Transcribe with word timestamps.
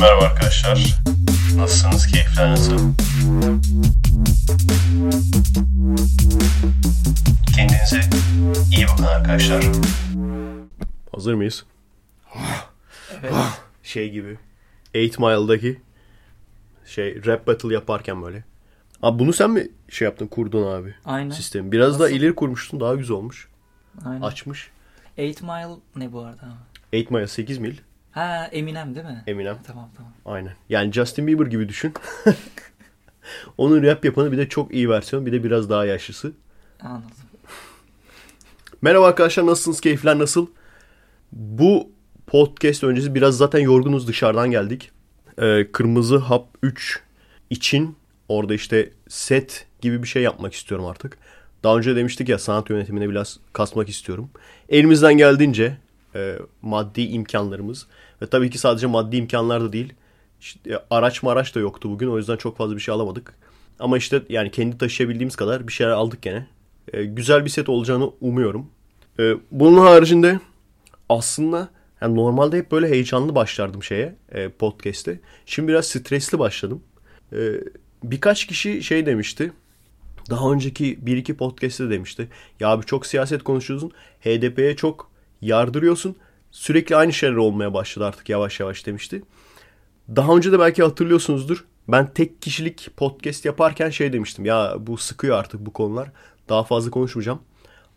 Merhaba 0.00 0.24
arkadaşlar. 0.24 1.00
Nasılsınız? 1.56 2.06
Keyifler 2.06 2.50
nasıl? 2.50 2.78
Kendinize 7.56 8.00
iyi 8.76 8.86
bakın 8.92 9.04
arkadaşlar. 9.04 9.64
Hazır 11.12 11.34
mıyız? 11.34 11.64
Evet. 13.22 13.32
Şey 13.82 14.10
gibi. 14.10 14.38
8 14.92 15.18
Mile'daki 15.18 15.80
şey 16.86 17.26
rap 17.26 17.46
battle 17.46 17.74
yaparken 17.74 18.22
böyle. 18.22 18.44
Abi 19.02 19.18
bunu 19.18 19.32
sen 19.32 19.50
mi 19.50 19.68
şey 19.88 20.04
yaptın 20.06 20.26
kurdun 20.26 20.72
abi 20.72 20.94
Aynen. 21.04 21.30
sistemi? 21.30 21.72
Biraz 21.72 21.88
Nasıl? 21.88 22.00
daha 22.00 22.10
ileri 22.10 22.34
kurmuştun 22.34 22.80
daha 22.80 22.94
güzel 22.94 23.16
olmuş. 23.16 23.48
Aynen. 24.04 24.20
Açmış. 24.20 24.70
8 25.16 25.42
Mile 25.42 25.68
ne 25.96 26.12
bu 26.12 26.20
arada? 26.20 26.48
8 26.90 27.10
Mile 27.10 27.26
8 27.26 27.58
mil 27.58 27.76
Ha 28.12 28.48
Eminem 28.52 28.94
değil 28.94 29.06
mi? 29.06 29.22
Eminem. 29.26 29.58
Tamam 29.66 29.90
tamam. 29.96 30.12
Aynen. 30.24 30.52
Yani 30.68 30.92
Justin 30.92 31.26
Bieber 31.26 31.46
gibi 31.46 31.68
düşün. 31.68 31.94
Onun 33.58 33.82
rap 33.82 34.04
yapanı 34.04 34.32
bir 34.32 34.38
de 34.38 34.48
çok 34.48 34.74
iyi 34.74 34.90
versiyon 34.90 35.26
bir 35.26 35.32
de 35.32 35.44
biraz 35.44 35.70
daha 35.70 35.84
yaşlısı. 35.86 36.32
Anladım. 36.80 37.10
Merhaba 38.82 39.06
arkadaşlar 39.06 39.46
nasılsınız? 39.46 39.80
Keyifler 39.80 40.18
nasıl? 40.18 40.46
Bu 41.32 41.90
podcast 42.26 42.84
öncesi 42.84 43.14
biraz 43.14 43.36
zaten 43.36 43.58
yorgunuz 43.58 44.08
dışarıdan 44.08 44.50
geldik. 44.50 44.90
Ee, 45.38 45.66
Kırmızı 45.72 46.16
Hap 46.18 46.48
3 46.62 47.00
için 47.50 47.96
orada 48.28 48.54
işte 48.54 48.90
set 49.08 49.66
gibi 49.80 50.02
bir 50.02 50.08
şey 50.08 50.22
yapmak 50.22 50.54
istiyorum 50.54 50.86
artık. 50.86 51.18
Daha 51.62 51.76
önce 51.78 51.96
demiştik 51.96 52.28
ya 52.28 52.38
sanat 52.38 52.70
yönetimine 52.70 53.08
biraz 53.08 53.38
kasmak 53.52 53.88
istiyorum. 53.88 54.30
Elimizden 54.68 55.16
geldiğince 55.16 55.76
e, 56.14 56.38
maddi 56.62 57.02
imkanlarımız 57.02 57.86
ve 58.22 58.26
tabii 58.26 58.50
ki 58.50 58.58
sadece 58.58 58.86
maddi 58.86 59.16
imkanlar 59.16 59.62
da 59.62 59.72
değil. 59.72 59.92
İşte, 60.40 60.70
e, 60.72 60.78
araç 60.90 61.22
maraç 61.22 61.54
da 61.54 61.60
yoktu 61.60 61.90
bugün 61.90 62.08
o 62.08 62.16
yüzden 62.16 62.36
çok 62.36 62.56
fazla 62.56 62.76
bir 62.76 62.80
şey 62.80 62.94
alamadık. 62.94 63.34
Ama 63.78 63.98
işte 63.98 64.22
yani 64.28 64.50
kendi 64.50 64.78
taşıyabildiğimiz 64.78 65.36
kadar 65.36 65.68
bir 65.68 65.72
şeyler 65.72 65.92
aldık 65.92 66.22
gene. 66.22 66.46
E, 66.92 67.04
güzel 67.04 67.44
bir 67.44 67.50
set 67.50 67.68
olacağını 67.68 68.10
umuyorum. 68.20 68.66
E, 69.18 69.34
bunun 69.50 69.78
haricinde 69.78 70.40
aslında 71.08 71.68
yani 72.00 72.16
normalde 72.16 72.58
hep 72.58 72.72
böyle 72.72 72.88
heyecanlı 72.88 73.34
başlardım 73.34 73.82
şeye 73.82 74.16
e, 74.32 74.48
podcast'te. 74.48 75.20
Şimdi 75.46 75.68
biraz 75.68 75.86
stresli 75.86 76.38
başladım. 76.38 76.82
E, 77.32 77.38
birkaç 78.04 78.46
kişi 78.46 78.82
şey 78.82 79.06
demişti. 79.06 79.52
Daha 80.30 80.52
önceki 80.52 81.06
bir 81.06 81.16
iki 81.16 81.36
podcast'te 81.36 81.90
demişti. 81.90 82.28
Ya 82.60 82.68
abi 82.68 82.86
çok 82.86 83.06
siyaset 83.06 83.42
konuşuyorsun. 83.42 83.92
HDP'ye 84.20 84.76
çok 84.76 85.09
yardırıyorsun. 85.42 86.16
Sürekli 86.50 86.96
aynı 86.96 87.12
şeyler 87.12 87.36
olmaya 87.36 87.74
başladı 87.74 88.06
artık 88.06 88.28
yavaş 88.28 88.60
yavaş 88.60 88.86
demişti. 88.86 89.22
Daha 90.16 90.36
önce 90.36 90.52
de 90.52 90.58
belki 90.58 90.82
hatırlıyorsunuzdur. 90.82 91.64
Ben 91.88 92.14
tek 92.14 92.42
kişilik 92.42 92.88
podcast 92.96 93.44
yaparken 93.44 93.90
şey 93.90 94.12
demiştim. 94.12 94.44
Ya 94.44 94.74
bu 94.78 94.96
sıkıyor 94.96 95.38
artık 95.38 95.66
bu 95.66 95.72
konular. 95.72 96.12
Daha 96.48 96.64
fazla 96.64 96.90
konuşmayacağım. 96.90 97.40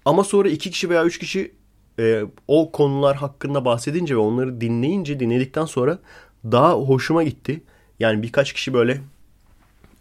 Ama 0.06 0.24
sonra 0.24 0.50
iki 0.50 0.72
kişi 0.72 0.90
veya 0.90 1.06
üç 1.06 1.20
kişi 1.20 1.52
e, 2.00 2.24
o 2.48 2.72
konular 2.72 3.16
hakkında 3.16 3.66
bahsedince 3.66 4.16
ve 4.16 4.20
onları 4.20 4.62
dinleyince 4.62 5.20
dinledikten 5.20 5.66
sonra 5.66 6.00
daha 6.44 6.74
hoşuma 6.74 7.24
gitti. 7.24 7.64
Yani 8.00 8.24
birkaç 8.24 8.54
kişi 8.54 8.74
böyle 8.74 9.02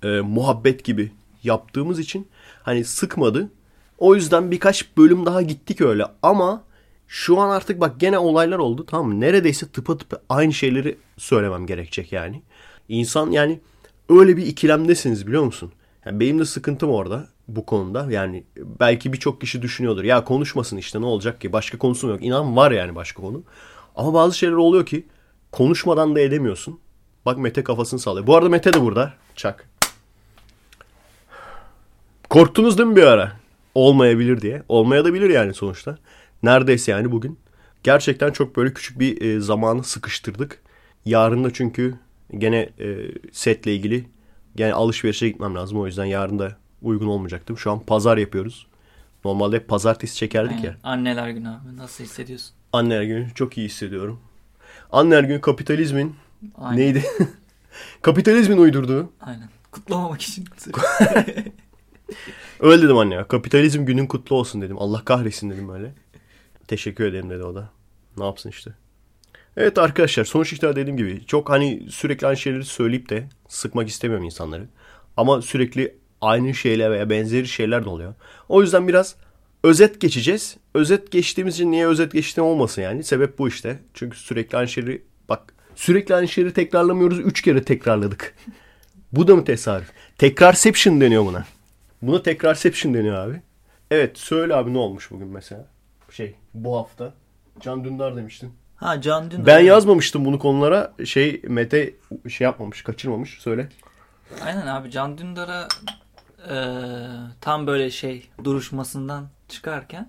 e, 0.02 0.08
muhabbet 0.08 0.84
gibi 0.84 1.12
yaptığımız 1.42 1.98
için 1.98 2.28
hani 2.62 2.84
sıkmadı. 2.84 3.48
O 3.98 4.14
yüzden 4.14 4.50
birkaç 4.50 4.96
bölüm 4.96 5.26
daha 5.26 5.42
gittik 5.42 5.80
öyle 5.80 6.04
ama 6.22 6.62
şu 7.12 7.40
an 7.40 7.50
artık 7.50 7.80
bak 7.80 8.00
gene 8.00 8.18
olaylar 8.18 8.58
oldu 8.58 8.86
tamam 8.86 9.08
mı? 9.08 9.20
Neredeyse 9.20 9.68
tıpatıp 9.68 10.22
aynı 10.28 10.52
şeyleri 10.52 10.98
söylemem 11.18 11.66
gerekecek 11.66 12.12
yani. 12.12 12.42
İnsan 12.88 13.30
yani 13.30 13.60
öyle 14.08 14.36
bir 14.36 14.46
ikilemdesiniz 14.46 15.26
biliyor 15.26 15.44
musun? 15.44 15.72
Yani 16.06 16.20
benim 16.20 16.38
de 16.38 16.44
sıkıntım 16.44 16.90
orada 16.90 17.28
bu 17.48 17.66
konuda. 17.66 18.06
Yani 18.10 18.44
belki 18.56 19.12
birçok 19.12 19.40
kişi 19.40 19.62
düşünüyordur. 19.62 20.04
Ya 20.04 20.24
konuşmasın 20.24 20.76
işte 20.76 21.00
ne 21.00 21.06
olacak 21.06 21.40
ki? 21.40 21.52
Başka 21.52 21.78
konusu 21.78 22.08
yok? 22.08 22.24
İnan 22.24 22.56
var 22.56 22.70
yani 22.70 22.94
başka 22.94 23.22
konu. 23.22 23.42
Ama 23.96 24.14
bazı 24.14 24.38
şeyler 24.38 24.54
oluyor 24.54 24.86
ki 24.86 25.06
konuşmadan 25.50 26.16
da 26.16 26.20
edemiyorsun. 26.20 26.80
Bak 27.26 27.38
Mete 27.38 27.64
kafasını 27.64 28.00
sallıyor. 28.00 28.26
Bu 28.26 28.36
arada 28.36 28.48
Mete 28.48 28.72
de 28.72 28.80
burada. 28.80 29.12
Çak. 29.36 29.68
Korktunuz 32.30 32.78
değil 32.78 32.88
mi 32.88 32.96
bir 32.96 33.02
ara? 33.02 33.32
Olmayabilir 33.74 34.40
diye. 34.40 34.62
Olmaya 34.68 35.04
da 35.04 35.14
bilir 35.14 35.30
yani 35.30 35.54
sonuçta. 35.54 35.98
Neredeyse 36.42 36.92
yani 36.92 37.12
bugün. 37.12 37.38
Gerçekten 37.82 38.30
çok 38.30 38.56
böyle 38.56 38.74
küçük 38.74 38.98
bir 39.00 39.20
e, 39.22 39.40
zamanı 39.40 39.84
sıkıştırdık. 39.84 40.62
Yarın 41.04 41.44
da 41.44 41.52
çünkü 41.52 41.94
gene 42.38 42.58
e, 42.58 42.96
setle 43.32 43.74
ilgili 43.74 44.04
gene 44.56 44.72
alışverişe 44.72 45.28
gitmem 45.28 45.54
lazım. 45.54 45.80
O 45.80 45.86
yüzden 45.86 46.04
yarın 46.04 46.38
da 46.38 46.56
uygun 46.82 47.06
olmayacaktım. 47.06 47.58
Şu 47.58 47.70
an 47.72 47.80
pazar 47.80 48.16
yapıyoruz. 48.16 48.66
Normalde 49.24 49.56
hep 49.56 49.68
pazartesi 49.68 50.16
çekerdik 50.16 50.56
Aynen. 50.56 50.64
ya. 50.64 50.76
Anneler 50.82 51.30
günü 51.30 51.48
abi. 51.48 51.76
Nasıl 51.76 52.04
hissediyorsun? 52.04 52.54
Anneler 52.72 53.02
günü 53.02 53.28
çok 53.34 53.58
iyi 53.58 53.68
hissediyorum. 53.68 54.20
Anneler 54.92 55.24
günü 55.24 55.40
kapitalizmin 55.40 56.14
Aynen. 56.56 56.80
neydi? 56.80 57.04
kapitalizmin 58.02 58.56
uydurduğu. 58.56 59.12
Aynen. 59.20 59.48
Kutlamamak 59.72 60.22
için. 60.22 60.44
Öyle 62.60 62.82
dedim 62.82 62.96
anne 62.96 63.14
ya. 63.14 63.28
Kapitalizm 63.28 63.84
günün 63.84 64.06
kutlu 64.06 64.36
olsun 64.36 64.62
dedim. 64.62 64.78
Allah 64.78 65.04
kahretsin 65.04 65.50
dedim 65.50 65.68
böyle. 65.68 65.94
Teşekkür 66.72 67.04
ederim 67.04 67.30
dedi 67.30 67.42
o 67.42 67.54
da. 67.54 67.70
Ne 68.16 68.24
yapsın 68.24 68.48
işte. 68.48 68.70
Evet 69.56 69.78
arkadaşlar 69.78 70.24
sonuç 70.24 70.52
itibariyle 70.52 70.80
dediğim 70.80 70.96
gibi 70.96 71.26
çok 71.26 71.50
hani 71.50 71.86
sürekli 71.90 72.26
aynı 72.26 72.36
şeyleri 72.36 72.64
söyleyip 72.64 73.08
de 73.08 73.28
sıkmak 73.48 73.88
istemiyorum 73.88 74.24
insanları. 74.24 74.68
Ama 75.16 75.42
sürekli 75.42 75.96
aynı 76.20 76.54
şeyler 76.54 76.90
veya 76.90 77.10
benzeri 77.10 77.48
şeyler 77.48 77.84
de 77.84 77.88
oluyor. 77.88 78.14
O 78.48 78.62
yüzden 78.62 78.88
biraz 78.88 79.16
özet 79.64 80.00
geçeceğiz. 80.00 80.56
Özet 80.74 81.10
geçtiğimiz 81.10 81.54
için 81.54 81.70
niye 81.70 81.86
özet 81.86 82.12
geçtiğim 82.12 82.46
olmasın 82.46 82.82
yani. 82.82 83.04
Sebep 83.04 83.38
bu 83.38 83.48
işte. 83.48 83.78
Çünkü 83.94 84.18
sürekli 84.18 84.58
aynı 84.58 84.68
şeyleri 84.68 85.02
bak 85.28 85.54
sürekli 85.74 86.14
aynı 86.14 86.28
şeyleri 86.28 86.54
tekrarlamıyoruz. 86.54 87.18
Üç 87.18 87.42
kere 87.42 87.62
tekrarladık. 87.62 88.34
bu 89.12 89.28
da 89.28 89.36
mı 89.36 89.44
tesadüf? 89.44 89.88
Tekrarception 90.18 91.00
deniyor 91.00 91.26
buna. 91.26 91.44
Buna 92.02 92.22
tekrarception 92.22 92.94
deniyor 92.94 93.16
abi. 93.16 93.42
Evet 93.90 94.18
söyle 94.18 94.54
abi 94.54 94.74
ne 94.74 94.78
olmuş 94.78 95.10
bugün 95.10 95.28
mesela? 95.28 95.68
Şey 96.10 96.36
bu 96.54 96.76
hafta. 96.76 97.14
Can 97.60 97.84
Dündar 97.84 98.16
demiştin. 98.16 98.52
ha 98.76 99.00
Can 99.00 99.30
Dündar. 99.30 99.46
Ben 99.46 99.60
yazmamıştım 99.60 100.24
bunu 100.24 100.38
konulara. 100.38 100.92
Şey 101.04 101.42
Mete 101.48 101.94
şey 102.28 102.44
yapmamış, 102.44 102.82
kaçırmamış. 102.82 103.38
Söyle. 103.40 103.68
Aynen 104.44 104.66
abi 104.66 104.90
Can 104.90 105.18
Dündar'a 105.18 105.68
e, 106.50 106.56
tam 107.40 107.66
böyle 107.66 107.90
şey 107.90 108.28
duruşmasından 108.44 109.28
çıkarken 109.48 110.08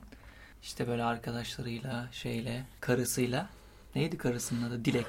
işte 0.64 0.88
böyle 0.88 1.04
arkadaşlarıyla 1.04 2.08
şeyle 2.12 2.66
karısıyla 2.80 3.50
neydi 3.96 4.18
karısının 4.18 4.70
adı 4.70 4.86
Dilek. 4.86 5.06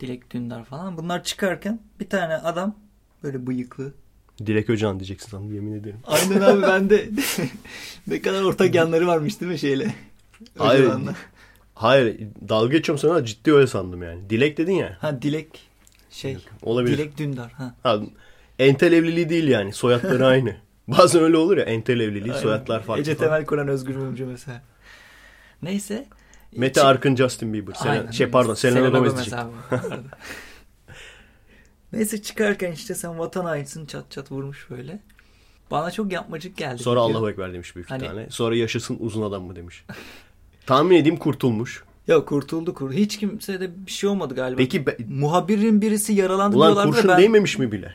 Dilek 0.00 0.30
Dündar 0.30 0.64
falan. 0.64 0.96
Bunlar 0.96 1.24
çıkarken 1.24 1.80
bir 2.00 2.08
tane 2.08 2.34
adam 2.34 2.74
böyle 3.22 3.46
bıyıklı. 3.46 3.94
Dilek 4.46 4.70
Öcan 4.70 4.98
diyeceksin 5.00 5.30
sandım 5.30 5.54
yemin 5.54 5.72
ederim. 5.72 6.00
Aynen 6.06 6.40
abi 6.40 6.62
ben 6.62 6.90
de 6.90 7.08
ne 8.06 8.22
kadar 8.22 8.42
ortak 8.42 8.74
yanları 8.74 9.06
varmış 9.06 9.40
değil 9.40 9.52
mi 9.52 9.58
şeyle? 9.58 9.94
Hayır. 10.58 10.90
Hayır 11.74 12.20
dalga 12.48 12.76
geçiyorum 12.76 12.98
sana 13.00 13.24
ciddi 13.24 13.52
öyle 13.52 13.66
sandım 13.66 14.02
yani. 14.02 14.30
Dilek 14.30 14.56
dedin 14.58 14.72
ya. 14.72 14.96
Ha 15.00 15.22
Dilek 15.22 15.60
şey. 16.10 16.36
Olabilir. 16.62 16.98
Dilek 16.98 17.18
Dündar. 17.18 17.52
Ha. 17.52 17.74
Ha, 17.82 18.00
entel 18.58 18.92
evliliği 18.92 19.28
değil 19.28 19.48
yani. 19.48 19.72
Soyadları 19.72 20.26
aynı. 20.32 20.56
Bazen 20.88 21.22
öyle 21.22 21.36
olur 21.36 21.56
ya 21.56 21.64
entel 21.64 22.00
evliliği, 22.00 22.32
Aynen. 22.32 22.42
soyadlar 22.42 22.82
farklı. 22.82 23.02
Ece. 23.02 23.16
Temel 23.16 23.44
Kur'an 23.46 23.68
Özgür 23.68 23.96
Mumcu 23.96 24.26
mesela. 24.26 24.62
Neyse. 25.62 26.06
Mete 26.56 26.74
Çık- 26.74 26.84
Arkın, 26.84 27.16
Justin 27.16 27.52
Bieber. 27.52 27.72
Selen- 27.72 27.88
Aynen. 27.90 28.10
şey 28.10 28.26
pardon, 28.30 28.54
Selena, 28.54 28.88
Gomez 28.88 29.14
diyecek. 29.16 29.34
Neyse 31.92 32.22
çıkarken 32.22 32.72
işte 32.72 32.94
sen 32.94 33.18
vatan 33.18 33.44
hainisin 33.44 33.86
çat 33.86 34.10
çat 34.10 34.32
vurmuş 34.32 34.66
böyle. 34.70 34.98
Bana 35.70 35.90
çok 35.90 36.12
yapmacık 36.12 36.56
geldi. 36.56 36.82
Sonra. 36.82 37.00
Allahu 37.00 37.30
Ekber 37.30 37.52
demiş 37.52 37.76
büyük 37.76 37.88
bir 37.88 37.92
Hani- 37.92 38.06
tane. 38.06 38.26
Sonra 38.30 38.56
yaşasın 38.56 38.96
uzun 39.00 39.22
adam 39.22 39.42
mı 39.42 39.56
demiş. 39.56 39.84
Tahmin 40.66 40.96
edeyim 40.96 41.16
kurtulmuş. 41.18 41.84
Ya 42.08 42.24
kurtuldu 42.24 42.74
kur. 42.74 42.92
Hiç 42.92 43.18
kimse 43.18 43.60
de 43.60 43.86
bir 43.86 43.90
şey 43.90 44.10
olmadı 44.10 44.34
galiba. 44.34 44.58
Peki 44.58 44.86
be- 44.86 44.96
Muhabirin 45.08 45.82
birisi 45.82 46.12
yaralandı 46.12 46.56
ulan 46.56 46.90
kurşun 46.90 47.08
ben... 47.08 47.18
değmemiş 47.18 47.58
mi 47.58 47.72
bile? 47.72 47.94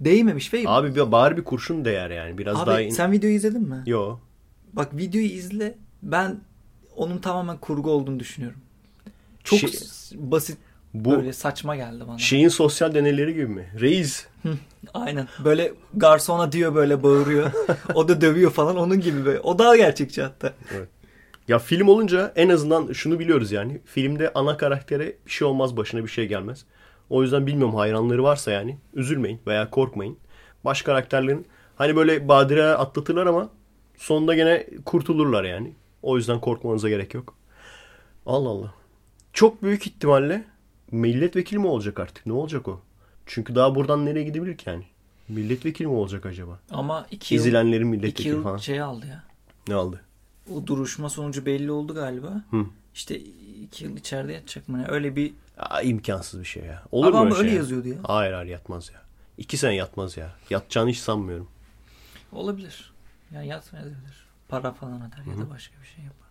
Değmemiş 0.00 0.54
ve... 0.54 0.62
Abi 0.66 0.94
bir- 0.94 1.12
bari 1.12 1.36
bir 1.36 1.44
kurşun 1.44 1.84
değer 1.84 2.10
yani. 2.10 2.38
Biraz 2.38 2.56
Abi 2.56 2.66
daha 2.66 2.80
in... 2.80 2.90
sen 2.90 3.12
videoyu 3.12 3.34
izledin 3.36 3.68
mi? 3.68 3.82
Yo. 3.86 4.16
Bak 4.72 4.96
videoyu 4.96 5.26
izle. 5.26 5.74
Ben 6.02 6.36
onun 6.96 7.18
tamamen 7.18 7.56
kurgu 7.56 7.90
olduğunu 7.90 8.20
düşünüyorum. 8.20 8.60
Çok 9.44 9.58
Şey- 9.58 9.70
basit 10.14 10.58
Bu 10.94 11.10
böyle 11.10 11.32
saçma 11.32 11.76
geldi 11.76 12.04
bana. 12.08 12.18
şeyin 12.18 12.48
sosyal 12.48 12.94
deneyleri 12.94 13.34
gibi 13.34 13.46
mi? 13.46 13.68
Reis. 13.80 14.26
Aynen. 14.94 15.28
Böyle 15.44 15.72
garsona 15.94 16.52
diyor 16.52 16.74
böyle 16.74 17.02
bağırıyor. 17.02 17.50
o 17.94 18.08
da 18.08 18.20
dövüyor 18.20 18.50
falan 18.50 18.76
onun 18.76 19.00
gibi 19.00 19.24
böyle. 19.24 19.40
O 19.40 19.58
daha 19.58 19.76
gerçekçi 19.76 20.22
hatta. 20.22 20.52
Ya 21.48 21.58
film 21.58 21.88
olunca 21.88 22.32
en 22.36 22.48
azından 22.48 22.92
şunu 22.92 23.18
biliyoruz 23.18 23.52
yani. 23.52 23.80
Filmde 23.84 24.32
ana 24.34 24.56
karaktere 24.56 25.16
bir 25.26 25.30
şey 25.30 25.48
olmaz, 25.48 25.76
başına 25.76 26.02
bir 26.02 26.08
şey 26.08 26.26
gelmez. 26.28 26.64
O 27.10 27.22
yüzden 27.22 27.46
bilmiyorum 27.46 27.74
hayranları 27.74 28.22
varsa 28.22 28.50
yani 28.50 28.78
üzülmeyin 28.94 29.40
veya 29.46 29.70
korkmayın. 29.70 30.18
Baş 30.64 30.82
karakterlerin 30.82 31.46
hani 31.76 31.96
böyle 31.96 32.28
badire 32.28 32.64
atlatırlar 32.66 33.26
ama 33.26 33.48
sonunda 33.96 34.34
gene 34.34 34.66
kurtulurlar 34.84 35.44
yani. 35.44 35.72
O 36.02 36.16
yüzden 36.16 36.40
korkmanıza 36.40 36.88
gerek 36.88 37.14
yok. 37.14 37.34
Allah 38.26 38.48
Allah. 38.48 38.74
Çok 39.32 39.62
büyük 39.62 39.86
ihtimalle 39.86 40.44
milletvekili 40.90 41.58
mi 41.58 41.66
olacak 41.66 42.00
artık? 42.00 42.26
Ne 42.26 42.32
olacak 42.32 42.68
o? 42.68 42.80
Çünkü 43.26 43.54
daha 43.54 43.74
buradan 43.74 44.06
nereye 44.06 44.22
gidebilir 44.24 44.56
ki 44.56 44.70
yani? 44.70 44.84
Milletvekili 45.28 45.88
mi 45.88 45.94
olacak 45.94 46.26
acaba? 46.26 46.58
Ama 46.70 47.06
iki 47.10 47.34
yıl, 47.34 47.40
İzilenlerin 47.42 47.80
iki 47.80 47.84
milletvekili 47.84 48.28
yıl 48.28 48.42
falan. 48.42 48.56
şey 48.56 48.80
aldı 48.80 49.06
ya. 49.06 49.24
Ne 49.68 49.74
aldı? 49.74 50.00
O 50.52 50.66
duruşma 50.66 51.08
sonucu 51.10 51.46
belli 51.46 51.70
oldu 51.70 51.94
galiba. 51.94 52.42
Hı. 52.50 52.66
İşte 52.94 53.18
iki 53.62 53.84
yıl 53.84 53.96
içeride 53.96 54.32
yatacak 54.32 54.68
mı 54.68 54.82
ne? 54.82 54.86
Öyle 54.88 55.16
bir... 55.16 55.32
Aa, 55.58 55.80
imkansız 55.82 56.40
bir 56.40 56.44
şey 56.44 56.62
ya. 56.64 56.82
Olur 56.92 57.06
Ama 57.08 57.16
mu 57.16 57.20
ama 57.20 57.30
öyle 57.30 57.38
öyle 57.38 57.48
şey? 57.48 57.54
ya? 57.56 57.62
yazıyordu 57.62 57.88
ya. 57.88 57.96
Hayır 58.02 58.32
hayır 58.32 58.50
yatmaz 58.50 58.90
ya. 58.94 59.02
İki 59.38 59.56
sene 59.56 59.74
yatmaz 59.74 60.16
ya. 60.16 60.32
Yatacağını 60.50 60.90
hiç 60.90 60.98
sanmıyorum. 60.98 61.48
Olabilir. 62.32 62.92
Yani 63.34 63.46
yatmayabilir. 63.46 64.26
Para 64.48 64.72
falan 64.72 64.96
öder 65.08 65.32
ya 65.32 65.38
da 65.46 65.50
başka 65.50 65.74
bir 65.82 65.86
şey 65.86 66.04
yapar. 66.04 66.28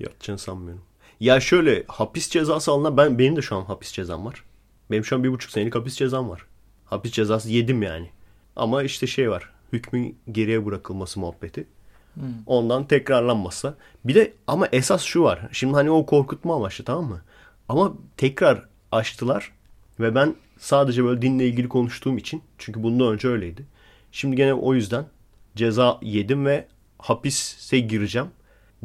Yatacağını 0.00 0.38
sanmıyorum. 0.38 0.82
Ya 1.20 1.40
şöyle 1.40 1.84
hapis 1.88 2.30
cezası 2.30 2.70
alınan 2.72 2.96
ben 2.96 3.18
benim 3.18 3.36
de 3.36 3.42
şu 3.42 3.56
an 3.56 3.64
hapis 3.64 3.92
cezam 3.92 4.26
var. 4.26 4.44
Benim 4.90 5.04
şu 5.04 5.16
an 5.16 5.24
bir 5.24 5.30
buçuk 5.32 5.50
senelik 5.50 5.74
hapis 5.74 5.96
cezam 5.96 6.30
var. 6.30 6.46
Hapis 6.84 7.12
cezası 7.12 7.50
yedim 7.50 7.82
yani. 7.82 8.10
Ama 8.56 8.82
işte 8.82 9.06
şey 9.06 9.30
var. 9.30 9.50
Hükmün 9.72 10.18
geriye 10.32 10.66
bırakılması 10.66 11.20
muhabbeti. 11.20 11.66
Hmm. 12.16 12.24
Ondan 12.46 12.86
tekrarlanmazsa. 12.86 13.74
Bir 14.04 14.14
de 14.14 14.32
ama 14.46 14.68
esas 14.72 15.02
şu 15.02 15.22
var. 15.22 15.40
Şimdi 15.52 15.74
hani 15.74 15.90
o 15.90 16.06
korkutma 16.06 16.56
amaçlı 16.56 16.84
tamam 16.84 17.04
mı? 17.04 17.20
Ama 17.68 17.92
tekrar 18.16 18.68
açtılar 18.92 19.52
ve 20.00 20.14
ben 20.14 20.34
sadece 20.58 21.04
böyle 21.04 21.22
dinle 21.22 21.46
ilgili 21.46 21.68
konuştuğum 21.68 22.18
için 22.18 22.42
çünkü 22.58 22.82
bundan 22.82 23.12
önce 23.12 23.28
öyleydi. 23.28 23.66
Şimdi 24.12 24.36
gene 24.36 24.54
o 24.54 24.74
yüzden 24.74 25.04
ceza 25.56 25.98
yedim 26.02 26.46
ve 26.46 26.66
hapise 26.98 27.78
gireceğim. 27.78 28.28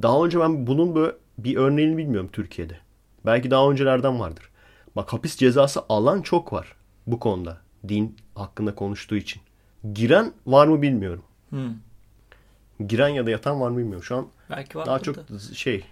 Daha 0.02 0.26
önce 0.26 0.40
ben 0.40 0.68
bunun 0.68 0.96
böyle 0.96 1.16
bir 1.38 1.56
örneğini 1.56 1.98
bilmiyorum 1.98 2.30
Türkiye'de. 2.34 2.78
Belki 3.26 3.52
daha 3.52 3.72
öncelerden 3.72 4.20
vardır. 4.20 4.50
Bak 4.96 5.14
hapis 5.14 5.36
cezası 5.36 5.82
alan 5.90 6.22
çok 6.22 6.54
var 6.54 6.76
bu 7.08 7.20
konuda. 7.20 7.58
Din 7.88 8.18
hakkında 8.36 8.76
konuştuğu 8.76 9.16
için. 9.16 9.42
Giren 9.94 10.34
var 10.46 10.68
mı 10.68 10.82
bilmiyorum. 10.82 11.24
Hmm. 11.50 11.74
Giren 12.88 13.08
ya 13.08 13.26
da 13.26 13.30
yatan 13.30 13.62
var 13.62 13.70
mı 13.70 13.78
bilmiyorum. 13.78 14.04
Şu 14.04 14.16
an 14.16 14.28
Belki 14.50 14.76
daha 14.76 15.00
çok 15.00 15.16
şey 15.56 15.86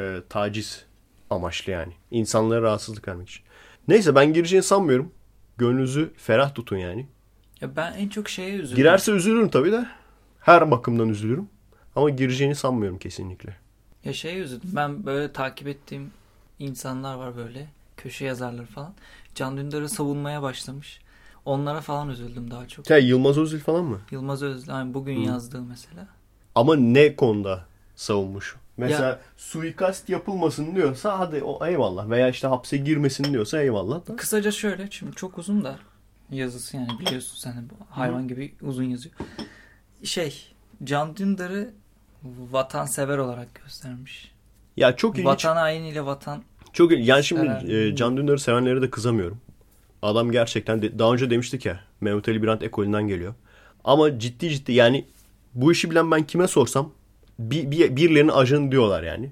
e, 0.00 0.18
taciz 0.28 0.84
amaçlı 1.30 1.72
yani. 1.72 1.92
İnsanlara 2.10 2.62
rahatsızlık 2.62 3.08
vermek 3.08 3.28
için. 3.28 3.44
Neyse 3.88 4.14
ben 4.14 4.32
gireceğini 4.32 4.62
sanmıyorum. 4.62 5.12
Gönlünüzü 5.58 6.12
ferah 6.16 6.54
tutun 6.54 6.76
yani. 6.76 7.06
Ya 7.60 7.76
ben 7.76 7.92
en 7.92 8.08
çok 8.08 8.28
şeye 8.28 8.54
üzüldüm. 8.54 8.76
Girerse 8.76 9.12
üzülürüm 9.12 9.48
tabii 9.48 9.72
de. 9.72 9.86
Her 10.40 10.70
bakımdan 10.70 11.08
üzülürüm. 11.08 11.48
Ama 11.96 12.10
gireceğini 12.10 12.54
sanmıyorum 12.54 12.98
kesinlikle. 12.98 13.56
Ya 14.04 14.12
şeye 14.12 14.38
üzüldüm. 14.38 14.70
Ben 14.72 15.06
böyle 15.06 15.32
takip 15.32 15.68
ettiğim 15.68 16.10
insanlar 16.58 17.14
var 17.14 17.36
böyle. 17.36 17.68
Köşe 17.96 18.24
yazarları 18.24 18.66
falan. 18.66 18.94
Can 19.34 19.56
Dündar'ı 19.56 19.88
savunmaya 19.88 20.42
başlamış. 20.42 21.00
Onlara 21.44 21.80
falan 21.80 22.08
üzüldüm 22.08 22.50
daha 22.50 22.68
çok. 22.68 22.90
Ya 22.90 22.98
Yılmaz 22.98 23.38
Özil 23.38 23.60
falan 23.60 23.84
mı? 23.84 24.00
Yılmaz 24.10 24.42
Özdil 24.42 24.68
hani 24.72 24.94
bugün 24.94 25.18
yazdığı 25.18 25.62
mesela. 25.62 26.08
Ama 26.56 26.76
ne 26.76 27.16
konuda 27.16 27.64
savunmuş? 27.96 28.56
Mesela 28.76 29.20
suikast 29.36 30.08
yapılmasın 30.08 30.74
diyorsa 30.76 31.18
hadi 31.18 31.42
o 31.42 31.66
eyvallah. 31.66 32.10
Veya 32.10 32.28
işte 32.28 32.46
hapse 32.46 32.76
girmesin 32.76 33.24
diyorsa 33.24 33.62
eyvallah 33.62 34.06
da. 34.06 34.16
Kısaca 34.16 34.50
şöyle 34.50 34.90
şimdi 34.90 35.16
çok 35.16 35.38
uzun 35.38 35.64
da 35.64 35.78
yazısı 36.30 36.76
yani 36.76 36.88
biliyorsun 37.00 37.36
sen 37.36 37.52
de 37.52 37.70
bu 37.70 37.74
hayvan 37.90 38.28
gibi 38.28 38.54
uzun 38.62 38.84
yazıyor. 38.84 39.14
Şey 40.04 40.54
Can 40.84 41.16
Dündar'ı 41.16 41.70
vatansever 42.50 43.18
olarak 43.18 43.54
göstermiş. 43.54 44.32
Ya 44.76 44.96
çok 44.96 45.14
ilginç. 45.14 45.26
Vatan 45.26 45.56
hainiyle 45.56 46.06
vatan 46.06 46.42
Çok 46.72 46.92
il- 46.92 47.06
yani 47.08 47.24
şimdi 47.24 47.72
e, 47.72 47.96
Can 47.96 48.16
Dündar'ı 48.16 48.38
sevenlere 48.38 48.82
de 48.82 48.90
kızamıyorum. 48.90 49.40
Adam 50.02 50.30
gerçekten 50.30 50.82
de, 50.82 50.98
daha 50.98 51.12
önce 51.12 51.30
demiştik 51.30 51.66
ya 51.66 51.80
Mehmet 52.00 52.28
Ali 52.28 52.42
Birant 52.42 52.62
ekolünden 52.62 53.08
geliyor. 53.08 53.34
Ama 53.84 54.18
ciddi 54.18 54.50
ciddi 54.50 54.72
yani 54.72 55.04
bu 55.56 55.72
işi 55.72 55.90
bilen 55.90 56.10
ben 56.10 56.26
kime 56.26 56.48
sorsam 56.48 56.92
bir, 57.38 57.70
bir, 57.70 57.96
birilerinin 57.96 58.32
ajanı 58.32 58.72
diyorlar 58.72 59.02
yani. 59.02 59.30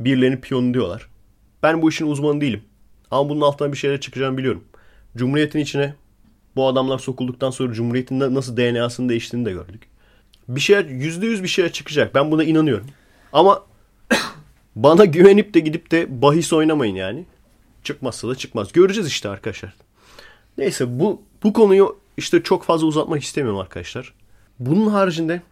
Birilerinin 0.00 0.36
piyonu 0.36 0.74
diyorlar. 0.74 1.08
Ben 1.62 1.82
bu 1.82 1.88
işin 1.88 2.06
uzmanı 2.06 2.40
değilim. 2.40 2.62
Ama 3.10 3.28
bunun 3.28 3.40
altından 3.40 3.72
bir 3.72 3.76
şeyler 3.78 4.00
çıkacağını 4.00 4.38
biliyorum. 4.38 4.64
Cumhuriyetin 5.16 5.58
içine 5.58 5.94
bu 6.56 6.68
adamlar 6.68 6.98
sokulduktan 6.98 7.50
sonra 7.50 7.72
Cumhuriyet'in 7.72 8.20
na- 8.20 8.34
nasıl 8.34 8.56
DNA'sının 8.56 9.08
değiştiğini 9.08 9.46
de 9.46 9.52
gördük. 9.52 9.82
Bir 10.48 10.60
şeyler 10.60 10.84
yüzde 10.84 11.26
yüz 11.26 11.42
bir 11.42 11.48
şeyler 11.48 11.72
çıkacak. 11.72 12.14
Ben 12.14 12.30
buna 12.30 12.44
inanıyorum. 12.44 12.86
Ama 13.32 13.62
bana 14.76 15.04
güvenip 15.04 15.54
de 15.54 15.60
gidip 15.60 15.90
de 15.90 16.22
bahis 16.22 16.52
oynamayın 16.52 16.94
yani. 16.94 17.24
Çıkmazsa 17.84 18.28
da 18.28 18.34
çıkmaz. 18.34 18.72
Göreceğiz 18.72 19.08
işte 19.08 19.28
arkadaşlar. 19.28 19.74
Neyse 20.58 21.00
bu 21.00 21.22
bu 21.42 21.52
konuyu 21.52 21.98
işte 22.16 22.42
çok 22.42 22.64
fazla 22.64 22.86
uzatmak 22.86 23.22
istemiyorum 23.22 23.60
arkadaşlar. 23.60 24.14
Bunun 24.58 24.86
haricinde 24.86 25.42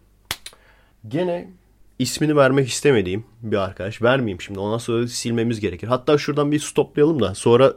gene 1.07 1.51
ismini 1.99 2.35
vermek 2.35 2.69
istemediğim 2.69 3.25
bir 3.41 3.57
arkadaş. 3.57 4.01
Vermeyeyim 4.01 4.41
şimdi. 4.41 4.59
Ondan 4.59 4.77
sonra 4.77 5.07
silmemiz 5.07 5.59
gerekir. 5.59 5.87
Hatta 5.87 6.17
şuradan 6.17 6.51
bir 6.51 6.59
stoplayalım 6.59 7.21
da 7.21 7.35
sonra 7.35 7.73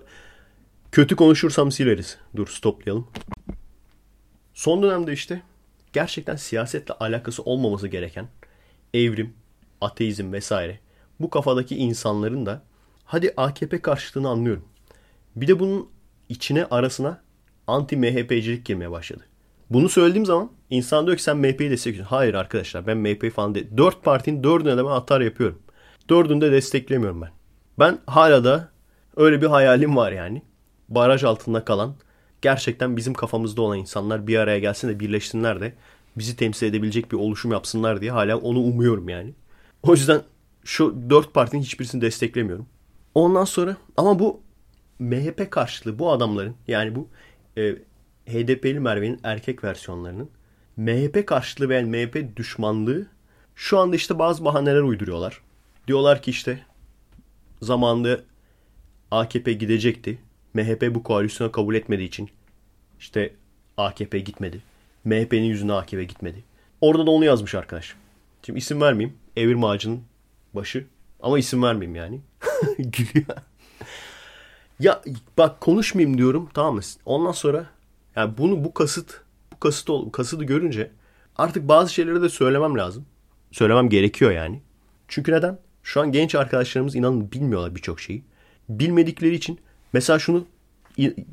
kötü 0.92 1.16
konuşursam 1.16 1.72
sileriz. 1.72 2.18
Dur 2.36 2.46
stoplayalım. 2.46 3.08
Son 4.54 4.82
dönemde 4.82 5.12
işte 5.12 5.42
gerçekten 5.92 6.36
siyasetle 6.36 6.94
alakası 6.94 7.42
olmaması 7.42 7.88
gereken 7.88 8.28
evrim, 8.94 9.34
ateizm 9.80 10.32
vesaire 10.32 10.80
bu 11.20 11.30
kafadaki 11.30 11.76
insanların 11.76 12.46
da 12.46 12.62
hadi 13.04 13.34
AKP 13.36 13.82
karşıtını 13.82 14.28
anlıyorum. 14.28 14.64
Bir 15.36 15.48
de 15.48 15.58
bunun 15.58 15.88
içine 16.28 16.64
arasına 16.64 17.22
anti 17.66 17.96
MHP'cilik 17.96 18.64
girmeye 18.64 18.90
başladı. 18.90 19.24
Bunu 19.70 19.88
söylediğim 19.88 20.26
zaman 20.26 20.50
insan 20.70 21.06
diyor 21.06 21.16
ki 21.16 21.22
sen 21.22 21.36
MHP'yi 21.36 21.70
destekliyorsun. 21.70 22.10
Hayır 22.10 22.34
arkadaşlar 22.34 22.86
ben 22.86 22.98
MHP'yi 22.98 23.30
falan 23.30 23.54
değil. 23.54 23.66
Dört 23.76 24.04
partinin 24.04 24.44
dördüne 24.44 24.76
de 24.76 24.84
ben 24.84 24.90
atar 24.90 25.20
yapıyorum. 25.20 25.58
Dördünü 26.08 26.40
de 26.40 26.52
desteklemiyorum 26.52 27.22
ben. 27.22 27.30
Ben 27.78 27.98
hala 28.06 28.44
da 28.44 28.68
öyle 29.16 29.42
bir 29.42 29.46
hayalim 29.46 29.96
var 29.96 30.12
yani. 30.12 30.42
Baraj 30.88 31.24
altında 31.24 31.64
kalan 31.64 31.94
gerçekten 32.42 32.96
bizim 32.96 33.14
kafamızda 33.14 33.62
olan 33.62 33.78
insanlar 33.78 34.26
bir 34.26 34.38
araya 34.38 34.58
gelsin 34.58 34.88
de 34.88 35.00
birleşsinler 35.00 35.60
de 35.60 35.72
bizi 36.16 36.36
temsil 36.36 36.66
edebilecek 36.66 37.12
bir 37.12 37.16
oluşum 37.16 37.52
yapsınlar 37.52 38.00
diye 38.00 38.10
hala 38.10 38.36
onu 38.36 38.60
umuyorum 38.60 39.08
yani. 39.08 39.34
O 39.82 39.92
yüzden 39.92 40.22
şu 40.64 41.10
dört 41.10 41.34
partinin 41.34 41.62
hiçbirisini 41.62 42.00
desteklemiyorum. 42.00 42.66
Ondan 43.14 43.44
sonra 43.44 43.76
ama 43.96 44.18
bu 44.18 44.40
MHP 44.98 45.50
karşılığı 45.50 45.98
bu 45.98 46.10
adamların 46.10 46.54
yani 46.68 46.94
bu 46.94 47.08
e, 47.58 47.76
HDP'li 48.26 48.80
Merve'nin 48.80 49.20
erkek 49.22 49.64
versiyonlarının 49.64 50.30
MHP 50.76 51.26
karşılığı 51.26 51.68
veya 51.68 51.86
MHP 51.86 52.36
düşmanlığı 52.36 53.06
şu 53.54 53.78
anda 53.78 53.96
işte 53.96 54.18
bazı 54.18 54.44
bahaneler 54.44 54.80
uyduruyorlar. 54.80 55.40
Diyorlar 55.88 56.22
ki 56.22 56.30
işte 56.30 56.60
zamanında 57.62 58.20
AKP 59.10 59.52
gidecekti. 59.52 60.18
MHP 60.54 60.94
bu 60.94 61.02
koalisyona 61.02 61.52
kabul 61.52 61.74
etmediği 61.74 62.08
için 62.08 62.30
işte 62.98 63.34
AKP 63.76 64.18
gitmedi. 64.18 64.62
MHP'nin 65.04 65.44
yüzüne 65.44 65.72
AKP 65.72 66.04
gitmedi. 66.04 66.44
Orada 66.80 67.06
da 67.06 67.10
onu 67.10 67.24
yazmış 67.24 67.54
arkadaş. 67.54 67.94
Şimdi 68.42 68.58
isim 68.58 68.80
vermeyeyim. 68.80 69.18
Evrim 69.36 69.64
Ağacı'nın 69.64 70.02
başı. 70.54 70.86
Ama 71.20 71.38
isim 71.38 71.62
vermeyeyim 71.62 71.96
yani. 71.96 72.20
Gülüyor. 72.78 73.36
Ya 74.80 75.02
bak 75.38 75.60
konuşmayayım 75.60 76.18
diyorum 76.18 76.48
tamam 76.54 76.74
mı? 76.74 76.80
Ondan 77.04 77.32
sonra 77.32 77.66
yani 78.16 78.38
bunu 78.38 78.64
bu 78.64 78.74
kasıt 78.74 79.20
bu 79.52 79.58
kasıt 79.60 79.90
ol, 79.90 80.10
kasıtı 80.10 80.44
görünce 80.44 80.90
artık 81.36 81.68
bazı 81.68 81.94
şeyleri 81.94 82.22
de 82.22 82.28
söylemem 82.28 82.78
lazım. 82.78 83.06
Söylemem 83.52 83.88
gerekiyor 83.88 84.30
yani. 84.30 84.62
Çünkü 85.08 85.32
neden? 85.32 85.58
Şu 85.82 86.00
an 86.00 86.12
genç 86.12 86.34
arkadaşlarımız 86.34 86.94
inanın 86.94 87.32
bilmiyorlar 87.32 87.74
birçok 87.74 88.00
şeyi. 88.00 88.24
Bilmedikleri 88.68 89.34
için 89.34 89.60
mesela 89.92 90.18
şunu 90.18 90.44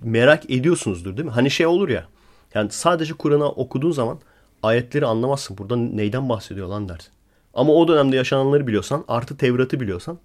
merak 0.04 0.50
ediyorsunuzdur 0.50 1.18
değil 1.18 1.26
mi? 1.26 1.32
Hani 1.32 1.52
şey 1.52 1.66
olur 1.66 1.90
ya. 1.90 2.08
Yani 2.54 2.72
sadece 2.72 3.14
Kur'an'ı 3.14 3.50
okuduğun 3.50 3.92
zaman 3.92 4.20
ayetleri 4.64 5.06
anlamazsın. 5.06 5.58
Burada 5.58 5.76
neyden 5.76 6.30
bahsediyor 6.30 6.68
lan 6.68 6.90
dersin. 6.90 7.12
Ama 7.54 7.74
o 7.74 7.88
dönemde 7.88 8.16
yaşananları 8.16 8.68
biliyorsan 8.68 9.06
artı 9.08 9.38
Tevrat'ı 9.38 9.80
biliyorsan 9.80 10.20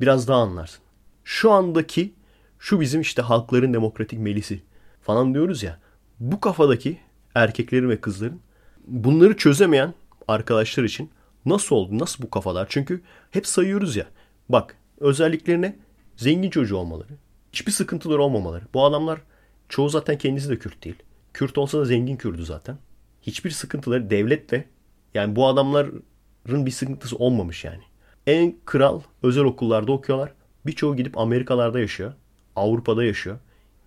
biraz 0.00 0.28
daha 0.28 0.38
anlarsın. 0.38 0.80
Şu 1.24 1.50
andaki 1.50 2.12
şu 2.58 2.80
bizim 2.80 3.00
işte 3.00 3.22
halkların 3.22 3.74
demokratik 3.74 4.18
melisi 4.18 4.62
falan 5.02 5.34
diyoruz 5.34 5.62
ya. 5.62 5.78
Bu 6.20 6.40
kafadaki 6.40 6.98
erkeklerin 7.34 7.88
ve 7.88 8.00
kızların 8.00 8.40
bunları 8.86 9.36
çözemeyen 9.36 9.94
arkadaşlar 10.28 10.84
için 10.84 11.10
nasıl 11.46 11.76
oldu? 11.76 11.98
Nasıl 11.98 12.22
bu 12.22 12.30
kafalar? 12.30 12.66
Çünkü 12.70 13.02
hep 13.30 13.46
sayıyoruz 13.46 13.96
ya. 13.96 14.06
Bak 14.48 14.76
özelliklerine 15.00 15.76
zengin 16.16 16.50
çocuğu 16.50 16.76
olmaları. 16.76 17.12
Hiçbir 17.52 17.72
sıkıntıları 17.72 18.22
olmamaları. 18.22 18.64
Bu 18.74 18.84
adamlar 18.84 19.20
Çoğu 19.68 19.88
zaten 19.88 20.18
kendisi 20.18 20.48
de 20.48 20.58
Kürt 20.58 20.84
değil. 20.84 20.96
Kürt 21.32 21.58
olsa 21.58 21.78
da 21.78 21.84
zengin 21.84 22.16
Kürdü 22.16 22.44
zaten. 22.44 22.78
Hiçbir 23.22 23.50
sıkıntıları 23.50 24.10
devletle 24.10 24.68
yani 25.14 25.36
bu 25.36 25.46
adamların 25.48 26.02
bir 26.46 26.70
sıkıntısı 26.70 27.16
olmamış 27.16 27.64
yani. 27.64 27.82
En 28.26 28.56
kral 28.64 29.00
özel 29.22 29.44
okullarda 29.44 29.92
okuyorlar. 29.92 30.32
Birçoğu 30.66 30.96
gidip 30.96 31.18
Amerikalarda 31.18 31.80
yaşıyor. 31.80 32.12
Avrupa'da 32.56 33.04
yaşıyor. 33.04 33.38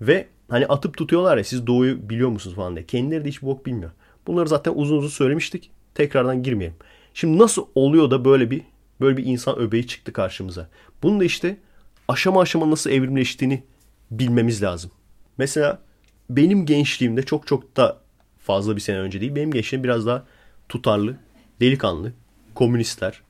Ve 0.02 0.28
hani 0.50 0.66
atıp 0.66 0.98
tutuyorlar 0.98 1.38
ya 1.38 1.44
siz 1.44 1.68
doğuyu 1.68 2.10
biliyor 2.10 2.30
musunuz 2.30 2.56
falan 2.56 2.75
diye. 2.75 2.86
Kendileri 2.86 3.25
de 3.25 3.30
hiç 3.30 3.42
bok 3.42 3.66
bilmiyor. 3.66 3.92
Bunları 4.27 4.48
zaten 4.48 4.74
uzun 4.75 4.98
uzun 4.98 5.10
söylemiştik. 5.10 5.72
Tekrardan 5.96 6.44
girmeyelim. 6.44 6.77
Şimdi 7.13 7.38
nasıl 7.38 7.66
oluyor 7.75 8.12
da 8.12 8.25
böyle 8.25 8.51
bir 8.51 8.62
böyle 9.01 9.18
bir 9.18 9.25
insan 9.25 9.60
öbeği 9.60 9.88
çıktı 9.88 10.13
karşımıza. 10.13 10.70
Bunu 11.04 11.20
da 11.20 11.24
işte 11.24 11.58
aşama 12.08 12.42
aşama 12.42 12.72
nasıl 12.72 12.89
evrimleştiğini 12.89 13.63
bilmemiz 14.12 14.63
lazım. 14.63 14.92
Mesela 15.38 15.82
benim 16.30 16.66
gençliğimde 16.66 17.24
çok 17.24 17.48
çok 17.48 17.77
da 17.77 17.98
fazla 18.39 18.75
bir 18.75 18.82
sene 18.82 19.00
önce 19.00 19.22
değil. 19.22 19.36
Benim 19.36 19.51
gençliğim 19.51 19.84
biraz 19.84 20.06
daha 20.06 20.24
tutarlı, 20.70 21.16
delikanlı, 21.62 22.13
komünistler, 22.56 23.22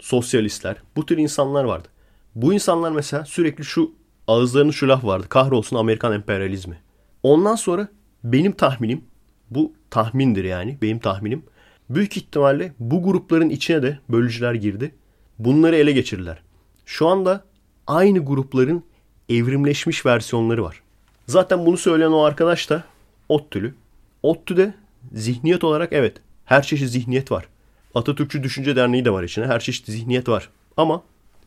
sosyalistler 0.00 0.76
bu 0.96 1.06
tür 1.06 1.18
insanlar 1.18 1.64
vardı. 1.64 1.88
Bu 2.34 2.52
insanlar 2.54 2.92
mesela 2.92 3.24
sürekli 3.24 3.64
şu 3.64 3.92
ağızlarının 4.28 4.70
şu 4.70 4.88
laf 4.88 5.04
vardı. 5.04 5.26
Kahrolsun 5.28 5.76
Amerikan 5.76 6.12
emperyalizmi. 6.12 6.78
Ondan 7.22 7.54
sonra 7.54 7.88
benim 8.24 8.52
tahminim 8.52 9.04
bu 9.50 9.72
tahmindir 9.90 10.44
yani 10.44 10.78
benim 10.82 10.98
tahminim. 10.98 11.42
Büyük 11.90 12.16
ihtimalle 12.16 12.72
bu 12.78 13.02
grupların 13.02 13.50
içine 13.50 13.82
de 13.82 13.98
bölücüler 14.08 14.54
girdi. 14.54 14.94
Bunları 15.38 15.76
ele 15.76 15.92
geçirdiler. 15.92 16.42
Şu 16.86 17.08
anda 17.08 17.44
aynı 17.86 18.24
grupların 18.24 18.84
evrimleşmiş 19.28 20.06
versiyonları 20.06 20.64
var. 20.64 20.82
Zaten 21.26 21.66
bunu 21.66 21.76
söyleyen 21.76 22.10
o 22.10 22.22
arkadaş 22.22 22.70
da 22.70 22.84
ODTÜ'lü. 23.28 23.74
ODTÜ'de 24.22 24.74
zihniyet 25.12 25.64
olarak 25.64 25.92
evet 25.92 26.16
her 26.44 26.62
çeşit 26.62 26.88
zihniyet 26.88 27.32
var. 27.32 27.48
Atatürkçü 27.94 28.42
Düşünce 28.42 28.76
Derneği 28.76 29.04
de 29.04 29.10
var 29.10 29.22
içine. 29.22 29.46
Her 29.46 29.60
çeşit 29.60 29.86
zihniyet 29.86 30.28
var. 30.28 30.48
Ama 30.76 31.02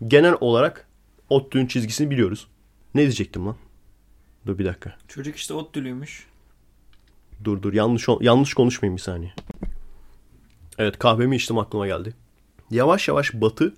genel 0.08 0.36
olarak 0.42 0.88
ODTÜ'nün 1.30 1.66
çizgisini 1.66 2.10
biliyoruz. 2.10 2.48
Ne 2.96 3.02
diyecektim 3.02 3.46
lan? 3.46 3.56
Dur 4.46 4.58
bir 4.58 4.66
dakika. 4.66 4.98
Çocuk 5.08 5.36
işte 5.36 5.54
ODTÜ'lüymüş. 5.54 6.28
Dur 7.44 7.62
dur 7.62 7.74
yanlış 7.74 8.08
yanlış 8.22 8.54
konuşmayayım 8.54 8.98
bir 8.98 9.02
saniye. 9.02 9.34
Evet 10.78 11.00
kahvemi 11.00 11.36
içtim 11.36 11.58
aklıma 11.58 11.88
geldi. 11.88 12.14
Yavaş 12.72 13.08
yavaş 13.08 13.34
Batı 13.34 13.74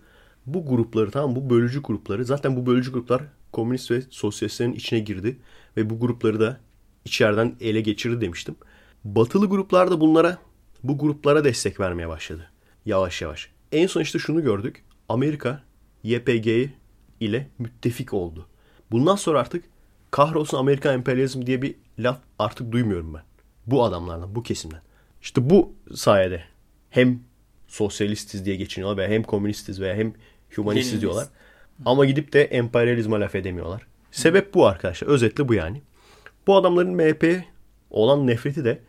bu 0.46 0.66
grupları 0.66 1.12
tamam 1.12 1.36
bu 1.36 1.50
bölücü 1.50 1.82
grupları 1.82 2.26
zaten 2.26 2.56
bu 2.56 2.66
bölücü 2.66 2.92
gruplar 2.92 3.24
komünist 3.52 3.92
ve 3.92 4.02
sosyalistlerin 4.10 4.74
içine 4.74 5.00
girdi 5.00 5.38
ve 5.78 5.90
bu 5.90 6.00
grupları 6.00 6.40
da 6.40 6.60
içeriden 7.06 7.56
ele 7.62 7.82
geçirdi 7.82 8.22
demiştim. 8.22 8.56
Batılı 9.04 9.50
gruplar 9.50 9.92
da 9.92 10.02
bunlara 10.02 10.38
bu 10.84 10.98
gruplara 10.98 11.44
destek 11.44 11.80
vermeye 11.80 12.08
başladı. 12.08 12.52
Yavaş 12.86 13.22
yavaş. 13.22 13.50
En 13.72 13.88
son 13.88 14.02
işte 14.02 14.20
şunu 14.20 14.44
gördük. 14.44 14.84
Amerika 15.10 15.64
YPG 16.04 16.48
ile 17.20 17.50
müttefik 17.60 18.14
oldu. 18.14 18.48
Bundan 18.94 19.16
sonra 19.16 19.40
artık 19.40 19.66
kahrolsun 20.12 20.58
Amerikan 20.58 20.94
emperyalizm 20.94 21.46
diye 21.46 21.62
bir 21.62 21.76
laf 22.00 22.18
artık 22.40 22.72
duymuyorum 22.72 23.14
ben. 23.14 23.22
Bu 23.68 23.84
adamlardan, 23.84 24.36
bu 24.36 24.44
kesimden. 24.44 24.82
İşte 25.22 25.50
bu 25.50 25.74
sayede 25.96 26.44
hem 26.90 27.20
sosyalistiz 27.68 28.46
diye 28.46 28.56
geçiniyorlar 28.56 28.98
veya 28.98 29.10
hem 29.10 29.24
komünistiz 29.24 29.82
veya 29.82 29.96
hem 29.96 30.14
humanistiz 30.56 31.02
diyorlar. 31.02 31.28
Ama 31.86 32.06
gidip 32.06 32.34
de 32.34 32.44
emperyalizme 32.44 33.20
laf 33.20 33.36
edemiyorlar. 33.36 33.88
Sebep 34.12 34.54
bu 34.54 34.68
arkadaşlar. 34.68 35.08
Özetle 35.08 35.48
bu 35.48 35.54
yani. 35.54 35.82
Bu 36.48 36.56
adamların 36.56 36.96
MHP'ye 36.96 37.46
olan 37.90 38.28
nefreti 38.28 38.66
de 38.66 38.80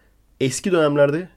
eski 0.40 0.73
dönemlerde 0.73 1.28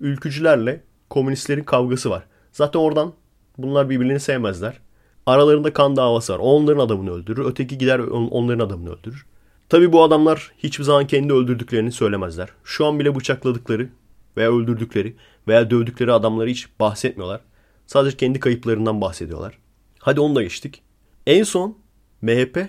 ülkücülerle 0.00 0.82
komünistlerin 1.10 1.64
kavgası 1.64 2.10
var. 2.10 2.26
Zaten 2.52 2.80
oradan 2.80 3.12
bunlar 3.58 3.90
birbirlerini 3.90 4.20
sevmezler. 4.20 4.80
Aralarında 5.26 5.72
kan 5.72 5.96
davası 5.96 6.32
var. 6.32 6.38
Onların 6.38 6.80
adamını 6.80 7.10
öldürür. 7.12 7.44
Öteki 7.44 7.78
gider 7.78 7.98
onların 7.98 8.66
adamını 8.66 8.90
öldürür. 8.90 9.26
Tabi 9.68 9.92
bu 9.92 10.02
adamlar 10.02 10.52
hiçbir 10.58 10.84
zaman 10.84 11.06
kendi 11.06 11.32
öldürdüklerini 11.32 11.92
söylemezler. 11.92 12.48
Şu 12.64 12.86
an 12.86 12.98
bile 12.98 13.14
bıçakladıkları 13.14 13.88
veya 14.36 14.52
öldürdükleri 14.52 15.16
veya 15.48 15.70
dövdükleri 15.70 16.12
adamları 16.12 16.50
hiç 16.50 16.68
bahsetmiyorlar. 16.80 17.40
Sadece 17.86 18.16
kendi 18.16 18.40
kayıplarından 18.40 19.00
bahsediyorlar. 19.00 19.58
Hadi 19.98 20.20
onu 20.20 20.36
da 20.36 20.42
geçtik. 20.42 20.82
En 21.26 21.42
son 21.42 21.78
MHP 22.22 22.68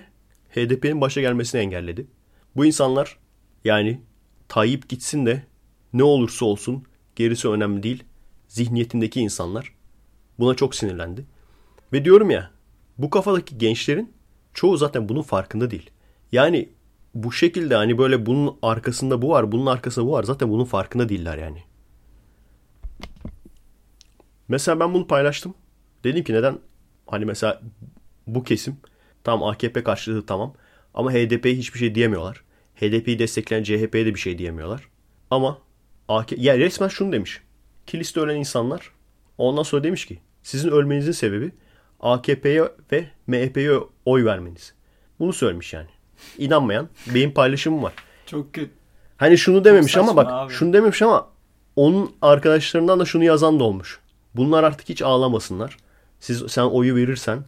HDP'nin 0.50 1.00
başa 1.00 1.20
gelmesini 1.20 1.60
engelledi. 1.60 2.06
Bu 2.56 2.66
insanlar 2.66 3.18
yani 3.64 4.00
Tayyip 4.48 4.88
gitsin 4.88 5.26
de 5.26 5.42
ne 5.92 6.02
olursa 6.02 6.44
olsun 6.44 6.84
gerisi 7.16 7.48
önemli 7.48 7.82
değil. 7.82 8.04
Zihniyetindeki 8.48 9.20
insanlar 9.20 9.72
buna 10.38 10.54
çok 10.54 10.74
sinirlendi. 10.74 11.26
Ve 11.92 12.04
diyorum 12.04 12.30
ya 12.30 12.50
bu 12.98 13.10
kafadaki 13.10 13.58
gençlerin 13.58 14.12
çoğu 14.54 14.76
zaten 14.76 15.08
bunun 15.08 15.22
farkında 15.22 15.70
değil. 15.70 15.90
Yani 16.32 16.68
bu 17.14 17.32
şekilde 17.32 17.74
hani 17.74 17.98
böyle 17.98 18.26
bunun 18.26 18.58
arkasında 18.62 19.22
bu 19.22 19.30
var, 19.30 19.52
bunun 19.52 19.66
arkasında 19.66 20.06
bu 20.06 20.12
var. 20.12 20.22
Zaten 20.22 20.50
bunun 20.50 20.64
farkında 20.64 21.08
değiller 21.08 21.38
yani. 21.38 21.62
Mesela 24.48 24.80
ben 24.80 24.94
bunu 24.94 25.06
paylaştım. 25.06 25.54
Dedim 26.04 26.24
ki 26.24 26.32
neden 26.32 26.58
hani 27.06 27.24
mesela 27.24 27.62
bu 28.26 28.44
kesim 28.44 28.76
tam 29.24 29.42
AKP 29.42 29.84
karşılığı 29.84 30.26
tamam 30.26 30.54
ama 30.94 31.12
HDP'ye 31.12 31.54
hiçbir 31.54 31.78
şey 31.78 31.94
diyemiyorlar. 31.94 32.42
HDP'yi 32.76 33.18
destekleyen 33.18 33.62
CHP'ye 33.62 34.06
de 34.06 34.14
bir 34.14 34.20
şey 34.20 34.38
diyemiyorlar. 34.38 34.88
Ama 35.30 35.58
AK 36.08 36.32
ya 36.38 36.58
resmen 36.58 36.88
şunu 36.88 37.12
demiş. 37.12 37.40
Kilis'te 37.86 38.20
ölen 38.20 38.36
insanlar 38.36 38.92
ondan 39.38 39.62
sonra 39.62 39.84
demiş 39.84 40.06
ki 40.06 40.18
sizin 40.42 40.68
ölmenizin 40.68 41.12
sebebi 41.12 41.52
AKP'ye 42.00 42.64
ve 42.92 43.04
MHP'ye 43.26 43.78
oy 44.04 44.24
vermeniz. 44.24 44.74
Bunu 45.20 45.32
söylemiş 45.32 45.72
yani. 45.72 45.88
İnanmayan 46.38 46.88
benim 47.14 47.34
paylaşımım 47.34 47.82
var. 47.82 47.92
Çok 48.26 48.54
kötü. 48.54 48.70
Hani 49.16 49.38
şunu 49.38 49.64
dememiş 49.64 49.96
ama 49.96 50.16
bak 50.16 50.26
abi. 50.30 50.52
şunu 50.52 50.72
dememiş 50.72 51.02
ama 51.02 51.28
onun 51.76 52.12
arkadaşlarından 52.22 53.00
da 53.00 53.04
şunu 53.04 53.24
yazan 53.24 53.60
da 53.60 53.64
olmuş. 53.64 54.00
Bunlar 54.34 54.64
artık 54.64 54.88
hiç 54.88 55.02
ağlamasınlar. 55.02 55.76
Siz 56.20 56.42
sen 56.48 56.62
oyu 56.62 56.94
verirsen 56.94 57.44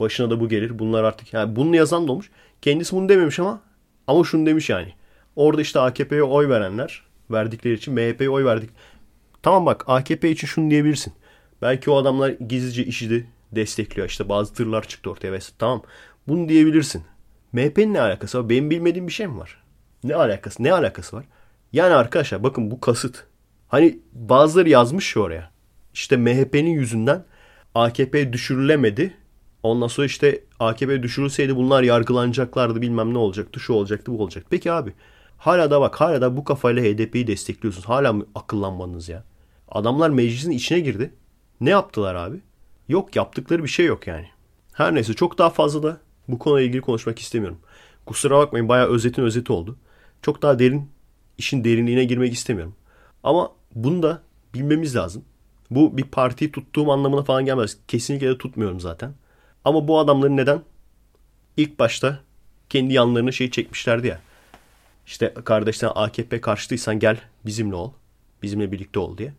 başına 0.00 0.30
da 0.30 0.40
bu 0.40 0.48
gelir. 0.48 0.78
Bunlar 0.78 1.04
artık 1.04 1.32
yani 1.32 1.56
bunu 1.56 1.76
yazan 1.76 2.08
da 2.08 2.12
olmuş. 2.12 2.30
Kendisi 2.62 2.96
bunu 2.96 3.08
dememiş 3.08 3.38
ama 3.38 3.60
ama 4.06 4.24
şunu 4.24 4.46
demiş 4.46 4.70
yani. 4.70 4.92
Orada 5.36 5.62
işte 5.62 5.80
AKP'ye 5.80 6.22
oy 6.22 6.48
verenler 6.48 7.02
verdikleri 7.30 7.74
için 7.74 7.94
MHP'ye 7.94 8.30
oy 8.30 8.44
verdik. 8.44 8.70
Tamam 9.42 9.66
bak 9.66 9.84
AKP 9.86 10.30
için 10.30 10.46
şunu 10.46 10.70
diyebilirsin. 10.70 11.12
Belki 11.62 11.90
o 11.90 11.96
adamlar 11.96 12.30
gizlice 12.30 12.84
işi 12.84 13.10
de 13.10 13.24
destekliyor. 13.56 14.08
İşte 14.08 14.28
bazı 14.28 14.54
tırlar 14.54 14.88
çıktı 14.88 15.10
ortaya 15.10 15.32
vesaire. 15.32 15.56
Tamam. 15.58 15.82
Bunu 16.28 16.48
diyebilirsin. 16.48 17.04
MHP'nin 17.52 17.94
ne 17.94 18.00
alakası 18.00 18.38
var? 18.38 18.48
Benim 18.48 18.70
bilmediğim 18.70 19.06
bir 19.06 19.12
şey 19.12 19.26
mi 19.26 19.38
var? 19.38 19.62
Ne 20.04 20.14
alakası? 20.14 20.62
Ne 20.62 20.72
alakası 20.72 21.16
var? 21.16 21.24
Yani 21.72 21.94
arkadaşlar 21.94 22.42
bakın 22.42 22.70
bu 22.70 22.80
kasıt. 22.80 23.24
Hani 23.68 23.98
bazıları 24.12 24.68
yazmış 24.68 25.16
ya 25.16 25.22
oraya. 25.22 25.50
İşte 25.94 26.16
MHP'nin 26.16 26.70
yüzünden 26.70 27.24
AKP 27.74 28.32
düşürülemedi. 28.32 29.14
Ondan 29.62 29.86
sonra 29.86 30.06
işte 30.06 30.44
AKP 30.60 31.02
düşürülseydi 31.02 31.56
bunlar 31.56 31.82
yargılanacaklardı 31.82 32.82
bilmem 32.82 33.14
ne 33.14 33.18
olacaktı 33.18 33.60
şu 33.60 33.72
olacaktı 33.72 34.12
bu 34.12 34.22
olacaktı. 34.22 34.48
Peki 34.50 34.72
abi 34.72 34.92
hala 35.38 35.70
da 35.70 35.80
bak 35.80 36.00
hala 36.00 36.20
da 36.20 36.36
bu 36.36 36.44
kafayla 36.44 36.82
HDP'yi 36.82 37.26
destekliyorsunuz. 37.26 37.88
Hala 37.88 38.12
mı 38.12 38.26
akıllanmanız 38.34 39.08
ya? 39.08 39.24
Adamlar 39.68 40.10
meclisin 40.10 40.50
içine 40.50 40.80
girdi. 40.80 41.14
Ne 41.60 41.70
yaptılar 41.70 42.14
abi? 42.14 42.40
Yok 42.88 43.16
yaptıkları 43.16 43.62
bir 43.62 43.68
şey 43.68 43.86
yok 43.86 44.06
yani. 44.06 44.28
Her 44.72 44.94
neyse 44.94 45.14
çok 45.14 45.38
daha 45.38 45.50
fazla 45.50 45.82
da 45.82 46.00
bu 46.28 46.38
konuyla 46.38 46.66
ilgili 46.66 46.80
konuşmak 46.80 47.18
istemiyorum. 47.18 47.58
Kusura 48.06 48.38
bakmayın 48.38 48.68
bayağı 48.68 48.88
özetin 48.88 49.22
özeti 49.22 49.52
oldu. 49.52 49.76
Çok 50.22 50.42
daha 50.42 50.58
derin, 50.58 50.90
işin 51.38 51.64
derinliğine 51.64 52.04
girmek 52.04 52.32
istemiyorum. 52.32 52.74
Ama 53.22 53.52
bunu 53.74 54.02
da 54.02 54.22
bilmemiz 54.54 54.96
lazım. 54.96 55.24
Bu 55.70 55.96
bir 55.96 56.04
partiyi 56.04 56.52
tuttuğum 56.52 56.92
anlamına 56.92 57.22
falan 57.22 57.44
gelmez. 57.44 57.78
Kesinlikle 57.88 58.28
de 58.28 58.38
tutmuyorum 58.38 58.80
zaten. 58.80 59.14
Ama 59.64 59.88
bu 59.88 59.98
adamların 59.98 60.36
neden 60.36 60.62
ilk 61.56 61.78
başta 61.78 62.20
kendi 62.68 62.94
yanlarına 62.94 63.32
şey 63.32 63.50
çekmişlerdi 63.50 64.06
ya. 64.06 64.20
İşte 65.06 65.34
kardeşten 65.44 65.90
AKP 65.94 66.40
karşıtıysan 66.40 66.98
gel 66.98 67.20
bizimle 67.46 67.74
ol. 67.74 67.92
Bizimle 68.42 68.72
birlikte 68.72 68.98
ol 68.98 69.18
diye. 69.18 69.32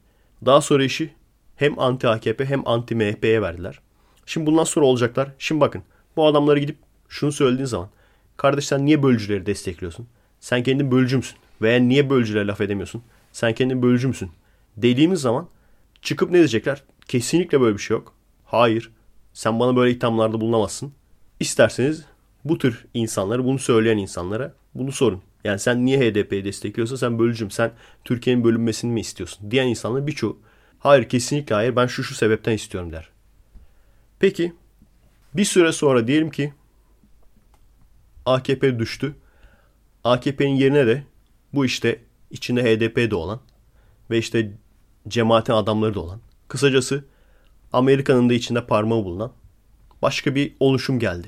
Daha 0.45 0.61
sonra 0.61 0.83
işi 0.83 1.13
hem 1.55 1.79
anti 1.79 2.07
AKP 2.07 2.45
hem 2.45 2.67
anti 2.67 2.95
MHP'ye 2.95 3.41
verdiler. 3.41 3.79
Şimdi 4.25 4.45
bundan 4.45 4.63
sonra 4.63 4.85
olacaklar. 4.85 5.31
Şimdi 5.39 5.61
bakın 5.61 5.83
bu 6.15 6.27
adamlara 6.27 6.59
gidip 6.59 6.77
şunu 7.09 7.31
söylediğin 7.31 7.65
zaman 7.65 7.89
kardeş 8.37 8.65
sen 8.65 8.85
niye 8.85 9.03
bölücüleri 9.03 9.45
destekliyorsun? 9.45 10.07
Sen 10.39 10.63
kendin 10.63 10.91
bölücü 10.91 11.17
müsün? 11.17 11.37
Veya 11.61 11.79
niye 11.79 12.09
bölücülere 12.09 12.47
laf 12.47 12.61
edemiyorsun? 12.61 13.03
Sen 13.31 13.53
kendin 13.53 13.81
bölücü 13.81 14.07
müsün? 14.07 14.31
Dediğimiz 14.77 15.21
zaman 15.21 15.47
çıkıp 16.01 16.31
ne 16.31 16.37
diyecekler? 16.37 16.83
Kesinlikle 17.07 17.61
böyle 17.61 17.77
bir 17.77 17.81
şey 17.81 17.97
yok. 17.97 18.13
Hayır. 18.45 18.91
Sen 19.33 19.59
bana 19.59 19.75
böyle 19.75 19.91
ithamlarda 19.91 20.41
bulunamazsın. 20.41 20.93
İsterseniz 21.39 22.05
bu 22.45 22.57
tür 22.57 22.85
insanları, 22.93 23.45
bunu 23.45 23.59
söyleyen 23.59 23.97
insanlara 23.97 24.53
bunu 24.75 24.91
sorun. 24.91 25.21
Yani 25.43 25.59
sen 25.59 25.85
niye 25.85 25.99
HDP'yi 25.99 26.45
destekliyorsun? 26.45 26.95
Sen 26.95 27.19
bölücüm. 27.19 27.51
Sen 27.51 27.71
Türkiye'nin 28.03 28.43
bölünmesini 28.43 28.91
mi 28.91 29.01
istiyorsun? 29.01 29.51
Diyen 29.51 29.67
insanlar 29.67 30.07
birçoğu 30.07 30.37
hayır 30.83 31.09
kesinlikle 31.09 31.55
hayır 31.55 31.75
ben 31.75 31.87
şu 31.87 32.03
şu 32.03 32.15
sebepten 32.15 32.51
istiyorum 32.51 32.91
der. 32.91 33.09
Peki 34.19 34.53
bir 35.33 35.45
süre 35.45 35.71
sonra 35.71 36.07
diyelim 36.07 36.29
ki 36.29 36.53
AKP 38.25 38.79
düştü. 38.79 39.15
AKP'nin 40.03 40.55
yerine 40.55 40.87
de 40.87 41.03
bu 41.53 41.65
işte 41.65 41.99
içinde 42.31 42.63
HDP 42.63 43.11
de 43.11 43.15
olan 43.15 43.39
ve 44.09 44.17
işte 44.17 44.51
cemaatin 45.07 45.53
adamları 45.53 45.93
da 45.93 45.99
olan. 45.99 46.19
Kısacası 46.47 47.05
Amerika'nın 47.73 48.29
da 48.29 48.33
içinde 48.33 48.65
parmağı 48.65 49.03
bulunan 49.03 49.31
başka 50.01 50.35
bir 50.35 50.53
oluşum 50.59 50.99
geldi. 50.99 51.27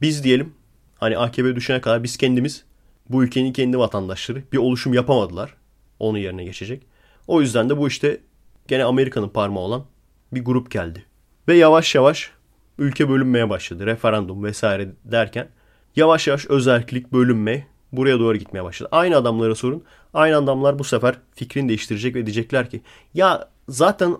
Biz 0.00 0.24
diyelim 0.24 0.54
hani 0.98 1.18
AKP 1.18 1.56
düşene 1.56 1.80
kadar 1.80 2.02
biz 2.02 2.16
kendimiz 2.16 2.64
bu 3.08 3.24
ülkenin 3.24 3.52
kendi 3.52 3.78
vatandaşları 3.78 4.42
bir 4.52 4.58
oluşum 4.58 4.94
yapamadılar. 4.94 5.54
Onun 5.98 6.18
yerine 6.18 6.44
geçecek. 6.44 6.82
O 7.26 7.40
yüzden 7.40 7.70
de 7.70 7.78
bu 7.78 7.88
işte 7.88 8.20
gene 8.68 8.84
Amerika'nın 8.84 9.28
parmağı 9.28 9.62
olan 9.62 9.84
bir 10.32 10.44
grup 10.44 10.70
geldi. 10.70 11.04
Ve 11.48 11.54
yavaş 11.54 11.94
yavaş 11.94 12.30
ülke 12.78 13.08
bölünmeye 13.08 13.50
başladı. 13.50 13.86
Referandum 13.86 14.44
vesaire 14.44 14.88
derken 15.04 15.48
yavaş 15.96 16.26
yavaş 16.26 16.46
özellik 16.46 17.12
bölünme 17.12 17.66
buraya 17.92 18.18
doğru 18.18 18.36
gitmeye 18.36 18.64
başladı. 18.64 18.88
Aynı 18.92 19.16
adamlara 19.16 19.54
sorun. 19.54 19.84
Aynı 20.14 20.36
adamlar 20.36 20.78
bu 20.78 20.84
sefer 20.84 21.14
fikrini 21.34 21.68
değiştirecek 21.68 22.14
ve 22.14 22.26
diyecekler 22.26 22.70
ki 22.70 22.82
ya 23.14 23.48
zaten 23.68 24.16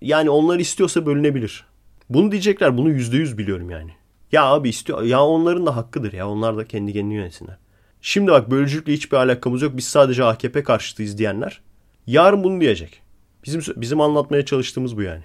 yani 0.00 0.30
onlar 0.30 0.58
istiyorsa 0.58 1.06
bölünebilir. 1.06 1.64
Bunu 2.10 2.32
diyecekler. 2.32 2.78
Bunu 2.78 2.90
yüzde 2.90 3.16
yüz 3.16 3.38
biliyorum 3.38 3.70
yani. 3.70 3.90
Ya 4.32 4.44
abi 4.44 4.68
istiyor. 4.68 5.02
Ya 5.02 5.24
onların 5.24 5.66
da 5.66 5.76
hakkıdır 5.76 6.12
ya. 6.12 6.28
Onlar 6.28 6.56
da 6.56 6.64
kendi 6.64 6.92
kendini 6.92 7.14
yönetsinler. 7.14 7.56
Şimdi 8.00 8.30
bak 8.30 8.50
bölücülükle 8.50 8.92
hiçbir 8.92 9.16
alakamız 9.16 9.62
yok. 9.62 9.76
Biz 9.76 9.84
sadece 9.84 10.24
AKP 10.24 10.62
karşıtıyız 10.62 11.18
diyenler. 11.18 11.60
Yarın 12.06 12.44
bunu 12.44 12.60
diyecek. 12.60 13.02
Bizim 13.46 13.62
bizim 13.76 14.00
anlatmaya 14.00 14.44
çalıştığımız 14.44 14.96
bu 14.96 15.02
yani. 15.02 15.22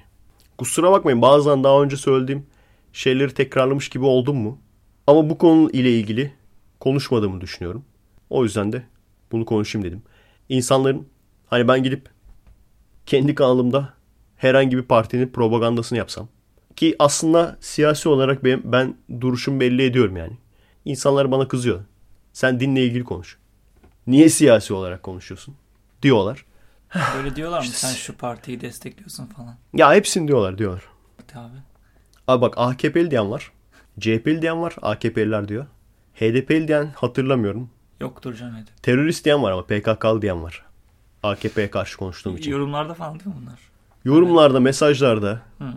Kusura 0.57 0.91
bakmayın 0.91 1.21
bazen 1.21 1.63
daha 1.63 1.81
önce 1.81 1.97
söylediğim 1.97 2.45
şeyleri 2.93 3.33
tekrarlamış 3.33 3.89
gibi 3.89 4.05
oldum 4.05 4.37
mu? 4.37 4.59
Ama 5.07 5.29
bu 5.29 5.37
konu 5.37 5.69
ile 5.71 5.99
ilgili 5.99 6.33
konuşmadığımı 6.79 7.41
düşünüyorum. 7.41 7.85
O 8.29 8.43
yüzden 8.43 8.71
de 8.71 8.83
bunu 9.31 9.45
konuşayım 9.45 9.87
dedim. 9.87 10.03
İnsanların 10.49 11.07
hani 11.47 11.67
ben 11.67 11.83
gidip 11.83 12.09
kendi 13.05 13.35
kanalımda 13.35 13.93
herhangi 14.37 14.77
bir 14.77 14.83
partinin 14.83 15.27
propagandasını 15.27 15.97
yapsam 15.97 16.27
ki 16.75 16.95
aslında 16.99 17.57
siyasi 17.59 18.09
olarak 18.09 18.43
ben, 18.43 18.61
ben 18.63 18.95
duruşumu 19.21 19.59
belli 19.59 19.83
ediyorum 19.83 20.17
yani. 20.17 20.37
İnsanlar 20.85 21.31
bana 21.31 21.47
kızıyor. 21.47 21.79
Sen 22.33 22.59
dinle 22.59 22.85
ilgili 22.85 23.03
konuş. 23.03 23.37
Niye 24.07 24.29
siyasi 24.29 24.73
olarak 24.73 25.03
konuşuyorsun? 25.03 25.55
Diyorlar. 26.01 26.45
Böyle 27.15 27.35
diyorlar 27.35 27.59
mı 27.59 27.65
sen 27.65 27.93
şu 27.93 28.17
partiyi 28.17 28.61
destekliyorsun 28.61 29.25
falan. 29.25 29.55
Ya 29.73 29.93
hepsini 29.93 30.27
diyorlar 30.27 30.57
diyorlar. 30.57 30.83
Abi. 31.35 31.57
Abi 32.27 32.41
bak 32.41 32.53
AKP'li 32.57 33.11
diyen 33.11 33.31
var. 33.31 33.51
CHP'li 33.99 34.41
diyen 34.41 34.61
var. 34.61 34.75
AKP'liler 34.81 35.47
diyor. 35.47 35.65
HDP'li 36.15 36.67
diyen 36.67 36.91
hatırlamıyorum. 36.95 37.69
Yoktur 37.99 38.35
canım 38.35 38.55
HDP. 38.55 38.83
Terörist 38.83 39.25
diyen 39.25 39.43
var 39.43 39.51
ama 39.51 39.63
PKK'lı 39.65 40.21
diyen 40.21 40.43
var. 40.43 40.65
AKP'ye 41.23 41.71
karşı 41.71 41.97
konuştuğum 41.97 42.37
için. 42.37 42.51
Yorumlarda 42.51 42.93
falan 42.93 43.19
değil 43.19 43.27
mi 43.27 43.41
bunlar? 43.41 43.59
Yorumlarda, 44.05 44.59
mesajlarda. 44.59 45.41
Hı. 45.57 45.73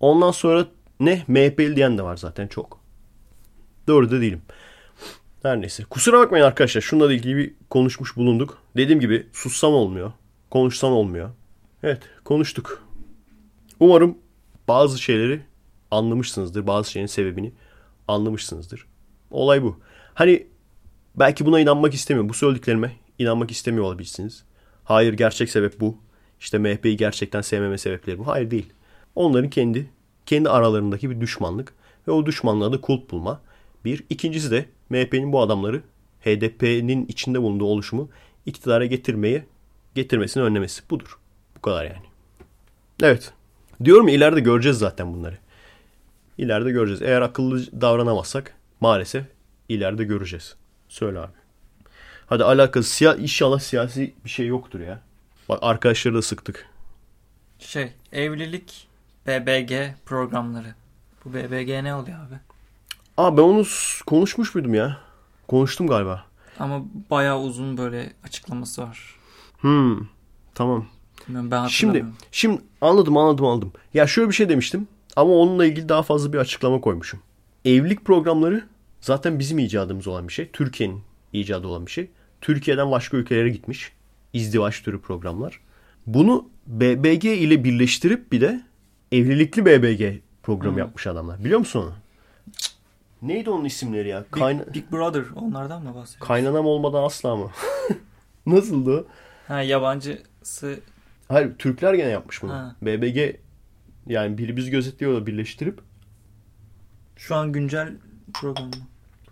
Ondan 0.00 0.30
sonra 0.30 0.66
ne? 1.00 1.24
MHP'li 1.28 1.76
diyen 1.76 1.98
de 1.98 2.02
var 2.02 2.16
zaten 2.16 2.46
çok. 2.46 2.80
Doğru 3.86 4.10
da 4.10 4.20
değilim. 4.20 4.42
Her 5.42 5.60
neyse. 5.60 5.84
Kusura 5.84 6.18
bakmayın 6.18 6.44
arkadaşlar. 6.44 6.80
Şununla 6.80 7.12
ilgili 7.12 7.36
bir 7.36 7.54
konuşmuş 7.70 8.16
bulunduk. 8.16 8.58
Dediğim 8.76 9.00
gibi 9.00 9.26
sussam 9.32 9.74
olmuyor. 9.74 10.12
Konuşsam 10.50 10.92
olmuyor. 10.92 11.30
Evet 11.82 12.02
konuştuk. 12.24 12.84
Umarım 13.80 14.18
bazı 14.68 15.02
şeyleri 15.02 15.40
anlamışsınızdır. 15.90 16.66
Bazı 16.66 16.90
şeyin 16.90 17.06
sebebini 17.06 17.52
anlamışsınızdır. 18.08 18.86
Olay 19.30 19.62
bu. 19.62 19.80
Hani 20.14 20.46
belki 21.16 21.46
buna 21.46 21.60
inanmak 21.60 21.94
istemiyorum. 21.94 22.28
Bu 22.28 22.34
söylediklerime 22.34 22.92
inanmak 23.18 23.50
istemiyor 23.50 23.84
olabilirsiniz. 23.84 24.44
Hayır 24.84 25.12
gerçek 25.12 25.50
sebep 25.50 25.80
bu. 25.80 25.98
İşte 26.40 26.58
MHP'yi 26.58 26.96
gerçekten 26.96 27.40
sevmeme 27.40 27.78
sebepleri 27.78 28.18
bu. 28.18 28.26
Hayır 28.26 28.50
değil. 28.50 28.72
Onların 29.14 29.50
kendi 29.50 29.90
kendi 30.26 30.48
aralarındaki 30.48 31.10
bir 31.10 31.20
düşmanlık 31.20 31.74
ve 32.08 32.12
o 32.12 32.26
düşmanlığa 32.26 32.72
da 32.72 32.80
kulp 32.80 33.10
bulma. 33.10 33.40
Bir. 33.84 34.04
İkincisi 34.10 34.50
de 34.50 34.66
MHP'nin 34.90 35.32
bu 35.32 35.40
adamları 35.40 35.82
HDP'nin 36.20 37.06
içinde 37.06 37.42
bulunduğu 37.42 37.64
oluşumu 37.64 38.08
iktidara 38.46 38.86
getirmeyi 38.86 39.44
getirmesini 39.94 40.42
önlemesi. 40.42 40.82
Budur. 40.90 41.18
Bu 41.56 41.60
kadar 41.60 41.84
yani. 41.84 42.06
Evet. 43.02 43.32
Diyorum 43.84 44.08
ya 44.08 44.14
ileride 44.14 44.40
göreceğiz 44.40 44.78
zaten 44.78 45.14
bunları. 45.14 45.38
İleride 46.38 46.70
göreceğiz. 46.70 47.02
Eğer 47.02 47.22
akıllı 47.22 47.80
davranamazsak 47.80 48.54
maalesef 48.80 49.24
ileride 49.68 50.04
göreceğiz. 50.04 50.56
Söyle 50.88 51.18
abi. 51.18 51.32
Hadi 52.26 52.44
alakası 52.44 52.90
siyah 52.90 53.18
inşallah 53.18 53.58
siyasi 53.58 54.14
bir 54.24 54.30
şey 54.30 54.46
yoktur 54.46 54.80
ya. 54.80 55.00
Bak 55.48 55.58
arkadaşları 55.62 56.14
da 56.14 56.22
sıktık. 56.22 56.68
Şey 57.58 57.92
evlilik 58.12 58.88
BBG 59.26 59.72
programları. 60.06 60.74
Bu 61.24 61.34
BBG 61.34 61.68
ne 61.68 61.94
oluyor 61.94 62.18
abi? 62.18 62.34
Aa 63.18 63.36
ben 63.36 63.42
onu 63.42 63.64
konuşmuş 64.06 64.54
muydum 64.54 64.74
ya? 64.74 64.98
Konuştum 65.48 65.86
galiba. 65.86 66.24
Ama 66.58 66.84
bayağı 67.10 67.40
uzun 67.40 67.76
böyle 67.76 68.12
açıklaması 68.24 68.82
var. 68.82 69.16
Hmm. 69.60 69.98
Tamam. 70.54 70.86
Bilmiyorum, 71.26 71.50
ben 71.50 71.66
Şimdi 71.66 72.04
şimdi 72.32 72.62
anladım 72.80 73.16
anladım 73.16 73.44
anladım. 73.46 73.72
Ya 73.94 74.06
şöyle 74.06 74.28
bir 74.28 74.34
şey 74.34 74.48
demiştim 74.48 74.88
ama 75.16 75.32
onunla 75.32 75.66
ilgili 75.66 75.88
daha 75.88 76.02
fazla 76.02 76.32
bir 76.32 76.38
açıklama 76.38 76.80
koymuşum. 76.80 77.20
Evlilik 77.64 78.04
programları 78.04 78.64
zaten 79.00 79.38
bizim 79.38 79.58
icadımız 79.58 80.06
olan 80.06 80.28
bir 80.28 80.32
şey. 80.32 80.50
Türkiye'nin 80.52 81.00
icadı 81.32 81.66
olan 81.66 81.86
bir 81.86 81.90
şey. 81.90 82.10
Türkiye'den 82.40 82.90
başka 82.90 83.16
ülkelere 83.16 83.48
gitmiş. 83.48 83.92
İzdivaç 84.32 84.82
türü 84.82 85.00
programlar. 85.00 85.60
Bunu 86.06 86.48
BBG 86.66 87.24
ile 87.24 87.64
birleştirip 87.64 88.32
bir 88.32 88.40
de 88.40 88.60
evlilikli 89.12 89.66
BBG 89.66 90.20
programı 90.42 90.72
Hmm. 90.72 90.78
yapmış 90.78 91.06
adamlar. 91.06 91.44
Biliyor 91.44 91.58
musun 91.58 91.80
onu? 91.80 91.92
Neydi 93.22 93.50
onun 93.50 93.64
isimleri 93.64 94.08
ya? 94.08 94.20
Big, 94.24 94.30
Kayna- 94.42 94.74
Big 94.74 94.92
Brother 94.92 95.24
onlardan 95.36 95.82
mı 95.82 95.88
bahsediyorsun? 95.88 96.26
kaynanam 96.26 96.66
olmadan 96.66 97.02
asla 97.02 97.36
mı? 97.36 97.50
Nasıldı? 98.46 99.06
Ha 99.48 99.62
yabancısı 99.62 100.80
Hayır 101.28 101.54
Türkler 101.58 101.94
gene 101.94 102.08
yapmış 102.08 102.42
bunu. 102.42 102.52
Ha. 102.52 102.76
BBG 102.82 103.36
yani 104.06 104.38
biri 104.38 104.56
biz 104.56 104.70
gözetliyorlar 104.70 105.26
birleştirip. 105.26 105.80
şu 107.16 107.34
an 107.34 107.52
güncel 107.52 107.92
program 108.34 108.66
mı? 108.66 108.72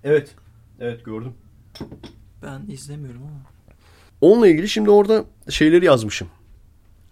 Evet. 0.05 0.35
Evet 0.81 1.05
gördüm. 1.05 1.35
Ben 2.43 2.63
izlemiyorum 2.73 3.23
ama. 3.23 3.41
Onunla 4.21 4.49
ilgili 4.49 4.69
şimdi 4.69 4.91
orada 4.91 5.25
şeyleri 5.51 5.85
yazmışım. 5.85 6.29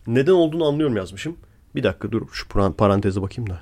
Neden 0.06 0.32
olduğunu 0.32 0.64
anlıyorum 0.68 0.96
yazmışım. 0.96 1.36
Bir 1.74 1.82
dakika 1.82 2.12
dur 2.12 2.28
şu 2.32 2.48
paran- 2.48 2.72
paranteze 2.72 3.22
bakayım 3.22 3.50
da. 3.50 3.60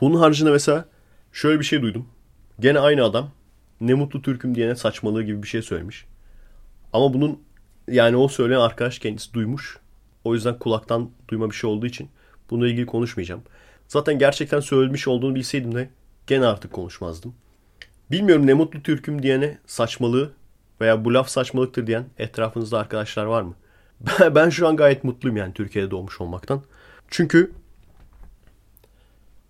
Bunun 0.00 0.18
haricinde 0.18 0.50
mesela 0.50 0.84
şöyle 1.36 1.60
bir 1.60 1.64
şey 1.64 1.82
duydum. 1.82 2.06
Gene 2.60 2.78
aynı 2.78 3.04
adam 3.04 3.30
ne 3.80 3.94
mutlu 3.94 4.22
Türk'üm 4.22 4.54
diyene 4.54 4.76
saçmalığı 4.76 5.22
gibi 5.22 5.42
bir 5.42 5.48
şey 5.48 5.62
söylemiş. 5.62 6.06
Ama 6.92 7.14
bunun 7.14 7.42
yani 7.88 8.16
o 8.16 8.28
söyleyen 8.28 8.60
arkadaş 8.60 8.98
kendisi 8.98 9.34
duymuş. 9.34 9.78
O 10.24 10.34
yüzden 10.34 10.58
kulaktan 10.58 11.10
duyma 11.28 11.50
bir 11.50 11.54
şey 11.54 11.70
olduğu 11.70 11.86
için 11.86 12.08
bununla 12.50 12.68
ilgili 12.68 12.86
konuşmayacağım. 12.86 13.42
Zaten 13.88 14.18
gerçekten 14.18 14.60
söylemiş 14.60 15.08
olduğunu 15.08 15.34
bilseydim 15.34 15.74
de 15.74 15.90
gene 16.26 16.46
artık 16.46 16.72
konuşmazdım. 16.72 17.34
Bilmiyorum 18.10 18.46
ne 18.46 18.54
mutlu 18.54 18.82
Türk'üm 18.82 19.22
diyene 19.22 19.58
saçmalığı 19.66 20.32
veya 20.80 21.04
bu 21.04 21.14
laf 21.14 21.28
saçmalıktır 21.28 21.86
diyen 21.86 22.04
etrafınızda 22.18 22.78
arkadaşlar 22.78 23.24
var 23.24 23.42
mı? 23.42 23.54
Ben- 24.34 24.50
şu 24.50 24.68
an 24.68 24.76
gayet 24.76 25.04
mutluyum 25.04 25.36
yani 25.36 25.54
Türkiye'de 25.54 25.90
doğmuş 25.90 26.20
olmaktan. 26.20 26.62
Çünkü 27.08 27.52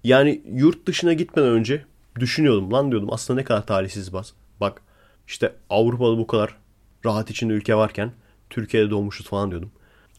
yani 0.06 0.42
yurt 0.52 0.86
dışına 0.86 1.12
gitmeden 1.12 1.48
önce 1.48 1.84
düşünüyordum 2.20 2.72
lan 2.72 2.90
diyordum 2.90 3.12
aslında 3.12 3.40
ne 3.40 3.44
kadar 3.44 3.66
talihsiz 3.66 4.12
bas. 4.12 4.32
Bak 4.60 4.82
işte 5.26 5.52
Avrupa'da 5.70 6.18
bu 6.18 6.26
kadar 6.26 6.56
rahat 7.04 7.30
içinde 7.30 7.52
ülke 7.52 7.74
varken 7.74 8.12
Türkiye'de 8.50 8.90
doğmuşuz 8.90 9.26
falan 9.26 9.50
diyordum. 9.50 9.70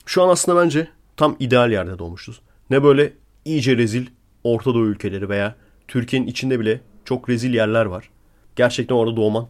Şu 0.05 0.23
an 0.23 0.29
aslında 0.29 0.61
bence 0.61 0.87
tam 1.17 1.35
ideal 1.39 1.71
yerde 1.71 1.99
doğmuşuz. 1.99 2.41
Ne 2.69 2.83
böyle 2.83 3.13
iyice 3.45 3.77
rezil 3.77 4.05
Orta 4.43 4.73
Doğu 4.73 4.85
ülkeleri 4.85 5.29
veya 5.29 5.55
Türkiye'nin 5.87 6.27
içinde 6.27 6.59
bile 6.59 6.81
çok 7.05 7.29
rezil 7.29 7.53
yerler 7.53 7.85
var. 7.85 8.09
Gerçekten 8.55 8.95
orada 8.95 9.15
doğman 9.15 9.47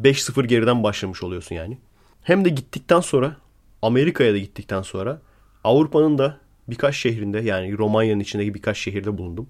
5-0 0.00 0.46
geriden 0.46 0.82
başlamış 0.82 1.22
oluyorsun 1.22 1.54
yani. 1.54 1.78
Hem 2.22 2.44
de 2.44 2.48
gittikten 2.48 3.00
sonra 3.00 3.36
Amerika'ya 3.82 4.32
da 4.32 4.38
gittikten 4.38 4.82
sonra 4.82 5.20
Avrupa'nın 5.64 6.18
da 6.18 6.38
birkaç 6.68 6.96
şehrinde 6.96 7.40
yani 7.40 7.78
Romanya'nın 7.78 8.20
içindeki 8.20 8.54
birkaç 8.54 8.78
şehirde 8.78 9.18
bulundum. 9.18 9.48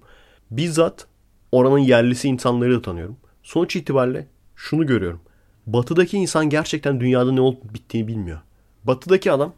Bizzat 0.51 1.07
oranın 1.51 1.77
yerlisi 1.77 2.27
insanları 2.27 2.75
da 2.77 2.81
tanıyorum. 2.81 3.17
Sonuç 3.43 3.75
itibariyle 3.75 4.27
şunu 4.55 4.87
görüyorum. 4.87 5.19
Batıdaki 5.67 6.17
insan 6.17 6.49
gerçekten 6.49 6.99
dünyada 6.99 7.31
ne 7.31 7.41
olup 7.41 7.73
bittiğini 7.73 8.07
bilmiyor. 8.07 8.39
Batıdaki 8.83 9.31
adam 9.31 9.53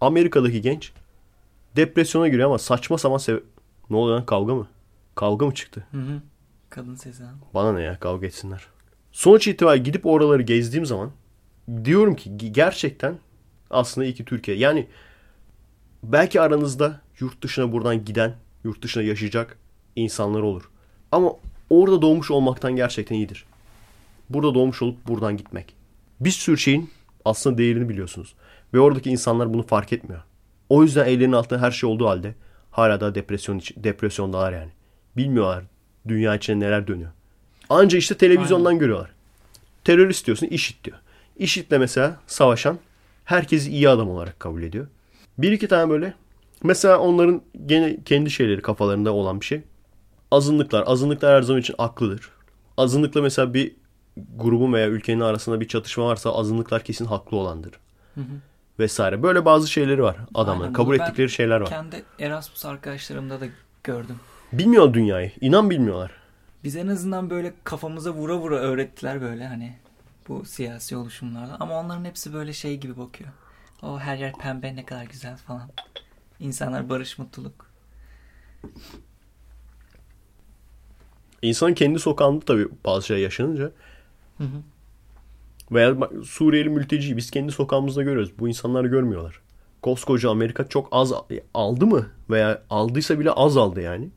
Amerika'daki 0.00 0.60
genç 0.60 0.92
depresyona 1.76 2.28
giriyor 2.28 2.48
ama 2.48 2.58
saçma 2.58 2.98
sapan 2.98 3.18
sebe- 3.18 3.42
ne 3.90 3.96
oluyor 3.96 4.16
lan 4.16 4.26
kavga 4.26 4.54
mı? 4.54 4.68
Kavga 5.14 5.46
mı 5.46 5.54
çıktı? 5.54 5.86
Hı 5.90 5.98
hı. 5.98 6.20
Kadın 6.70 6.94
sesi. 6.94 7.22
Bana 7.54 7.72
ne 7.72 7.82
ya 7.82 7.98
kavga 8.00 8.26
etsinler. 8.26 8.66
Sonuç 9.12 9.48
itibariyle 9.48 9.84
gidip 9.84 10.06
oraları 10.06 10.42
gezdiğim 10.42 10.86
zaman 10.86 11.10
diyorum 11.84 12.16
ki 12.16 12.30
ge- 12.30 12.48
gerçekten 12.52 13.18
aslında 13.70 14.06
iki 14.06 14.24
Türkiye. 14.24 14.56
Yani 14.56 14.88
belki 16.02 16.40
aranızda 16.40 17.00
yurt 17.20 17.42
dışına 17.42 17.72
buradan 17.72 18.04
giden, 18.04 18.34
yurt 18.64 18.82
dışına 18.82 19.02
yaşayacak 19.02 19.58
insanlar 19.96 20.40
olur. 20.42 20.70
Ama 21.12 21.32
orada 21.70 22.02
doğmuş 22.02 22.30
olmaktan 22.30 22.76
gerçekten 22.76 23.16
iyidir. 23.16 23.44
Burada 24.30 24.54
doğmuş 24.54 24.82
olup 24.82 25.08
buradan 25.08 25.36
gitmek. 25.36 25.74
Bir 26.20 26.30
sürü 26.30 26.58
şeyin 26.58 26.90
aslında 27.24 27.58
değerini 27.58 27.88
biliyorsunuz. 27.88 28.34
Ve 28.74 28.80
oradaki 28.80 29.10
insanlar 29.10 29.54
bunu 29.54 29.62
fark 29.62 29.92
etmiyor. 29.92 30.22
O 30.68 30.82
yüzden 30.82 31.06
ellerinin 31.06 31.32
altında 31.32 31.60
her 31.62 31.70
şey 31.70 31.90
olduğu 31.90 32.08
halde 32.08 32.34
hala 32.70 33.00
da 33.00 33.14
depresyon 33.14 33.58
iç- 33.58 33.72
depresyondalar 33.76 34.52
yani. 34.52 34.70
Bilmiyorlar 35.16 35.64
dünya 36.08 36.34
içinde 36.36 36.64
neler 36.66 36.86
dönüyor. 36.86 37.10
Anca 37.68 37.98
işte 37.98 38.16
televizyondan 38.16 38.78
görüyorlar. 38.78 39.10
Terörist 39.84 40.26
diyorsun, 40.26 40.46
IŞİD 40.46 40.84
diyor. 40.84 40.96
IŞİD'le 41.36 41.78
mesela 41.78 42.20
savaşan 42.26 42.78
herkesi 43.24 43.70
iyi 43.70 43.88
adam 43.88 44.10
olarak 44.10 44.40
kabul 44.40 44.62
ediyor. 44.62 44.86
Bir 45.38 45.52
iki 45.52 45.68
tane 45.68 45.90
böyle 45.90 46.14
mesela 46.62 46.98
onların 46.98 47.42
gene 47.66 47.96
kendi 48.04 48.30
şeyleri 48.30 48.62
kafalarında 48.62 49.12
olan 49.12 49.40
bir 49.40 49.46
şey. 49.46 49.60
Azınlıklar. 50.32 50.84
Azınlıklar 50.86 51.36
her 51.36 51.42
zaman 51.42 51.60
için 51.60 51.74
haklıdır. 51.78 52.30
Azınlıkla 52.76 53.22
mesela 53.22 53.54
bir 53.54 53.76
grubun 54.36 54.72
veya 54.72 54.88
ülkenin 54.88 55.20
arasında 55.20 55.60
bir 55.60 55.68
çatışma 55.68 56.06
varsa 56.06 56.34
azınlıklar 56.34 56.84
kesin 56.84 57.04
haklı 57.04 57.36
olandır. 57.36 57.72
Vesaire. 58.78 59.22
Böyle 59.22 59.44
bazı 59.44 59.70
şeyleri 59.70 60.02
var 60.02 60.16
adamların. 60.34 60.62
Aynen, 60.62 60.72
Kabul 60.72 60.94
ettikleri 60.94 61.30
şeyler 61.30 61.60
var. 61.60 61.68
Kendi 61.68 62.02
Erasmus 62.18 62.64
arkadaşlarımda 62.64 63.40
da 63.40 63.44
gördüm. 63.84 64.16
Bilmiyor 64.52 64.94
dünyayı. 64.94 65.32
İnan 65.40 65.70
bilmiyorlar. 65.70 66.10
Biz 66.64 66.76
en 66.76 66.88
azından 66.88 67.30
böyle 67.30 67.54
kafamıza 67.64 68.10
vura 68.10 68.36
vura 68.36 68.56
öğrettiler 68.56 69.20
böyle 69.20 69.46
hani 69.46 69.76
bu 70.28 70.44
siyasi 70.44 70.96
oluşumlarda. 70.96 71.56
Ama 71.60 71.80
onların 71.80 72.04
hepsi 72.04 72.34
böyle 72.34 72.52
şey 72.52 72.76
gibi 72.76 72.98
bakıyor. 72.98 73.30
O 73.82 73.98
her 73.98 74.16
yer 74.16 74.32
pembe 74.32 74.76
ne 74.76 74.84
kadar 74.84 75.04
güzel 75.04 75.36
falan. 75.36 75.70
İnsanlar 76.40 76.88
barış 76.88 77.18
mutluluk. 77.18 77.66
İnsanın 81.42 81.74
kendi 81.74 81.98
sokağında 81.98 82.44
tabii 82.44 82.68
bazı 82.84 83.06
şey 83.06 83.18
yaşanınca 83.18 83.72
Hı 84.38 84.44
hı. 84.44 84.62
Veya 85.72 86.00
bak, 86.00 86.12
Suriyeli 86.24 86.68
mülteci 86.68 87.16
biz 87.16 87.30
kendi 87.30 87.52
sokağımızda 87.52 88.02
görüyoruz. 88.02 88.32
Bu 88.38 88.48
insanlar 88.48 88.84
görmüyorlar. 88.84 89.40
Koskoca 89.82 90.30
Amerika 90.30 90.68
çok 90.68 90.88
az 90.92 91.12
aldı 91.54 91.86
mı? 91.86 92.06
Veya 92.30 92.62
aldıysa 92.70 93.18
bile 93.20 93.30
az 93.30 93.56
aldı 93.56 93.80
yani. 93.80 94.08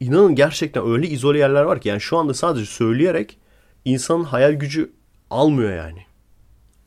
İnanın 0.00 0.34
gerçekten 0.34 0.86
öyle 0.86 1.08
izole 1.08 1.38
yerler 1.38 1.62
var 1.62 1.80
ki 1.80 1.88
yani 1.88 2.00
şu 2.00 2.18
anda 2.18 2.34
sadece 2.34 2.66
söyleyerek 2.66 3.38
insanın 3.84 4.24
hayal 4.24 4.52
gücü 4.52 4.92
almıyor 5.30 5.76
yani. 5.76 6.02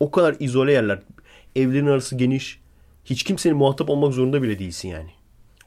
O 0.00 0.10
kadar 0.10 0.36
izole 0.40 0.72
yerler. 0.72 1.02
Evlerin 1.56 1.86
arası 1.86 2.16
geniş. 2.16 2.60
Hiç 3.04 3.22
kimsenin 3.22 3.56
muhatap 3.56 3.90
olmak 3.90 4.12
zorunda 4.12 4.42
bile 4.42 4.58
değilsin 4.58 4.88
yani. 4.88 5.10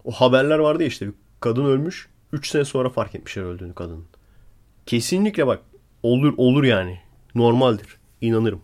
O 0.03 0.11
haberler 0.11 0.59
vardı 0.59 0.83
ya 0.83 0.87
işte 0.87 1.07
bir 1.07 1.13
kadın 1.39 1.65
ölmüş. 1.65 2.09
3 2.33 2.49
sene 2.49 2.65
sonra 2.65 2.89
fark 2.89 3.15
etmişler 3.15 3.43
öldüğünü 3.43 3.73
kadının. 3.73 4.05
Kesinlikle 4.87 5.47
bak 5.47 5.61
olur 6.03 6.33
olur 6.37 6.63
yani. 6.63 6.99
Normaldir. 7.35 7.97
İnanırım. 8.21 8.61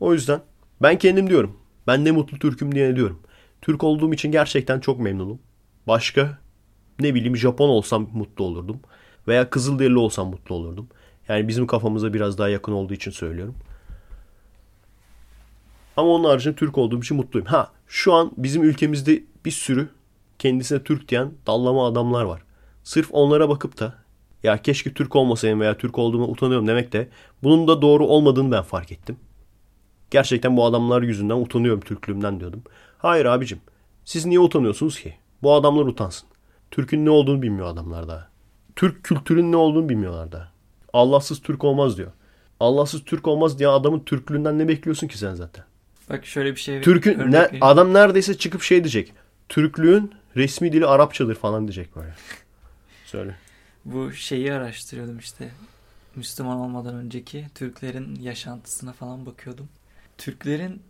O 0.00 0.12
yüzden 0.12 0.40
ben 0.82 0.98
kendim 0.98 1.30
diyorum. 1.30 1.56
Ben 1.86 2.04
ne 2.04 2.10
mutlu 2.10 2.38
Türk'üm 2.38 2.74
diye 2.74 2.96
diyorum. 2.96 3.20
Türk 3.62 3.84
olduğum 3.84 4.14
için 4.14 4.32
gerçekten 4.32 4.80
çok 4.80 5.00
memnunum. 5.00 5.38
Başka 5.86 6.38
ne 7.00 7.14
bileyim 7.14 7.36
Japon 7.36 7.68
olsam 7.68 8.08
mutlu 8.12 8.44
olurdum. 8.44 8.80
Veya 9.28 9.50
Kızılderili 9.50 9.98
olsam 9.98 10.28
mutlu 10.30 10.54
olurdum. 10.54 10.88
Yani 11.28 11.48
bizim 11.48 11.66
kafamıza 11.66 12.14
biraz 12.14 12.38
daha 12.38 12.48
yakın 12.48 12.72
olduğu 12.72 12.94
için 12.94 13.10
söylüyorum. 13.10 13.54
Ama 15.96 16.08
onun 16.08 16.28
haricinde 16.28 16.56
Türk 16.56 16.78
olduğum 16.78 16.98
için 16.98 17.16
mutluyum. 17.16 17.46
Ha 17.46 17.72
şu 17.86 18.12
an 18.12 18.32
bizim 18.36 18.62
ülkemizde 18.62 19.22
bir 19.44 19.50
sürü 19.50 19.88
kendisine 20.38 20.84
Türk 20.84 21.08
diyen 21.08 21.32
dallama 21.46 21.86
adamlar 21.86 22.24
var. 22.24 22.42
Sırf 22.84 23.08
onlara 23.12 23.48
bakıp 23.48 23.80
da 23.80 24.03
ya 24.44 24.62
keşke 24.62 24.94
Türk 24.94 25.16
olmasaydım 25.16 25.60
veya 25.60 25.78
Türk 25.78 25.98
olduğuma 25.98 26.26
utanıyorum 26.26 26.66
demek 26.66 26.92
de 26.92 27.08
bunun 27.42 27.68
da 27.68 27.82
doğru 27.82 28.06
olmadığını 28.06 28.52
ben 28.52 28.62
fark 28.62 28.92
ettim. 28.92 29.16
Gerçekten 30.10 30.56
bu 30.56 30.64
adamlar 30.64 31.02
yüzünden 31.02 31.34
utanıyorum 31.34 31.80
Türklüğümden 31.80 32.40
diyordum. 32.40 32.62
Hayır 32.98 33.24
abicim. 33.24 33.60
Siz 34.04 34.26
niye 34.26 34.40
utanıyorsunuz 34.40 35.00
ki? 35.00 35.14
Bu 35.42 35.54
adamlar 35.54 35.86
utansın. 35.86 36.28
Türk'ün 36.70 37.04
ne 37.04 37.10
olduğunu 37.10 37.42
bilmiyor 37.42 37.66
adamlar 37.66 38.08
daha. 38.08 38.28
Türk 38.76 39.04
kültürünün 39.04 39.52
ne 39.52 39.56
olduğunu 39.56 39.88
bilmiyorlar 39.88 40.32
daha. 40.32 40.52
Allahsız 40.92 41.42
Türk 41.42 41.64
olmaz 41.64 41.96
diyor. 41.96 42.12
Allahsız 42.60 43.04
Türk 43.04 43.28
olmaz 43.28 43.58
diye 43.58 43.68
adamın 43.68 44.00
Türklüğünden 44.00 44.58
ne 44.58 44.68
bekliyorsun 44.68 45.08
ki 45.08 45.18
sen 45.18 45.34
zaten? 45.34 45.64
Bak 46.10 46.26
şöyle 46.26 46.50
bir 46.54 46.60
şey 46.60 46.80
Türk'ün 46.80 47.32
ne, 47.32 47.50
adam 47.60 47.94
neredeyse 47.94 48.38
çıkıp 48.38 48.62
şey 48.62 48.84
diyecek. 48.84 49.12
Türklüğün 49.48 50.12
resmi 50.36 50.72
dili 50.72 50.86
Arapçadır 50.86 51.34
falan 51.34 51.68
diyecek 51.68 51.96
böyle. 51.96 52.14
Söyle. 53.06 53.36
Bu 53.84 54.12
şeyi 54.12 54.52
araştırıyordum 54.52 55.18
işte. 55.18 55.50
Müslüman 56.16 56.56
olmadan 56.56 56.94
önceki 56.94 57.46
Türklerin 57.54 58.14
yaşantısına 58.14 58.92
falan 58.92 59.26
bakıyordum. 59.26 59.68
Türklerin 60.18 60.82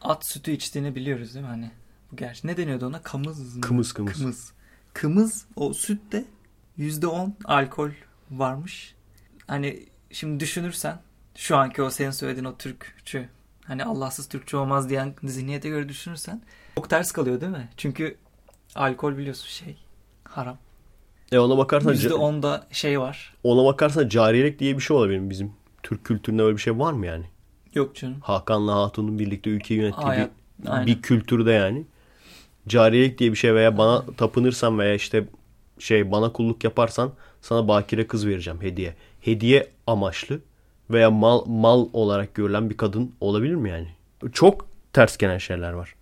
at 0.00 0.26
sütü 0.26 0.50
içtiğini 0.50 0.94
biliyoruz 0.94 1.34
değil 1.34 1.44
mi 1.44 1.50
hani? 1.50 1.70
Bu 2.12 2.16
gerçi 2.16 2.46
ne 2.46 2.56
deniyordu 2.56 2.86
ona? 2.86 3.02
Kamız 3.02 3.54
mı? 3.56 3.60
Kımız, 3.60 3.92
kımız. 3.92 4.12
Kımız. 4.12 4.52
Kımız 4.94 5.44
o 5.56 5.74
sütte 5.74 6.24
%10 6.78 7.30
alkol 7.44 7.90
varmış. 8.30 8.94
Hani 9.46 9.86
şimdi 10.10 10.40
düşünürsen 10.40 11.00
şu 11.34 11.56
anki 11.56 11.82
o 11.82 11.90
senin 11.90 12.10
söylediğin 12.10 12.44
o 12.44 12.56
Türkçü 12.56 13.28
hani 13.64 13.84
Allahsız 13.84 14.28
Türkçe 14.28 14.56
olmaz 14.56 14.88
diyen 14.88 15.14
zihniyete 15.24 15.68
göre 15.68 15.88
düşünürsen 15.88 16.42
çok 16.74 16.90
ters 16.90 17.12
kalıyor 17.12 17.40
değil 17.40 17.52
mi? 17.52 17.68
Çünkü 17.76 18.16
alkol 18.74 19.16
biliyorsun 19.16 19.48
şey 19.48 19.76
haram. 20.24 20.58
E 21.32 21.38
ona 21.38 21.58
bakarsan 21.58 21.94
%10'da 21.94 22.66
şey 22.72 23.00
var. 23.00 23.34
ona 23.44 23.64
bakarsan 23.64 24.08
cariyelik 24.08 24.58
diye 24.58 24.76
bir 24.76 24.82
şey 24.82 24.96
olabilir 24.96 25.18
mi 25.18 25.30
bizim 25.30 25.52
Türk 25.82 26.04
kültüründe 26.04 26.42
öyle 26.42 26.56
bir 26.56 26.62
şey 26.62 26.78
var 26.78 26.92
mı 26.92 27.06
yani? 27.06 27.24
Yok 27.74 27.94
canım. 27.96 28.16
Hakan'la 28.20 28.74
Hatun'un 28.74 29.18
birlikte 29.18 29.50
ülkeyi 29.50 29.80
yönettiği 29.80 30.06
Aynen, 30.06 30.30
bir, 30.58 30.68
aynen. 30.70 30.86
bir 30.86 31.02
kültürde 31.02 31.52
yani. 31.52 31.84
Cariyelik 32.68 33.18
diye 33.18 33.30
bir 33.30 33.36
şey 33.36 33.54
veya 33.54 33.78
bana 33.78 34.04
tapınırsan 34.16 34.78
veya 34.78 34.94
işte 34.94 35.24
şey 35.78 36.10
bana 36.12 36.32
kulluk 36.32 36.64
yaparsan 36.64 37.12
sana 37.40 37.68
bakire 37.68 38.06
kız 38.06 38.26
vereceğim 38.26 38.62
hediye. 38.62 38.94
Hediye 39.20 39.68
amaçlı 39.86 40.40
veya 40.90 41.10
mal 41.10 41.44
mal 41.46 41.88
olarak 41.92 42.34
görülen 42.34 42.70
bir 42.70 42.76
kadın 42.76 43.12
olabilir 43.20 43.54
mi 43.54 43.70
yani? 43.70 43.88
Çok 44.32 44.66
ters 44.92 45.16
gelen 45.16 45.38
şeyler 45.38 45.72
var. 45.72 45.94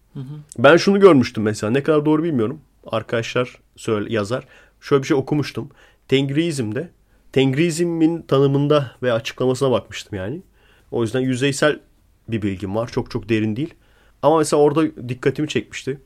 Ben 0.59 0.77
şunu 0.77 1.01
görmüştüm 1.01 1.43
mesela 1.43 1.71
ne 1.71 1.83
kadar 1.83 2.05
doğru 2.05 2.23
bilmiyorum. 2.23 2.61
Arkadaşlar 2.87 3.59
söyle, 3.77 4.13
yazar. 4.13 4.45
Şöyle 4.81 5.03
bir 5.03 5.07
şey 5.09 5.17
okumuştum. 5.17 5.71
Tengriizm'de 6.09 6.91
Tengriizmin 7.33 8.23
tanımında 8.23 8.93
ve 9.03 9.13
açıklamasına 9.13 9.71
bakmıştım 9.71 10.19
yani. 10.19 10.43
O 10.91 11.03
yüzden 11.03 11.21
yüzeysel 11.21 11.81
bir 12.29 12.43
bilgim 12.43 12.77
var. 12.77 12.89
Çok 12.93 13.11
çok 13.11 13.29
derin 13.29 13.57
değil. 13.57 13.75
Ama 14.23 14.39
mesela 14.39 14.63
orada 14.63 15.09
dikkatimi 15.09 15.49
çekmişti. 15.49 16.01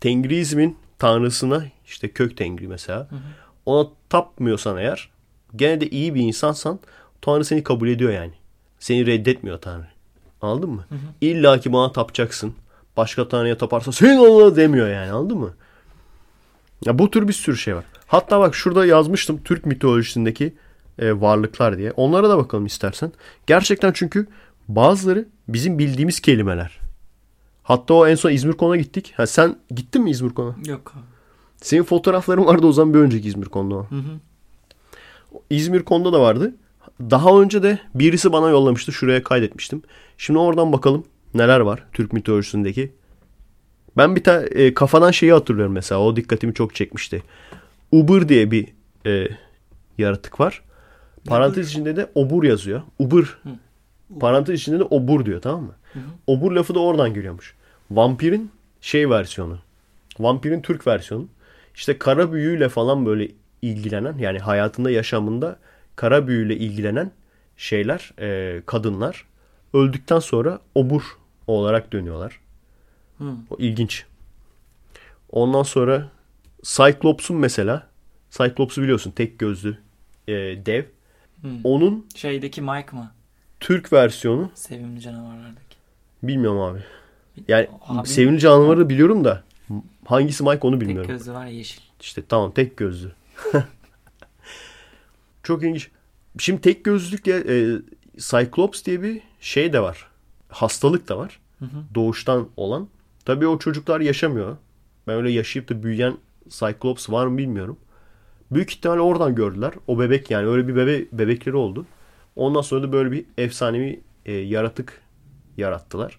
Tengriizmin 0.00 0.78
tanrısına 0.98 1.64
işte 1.86 2.08
kök 2.08 2.36
tengri 2.36 2.68
mesela. 2.68 3.08
Ona 3.66 3.88
tapmıyorsan 4.08 4.76
eğer 4.76 5.10
gene 5.56 5.80
de 5.80 5.88
iyi 5.90 6.14
bir 6.14 6.20
insansan 6.20 6.80
Tanrı 7.20 7.44
seni 7.44 7.62
kabul 7.62 7.88
ediyor 7.88 8.12
yani. 8.12 8.32
Seni 8.78 9.06
reddetmiyor 9.06 9.58
Tanrı. 9.60 9.86
Anladın 10.42 10.70
mı? 10.70 10.84
İlla 11.20 11.60
ki 11.60 11.72
bana 11.72 11.92
tapacaksın. 11.92 12.54
Başka 12.96 13.28
Tanrı'ya 13.28 13.58
taparsa 13.58 13.92
sen 13.92 14.16
ona 14.16 14.56
demiyor 14.56 14.88
yani 14.88 15.12
anladın 15.12 15.38
mı? 15.38 15.54
Ya 16.86 16.98
bu 16.98 17.10
tür 17.10 17.28
bir 17.28 17.32
sürü 17.32 17.56
şey 17.56 17.76
var. 17.76 17.84
Hatta 18.06 18.40
bak 18.40 18.54
şurada 18.54 18.86
yazmıştım 18.86 19.40
Türk 19.44 19.66
mitolojisindeki 19.66 20.54
e, 20.98 21.20
varlıklar 21.20 21.78
diye. 21.78 21.92
Onlara 21.92 22.28
da 22.28 22.38
bakalım 22.38 22.66
istersen. 22.66 23.12
Gerçekten 23.46 23.92
çünkü 23.92 24.26
bazıları 24.68 25.28
bizim 25.48 25.78
bildiğimiz 25.78 26.20
kelimeler. 26.20 26.80
Hatta 27.62 27.94
o 27.94 28.06
en 28.06 28.14
son 28.14 28.30
İzmir 28.30 28.52
Kon'a 28.52 28.76
gittik. 28.76 29.14
Ha, 29.16 29.26
sen 29.26 29.56
gittin 29.70 30.02
mi 30.02 30.10
İzmir 30.10 30.30
Kon'a? 30.30 30.54
Yok 30.66 30.92
abi. 30.94 31.04
Senin 31.62 31.82
fotoğrafların 31.82 32.46
vardı 32.46 32.66
o 32.66 32.72
zaman 32.72 32.94
bir 32.94 32.98
önceki 32.98 33.28
İzmir 33.28 33.46
Kon'da 33.46 33.74
o. 33.74 33.86
Hı 33.90 33.94
hı. 33.96 34.20
İzmir 35.50 35.82
Kon'da 35.82 36.12
da 36.12 36.20
vardı. 36.20 36.54
Daha 37.00 37.40
önce 37.40 37.62
de 37.62 37.78
birisi 37.94 38.32
bana 38.32 38.50
yollamıştı. 38.50 38.92
Şuraya 38.92 39.22
kaydetmiştim. 39.22 39.82
Şimdi 40.18 40.38
oradan 40.38 40.72
bakalım 40.72 41.04
neler 41.34 41.60
var 41.60 41.84
Türk 41.92 42.12
mitolojisindeki. 42.12 42.92
Ben 43.96 44.16
bir 44.16 44.24
tane 44.24 44.46
e, 44.46 44.74
kafadan 44.74 45.10
şeyi 45.10 45.32
hatırlıyorum 45.32 45.74
mesela. 45.74 46.00
O 46.00 46.16
dikkatimi 46.16 46.54
çok 46.54 46.74
çekmişti. 46.74 47.22
Ubır 47.92 48.28
diye 48.28 48.50
bir 48.50 48.68
e, 49.06 49.28
yaratık 49.98 50.40
var. 50.40 50.62
Parantez 51.26 51.68
içinde 51.68 51.96
de 51.96 52.10
obur 52.14 52.44
yazıyor. 52.44 52.82
Ubır 52.98 53.38
Parantez 54.20 54.60
içinde 54.60 54.78
de 54.78 54.84
obur 54.84 55.26
diyor 55.26 55.42
tamam 55.42 55.62
mı? 55.62 55.74
Hı 55.92 55.98
hı. 55.98 56.02
Obur 56.26 56.52
lafı 56.52 56.74
da 56.74 56.80
oradan 56.80 57.14
geliyormuş. 57.14 57.54
Vampirin 57.90 58.50
şey 58.80 59.10
versiyonu. 59.10 59.58
Vampirin 60.18 60.60
Türk 60.60 60.86
versiyonu. 60.86 61.26
İşte 61.74 61.98
kara 61.98 62.32
büyüyle 62.32 62.68
falan 62.68 63.06
böyle 63.06 63.28
ilgilenen 63.62 64.18
yani 64.18 64.38
hayatında 64.38 64.90
yaşamında 64.90 65.58
kara 65.96 66.26
büyüyle 66.26 66.56
ilgilenen 66.56 67.10
şeyler, 67.56 68.12
e, 68.20 68.62
kadınlar 68.66 69.24
öldükten 69.74 70.18
sonra 70.18 70.60
obur 70.74 71.02
olarak 71.46 71.92
dönüyorlar. 71.92 72.40
Hı. 73.24 73.36
O 73.50 73.56
ilginç. 73.58 74.04
Ondan 75.30 75.62
sonra 75.62 76.10
Cyclops'un 76.62 77.36
mesela 77.36 77.86
Cyclops'u 78.30 78.82
biliyorsun 78.82 79.10
tek 79.10 79.38
gözlü 79.38 79.78
e, 80.28 80.32
dev. 80.66 80.84
Hı. 81.42 81.48
Onun 81.64 82.06
Şeydeki 82.14 82.62
Mike 82.62 82.96
mı? 82.96 83.12
Türk 83.60 83.92
versiyonu 83.92 84.50
Sevimli 84.54 85.00
canavarlardaki. 85.00 85.76
bilmiyorum 86.22 86.60
abi. 86.60 86.78
Yani 87.48 87.68
Abi- 87.82 88.08
sevimli 88.08 88.40
canavarı 88.40 88.88
biliyorum 88.88 89.24
da 89.24 89.42
hangisi 90.04 90.44
Mike 90.44 90.66
onu 90.66 90.80
bilmiyorum. 90.80 91.08
Tek 91.08 91.18
gözlü 91.18 91.32
var 91.32 91.46
yeşil. 91.46 91.80
İşte 92.00 92.22
tamam 92.28 92.52
tek 92.52 92.76
gözlü. 92.76 93.12
Çok 95.42 95.62
ilginç. 95.62 95.90
Şimdi 96.38 96.60
tek 96.60 96.84
gözlülük 96.84 97.26
ya, 97.26 97.38
e, 97.38 97.78
Cyclops 98.18 98.84
diye 98.84 99.02
bir 99.02 99.20
şey 99.40 99.72
de 99.72 99.80
var. 99.80 100.06
Hastalık 100.48 101.08
da 101.08 101.18
var. 101.18 101.40
Hı 101.58 101.64
hı. 101.64 101.84
Doğuştan 101.94 102.48
olan. 102.56 102.88
Tabii 103.24 103.46
o 103.46 103.58
çocuklar 103.58 104.00
yaşamıyor. 104.00 104.56
Ben 105.06 105.16
öyle 105.16 105.30
yaşayıp 105.30 105.68
da 105.68 105.82
büyüyen 105.82 106.16
Cyclops 106.48 107.10
var 107.10 107.26
mı 107.26 107.38
bilmiyorum. 107.38 107.76
Büyük 108.50 108.70
ihtimalle 108.70 109.00
oradan 109.00 109.34
gördüler. 109.34 109.72
O 109.86 109.98
bebek 109.98 110.30
yani 110.30 110.46
öyle 110.46 110.68
bir 110.68 110.76
bebe 110.76 111.04
bebekleri 111.12 111.56
oldu. 111.56 111.86
Ondan 112.36 112.60
sonra 112.60 112.82
da 112.82 112.92
böyle 112.92 113.12
bir 113.12 113.24
efsanevi 113.38 114.00
e, 114.26 114.32
yaratık 114.32 115.00
yarattılar. 115.56 116.18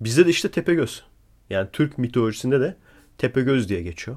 Bizde 0.00 0.26
de 0.26 0.30
işte 0.30 0.50
Tepegöz. 0.50 1.02
Yani 1.50 1.68
Türk 1.72 1.98
mitolojisinde 1.98 2.60
de 2.60 2.76
Tepegöz 3.18 3.68
diye 3.68 3.82
geçiyor. 3.82 4.16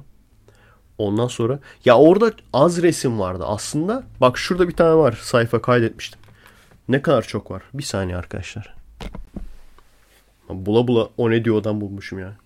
Ondan 0.98 1.26
sonra 1.28 1.58
ya 1.84 1.98
orada 1.98 2.32
az 2.52 2.82
resim 2.82 3.18
vardı 3.18 3.44
aslında. 3.46 4.04
Bak 4.20 4.38
şurada 4.38 4.68
bir 4.68 4.76
tane 4.76 4.94
var 4.94 5.18
sayfa 5.22 5.62
kaydetmiştim. 5.62 6.20
Ne 6.88 7.02
kadar 7.02 7.22
çok 7.22 7.50
var. 7.50 7.62
Bir 7.74 7.82
saniye 7.82 8.16
arkadaşlar. 8.16 8.77
Bula 10.48 10.88
bula 10.88 11.08
o 11.16 11.30
ne 11.30 11.44
diyordan 11.44 11.80
bulmuşum 11.80 12.18
ya. 12.18 12.36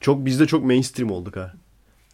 Çok 0.00 0.24
bizde 0.26 0.46
çok 0.46 0.64
mainstream 0.64 1.10
olduk 1.10 1.36
ha. 1.36 1.52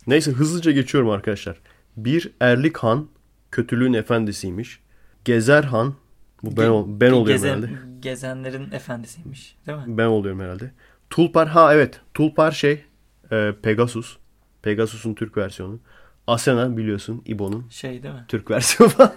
Neyse 0.07 0.31
hızlıca 0.31 0.71
geçiyorum 0.71 1.11
arkadaşlar. 1.11 1.57
Bir 1.97 2.33
Erlik 2.41 2.77
Han 2.79 3.09
kötülüğün 3.51 3.93
efendisiymiş. 3.93 4.81
Gezer 5.25 5.65
Han 5.65 5.95
bu 6.43 6.57
ben 6.57 6.69
ol- 6.69 6.87
ben 6.89 7.11
oluyorum 7.11 7.27
Gezen- 7.27 7.49
herhalde. 7.49 7.71
Gezenlerin 8.01 8.71
efendisiymiş. 8.73 9.57
Değil 9.67 9.79
mi? 9.79 9.85
Ben 9.89 10.07
oluyorum 10.07 10.41
herhalde. 10.41 10.71
Tulpar 11.11 11.49
ha 11.49 11.75
evet. 11.75 12.01
Tulpar 12.15 12.53
şey 12.53 12.85
e, 13.33 13.53
Pegasus. 13.63 14.17
Pegasus'un 14.63 15.15
Türk 15.15 15.37
versiyonu. 15.37 15.79
Asena 16.27 16.77
biliyorsun 16.77 17.23
İbo'nun 17.27 17.67
Şey 17.71 18.03
değil 18.03 18.15
mi? 18.15 18.25
Türk 18.29 18.51
versiyonu. 18.51 18.93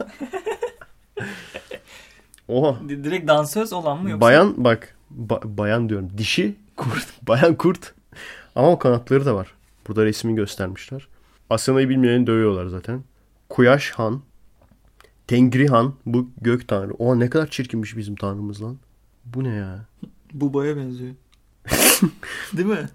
Oha. 2.48 2.90
Di- 2.90 3.04
Direkt 3.04 3.28
dansöz 3.28 3.74
olan 3.74 4.04
mı 4.04 4.10
yoksa? 4.10 4.22
Bayan 4.22 4.54
bak 4.64 4.97
ba- 5.30 5.58
bayan 5.58 5.90
diyorum. 5.90 6.12
Dişi 6.18 6.56
kurt. 6.76 7.08
Bayan 7.28 7.56
kurt. 7.56 7.94
Ama 8.56 8.72
o 8.72 8.80
kanatları 8.80 9.26
da 9.26 9.36
var. 9.36 9.54
Burada 9.88 10.06
resmi 10.06 10.36
göstermişler. 10.36 11.08
Asena'yı 11.50 11.90
bilmeyeni 11.90 12.28
dövüyorlar 12.28 12.66
zaten. 12.68 13.04
Kuyaş 13.50 13.92
Han. 13.92 14.22
Tengri 15.28 15.68
Han. 15.68 15.94
Bu 16.06 16.30
gök 16.42 16.68
tanrı. 16.68 16.94
Oha 16.94 17.16
ne 17.16 17.30
kadar 17.30 17.48
çirkinmiş 17.48 17.98
bizim 17.98 18.16
tanrımız 18.16 18.64
lan. 18.64 18.78
Bu 19.26 19.44
ne 19.44 19.54
ya? 19.54 19.86
Buba'ya 20.34 20.78
benziyor. 20.78 21.12
değil 22.54 22.68
mi? 22.68 22.90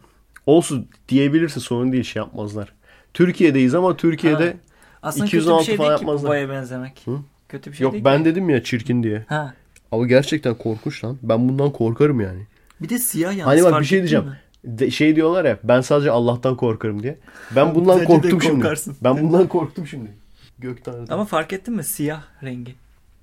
Olsun 0.46 0.88
diyebilirsin 1.08 1.60
sorun 1.60 1.92
değil 1.92 2.04
şey 2.04 2.22
yapmazlar. 2.22 2.72
Türkiye'deyiz 3.14 3.74
ama 3.74 3.96
Türkiye'de 3.96 4.46
Ha. 4.46 4.54
Aslında 5.02 5.26
216 5.26 5.58
kötü 5.58 5.60
bir 5.60 5.66
şey 5.66 5.76
falan 5.76 5.88
değil 5.88 5.98
ki 5.98 6.02
yapmazlar. 6.04 6.28
Buba'ya 6.28 6.48
benzemek. 6.48 7.02
Hı? 7.04 7.18
Kötü 7.48 7.70
bir 7.70 7.76
şey 7.76 7.84
yok 7.84 7.92
değil 7.92 8.04
ben 8.04 8.18
ki. 8.18 8.24
dedim 8.24 8.50
ya 8.50 8.62
çirkin 8.62 9.02
diye. 9.02 9.24
Ha. 9.28 9.54
Ama 9.92 10.06
gerçekten 10.06 10.54
korkunç 10.54 11.04
lan. 11.04 11.18
Ben 11.22 11.48
bundan 11.48 11.72
korkarım 11.72 12.20
yani. 12.20 12.46
Bir 12.80 12.88
de 12.88 12.98
siyah 12.98 13.36
yalnız. 13.36 13.46
Hani 13.46 13.72
bak 13.72 13.80
bir 13.80 13.86
şey 13.86 13.98
diyeceğim. 13.98 14.24
mi? 14.24 14.40
De, 14.64 14.90
şey 14.90 15.16
diyorlar 15.16 15.44
ya 15.44 15.58
ben 15.64 15.80
sadece 15.80 16.10
Allah'tan 16.10 16.56
korkarım 16.56 17.02
diye. 17.02 17.18
Ben 17.56 17.74
bundan 17.74 18.04
korktum 18.04 18.42
şimdi. 18.42 18.74
Ben 19.04 19.22
bundan 19.22 19.48
korktum 19.48 19.86
şimdi. 19.86 20.10
Gök 20.58 20.84
tanrıdan. 20.84 21.14
Ama 21.14 21.24
fark 21.24 21.52
ettin 21.52 21.74
mi? 21.74 21.84
Siyah 21.84 22.22
rengi. 22.42 22.74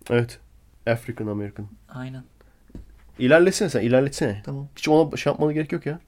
Evet. 0.10 0.40
African 0.88 1.28
American. 1.28 1.68
Aynen. 1.90 2.24
İlerlesene 3.20 3.70
sen 3.70 3.82
ilerletsene. 3.82 4.42
Tamam. 4.46 4.68
Hiç 4.76 4.88
ona 4.90 5.18
şey 5.18 5.32
yapmana 5.32 5.52
gerek 5.52 5.72
yok 5.72 5.86
ya. 5.86 6.00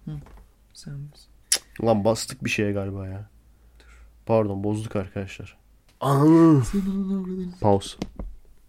Sen 0.74 0.94
Lan 1.84 2.06
bastık 2.06 2.46
bir 2.46 2.50
şeye 2.50 2.72
galiba 2.72 3.08
ya. 3.08 3.30
Pardon 4.26 4.64
bozduk 4.64 4.96
arkadaşlar. 4.96 5.58
Aa. 6.02 6.26
Pause. 7.62 7.98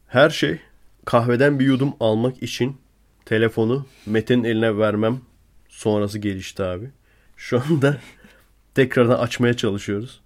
Her 0.06 0.30
şey 0.30 0.60
kahveden 1.04 1.58
bir 1.58 1.64
yudum 1.64 1.94
almak 2.00 2.42
için 2.42 2.76
telefonu 3.24 3.86
Mete'nin 4.06 4.44
eline 4.44 4.78
vermem 4.78 5.20
sonrası 5.68 6.18
gelişti 6.18 6.62
abi. 6.62 6.90
Şu 7.36 7.62
anda 7.62 7.96
tekrardan 8.74 9.18
açmaya 9.18 9.54
çalışıyoruz. 9.56 10.20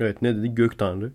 Evet 0.00 0.22
ne 0.22 0.36
dedi? 0.36 0.54
Gök 0.54 0.78
Tanrı. 0.78 1.12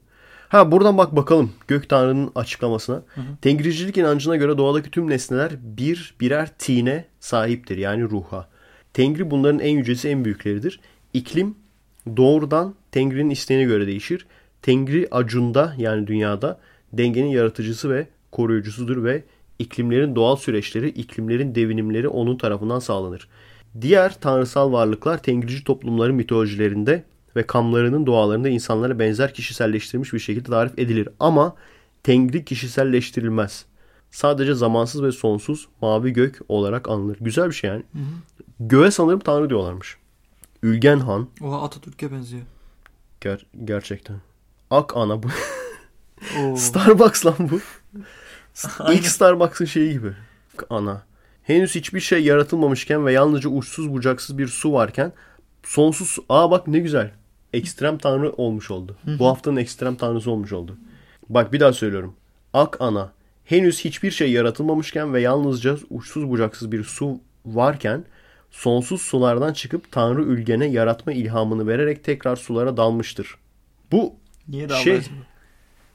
Ha 0.50 0.72
buradan 0.72 0.98
bak 0.98 1.16
bakalım 1.16 1.52
Gök 1.68 1.90
Tanrı'nın 1.90 2.32
açıklamasına. 2.36 3.04
Tengricilik 3.42 3.98
inancına 3.98 4.36
göre 4.36 4.58
doğadaki 4.58 4.92
tüm 4.92 5.10
nesneler 5.10 5.52
bir 5.62 6.16
birer 6.22 6.50
tine 6.58 7.06
sahiptir 7.20 7.78
yani 7.78 8.04
ruha. 8.04 8.48
Tengri 8.94 9.32
bunların 9.32 9.60
en 9.60 9.78
yücesi 9.78 10.10
en 10.10 10.26
büyükleridir. 10.26 10.80
İklim 11.14 11.56
doğrudan 12.18 12.76
Tengri'nin 12.92 13.30
isteğine 13.30 13.64
göre 13.64 13.88
değişir. 13.88 14.26
Tengri 14.62 15.08
acunda 15.12 15.76
yani 15.78 16.08
dünyada 16.08 16.60
dengenin 16.94 17.28
yaratıcısı 17.28 17.90
ve 17.90 18.08
koruyucusudur 18.32 19.04
ve 19.04 19.24
iklimlerin 19.60 20.16
doğal 20.16 20.36
süreçleri, 20.36 20.90
iklimlerin 20.90 21.56
devinimleri 21.56 22.08
onun 22.08 22.38
tarafından 22.38 22.80
sağlanır. 22.80 23.28
Diğer 23.82 24.20
tanrısal 24.20 24.72
varlıklar 24.72 25.24
Tengrici 25.24 25.64
toplumların 25.64 26.16
mitolojilerinde 26.16 27.04
ve 27.36 27.44
kamlarının 27.44 28.06
dualarında 28.06 28.50
insanlara 28.50 29.00
benzer 29.00 29.34
kişiselleştirilmiş 29.34 30.14
bir 30.14 30.20
şekilde 30.20 30.50
tarif 30.50 30.80
edilir. 30.80 31.10
Ama 31.20 31.56
Tengri 32.04 32.46
kişiselleştirilmez. 32.46 33.66
Sadece 34.12 34.54
zamansız 34.54 35.04
ve 35.04 35.12
sonsuz 35.12 35.68
mavi 35.82 36.14
gök 36.14 36.40
olarak 36.50 36.90
anılır. 36.90 37.18
Güzel 37.22 37.48
bir 37.50 37.54
şey 37.56 37.70
yani. 37.70 37.84
Göğe 38.60 38.92
sanırım 38.92 39.20
tanrı 39.20 39.50
diyorlarmış. 39.50 39.98
Ülgen 40.64 41.00
Han. 41.00 41.28
Oha 41.42 41.62
Atatürk'e 41.62 42.12
benziyor. 42.12 42.44
Ger- 43.22 43.46
gerçekten. 43.66 44.16
Ak 44.72 44.98
ana 44.98 45.24
bu. 45.24 45.28
Starbucks 46.58 47.26
lan 47.26 47.36
bu. 47.40 47.60
İlk 48.92 49.06
Starbucks'ın 49.08 49.66
şeyi 49.66 49.92
gibi. 49.94 50.14
Ana. 50.70 51.02
Henüz 51.44 51.76
hiçbir 51.76 52.00
şey 52.00 52.24
yaratılmamışken 52.24 53.06
ve 53.06 53.14
yalnızca 53.14 53.50
uçsuz 53.50 53.94
bucaksız 53.94 54.38
bir 54.38 54.48
su 54.48 54.74
varken 54.74 55.14
sonsuz 55.64 56.10
su- 56.10 56.26
Aa 56.30 56.52
bak 56.52 56.68
ne 56.68 56.80
güzel. 56.80 57.12
Ekstrem 57.54 57.98
tanrı 57.98 58.32
olmuş 58.32 58.72
oldu. 58.72 58.96
Bu 59.20 59.28
haftanın 59.28 59.58
ekstrem 59.58 59.96
tanrısı 59.96 60.32
olmuş 60.32 60.54
oldu. 60.54 60.78
Bak 61.30 61.54
bir 61.54 61.60
daha 61.60 61.74
söylüyorum. 61.74 62.16
Ak 62.54 62.78
ana. 62.82 63.12
Henüz 63.46 63.86
hiçbir 63.86 64.12
şey 64.12 64.32
yaratılmamışken 64.32 65.14
ve 65.14 65.22
yalnızca 65.22 65.78
uçsuz 65.90 66.30
bucaksız 66.30 66.72
bir 66.72 66.84
su 66.84 67.20
varken 67.46 68.06
sonsuz 68.52 69.02
sulardan 69.02 69.54
çıkıp 69.54 69.92
Tanrı 69.92 70.24
Ülgen'e 70.24 70.66
yaratma 70.66 71.14
ilhamını 71.14 71.68
vererek 71.68 72.04
tekrar 72.04 72.36
sulara 72.36 72.78
dalmıştır. 72.78 73.36
Bu 73.92 74.14
Niye 74.48 74.70
Şey? 74.70 75.02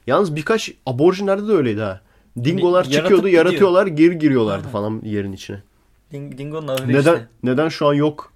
Yalnız 0.07 0.35
birkaç 0.35 0.71
aborjinlerde 0.85 1.47
de 1.47 1.51
öyleydi 1.51 1.81
ha. 1.81 2.01
Dingolar 2.43 2.77
Yaratıp 2.77 2.93
çıkıyordu, 2.93 3.27
gidiyor. 3.27 3.45
yaratıyorlar, 3.45 3.87
geri 3.87 4.17
giriyorlardı 4.17 4.67
falan 4.67 5.01
yerin 5.03 5.31
içine. 5.33 5.61
Ding, 6.11 6.37
Dingo'nun 6.37 6.67
ahırı 6.67 6.87
Neden 6.87 6.99
işte. 6.99 7.27
neden 7.43 7.69
şu 7.69 7.87
an 7.87 7.93
yok 7.93 8.33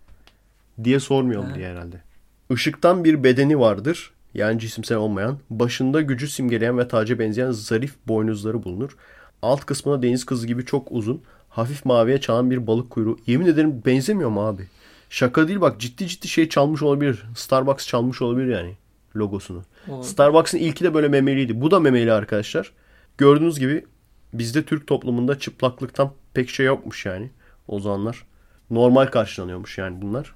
diye 0.84 1.00
sormayalım 1.00 1.50
Ha. 1.50 1.56
diye 1.56 1.68
herhalde. 1.70 2.02
Işıktan 2.50 3.04
bir 3.04 3.24
bedeni 3.24 3.60
vardır. 3.60 4.12
Yani 4.34 4.60
cisimsel 4.60 4.98
olmayan. 4.98 5.38
Başında 5.50 6.02
gücü 6.02 6.28
simgeleyen 6.28 6.78
ve 6.78 6.88
taca 6.88 7.20
benzeyen 7.20 7.52
zarif 7.52 7.96
boynuzları 8.08 8.64
bulunur. 8.64 8.98
Alt 9.42 9.66
kısmına 9.66 10.02
deniz 10.04 10.26
kızı 10.26 10.48
gibi 10.48 10.66
çok 10.66 10.88
uzun, 10.92 11.22
hafif 11.50 11.86
maviye 11.86 12.22
çalan 12.22 12.52
bir 12.52 12.68
balık 12.68 12.90
kuyruğu. 12.90 13.18
Yemin 13.28 13.46
ederim 13.46 13.82
benzemiyor 13.86 14.30
mu 14.30 14.42
abi? 14.48 14.68
Şaka 15.10 15.48
değil 15.48 15.62
bak 15.62 15.80
ciddi 15.80 16.08
ciddi 16.08 16.28
şey 16.28 16.50
çalmış 16.50 16.82
olabilir. 16.82 17.24
Starbucks 17.36 17.88
çalmış 17.88 18.22
olabilir 18.22 18.48
yani 18.48 18.74
logosunu. 19.16 19.62
O- 19.92 20.04
Starbucks'ın 20.04 20.58
ilki 20.58 20.84
de 20.84 20.94
böyle 20.94 21.08
memeliydi. 21.08 21.62
Bu 21.62 21.72
da 21.72 21.80
memeli 21.80 22.12
arkadaşlar. 22.14 22.72
Gördüğünüz 23.18 23.60
gibi 23.60 23.86
bizde 24.34 24.64
Türk 24.64 24.88
toplumunda 24.88 25.40
çıplaklıktan 25.40 26.12
pek 26.34 26.50
şey 26.50 26.66
yokmuş 26.66 27.06
yani 27.06 27.30
o 27.68 27.80
zamanlar. 27.80 28.24
Normal 28.70 29.06
karşılanıyormuş 29.06 29.78
yani 29.78 30.02
bunlar. 30.02 30.36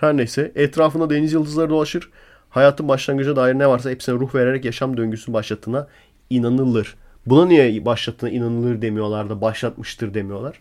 Her 0.00 0.16
neyse 0.16 0.52
etrafında 0.54 1.10
deniz 1.10 1.32
yıldızları 1.32 1.70
dolaşır. 1.70 2.10
Hayatın 2.50 2.88
başlangıca 2.88 3.36
dair 3.36 3.54
ne 3.54 3.68
varsa 3.68 3.90
hepsine 3.90 4.14
ruh 4.14 4.34
vererek 4.34 4.64
yaşam 4.64 4.96
döngüsünü 4.96 5.34
başlattığına 5.34 5.88
inanılır. 6.30 6.94
Buna 7.26 7.46
niye 7.46 7.84
başlattığına 7.84 8.30
inanılır 8.30 8.82
demiyorlar 8.82 9.30
da 9.30 9.40
başlatmıştır 9.40 10.14
demiyorlar. 10.14 10.60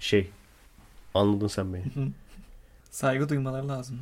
Şey 0.00 0.30
anladın 1.14 1.46
sen 1.46 1.74
beni. 1.74 1.84
Saygı 2.90 3.28
duymaları 3.28 3.68
lazım. 3.68 3.98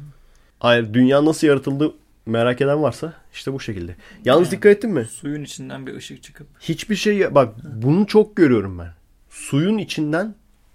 Hayır 0.58 0.94
dünya 0.94 1.24
nasıl 1.24 1.46
yaratıldı 1.46 1.92
merak 2.26 2.60
eden 2.60 2.82
varsa 2.82 3.14
işte 3.32 3.52
bu 3.52 3.60
şekilde. 3.60 3.96
Yalnız 4.24 4.46
Yani. 4.48 4.56
dikkat 4.56 4.72
ettin 4.72 4.90
mi? 4.90 5.04
Suyun 5.04 5.44
içinden 5.44 5.86
bir 5.86 5.94
ışık 5.94 6.22
çıkıp. 6.22 6.46
Hiçbir 6.60 6.96
şey 6.96 7.34
bak 7.34 7.54
bunu 7.64 8.06
çok 8.06 8.36
görüyorum 8.36 8.78
ben. 8.78 8.90
Suyun 9.30 9.78
içinden 9.78 10.34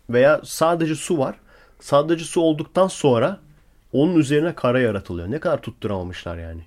veya 0.10 0.42
sadece 0.44 0.96
su 0.96 1.18
var. 1.18 1.36
Sadece 1.80 2.26
su 2.26 2.42
olduktan 2.42 2.88
sonra 2.88 3.40
onun 3.94 4.16
üzerine 4.16 4.56
kara 4.56 4.80
yaratılıyor. 4.80 5.32
Ne 5.32 5.40
kadar 5.40 5.62
tutturamamışlar 5.62 6.38
yani. 6.38 6.62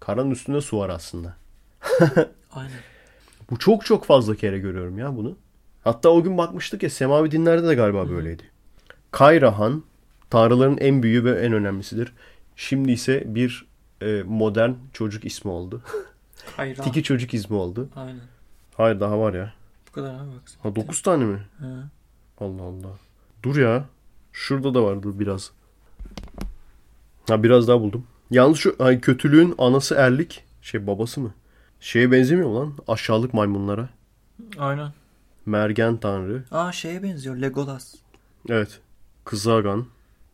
Karanın 0.00 0.30
üstünde 0.30 0.60
su 0.60 0.78
var 0.78 0.88
aslında. 0.88 1.36
Aynen. 2.52 2.80
Bu 3.50 3.58
çok 3.58 3.84
çok 3.86 4.04
fazla 4.04 4.36
kere 4.36 4.58
görüyorum 4.58 4.98
ya 4.98 5.16
bunu. 5.16 5.36
Hatta 5.84 6.08
o 6.08 6.22
gün 6.22 6.38
bakmıştık 6.38 6.82
ya 6.82 6.90
semavi 6.90 7.30
dinlerde 7.30 7.68
de 7.68 7.74
galiba 7.74 8.10
böyleydi. 8.10 8.42
Kayrahan 9.10 9.82
tanrıların 10.30 10.78
en 10.78 11.02
büyüğü 11.02 11.24
ve 11.24 11.40
en 11.40 11.52
önemlisidir. 11.52 12.12
Şimdi 12.56 12.92
ise 12.92 13.22
bir 13.26 13.67
e, 14.02 14.22
modern 14.26 14.72
çocuk 14.92 15.24
ismi 15.24 15.50
oldu. 15.50 15.82
Hayır. 16.56 16.76
Tiki 16.76 17.02
çocuk 17.02 17.34
ismi 17.34 17.56
oldu. 17.56 17.88
Aynen. 17.96 18.20
Hayır 18.76 19.00
daha 19.00 19.18
var 19.20 19.34
ya. 19.34 19.52
Bu 19.88 19.92
kadar 19.92 20.14
abi 20.14 20.30
baksana. 20.40 20.64
Ha 20.64 20.76
9 20.76 21.02
tane 21.02 21.24
mi? 21.24 21.38
Ha. 21.60 21.88
Allah 22.40 22.62
Allah. 22.62 22.98
Dur 23.42 23.56
ya. 23.56 23.84
Şurada 24.32 24.74
da 24.74 24.82
vardı 24.84 25.18
biraz. 25.20 25.50
Ha 27.28 27.42
biraz 27.42 27.68
daha 27.68 27.80
buldum. 27.80 28.06
Yalnız 28.30 28.58
şu 28.58 28.76
hani 28.78 29.00
kötülüğün 29.00 29.54
anası 29.58 29.94
erlik. 29.94 30.44
Şey 30.62 30.86
babası 30.86 31.20
mı? 31.20 31.34
Şeye 31.80 32.12
benzemiyor 32.12 32.50
lan? 32.50 32.74
Aşağılık 32.88 33.34
maymunlara. 33.34 33.88
Aynen. 34.58 34.92
Mergen 35.46 35.96
tanrı. 35.96 36.44
Aa 36.50 36.72
şeye 36.72 37.02
benziyor. 37.02 37.36
Legolas. 37.36 37.94
Evet. 38.48 38.80
Kızagan. 39.24 39.86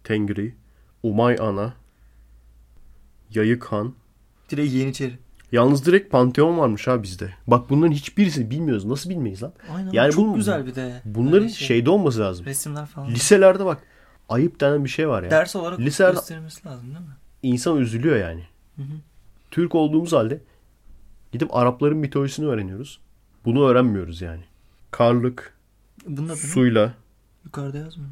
Tengri. 0.05 0.55
Umay 1.03 1.37
ana. 1.41 1.75
Yayık 3.35 3.65
han. 3.65 3.95
Direkt 4.51 4.73
Yeniçeri. 4.73 5.19
Yalnız 5.53 5.87
direkt 5.87 6.13
Pantheon 6.13 6.59
varmış 6.59 6.87
ha 6.87 7.03
bizde. 7.03 7.35
Bak 7.47 7.71
bunların 7.71 7.93
hiçbirisini 7.93 8.51
bilmiyoruz. 8.51 8.85
Nasıl 8.85 9.11
bilmeyiz 9.11 9.43
lan? 9.43 9.53
Aynen. 9.77 9.91
Yani 9.93 10.13
çok 10.13 10.27
bu- 10.27 10.35
güzel 10.35 10.67
bir 10.67 10.75
de. 10.75 11.03
Bunların 11.05 11.49
şey, 11.49 11.67
şeyde 11.67 11.91
olması 11.91 12.21
lazım. 12.21 12.47
resimler 12.47 12.87
falan. 12.87 13.09
Liselerde 13.11 13.65
bak. 13.65 13.83
Ayıp 14.29 14.61
denen 14.61 14.85
bir 14.85 14.89
şey 14.89 15.09
var 15.09 15.23
ya. 15.23 15.31
Ders 15.31 15.57
olarak 15.57 15.79
Liselerde- 15.81 16.15
gösterilmesi 16.15 16.67
lazım 16.69 16.87
değil 16.87 17.01
mi? 17.07 17.15
İnsan 17.43 17.79
üzülüyor 17.79 18.17
yani. 18.17 18.45
Hı 18.77 18.83
hı. 18.83 18.95
Türk 19.51 19.75
olduğumuz 19.75 20.13
halde 20.13 20.41
gidip 21.33 21.55
Arapların 21.57 21.99
mitolojisini 21.99 22.47
öğreniyoruz. 22.47 23.01
Bunu 23.45 23.67
öğrenmiyoruz 23.67 24.23
yani. 24.23 24.45
Karlık, 24.91 25.55
Bunun 26.07 26.35
suyla, 26.35 26.95
yukarıda 27.45 27.79
yazmıyor. 27.79 28.11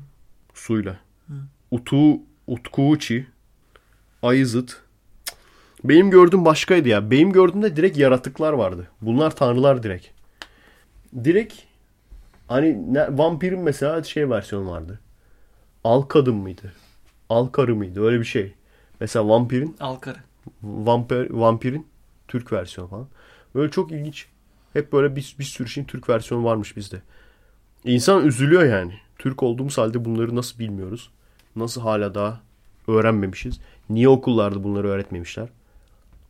suyla. 0.55 0.99
Hı. 1.29 1.35
Utu, 1.71 2.19
Utkuuçi, 2.47 3.27
Ayızıt. 4.23 4.83
Benim 5.85 6.11
gördüğüm 6.11 6.45
başkaydı 6.45 6.89
ya. 6.89 7.11
Benim 7.11 7.33
gördüğümde 7.33 7.77
direkt 7.77 7.99
yaratıklar 7.99 8.53
vardı. 8.53 8.89
Bunlar 9.01 9.37
tanrılar 9.37 9.83
direkt. 9.83 10.07
Direkt 11.25 11.55
hani 12.49 12.95
ne, 12.95 13.19
vampirin 13.19 13.61
mesela 13.61 14.03
şey 14.03 14.31
versiyonu 14.31 14.71
vardı. 14.71 15.01
Al 15.85 16.03
kadın 16.03 16.35
mıydı? 16.35 16.73
Al 17.29 17.47
karı 17.47 17.77
mıydı? 17.77 18.05
Öyle 18.05 18.21
bir 18.21 18.25
şey. 18.25 18.55
Mesela 19.01 19.29
vampirin 19.29 19.77
Alkarı. 19.81 20.19
Vampir, 20.63 21.31
Vampir'in 21.31 21.87
Türk 22.29 22.53
versiyonu 22.53 22.91
falan. 22.91 23.09
Böyle 23.55 23.71
çok 23.71 23.93
ilginç. 23.93 24.27
Hep 24.73 24.93
böyle 24.93 25.17
bir, 25.17 25.37
bir 25.39 25.45
sürü 25.45 25.69
şeyin 25.69 25.87
Türk 25.87 26.09
versiyonu 26.09 26.45
varmış 26.45 26.77
bizde. 26.77 27.03
İnsan 27.85 28.27
üzülüyor 28.27 28.65
yani. 28.65 28.95
Türk 29.19 29.43
olduğumuz 29.43 29.79
halde 29.79 30.05
bunları 30.05 30.37
nasıl 30.37 30.59
bilmiyoruz? 30.59 31.11
Nasıl 31.57 31.81
hala 31.81 32.15
daha 32.15 32.41
öğrenmemişiz? 32.89 33.61
Niye 33.91 34.09
okullarda 34.09 34.65
bunları 34.65 34.89
öğretmemişler? 34.89 35.49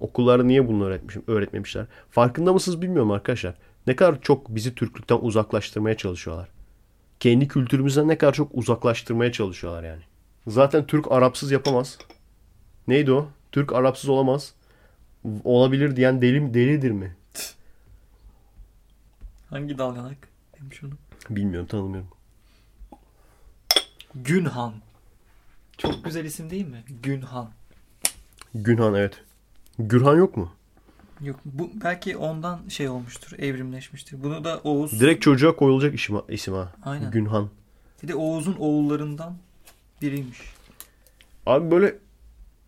Okullarda 0.02 0.42
niye 0.42 0.68
bunları 0.68 0.90
öğretmiş, 0.90 1.16
öğretmemişler? 1.26 1.86
Farkında 2.10 2.52
mısınız 2.52 2.82
bilmiyorum 2.82 3.10
arkadaşlar. 3.10 3.54
Ne 3.86 3.96
kadar 3.96 4.20
çok 4.20 4.48
bizi 4.54 4.74
Türklükten 4.74 5.18
uzaklaştırmaya 5.20 5.96
çalışıyorlar. 5.96 6.48
Kendi 7.20 7.48
kültürümüzden 7.48 8.08
ne 8.08 8.18
kadar 8.18 8.32
çok 8.32 8.50
uzaklaştırmaya 8.54 9.32
çalışıyorlar 9.32 9.84
yani. 9.84 10.02
Zaten 10.46 10.86
Türk 10.86 11.12
Arapsız 11.12 11.50
yapamaz. 11.50 11.98
Neydi 12.88 13.12
o? 13.12 13.28
Türk 13.52 13.72
Arapsız 13.72 14.10
olamaz. 14.10 14.54
Olabilir 15.44 15.96
diyen 15.96 16.22
deli 16.22 16.54
delidir 16.54 16.90
mi? 16.90 17.16
Hangi 19.50 19.78
dalganak? 19.78 20.28
Demiş 20.60 20.84
onu. 20.84 20.92
Bilmiyorum 21.30 21.66
tanımıyorum. 21.66 22.10
Günhan. 24.14 24.74
Çok 25.78 26.04
güzel 26.04 26.24
isim 26.24 26.50
değil 26.50 26.66
mi? 26.66 26.84
Günhan. 27.02 27.50
Günhan 28.54 28.94
evet. 28.94 29.22
Gürhan 29.78 30.16
yok 30.16 30.36
mu? 30.36 30.52
Yok 31.20 31.40
bu 31.44 31.70
belki 31.84 32.16
ondan 32.16 32.60
şey 32.68 32.88
olmuştur, 32.88 33.38
evrimleşmiştir. 33.38 34.22
Bunu 34.22 34.44
da 34.44 34.60
Oğuz 34.64 35.00
Direkt 35.00 35.22
çocuğa 35.22 35.56
koyulacak 35.56 35.94
isim, 35.94 36.16
isim 36.28 36.54
ha. 36.54 36.72
Aynen. 36.84 37.10
Günhan. 37.10 37.48
bir 38.02 38.08
de 38.08 38.14
Oğuz'un 38.14 38.56
oğullarından 38.58 39.36
biriymiş. 40.02 40.38
Abi 41.46 41.70
böyle 41.70 41.98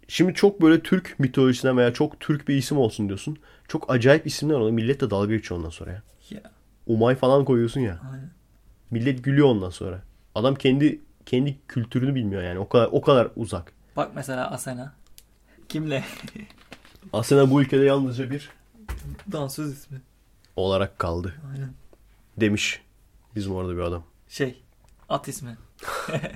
şimdi 0.09 0.35
çok 0.35 0.63
böyle 0.63 0.83
Türk 0.83 1.19
mitolojisinden 1.19 1.77
veya 1.77 1.93
çok 1.93 2.21
Türk 2.21 2.49
bir 2.49 2.57
isim 2.57 2.79
olsun 2.79 3.09
diyorsun. 3.09 3.39
Çok 3.69 3.91
acayip 3.91 4.27
isimler 4.27 4.55
oluyor. 4.55 4.71
Millet 4.71 5.01
de 5.01 5.11
dalga 5.11 5.35
geçiyor 5.35 5.59
ondan 5.59 5.71
sonra 5.71 5.91
ya. 5.91 6.03
Ya 6.31 6.41
Umay 6.87 7.15
falan 7.15 7.45
koyuyorsun 7.45 7.81
ya. 7.81 8.01
aynen. 8.13 8.31
Millet 8.91 9.25
gülüyor 9.25 9.47
ondan 9.49 9.71
sonra. 9.71 10.03
Adam 10.35 10.55
kendi 10.55 11.01
kendi 11.27 11.59
kültürünü 11.69 12.15
bilmiyor 12.15 12.43
yani. 12.43 12.59
O 12.59 12.69
kadar 12.69 12.89
o 12.93 13.01
kadar 13.01 13.29
uzak. 13.37 13.73
Bak 13.97 14.11
mesela 14.15 14.51
Asena. 14.51 14.93
Kimle? 15.69 16.05
Aslında 17.13 17.51
bu 17.51 17.63
ülkede 17.63 17.85
yalnızca 17.85 18.31
bir 18.31 18.51
Dansöz 19.33 19.73
ismi. 19.73 20.01
olarak 20.57 20.99
kaldı 20.99 21.35
Aynen. 21.53 21.73
demiş 22.37 22.81
bizim 23.35 23.55
orada 23.55 23.77
bir 23.77 23.81
adam. 23.81 24.05
Şey. 24.29 24.63
At 25.09 25.29
ismi. 25.29 25.57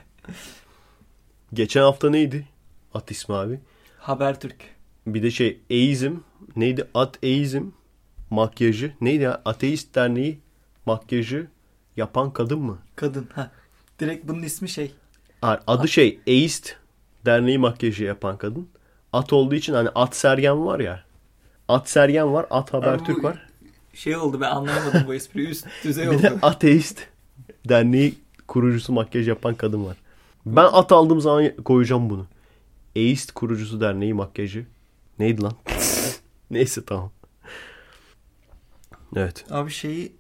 Geçen 1.55 1.81
hafta 1.83 2.11
neydi? 2.11 2.47
At 2.95 3.11
ismi 3.11 3.35
abi. 3.35 3.61
Habertürk. 3.99 4.57
Bir 5.07 5.23
de 5.23 5.31
şey 5.31 5.61
eizm 5.71 6.17
neydi? 6.57 6.89
Ateizm 6.95 7.65
makyajı 8.31 8.93
neydi 9.01 9.23
ya? 9.23 9.43
Ateist 9.45 9.95
Derneği 9.95 10.39
makyajı 10.87 11.49
yapan 11.97 12.33
kadın 12.33 12.59
mı? 12.59 12.79
Kadın. 12.97 13.29
Ha. 13.35 13.51
Direkt 14.01 14.29
bunun 14.29 14.43
ismi 14.43 14.69
şey. 14.69 14.95
Adı 15.43 15.89
şey 15.89 16.21
Aist 16.29 16.77
Derneği 17.27 17.59
makyajı 17.59 18.05
yapan 18.05 18.39
kadın. 18.39 18.69
At 19.13 19.33
olduğu 19.33 19.55
için 19.55 19.73
hani 19.73 19.89
At 19.95 20.17
Sergen 20.17 20.67
var 20.67 20.81
ya. 20.81 21.05
At 21.69 21.89
Sergen 21.89 22.33
var, 22.33 22.47
At 22.51 22.75
Habertürk 22.75 23.25
var. 23.25 23.47
Şey 23.95 24.17
oldu 24.17 24.41
ben 24.41 24.51
anlayamadım 24.51 25.03
bu 25.07 25.15
espri. 25.15 25.47
Üst 25.51 25.67
düzey 25.85 26.11
Bir 26.11 26.23
de 26.23 26.31
oldu. 26.31 26.39
Ateist 26.43 27.07
Derneği 27.69 28.15
kurucusu 28.49 28.93
makyaj 28.93 29.29
yapan 29.29 29.55
kadın 29.55 29.85
var. 29.87 29.97
Ben 30.47 30.65
at 30.73 30.93
aldığım 30.93 31.21
zaman 31.21 31.57
koyacağım 31.65 32.11
bunu. 32.11 32.27
Aist 32.97 33.33
kurucusu 33.33 33.81
derneği 33.81 34.15
makyajı. 34.15 34.67
Neydi 35.19 35.43
lan? 35.43 35.53
Neyse 36.51 36.85
tamam. 36.85 37.11
Evet. 39.17 39.45
Abi 39.51 39.71
şeyi 39.71 40.13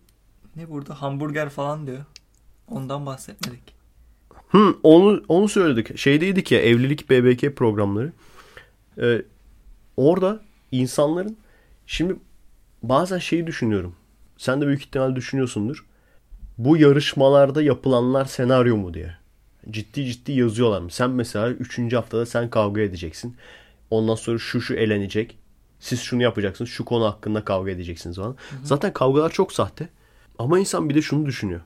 ne 0.57 0.70
burada 0.70 1.03
hamburger 1.03 1.48
falan 1.48 1.87
diyor. 1.87 2.05
Ondan 2.68 3.07
bahsetmedik. 3.07 3.74
Hı, 4.48 4.74
onu 4.83 5.22
onu 5.29 5.48
söyledik. 5.48 5.98
Şeydeydik 5.98 6.53
ya 6.53 6.61
evlilik 6.61 7.11
BBK 7.11 7.57
programları. 7.57 8.12
Ee, 8.99 9.22
orada 9.96 10.40
insanların 10.72 11.36
şimdi 11.86 12.16
bazen 12.82 13.18
şeyi 13.18 13.46
düşünüyorum. 13.46 13.94
Sen 14.36 14.61
de 14.61 14.66
büyük 14.66 14.80
ihtimal 14.80 15.16
düşünüyorsundur. 15.16 15.86
Bu 16.59 16.76
yarışmalarda 16.76 17.62
yapılanlar 17.62 18.24
senaryo 18.24 18.76
mu 18.76 18.94
diye. 18.94 19.16
Ciddi 19.70 20.05
ciddi 20.05 20.32
yazıyorlar 20.32 20.80
mı? 20.80 20.90
Sen 20.90 21.11
mesela 21.11 21.51
3. 21.51 21.92
haftada 21.92 22.26
sen 22.26 22.51
kavga 22.51 22.80
edeceksin. 22.80 23.36
Ondan 23.90 24.14
sonra 24.14 24.38
şu 24.38 24.61
şu 24.61 24.74
elenecek. 24.74 25.38
Siz 25.80 26.01
şunu 26.01 26.22
yapacaksınız. 26.22 26.70
Şu 26.70 26.84
konu 26.84 27.05
hakkında 27.05 27.44
kavga 27.44 27.70
edeceksiniz 27.70 28.16
falan. 28.16 28.36
Zaten 28.62 28.92
kavgalar 28.92 29.30
çok 29.30 29.53
sahte. 29.53 29.88
Ama 30.38 30.59
insan 30.59 30.88
bir 30.88 30.94
de 30.94 31.03
şunu 31.03 31.26
düşünüyor. 31.26 31.61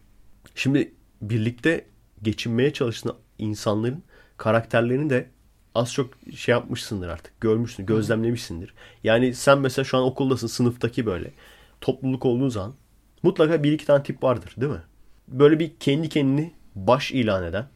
Şimdi 0.54 0.92
birlikte 1.22 1.86
geçinmeye 2.22 2.72
çalışan 2.72 3.14
insanların 3.38 4.02
karakterlerini 4.36 5.10
de 5.10 5.30
az 5.74 5.92
çok 5.92 6.10
şey 6.36 6.52
yapmışsındır 6.52 7.08
artık. 7.08 7.40
Görmüşsün, 7.40 7.86
gözlemlemişsindir. 7.86 8.74
Yani 9.04 9.34
sen 9.34 9.58
mesela 9.58 9.84
şu 9.84 9.98
an 9.98 10.04
okuldasın, 10.04 10.46
sınıftaki 10.46 11.06
böyle 11.06 11.30
topluluk 11.80 12.26
olduğun 12.26 12.48
zaman 12.48 12.74
mutlaka 13.22 13.62
bir 13.62 13.72
iki 13.72 13.86
tane 13.86 14.02
tip 14.02 14.22
vardır 14.22 14.54
değil 14.56 14.72
mi? 14.72 14.82
Böyle 15.28 15.58
bir 15.58 15.72
kendi 15.80 16.08
kendini 16.08 16.52
baş 16.74 17.12
ilan 17.12 17.44
eden, 17.44 17.66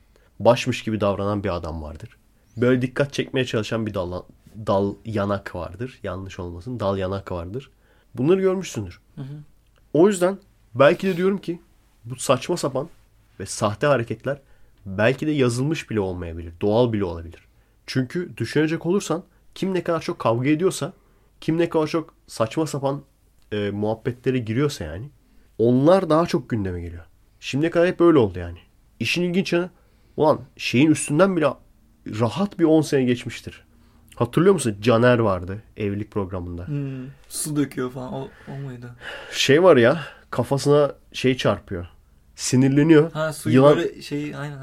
başmış 0.40 0.82
gibi 0.82 1.00
davranan 1.00 1.44
bir 1.44 1.56
adam 1.56 1.82
vardır. 1.82 2.16
Böyle 2.56 2.82
dikkat 2.82 3.12
çekmeye 3.12 3.44
çalışan 3.46 3.86
bir 3.86 3.94
dal, 3.94 4.22
dal 4.66 4.94
yanak 5.04 5.54
vardır. 5.54 5.98
Yanlış 6.02 6.38
olmasın. 6.38 6.80
Dal 6.80 6.98
yanak 6.98 7.32
vardır. 7.32 7.70
Bunları 8.14 8.40
görmüşsündür. 8.40 9.00
Hı 9.16 9.22
hı. 9.22 9.36
O 9.92 10.08
yüzden 10.08 10.38
Belki 10.78 11.06
de 11.06 11.16
diyorum 11.16 11.38
ki 11.38 11.60
bu 12.04 12.16
saçma 12.16 12.56
sapan 12.56 12.88
ve 13.40 13.46
sahte 13.46 13.86
hareketler 13.86 14.40
belki 14.86 15.26
de 15.26 15.30
yazılmış 15.30 15.90
bile 15.90 16.00
olmayabilir. 16.00 16.52
Doğal 16.60 16.92
bile 16.92 17.04
olabilir. 17.04 17.40
Çünkü 17.86 18.36
düşünecek 18.36 18.86
olursan 18.86 19.24
kim 19.54 19.74
ne 19.74 19.82
kadar 19.82 20.00
çok 20.00 20.18
kavga 20.18 20.48
ediyorsa, 20.48 20.92
kim 21.40 21.58
ne 21.58 21.68
kadar 21.68 21.86
çok 21.86 22.14
saçma 22.26 22.66
sapan 22.66 23.02
e, 23.52 23.70
muhabbetlere 23.70 24.38
giriyorsa 24.38 24.84
yani 24.84 25.10
onlar 25.58 26.10
daha 26.10 26.26
çok 26.26 26.50
gündeme 26.50 26.80
geliyor. 26.80 27.04
Şimdiye 27.40 27.70
kadar 27.70 27.88
hep 27.88 28.00
böyle 28.00 28.18
oldu 28.18 28.38
yani. 28.38 28.58
İşin 29.00 29.22
ilginç 29.22 29.52
yanı 29.52 29.70
ulan 30.16 30.40
şeyin 30.56 30.90
üstünden 30.90 31.36
bile 31.36 31.46
rahat 32.06 32.58
bir 32.58 32.64
10 32.64 32.82
sene 32.82 33.04
geçmiştir. 33.04 33.66
Hatırlıyor 34.16 34.54
musun? 34.54 34.76
Caner 34.80 35.18
vardı 35.18 35.62
evlilik 35.76 36.10
programında. 36.10 36.66
Hmm, 36.66 37.06
su 37.28 37.56
döküyor 37.56 37.90
falan. 37.90 38.12
O, 38.12 38.28
o 38.48 38.58
muydu? 38.58 38.90
Şey 39.32 39.62
var 39.62 39.76
ya 39.76 40.00
kafasına 40.30 40.94
şey 41.12 41.36
çarpıyor. 41.36 41.86
Sinirleniyor. 42.34 43.12
Ha 43.12 43.32
suyu 43.32 43.54
Yılan 43.54 43.76
böyle 43.76 44.02
şey 44.02 44.36
aynen. 44.36 44.58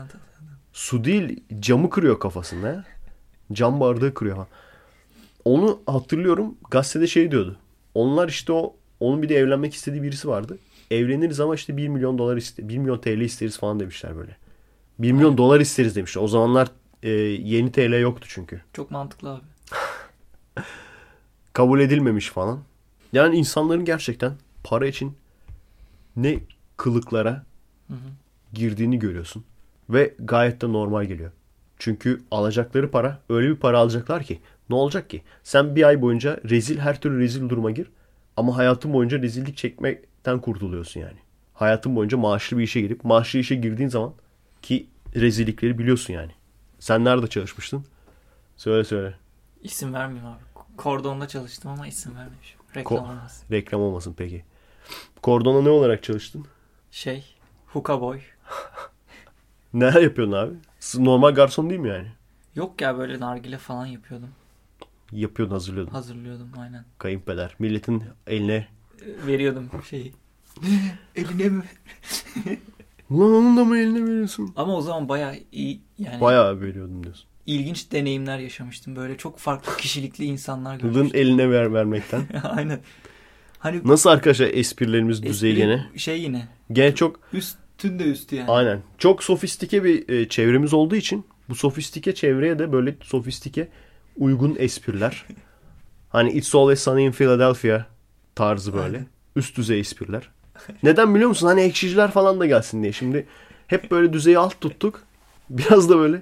su 0.73 1.03
değil 1.03 1.43
camı 1.59 1.89
kırıyor 1.89 2.19
kafasında 2.19 2.67
ya. 2.67 2.83
Cam 3.51 3.79
bardağı 3.79 4.13
kırıyor. 4.13 4.37
ha. 4.37 4.47
Onu 5.45 5.79
hatırlıyorum 5.85 6.55
gazetede 6.71 7.07
şey 7.07 7.31
diyordu. 7.31 7.57
Onlar 7.95 8.29
işte 8.29 8.53
o 8.53 8.75
onun 8.99 9.21
bir 9.21 9.29
de 9.29 9.35
evlenmek 9.35 9.73
istediği 9.73 10.03
birisi 10.03 10.27
vardı. 10.27 10.57
Evleniriz 10.91 11.39
ama 11.39 11.55
işte 11.55 11.77
1 11.77 11.87
milyon 11.87 12.17
dolar 12.17 12.37
iste 12.37 12.69
1 12.69 12.77
milyon 12.77 12.97
TL 12.97 13.21
isteriz 13.21 13.57
falan 13.57 13.79
demişler 13.79 14.17
böyle. 14.17 14.37
1 14.99 15.11
milyon 15.11 15.37
dolar 15.37 15.59
isteriz 15.59 15.95
demişler. 15.95 16.21
O 16.21 16.27
zamanlar 16.27 16.67
e, 17.03 17.09
yeni 17.09 17.71
TL 17.71 18.01
yoktu 18.01 18.27
çünkü. 18.31 18.61
Çok 18.73 18.91
mantıklı 18.91 19.29
abi. 19.29 19.41
kabul 21.53 21.79
edilmemiş 21.79 22.29
falan. 22.29 22.59
Yani 23.13 23.35
insanların 23.35 23.85
gerçekten 23.85 24.33
para 24.63 24.87
için 24.87 25.17
ne 26.15 26.39
kılıklara 26.77 27.45
Hı 27.87 27.93
hı. 27.93 27.97
girdiğini 28.53 28.99
görüyorsun. 28.99 29.43
Ve 29.89 30.13
gayet 30.19 30.61
de 30.61 30.73
normal 30.73 31.03
geliyor. 31.05 31.31
Çünkü 31.83 32.21
alacakları 32.31 32.91
para 32.91 33.19
öyle 33.29 33.49
bir 33.49 33.55
para 33.55 33.79
alacaklar 33.79 34.23
ki 34.23 34.39
ne 34.69 34.75
olacak 34.75 35.09
ki? 35.09 35.23
Sen 35.43 35.75
bir 35.75 35.83
ay 35.83 36.01
boyunca 36.01 36.39
rezil 36.49 36.79
her 36.79 37.01
türlü 37.01 37.19
rezil 37.19 37.49
duruma 37.49 37.71
gir 37.71 37.87
ama 38.37 38.57
hayatın 38.57 38.93
boyunca 38.93 39.21
rezillik 39.21 39.57
çekmekten 39.57 40.41
kurtuluyorsun 40.41 40.99
yani. 40.99 41.17
Hayatın 41.53 41.95
boyunca 41.95 42.17
maaşlı 42.17 42.57
bir 42.57 42.63
işe 42.63 42.81
girip 42.81 43.03
maaşlı 43.03 43.39
işe 43.39 43.55
girdiğin 43.55 43.89
zaman 43.89 44.13
ki 44.61 44.87
rezillikleri 45.15 45.77
biliyorsun 45.79 46.13
yani. 46.13 46.31
Sen 46.79 47.05
nerede 47.05 47.27
çalışmıştın? 47.27 47.85
Söyle 48.57 48.83
söyle. 48.83 49.15
İsim 49.61 49.93
vermeyeyim 49.93 50.27
abi. 50.27 50.65
Kordonda 50.77 51.27
çalıştım 51.27 51.71
ama 51.71 51.87
isim 51.87 52.15
vermemişim. 52.15 52.59
Reklam 52.75 52.97
Ko- 52.97 53.01
olmasın. 53.01 53.45
Reklam 53.51 53.81
olmasın 53.81 54.13
peki. 54.17 54.45
Kordona 55.21 55.61
ne 55.61 55.69
olarak 55.69 56.03
çalıştın? 56.03 56.45
Şey. 56.91 57.35
Hookah 57.67 58.01
boy. 58.01 58.19
Neler 59.73 60.01
yapıyordun 60.01 60.31
abi? 60.31 60.53
Normal 60.95 61.31
garson 61.35 61.69
değil 61.69 61.81
mi 61.81 61.89
yani? 61.89 62.07
Yok 62.55 62.81
ya 62.81 62.97
böyle 62.97 63.19
nargile 63.19 63.57
falan 63.57 63.85
yapıyordum. 63.85 64.29
Yapıyordun 65.11 65.53
hazırlıyordun. 65.53 65.91
Hazırlıyordum 65.91 66.49
aynen. 66.59 66.85
Kayınpeder. 66.97 67.55
Milletin 67.59 68.03
eline 68.27 68.67
Veriyordum 69.27 69.69
şeyi. 69.89 70.13
Eline 71.15 71.49
mi? 71.49 71.63
Ulan 73.09 73.31
onun 73.33 73.57
da 73.57 73.65
mı 73.65 73.77
eline 73.77 74.03
veriyorsun? 74.03 74.53
Ama 74.55 74.75
o 74.75 74.81
zaman 74.81 75.09
bayağı 75.09 75.35
iyi 75.51 75.81
yani 75.97 76.21
Bayağı 76.21 76.61
veriyordum 76.61 77.03
diyorsun. 77.03 77.25
ilginç 77.45 77.91
deneyimler 77.91 78.39
yaşamıştım. 78.39 78.95
Böyle 78.95 79.17
çok 79.17 79.37
farklı 79.39 79.77
kişilikli 79.77 80.25
insanlar 80.25 80.79
Kılın 80.79 80.93
görmüştüm. 80.93 81.21
eline 81.21 81.49
ver 81.49 81.73
vermekten. 81.73 82.21
aynen. 82.43 82.79
Hani 83.59 83.81
Nasıl 83.85 84.09
arkadaşlar 84.09 84.47
esprilerimiz 84.47 85.23
düzeyi 85.23 85.53
espri- 85.53 85.57
gene? 85.57 85.85
Şey 85.95 86.21
yine. 86.21 86.47
Gene 86.71 86.95
çok 86.95 87.19
Üstün 87.83 87.99
de 87.99 88.03
üstü 88.03 88.35
yani. 88.35 88.51
aynen. 88.51 88.81
Çok 88.97 89.23
sofistike 89.23 89.83
bir 89.83 90.09
e, 90.09 90.29
çevremiz 90.29 90.73
olduğu 90.73 90.95
için 90.95 91.25
bu 91.49 91.55
sofistike 91.55 92.15
çevreye 92.15 92.59
de 92.59 92.71
böyle 92.71 92.95
sofistike 93.03 93.67
uygun 94.17 94.55
espriler. 94.59 95.25
Hani 96.09 96.31
It's 96.31 96.55
Always 96.55 96.79
Sunny 96.79 97.05
in 97.05 97.11
Philadelphia 97.11 97.85
tarzı 98.35 98.73
böyle. 98.73 98.97
Aynen. 98.97 99.07
Üst 99.35 99.57
düzey 99.57 99.79
espriler. 99.79 100.29
Neden 100.83 101.15
biliyor 101.15 101.29
musun? 101.29 101.47
Hani 101.47 101.61
ekşiciler 101.61 102.11
falan 102.11 102.39
da 102.39 102.45
gelsin 102.45 102.83
diye. 102.83 102.93
Şimdi 102.93 103.25
hep 103.67 103.91
böyle 103.91 104.13
düzeyi 104.13 104.37
alt 104.37 104.61
tuttuk. 104.61 105.03
Biraz 105.49 105.89
da 105.89 105.97
böyle 105.97 106.21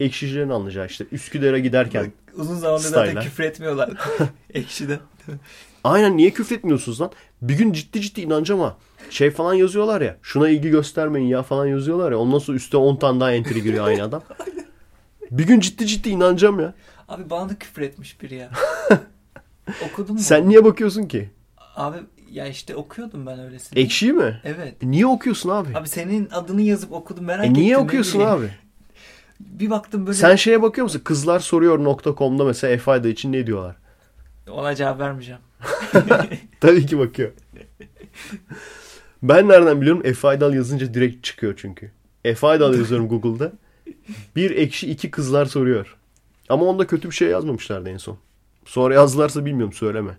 ekşicilerin 0.00 0.48
anlayacağı 0.48 0.86
işte. 0.86 1.06
Üsküdar'a 1.12 1.58
giderken. 1.58 2.12
Uzun 2.34 2.56
zamandır 2.56 2.84
zaten 2.84 3.04
Style'lar. 3.04 3.24
küfür 3.24 3.44
etmiyorlar. 3.44 3.90
Ekşide. 4.54 4.98
Aynen 5.84 6.16
niye 6.16 6.30
küfretmiyorsunuz 6.30 7.00
lan? 7.00 7.10
Bir 7.42 7.58
gün 7.58 7.72
ciddi 7.72 8.00
ciddi 8.00 8.20
inanacağım 8.20 8.60
ha. 8.60 8.76
Şey 9.10 9.30
falan 9.30 9.54
yazıyorlar 9.54 10.00
ya. 10.00 10.16
Şuna 10.22 10.48
ilgi 10.48 10.70
göstermeyin 10.70 11.28
ya 11.28 11.42
falan 11.42 11.66
yazıyorlar 11.66 12.12
ya. 12.12 12.18
Ondan 12.18 12.38
sonra 12.38 12.56
üstte 12.56 12.76
10 12.76 12.96
tane 12.96 13.20
daha 13.20 13.32
entry 13.32 13.62
giriyor 13.62 13.86
aynı 13.86 14.02
adam. 14.02 14.22
Bir 15.30 15.46
gün 15.46 15.60
ciddi 15.60 15.86
ciddi 15.86 16.08
inanacağım 16.08 16.60
ya. 16.60 16.74
Abi 17.08 17.30
bana 17.30 17.48
da 17.48 17.58
küfür 17.58 17.82
etmiş 17.82 18.22
biri 18.22 18.34
ya. 18.34 18.50
Okudun 19.90 20.14
mu? 20.14 20.20
Sen 20.20 20.48
niye 20.48 20.64
bakıyorsun 20.64 21.02
ki? 21.02 21.30
Abi 21.76 21.96
ya 22.30 22.46
işte 22.46 22.76
okuyordum 22.76 23.26
ben 23.26 23.40
öylesine. 23.40 23.80
Ekşiyi 23.80 24.12
mi? 24.12 24.40
Evet. 24.44 24.74
E 24.82 24.90
niye 24.90 25.06
okuyorsun 25.06 25.50
abi? 25.50 25.68
Abi 25.74 25.88
senin 25.88 26.28
adını 26.30 26.62
yazıp 26.62 26.92
okudum 26.92 27.24
merak 27.24 27.44
e 27.44 27.48
ettim. 27.48 27.62
niye 27.62 27.78
okuyorsun 27.78 28.20
abi? 28.20 28.50
Bir 29.40 29.70
baktım 29.70 30.06
böyle. 30.06 30.18
Sen 30.18 30.36
şeye 30.36 30.62
bakıyor 30.62 30.84
musun? 30.84 31.00
Kızlarsoruyor.com'da 31.04 32.44
mesela 32.44 32.72
Efayda 32.72 33.08
için 33.08 33.32
ne 33.32 33.46
diyorlar? 33.46 33.76
Ona 34.50 34.74
cevap 34.74 34.98
vermeyeceğim. 34.98 35.40
Tabii 36.60 36.86
ki 36.86 36.98
bakıyor. 36.98 37.32
ben 39.22 39.48
nereden 39.48 39.80
biliyorum? 39.80 40.02
Efaydal 40.04 40.54
yazınca 40.54 40.94
direkt 40.94 41.24
çıkıyor 41.24 41.54
çünkü. 41.56 41.90
Efaydal 42.24 42.74
yazıyorum 42.74 43.08
Google'da. 43.08 43.52
Bir 44.36 44.50
ekşi 44.50 44.90
iki 44.90 45.10
kızlar 45.10 45.46
soruyor. 45.46 45.96
Ama 46.48 46.64
onda 46.64 46.86
kötü 46.86 47.10
bir 47.10 47.14
şey 47.14 47.28
yazmamışlardı 47.28 47.88
en 47.88 47.96
son. 47.96 48.18
Sonra 48.64 48.94
yazdılarsa 48.94 49.44
bilmiyorum 49.44 49.72
söyleme. 49.72 50.18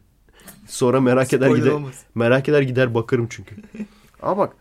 Sonra 0.68 1.02
merak 1.02 1.34
eder 1.34 1.46
Spoiler 1.46 1.64
gider, 1.64 1.72
olmasın. 1.76 2.02
merak 2.16 2.50
eder 2.50 2.62
gider 2.62 2.94
bakarım 2.96 3.28
çünkü. 3.30 3.56
Ama 4.22 4.38
bak 4.38 4.54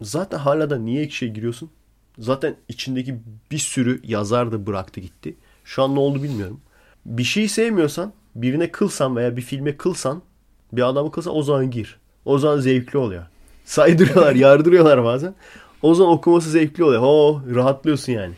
zaten 0.00 0.38
hala 0.38 0.70
da 0.70 0.78
niye 0.78 1.02
ekşiye 1.02 1.30
giriyorsun? 1.30 1.70
Zaten 2.18 2.56
içindeki 2.68 3.14
bir 3.50 3.58
sürü 3.58 4.00
yazar 4.04 4.52
da 4.52 4.66
bıraktı 4.66 5.00
gitti. 5.00 5.34
Şu 5.64 5.82
an 5.82 5.94
ne 5.94 5.98
oldu 5.98 6.22
bilmiyorum. 6.22 6.60
Bir 7.06 7.24
şeyi 7.24 7.48
sevmiyorsan 7.48 8.12
birine 8.42 8.70
kılsan 8.70 9.16
veya 9.16 9.36
bir 9.36 9.42
filme 9.42 9.76
kılsan 9.76 10.22
bir 10.72 10.88
adamı 10.88 11.10
kılsan 11.10 11.36
o 11.36 11.42
zaman 11.42 11.70
gir. 11.70 11.98
O 12.24 12.38
zaman 12.38 12.60
zevkli 12.60 12.98
oluyor. 12.98 13.26
Saydırıyorlar, 13.64 14.34
yardırıyorlar 14.34 15.04
bazen. 15.04 15.34
O 15.82 15.94
zaman 15.94 16.12
okuması 16.12 16.50
zevkli 16.50 16.84
oluyor. 16.84 17.02
Ho, 17.02 17.42
rahatlıyorsun 17.54 18.12
yani. 18.12 18.34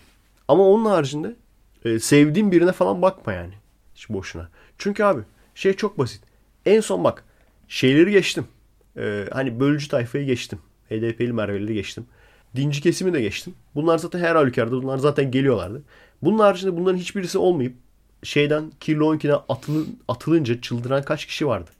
Ama 0.48 0.62
onun 0.62 0.84
haricinde 0.84 1.36
e, 1.84 1.98
sevdiğin 1.98 2.52
birine 2.52 2.72
falan 2.72 3.02
bakma 3.02 3.32
yani. 3.32 3.54
Hiç 3.94 4.08
boşuna. 4.08 4.48
Çünkü 4.78 5.04
abi 5.04 5.20
şey 5.54 5.72
çok 5.72 5.98
basit. 5.98 6.22
En 6.66 6.80
son 6.80 7.04
bak 7.04 7.24
şeyleri 7.68 8.10
geçtim. 8.10 8.44
E, 8.96 9.24
hani 9.32 9.60
bölücü 9.60 9.88
tayfayı 9.88 10.26
geçtim. 10.26 10.58
HDP'li 10.90 11.32
Merve'leri 11.32 11.74
geçtim. 11.74 12.06
Dinci 12.56 12.80
kesimi 12.80 13.12
de 13.12 13.20
geçtim. 13.20 13.54
Bunlar 13.74 13.98
zaten 13.98 14.18
her 14.18 14.36
halükarda 14.36 14.82
bunlar 14.82 14.98
zaten 14.98 15.30
geliyorlardı. 15.30 15.82
Bunun 16.22 16.38
haricinde 16.38 16.76
bunların 16.76 16.98
hiçbirisi 16.98 17.38
olmayıp 17.38 17.74
şeyden 18.22 18.72
12'den 18.80 19.38
atılın, 19.48 19.98
atılınca 20.08 20.60
çıldıran 20.60 21.02
kaç 21.02 21.26
kişi 21.26 21.46
vardı? 21.46 21.70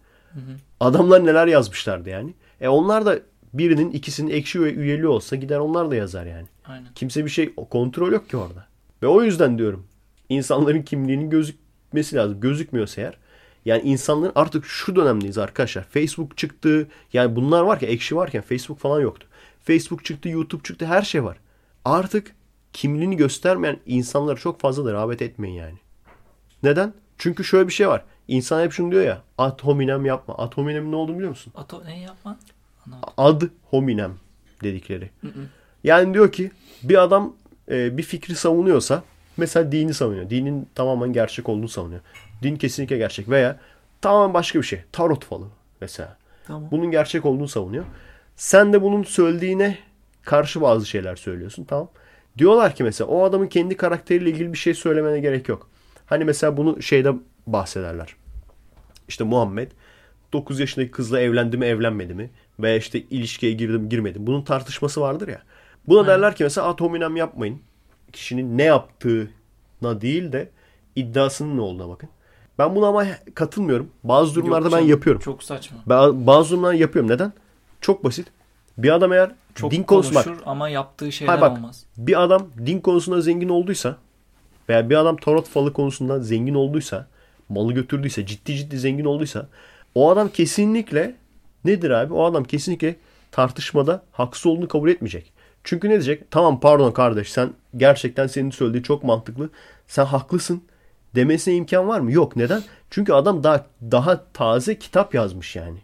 Adamlar 0.81 1.27
neler 1.27 1.47
yazmışlardı 1.47 2.09
yani. 2.09 2.35
E 2.61 2.69
onlar 2.69 3.07
da 3.07 3.19
birinin 3.55 3.91
ikisinin 3.91 4.31
ekşi 4.31 4.63
ve 4.63 4.73
üyeliği 4.73 5.07
olsa 5.07 5.37
gider 5.37 5.59
onlar 5.59 5.91
da 5.91 5.97
yazar 5.97 6.27
yani. 6.27 6.47
Aynen. 6.65 6.89
Kimse 6.95 7.25
bir 7.25 7.31
şey 7.31 7.55
kontrol 7.55 8.13
yok 8.13 8.31
ki 8.31 8.37
orada. 8.37 8.67
Ve 9.03 9.07
o 9.07 9.23
yüzden 9.23 9.59
diyorum 9.59 9.87
insanların 10.29 10.83
kimliğinin 10.83 11.31
gözükmesi 11.31 12.17
lazım. 12.17 12.41
Gözükmüyorsa 12.41 13.01
eğer 13.01 13.19
yani 13.65 13.83
insanların 13.83 14.33
artık 14.35 14.65
şu 14.65 14.97
dönemdeyiz 14.97 15.39
arkadaşlar. 15.39 15.83
Facebook 15.83 16.37
çıktı. 16.37 16.89
Yani 17.13 17.37
bunlar 17.37 17.63
varken 17.63 17.89
ekşi 17.89 18.17
varken 18.17 18.43
Facebook 18.43 18.79
falan 18.79 19.01
yoktu. 19.01 19.27
Facebook 19.65 20.05
çıktı, 20.05 20.29
YouTube 20.29 20.63
çıktı, 20.63 20.87
her 20.87 21.03
şey 21.03 21.25
var. 21.25 21.37
Artık 21.85 22.35
kimliğini 22.73 23.17
göstermeyen 23.17 23.81
insanlara 23.87 24.37
çok 24.37 24.61
fazla 24.61 24.85
da 24.85 24.93
rağbet 24.93 25.23
etmeyin 25.23 25.55
yani. 25.55 25.79
Neden? 26.63 26.93
Çünkü 27.19 27.45
şöyle 27.45 27.69
bir 27.69 27.73
şey 27.73 27.89
var. 27.89 28.05
İnsan 28.29 28.63
hep 28.63 28.73
şunu 28.73 28.93
diyor 28.93 29.03
ya. 29.03 29.23
Ad 29.39 29.63
hominem 29.63 30.07
yapma. 30.07 30.35
Ad 30.39 30.53
hominem 30.55 30.91
ne 30.91 30.97
olduğunu 30.97 31.17
biliyor 31.17 31.31
musun? 31.31 31.53
Ato 31.57 31.85
ne 31.85 32.01
yapma? 32.01 32.39
Ad 33.17 33.43
hominem 33.71 34.13
dedikleri. 34.63 35.11
Yani 35.85 36.15
diyor 36.15 36.33
ki 36.33 36.51
bir 36.83 37.03
adam 37.03 37.35
e, 37.71 37.97
bir 37.97 38.03
fikri 38.03 38.35
savunuyorsa 38.35 39.03
mesela 39.37 39.73
dini 39.73 39.95
savunuyor. 39.95 40.31
Dinin 40.31 40.69
tamamen 40.75 41.13
gerçek 41.13 41.49
olduğunu 41.49 41.69
savunuyor. 41.69 42.01
Din 42.43 42.57
kesinlikle 42.57 42.97
gerçek 42.97 43.29
veya 43.29 43.57
tamamen 44.01 44.35
başka 44.35 44.59
bir 44.59 44.65
şey. 44.65 44.83
Tarot 44.93 45.25
falı 45.25 45.47
mesela. 45.81 46.17
Tamam. 46.47 46.69
Bunun 46.71 46.91
gerçek 46.91 47.27
olduğunu 47.27 47.49
savunuyor. 47.49 47.85
Sen 48.37 48.73
de 48.73 48.83
bunun 48.83 49.03
söylediğine 49.03 49.79
karşı 50.23 50.61
bazı 50.61 50.87
şeyler 50.87 51.17
söylüyorsun. 51.17 51.65
Tamam. 51.65 51.89
Diyorlar 52.39 52.75
ki 52.75 52.85
mesela 52.85 53.09
o 53.11 53.25
adamın 53.25 53.47
kendi 53.47 53.77
karakteriyle 53.77 54.31
ilgili 54.31 54.53
bir 54.53 54.59
şey 54.59 54.75
söylemene 54.75 55.21
gerek 55.21 55.49
yok. 55.49 55.69
Hani 56.09 56.25
mesela 56.25 56.57
bunu 56.57 56.83
şeyde 56.83 57.13
bahsederler. 57.47 58.17
İşte 59.09 59.25
Muhammed 59.25 59.71
9 60.33 60.61
yaşındaki 60.61 60.91
kızla 60.91 61.21
evlendi 61.21 61.57
mi 61.57 61.67
evlenmedi 61.67 62.15
mi? 62.15 62.31
Veya 62.61 62.77
işte 62.77 63.01
ilişkiye 63.01 63.53
girdim 63.53 63.89
girmedim. 63.89 64.27
Bunun 64.27 64.43
tartışması 64.43 65.01
vardır 65.01 65.29
ya. 65.29 65.43
Buna 65.89 66.01
Aynen. 66.01 66.13
derler 66.13 66.37
ki 66.37 66.45
mesela 66.45 66.67
ad 66.67 66.81
hominem 66.81 67.17
yapmayın. 67.17 67.61
Kişinin 68.13 68.59
ne 68.59 68.63
yaptığına 68.63 70.01
değil 70.01 70.33
de 70.33 70.51
iddiasının 70.97 71.57
ne 71.57 71.61
olduğuna 71.61 71.89
bakın. 71.89 72.09
Ben 72.59 72.75
buna 72.77 72.87
ama 72.87 73.07
katılmıyorum. 73.35 73.91
Bazı 74.05 74.35
durumlarda 74.35 74.65
Yok 74.65 74.73
ben 74.73 74.79
canım, 74.79 74.91
yapıyorum. 74.91 75.23
Çok 75.23 75.43
saçma. 75.43 75.79
Ben 75.87 76.27
bazı 76.27 76.51
durumlarda 76.51 76.75
yapıyorum. 76.75 77.11
Neden? 77.11 77.33
Çok 77.81 78.05
basit. 78.05 78.29
Bir 78.79 78.95
adam 78.95 79.13
eğer 79.13 79.31
Çok 79.55 79.71
din 79.71 79.83
konusu 79.83 80.15
bak. 80.15 80.27
ama 80.47 80.69
yaptığı 80.69 81.13
şeyler 81.13 81.33
Hayır 81.33 81.43
bak 81.43 81.59
olmaz. 81.59 81.85
bir 81.97 82.23
adam 82.23 82.47
din 82.67 82.81
konusunda 82.81 83.21
zengin 83.21 83.49
olduysa 83.49 83.97
veya 84.69 84.91
bir 84.91 84.97
adam 84.97 85.17
tarot 85.17 85.49
falı 85.49 85.73
konusunda 85.73 86.21
zengin 86.21 86.55
olduysa 86.55 87.07
malı 87.49 87.73
götürdüyse 87.73 88.27
ciddi 88.27 88.57
ciddi 88.57 88.79
zengin 88.79 89.05
olduysa 89.05 89.49
o 89.95 90.11
adam 90.11 90.29
kesinlikle 90.29 91.15
nedir 91.65 91.91
abi? 91.91 92.13
O 92.15 92.25
adam 92.25 92.45
kesinlikle 92.45 92.97
tartışmada 93.33 94.03
haksız 94.13 94.47
olduğunu 94.47 94.69
kabul 94.69 94.89
etmeyecek. 94.89 95.33
Çünkü 95.65 95.89
ne 95.89 95.93
diyecek? 95.93 96.31
Tamam 96.31 96.61
pardon 96.61 96.93
kardeş 96.93 97.33
sen 97.33 97.51
gerçekten 97.77 98.27
senin 98.27 98.51
söylediği 98.51 98.83
çok 98.83 99.05
mantıklı. 99.05 99.51
Sen 99.87 100.05
haklısın 100.05 100.63
demesine 101.15 101.55
imkan 101.55 101.89
var 101.89 102.01
mı? 102.01 102.13
Yok. 102.13 102.37
Neden? 102.37 102.63
Çünkü 102.91 103.13
adam 103.13 103.45
daha 103.45 103.67
daha 103.83 104.25
taze 104.33 104.79
kitap 104.79 105.15
yazmış 105.15 105.57
yani. 105.57 105.79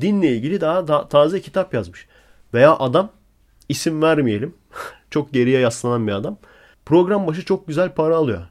Dinle 0.00 0.28
ilgili 0.36 0.60
daha, 0.60 0.88
daha 0.88 1.08
taze 1.08 1.40
kitap 1.40 1.74
yazmış. 1.74 2.06
Veya 2.54 2.76
adam 2.78 3.10
isim 3.68 4.02
vermeyelim. 4.02 4.54
çok 5.10 5.32
geriye 5.32 5.60
yaslanan 5.60 6.06
bir 6.06 6.12
adam. 6.12 6.36
Program 6.86 7.26
başı 7.26 7.44
çok 7.44 7.66
güzel 7.66 7.94
para 7.94 8.16
alıyor. 8.16 8.42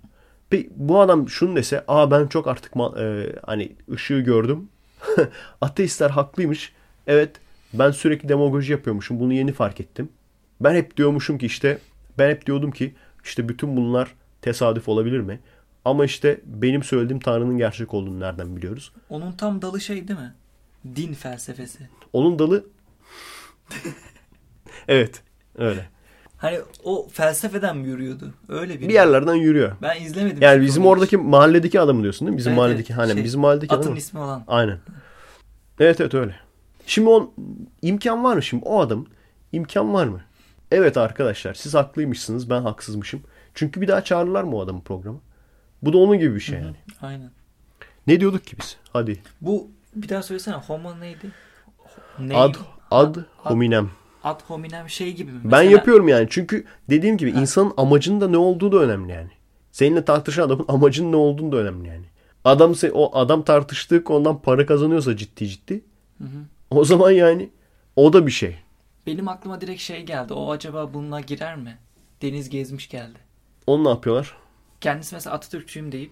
Peki 0.49 0.69
bu 0.75 1.01
adam 1.01 1.29
şunu 1.29 1.55
dese, 1.55 1.83
"Aa 1.87 2.11
ben 2.11 2.27
çok 2.27 2.47
artık 2.47 2.73
e, 2.97 3.35
hani 3.45 3.75
ışığı 3.91 4.19
gördüm. 4.19 4.69
Ateistler 5.61 6.09
haklıymış. 6.09 6.73
Evet, 7.07 7.31
ben 7.73 7.91
sürekli 7.91 8.29
demagoji 8.29 8.71
yapıyormuşum. 8.71 9.19
Bunu 9.19 9.33
yeni 9.33 9.51
fark 9.53 9.79
ettim. 9.79 10.09
Ben 10.61 10.75
hep 10.75 10.97
diyormuşum 10.97 11.37
ki 11.37 11.45
işte 11.45 11.77
ben 12.17 12.29
hep 12.29 12.45
diyordum 12.45 12.71
ki 12.71 12.95
işte 13.23 13.49
bütün 13.49 13.77
bunlar 13.77 14.15
tesadüf 14.41 14.89
olabilir 14.89 15.19
mi? 15.19 15.39
Ama 15.85 16.05
işte 16.05 16.41
benim 16.45 16.83
söylediğim 16.83 17.19
Tanrı'nın 17.19 17.57
gerçek 17.57 17.93
olduğunu 17.93 18.19
nereden 18.19 18.55
biliyoruz? 18.55 18.93
Onun 19.09 19.31
tam 19.31 19.61
dalı 19.61 19.81
şey 19.81 20.07
değil 20.07 20.19
mi? 20.19 20.33
Din 20.95 21.13
felsefesi. 21.13 21.89
Onun 22.13 22.39
dalı 22.39 22.65
Evet, 24.87 25.21
öyle. 25.57 25.89
Hani 26.43 26.59
o 26.83 27.07
felsefeden 27.11 27.77
mi 27.77 27.87
yürüyordu? 27.87 28.33
Öyle 28.49 28.79
bir. 28.79 28.89
Bir 28.89 28.93
yerlerden 28.93 29.35
yürüyor. 29.35 29.71
Ben 29.81 30.01
izlemedim. 30.01 30.41
Yani 30.41 30.61
bizim 30.61 30.83
onu 30.83 30.89
oradaki 30.91 31.17
mahalledeki 31.17 31.81
adamı 31.81 32.03
diyorsun 32.03 32.25
değil 32.27 32.33
mi? 32.33 32.37
Bizim 32.37 32.51
Evet, 32.51 32.57
mahalledeki 32.57 32.93
hani 32.93 33.13
Şey, 33.13 33.23
bizim 33.23 33.39
mahalledeki 33.41 33.73
Atın 33.73 33.83
adamı. 33.83 33.97
ismi 33.97 34.19
olan. 34.19 34.43
Aynen. 34.47 34.79
Evet 35.79 36.01
evet 36.01 36.13
öyle. 36.13 36.35
Şimdi 36.85 37.09
on 37.09 37.33
imkan 37.81 38.23
var 38.23 38.35
mı 38.35 38.43
şimdi 38.43 38.65
o 38.65 38.79
adam 38.79 39.05
imkan 39.51 39.93
var 39.93 40.05
mı? 40.05 40.21
Evet 40.71 40.97
arkadaşlar 40.97 41.53
siz 41.53 41.73
haklıymışsınız 41.73 42.49
ben 42.49 42.61
haksızmışım. 42.61 43.23
Çünkü 43.53 43.81
bir 43.81 43.87
daha 43.87 44.03
çağırırlar 44.03 44.43
mı 44.43 44.55
o 44.55 44.61
adamı 44.61 44.81
programa? 44.81 45.19
Bu 45.81 45.93
da 45.93 45.97
onun 45.97 46.19
gibi 46.19 46.35
bir 46.35 46.39
şey 46.39 46.59
yani. 46.59 46.75
Aynen. 47.01 47.31
Ne 48.07 48.19
diyorduk 48.19 48.45
ki 48.45 48.55
biz? 48.61 48.77
Hadi. 48.93 49.19
Bu 49.41 49.67
bir 49.95 50.09
daha 50.09 50.23
söylesene. 50.23 50.55
Homo 50.55 50.99
neydi? 50.99 51.31
Ney? 52.19 52.37
Ad 52.37 52.55
ad 52.91 53.15
ad, 53.15 53.17
hominem. 53.37 53.85
ad 53.85 54.02
hominem 54.23 54.89
şey 54.89 55.13
gibi 55.13 55.31
mi? 55.31 55.39
Ben 55.43 55.49
Mesela- 55.49 55.71
yapıyorum 55.71 56.07
yani. 56.07 56.27
Çünkü 56.29 56.65
dediğim 56.89 57.17
gibi 57.17 57.29
insanın 57.31 57.73
amacının 57.77 58.21
da 58.21 58.27
ne 58.27 58.37
olduğu 58.37 58.71
da 58.71 58.77
önemli 58.77 59.11
yani. 59.11 59.29
Seninle 59.71 60.05
tartışan 60.05 60.43
adamın 60.43 60.65
amacının 60.67 61.11
ne 61.11 61.15
olduğunu 61.15 61.51
da 61.51 61.57
önemli 61.57 61.87
yani. 61.87 62.05
Adam 62.45 62.71
se- 62.71 62.91
o 62.91 63.17
adam 63.19 63.43
tartıştığı 63.43 64.03
konudan 64.03 64.41
para 64.41 64.65
kazanıyorsa 64.65 65.17
ciddi 65.17 65.47
ciddi. 65.47 65.81
Hı 66.17 66.23
hı. 66.23 66.27
O 66.71 66.85
zaman 66.85 67.11
yani 67.11 67.49
o 67.95 68.13
da 68.13 68.25
bir 68.27 68.31
şey. 68.31 68.55
Benim 69.07 69.27
aklıma 69.27 69.61
direkt 69.61 69.81
şey 69.81 70.03
geldi. 70.03 70.33
O 70.33 70.51
acaba 70.51 70.93
bununla 70.93 71.19
girer 71.19 71.55
mi? 71.55 71.77
Deniz 72.21 72.49
gezmiş 72.49 72.89
geldi. 72.89 73.19
Onu 73.67 73.83
ne 73.83 73.89
yapıyorlar? 73.89 74.37
Kendisi 74.81 75.15
mesela 75.15 75.35
Atatürkçüyüm 75.35 75.91
deyip 75.91 76.11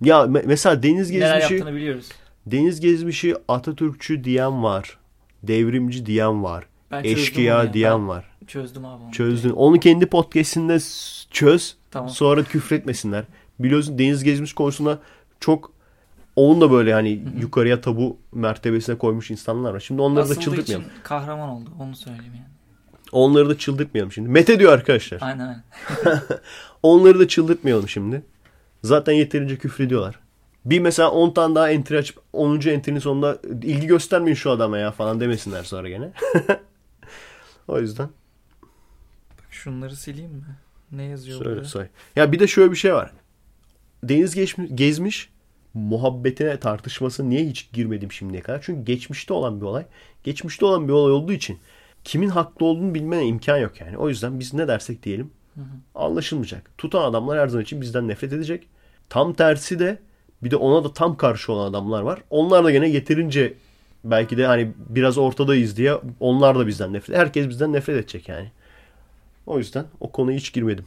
Ya 0.00 0.16
me- 0.22 0.42
mesela 0.46 0.82
deniz 0.82 1.10
neler 1.10 1.34
gezmişi 1.34 1.54
yaptığını 1.54 1.76
biliyoruz. 1.76 2.08
deniz 2.46 2.80
gezmişi 2.80 3.36
Atatürkçü 3.48 4.24
diyen 4.24 4.62
var. 4.62 4.98
Devrimci 5.42 6.06
diyen 6.06 6.42
var. 6.44 6.66
Ben 6.90 6.98
onu 7.00 7.06
Eşkıya 7.06 7.64
ya. 7.64 7.72
diyen 7.72 7.92
Ben 8.00 8.08
var. 8.08 8.24
Çözdüm 8.46 8.84
abi 8.84 9.04
onu. 9.04 9.12
Çözdün. 9.12 9.50
Onu 9.50 9.80
kendi 9.80 10.06
podcast'inde 10.06 10.78
çöz. 11.30 11.76
Tamam. 11.90 12.10
Sonra 12.10 12.42
küfretmesinler. 12.42 13.24
Biliyorsun 13.58 13.98
deniz 13.98 14.24
gezmiş 14.24 14.52
konusunda 14.52 14.98
çok 15.40 15.72
onun 16.36 16.60
da 16.60 16.70
böyle 16.70 16.92
hani 16.92 17.22
yukarıya 17.40 17.80
tabu 17.80 18.16
mertebesine 18.32 18.98
koymuş 18.98 19.30
insanlar 19.30 19.74
var. 19.74 19.80
Şimdi 19.80 20.02
onları 20.02 20.16
da 20.18 20.30
Asıldığı 20.30 20.40
çıldırtmayalım. 20.44 20.86
için 20.86 21.02
kahraman 21.02 21.48
oldu. 21.48 21.70
Onu 21.80 21.96
söyleyeyim 21.96 22.32
yani. 22.34 22.48
Onları 23.12 23.48
da 23.48 23.58
çıldırtmayalım 23.58 24.12
şimdi. 24.12 24.28
Mete 24.28 24.58
diyor 24.58 24.72
arkadaşlar. 24.72 25.18
Aynen 25.22 25.46
aynen. 26.04 26.20
Onları 26.82 27.18
da 27.18 27.28
çıldırtmayalım 27.28 27.88
şimdi. 27.88 28.22
Zaten 28.82 29.12
yeterince 29.12 29.56
küfrediyorlar. 29.56 30.18
Bir 30.64 30.80
mesela 30.80 31.10
10 31.10 31.30
tane 31.30 31.54
daha 31.54 31.70
entry 31.70 31.98
açıp 31.98 32.18
10. 32.32 32.54
entry'nin 32.68 32.98
sonunda 32.98 33.38
ilgi 33.62 33.86
göstermeyin 33.86 34.34
şu 34.34 34.50
adama 34.50 34.78
ya 34.78 34.90
falan 34.90 35.20
demesinler 35.20 35.64
sonra 35.64 35.88
gene. 35.88 36.10
o 37.68 37.80
yüzden 37.80 38.08
Bak 39.38 39.46
şunları 39.50 39.96
sileyim 39.96 40.30
mi? 40.30 40.56
Ne 40.92 41.02
yazıyor 41.02 41.38
söyle 41.38 41.56
burada? 41.56 41.68
say. 41.68 41.88
Ya 42.16 42.32
bir 42.32 42.38
de 42.38 42.46
şöyle 42.46 42.70
bir 42.70 42.76
şey 42.76 42.94
var. 42.94 43.12
Deniz 44.02 44.34
geçmiş, 44.34 44.70
gezmiş 44.74 45.30
muhabbetine 45.74 46.60
tartışması 46.60 47.30
niye 47.30 47.46
hiç 47.46 47.72
girmedim 47.72 48.12
şimdiye 48.12 48.42
kadar? 48.42 48.62
Çünkü 48.62 48.84
geçmişte 48.84 49.32
olan 49.34 49.60
bir 49.60 49.66
olay. 49.66 49.86
Geçmişte 50.24 50.66
olan 50.66 50.88
bir 50.88 50.92
olay 50.92 51.12
olduğu 51.12 51.32
için 51.32 51.58
kimin 52.04 52.28
haklı 52.28 52.66
olduğunu 52.66 52.94
bilmene 52.94 53.26
imkan 53.26 53.58
yok 53.58 53.80
yani. 53.80 53.98
O 53.98 54.08
yüzden 54.08 54.40
biz 54.40 54.54
ne 54.54 54.68
dersek 54.68 55.02
diyelim 55.02 55.30
anlaşılmayacak. 55.94 56.78
Tutan 56.78 57.10
adamlar 57.10 57.38
her 57.38 57.48
zaman 57.48 57.64
için 57.64 57.80
bizden 57.80 58.08
nefret 58.08 58.32
edecek. 58.32 58.68
Tam 59.08 59.32
tersi 59.32 59.78
de 59.78 59.98
bir 60.42 60.50
de 60.50 60.56
ona 60.56 60.84
da 60.84 60.92
tam 60.92 61.16
karşı 61.16 61.52
olan 61.52 61.70
adamlar 61.70 62.02
var. 62.02 62.22
Onlar 62.30 62.64
da 62.64 62.70
gene 62.70 62.88
yeterince 62.88 63.54
belki 64.04 64.36
de 64.36 64.46
hani 64.46 64.72
biraz 64.88 65.18
ortadayız 65.18 65.76
diye 65.76 65.94
onlar 66.20 66.58
da 66.58 66.66
bizden 66.66 66.92
nefret. 66.92 67.18
Herkes 67.18 67.48
bizden 67.48 67.72
nefret 67.72 67.96
edecek 67.96 68.28
yani. 68.28 68.50
O 69.46 69.58
yüzden 69.58 69.84
o 70.00 70.12
konuya 70.12 70.36
hiç 70.36 70.52
girmedim. 70.52 70.86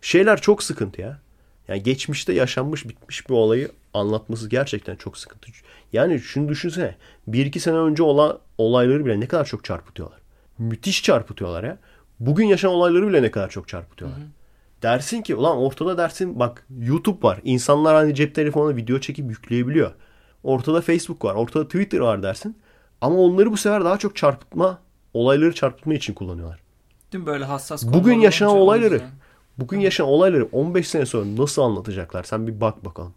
Şeyler 0.00 0.40
çok 0.40 0.62
sıkıntı 0.62 1.00
ya. 1.00 1.18
Yani 1.68 1.82
geçmişte 1.82 2.32
yaşanmış 2.32 2.88
bitmiş 2.88 3.28
bir 3.28 3.34
olayı 3.34 3.70
anlatması 3.94 4.48
gerçekten 4.48 4.96
çok 4.96 5.18
sıkıntı. 5.18 5.50
Yani 5.92 6.20
şunu 6.20 6.48
düşünsene. 6.48 6.94
Bir 7.26 7.46
iki 7.46 7.60
sene 7.60 7.76
önce 7.76 8.02
olan 8.02 8.38
olayları 8.58 9.04
bile 9.04 9.20
ne 9.20 9.26
kadar 9.26 9.44
çok 9.44 9.64
çarpıtıyorlar. 9.64 10.18
Müthiş 10.58 11.02
çarpıtıyorlar 11.02 11.64
ya. 11.64 11.78
Bugün 12.20 12.46
yaşanan 12.46 12.74
olayları 12.74 13.08
bile 13.08 13.22
ne 13.22 13.30
kadar 13.30 13.50
çok 13.50 13.68
çarpıtıyorlar. 13.68 14.20
Dersin 14.82 15.22
ki 15.22 15.34
ulan 15.34 15.56
ortada 15.56 15.98
dersin 15.98 16.38
bak 16.38 16.66
YouTube 16.80 17.22
var. 17.22 17.40
İnsanlar 17.44 17.94
hani 17.94 18.14
cep 18.14 18.34
telefonuna 18.34 18.76
video 18.76 18.98
çekip 18.98 19.30
yükleyebiliyor. 19.30 19.92
Ortada 20.42 20.80
Facebook 20.80 21.24
var. 21.24 21.34
Ortada 21.34 21.64
Twitter 21.64 21.98
var 21.98 22.22
dersin. 22.22 22.56
Ama 23.00 23.16
onları 23.16 23.52
bu 23.52 23.56
sefer 23.56 23.84
daha 23.84 23.98
çok 23.98 24.16
çarpıtma, 24.16 24.78
olayları 25.14 25.54
çarpıtma 25.54 25.94
için 25.94 26.14
kullanıyorlar. 26.14 26.60
Mi 27.12 27.26
böyle 27.26 27.44
hassas 27.44 27.86
Bugün 27.86 28.20
yaşanan 28.20 28.56
olayları 28.56 28.94
yüzden. 28.94 29.10
Bugün 29.58 29.80
yaşanan 29.80 30.10
olayları 30.10 30.48
15 30.52 30.88
sene 30.88 31.06
sonra 31.06 31.26
nasıl 31.36 31.62
anlatacaklar? 31.62 32.22
Sen 32.22 32.46
bir 32.46 32.60
bak 32.60 32.84
bakalım. 32.84 33.14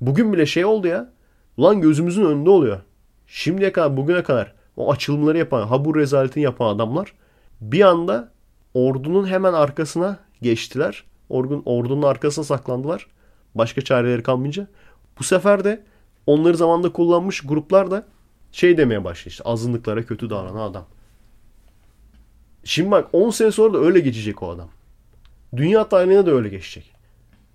Bugün 0.00 0.32
bile 0.32 0.46
şey 0.46 0.64
oldu 0.64 0.86
ya. 0.86 1.12
Ulan 1.56 1.80
gözümüzün 1.80 2.24
önünde 2.24 2.50
oluyor. 2.50 2.80
Şimdiye 3.26 3.72
kadar 3.72 3.96
bugüne 3.96 4.22
kadar 4.22 4.54
o 4.76 4.92
açılımları 4.92 5.38
yapan, 5.38 5.66
habur 5.66 5.96
rezaletini 5.96 6.44
yapan 6.44 6.74
adamlar 6.74 7.12
bir 7.60 7.80
anda 7.80 8.32
ordunun 8.74 9.26
hemen 9.26 9.52
arkasına 9.52 10.18
geçtiler. 10.42 11.04
Ordunun, 11.28 11.62
ordunun 11.64 12.02
arkasına 12.02 12.44
saklandılar. 12.44 13.06
Başka 13.54 13.80
çareleri 13.80 14.22
kalmayınca. 14.22 14.66
Bu 15.18 15.24
sefer 15.24 15.64
de 15.64 15.84
onları 16.26 16.56
zamanında 16.56 16.92
kullanmış 16.92 17.40
gruplar 17.40 17.90
da 17.90 18.06
şey 18.52 18.76
demeye 18.78 19.04
başladı 19.04 19.28
işte 19.28 19.44
azınlıklara 19.44 20.06
kötü 20.06 20.30
davranan 20.30 20.70
adam. 20.70 20.86
Şimdi 22.64 22.90
bak 22.90 23.08
10 23.12 23.30
sene 23.30 23.52
sonra 23.52 23.74
da 23.74 23.78
öyle 23.78 24.00
geçecek 24.00 24.42
o 24.42 24.50
adam. 24.50 24.68
Dünya 25.56 25.88
tarihine 25.88 26.26
de 26.26 26.30
öyle 26.30 26.48
geçecek. 26.48 26.92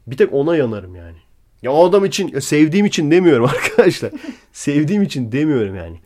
Bir 0.07 0.17
tek 0.17 0.33
ona 0.33 0.55
yanarım 0.57 0.95
yani. 0.95 1.17
Ya 1.61 1.71
o 1.71 1.89
adam 1.89 2.05
için 2.05 2.27
ya 2.27 2.41
sevdiğim 2.41 2.85
için 2.85 3.11
demiyorum 3.11 3.45
arkadaşlar. 3.65 4.11
sevdiğim 4.53 5.03
için 5.03 5.31
demiyorum 5.31 5.75
yani. 5.75 5.99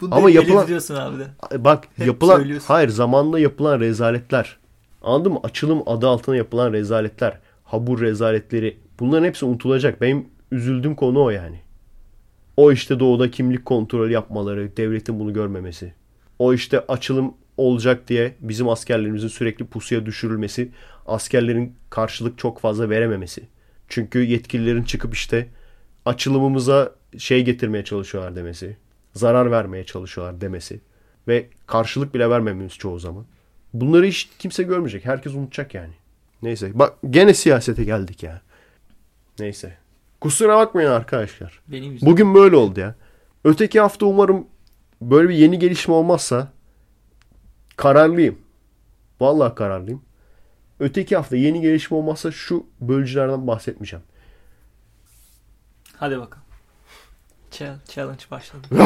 Bunu 0.00 0.14
Ama 0.14 0.30
yapılan- 0.30 0.66
diyorsun 0.66 0.94
abi 0.94 1.18
de. 1.18 1.24
Bak 1.64 1.84
Hep 1.96 2.06
yapılan 2.06 2.36
söylüyorsun. 2.36 2.66
hayır 2.66 2.88
zamanla 2.88 3.38
yapılan 3.38 3.80
rezaletler. 3.80 4.56
Anladın 5.02 5.32
mı? 5.32 5.40
Açılım 5.42 5.82
adı 5.86 6.08
altına 6.08 6.36
yapılan 6.36 6.72
rezaletler, 6.72 7.38
habur 7.64 8.00
rezaletleri 8.00 8.76
bunların 9.00 9.24
hepsi 9.26 9.44
unutulacak. 9.44 10.00
Benim 10.00 10.28
üzüldüğüm 10.52 10.94
konu 10.94 11.22
o 11.22 11.30
yani. 11.30 11.60
O 12.60 12.72
işte 12.72 13.00
doğuda 13.00 13.30
kimlik 13.30 13.64
kontrolü 13.64 14.12
yapmaları, 14.12 14.76
devletin 14.76 15.20
bunu 15.20 15.32
görmemesi. 15.32 15.94
O 16.38 16.54
işte 16.54 16.80
açılım 16.88 17.34
olacak 17.56 18.08
diye 18.08 18.34
bizim 18.40 18.68
askerlerimizin 18.68 19.28
sürekli 19.28 19.66
pusuya 19.66 20.06
düşürülmesi, 20.06 20.70
askerlerin 21.06 21.76
karşılık 21.90 22.38
çok 22.38 22.60
fazla 22.60 22.90
verememesi. 22.90 23.42
Çünkü 23.88 24.18
yetkililerin 24.18 24.82
çıkıp 24.82 25.14
işte 25.14 25.48
açılımımıza 26.04 26.94
şey 27.18 27.44
getirmeye 27.44 27.84
çalışıyorlar 27.84 28.36
demesi, 28.36 28.76
zarar 29.14 29.50
vermeye 29.50 29.84
çalışıyorlar 29.84 30.40
demesi 30.40 30.80
Ve 31.28 31.46
karşılık 31.66 32.14
bile 32.14 32.30
vermememiz 32.30 32.72
çoğu 32.72 32.98
zaman. 32.98 33.24
Bunları 33.72 34.06
hiç 34.06 34.28
kimse 34.38 34.62
görmeyecek. 34.62 35.04
Herkes 35.04 35.34
unutacak 35.34 35.74
yani. 35.74 35.92
Neyse. 36.42 36.70
Bak 36.74 36.92
gene 37.10 37.34
siyasete 37.34 37.84
geldik 37.84 38.22
ya. 38.22 38.40
Neyse. 39.38 39.79
Kusura 40.20 40.56
bakmayın 40.58 40.90
arkadaşlar. 40.90 41.60
Benim 41.68 41.92
yüzümden. 41.92 42.12
Bugün 42.12 42.34
böyle 42.34 42.56
oldu 42.56 42.80
ya. 42.80 42.94
Öteki 43.44 43.80
hafta 43.80 44.06
umarım 44.06 44.46
böyle 45.02 45.28
bir 45.28 45.34
yeni 45.34 45.58
gelişme 45.58 45.94
olmazsa 45.94 46.48
kararlıyım. 47.76 48.38
Vallahi 49.20 49.54
kararlıyım. 49.54 50.02
Öteki 50.80 51.16
hafta 51.16 51.36
yeni 51.36 51.60
gelişme 51.60 51.96
olmazsa 51.96 52.32
şu 52.32 52.66
bölücülerden 52.80 53.46
bahsetmeyeceğim. 53.46 54.04
Hadi 55.96 56.18
bakalım. 56.18 56.44
Chal- 57.50 57.84
Challenge 57.88 58.24
başladı. 58.30 58.66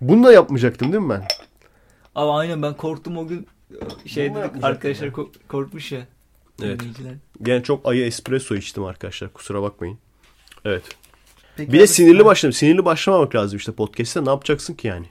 Bunu 0.00 0.24
da 0.24 0.32
yapmayacaktım 0.32 0.92
değil 0.92 1.02
mi 1.04 1.10
ben? 1.10 1.24
Ama 2.14 2.38
aynen 2.38 2.62
ben 2.62 2.74
korktum 2.76 3.16
o 3.18 3.26
gün. 3.26 3.46
Şey 4.06 4.30
Bunu 4.34 4.42
dedik 4.42 4.64
arkadaşlar 4.64 5.06
ya. 5.06 5.12
ko- 5.12 5.32
korkmuş 5.48 5.92
ya. 5.92 6.06
Evet. 6.62 6.80
dinleyiciler. 6.80 7.14
Gene 7.42 7.62
çok 7.62 7.86
ayı 7.88 8.04
espresso 8.06 8.54
içtim 8.54 8.84
arkadaşlar. 8.84 9.32
Kusura 9.32 9.62
bakmayın. 9.62 9.98
Evet. 10.64 10.82
Peki 11.56 11.72
Bir 11.72 11.78
de 11.80 11.86
sinirli 11.86 12.16
sen- 12.16 12.26
başladım. 12.26 12.52
Sinirli 12.52 12.84
başlamamak 12.84 13.34
lazım 13.34 13.56
işte 13.58 13.72
podcast'te. 13.72 14.24
Ne 14.24 14.28
yapacaksın 14.30 14.74
ki 14.74 14.88
yani? 14.88 15.06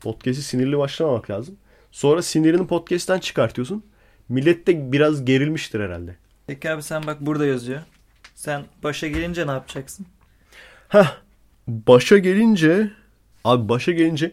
Podcast'i 0.00 0.42
sinirli 0.42 0.78
başlamamak 0.78 1.30
lazım. 1.30 1.56
Sonra 1.92 2.22
sinirini 2.22 2.66
podcast'ten 2.66 3.18
çıkartıyorsun. 3.18 3.84
Millet 4.28 4.66
de 4.66 4.92
biraz 4.92 5.24
gerilmiştir 5.24 5.80
herhalde. 5.80 6.16
Peki 6.46 6.70
abi 6.70 6.82
sen 6.82 7.06
bak 7.06 7.20
burada 7.20 7.46
yazıyor. 7.46 7.80
Sen 8.34 8.64
başa 8.82 9.06
gelince 9.08 9.46
ne 9.46 9.50
yapacaksın? 9.50 10.06
Heh. 10.88 11.16
Başa 11.68 12.18
gelince 12.18 12.90
abi 13.44 13.68
başa 13.68 13.92
gelince 13.92 14.32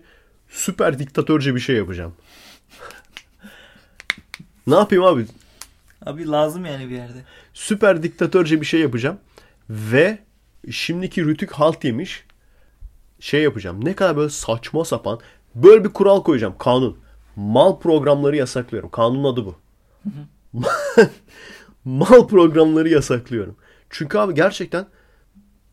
süper 0.50 1.00
diktatörce 1.00 1.56
bir 1.56 1.60
şey 1.60 1.76
yapacağım. 1.76 2.14
ne 4.68 4.76
yapayım 4.76 5.04
abi? 5.04 5.26
Abi 6.06 6.28
lazım 6.28 6.66
yani 6.66 6.90
bir 6.90 6.96
yerde. 6.96 7.24
Süper 7.54 8.04
diktatörce 8.04 8.62
bir 8.62 8.66
şey 8.66 8.80
yapacağım. 8.80 9.18
Ve 9.70 10.20
şimdiki 10.72 11.26
rütük 11.26 11.52
halt 11.52 11.84
yemiş. 11.84 12.26
Şey 13.20 13.44
yapacağım. 13.44 13.86
Ne 13.86 13.96
kadar 13.96 14.18
böyle 14.18 14.30
saçma 14.30 14.86
sapan. 14.86 15.20
Böyle 15.56 15.84
bir 15.84 15.90
kural 15.90 16.24
koyacağım. 16.24 16.58
Kanun. 16.58 16.98
Mal 17.36 17.80
programları 17.80 18.36
yasaklıyorum. 18.36 18.90
Kanunun 18.90 19.34
adı 19.34 19.46
bu. 19.46 19.56
Mal 21.86 22.28
programları 22.28 22.90
yasaklıyorum. 22.90 23.56
Çünkü 23.90 24.18
abi 24.18 24.34
gerçekten 24.34 24.86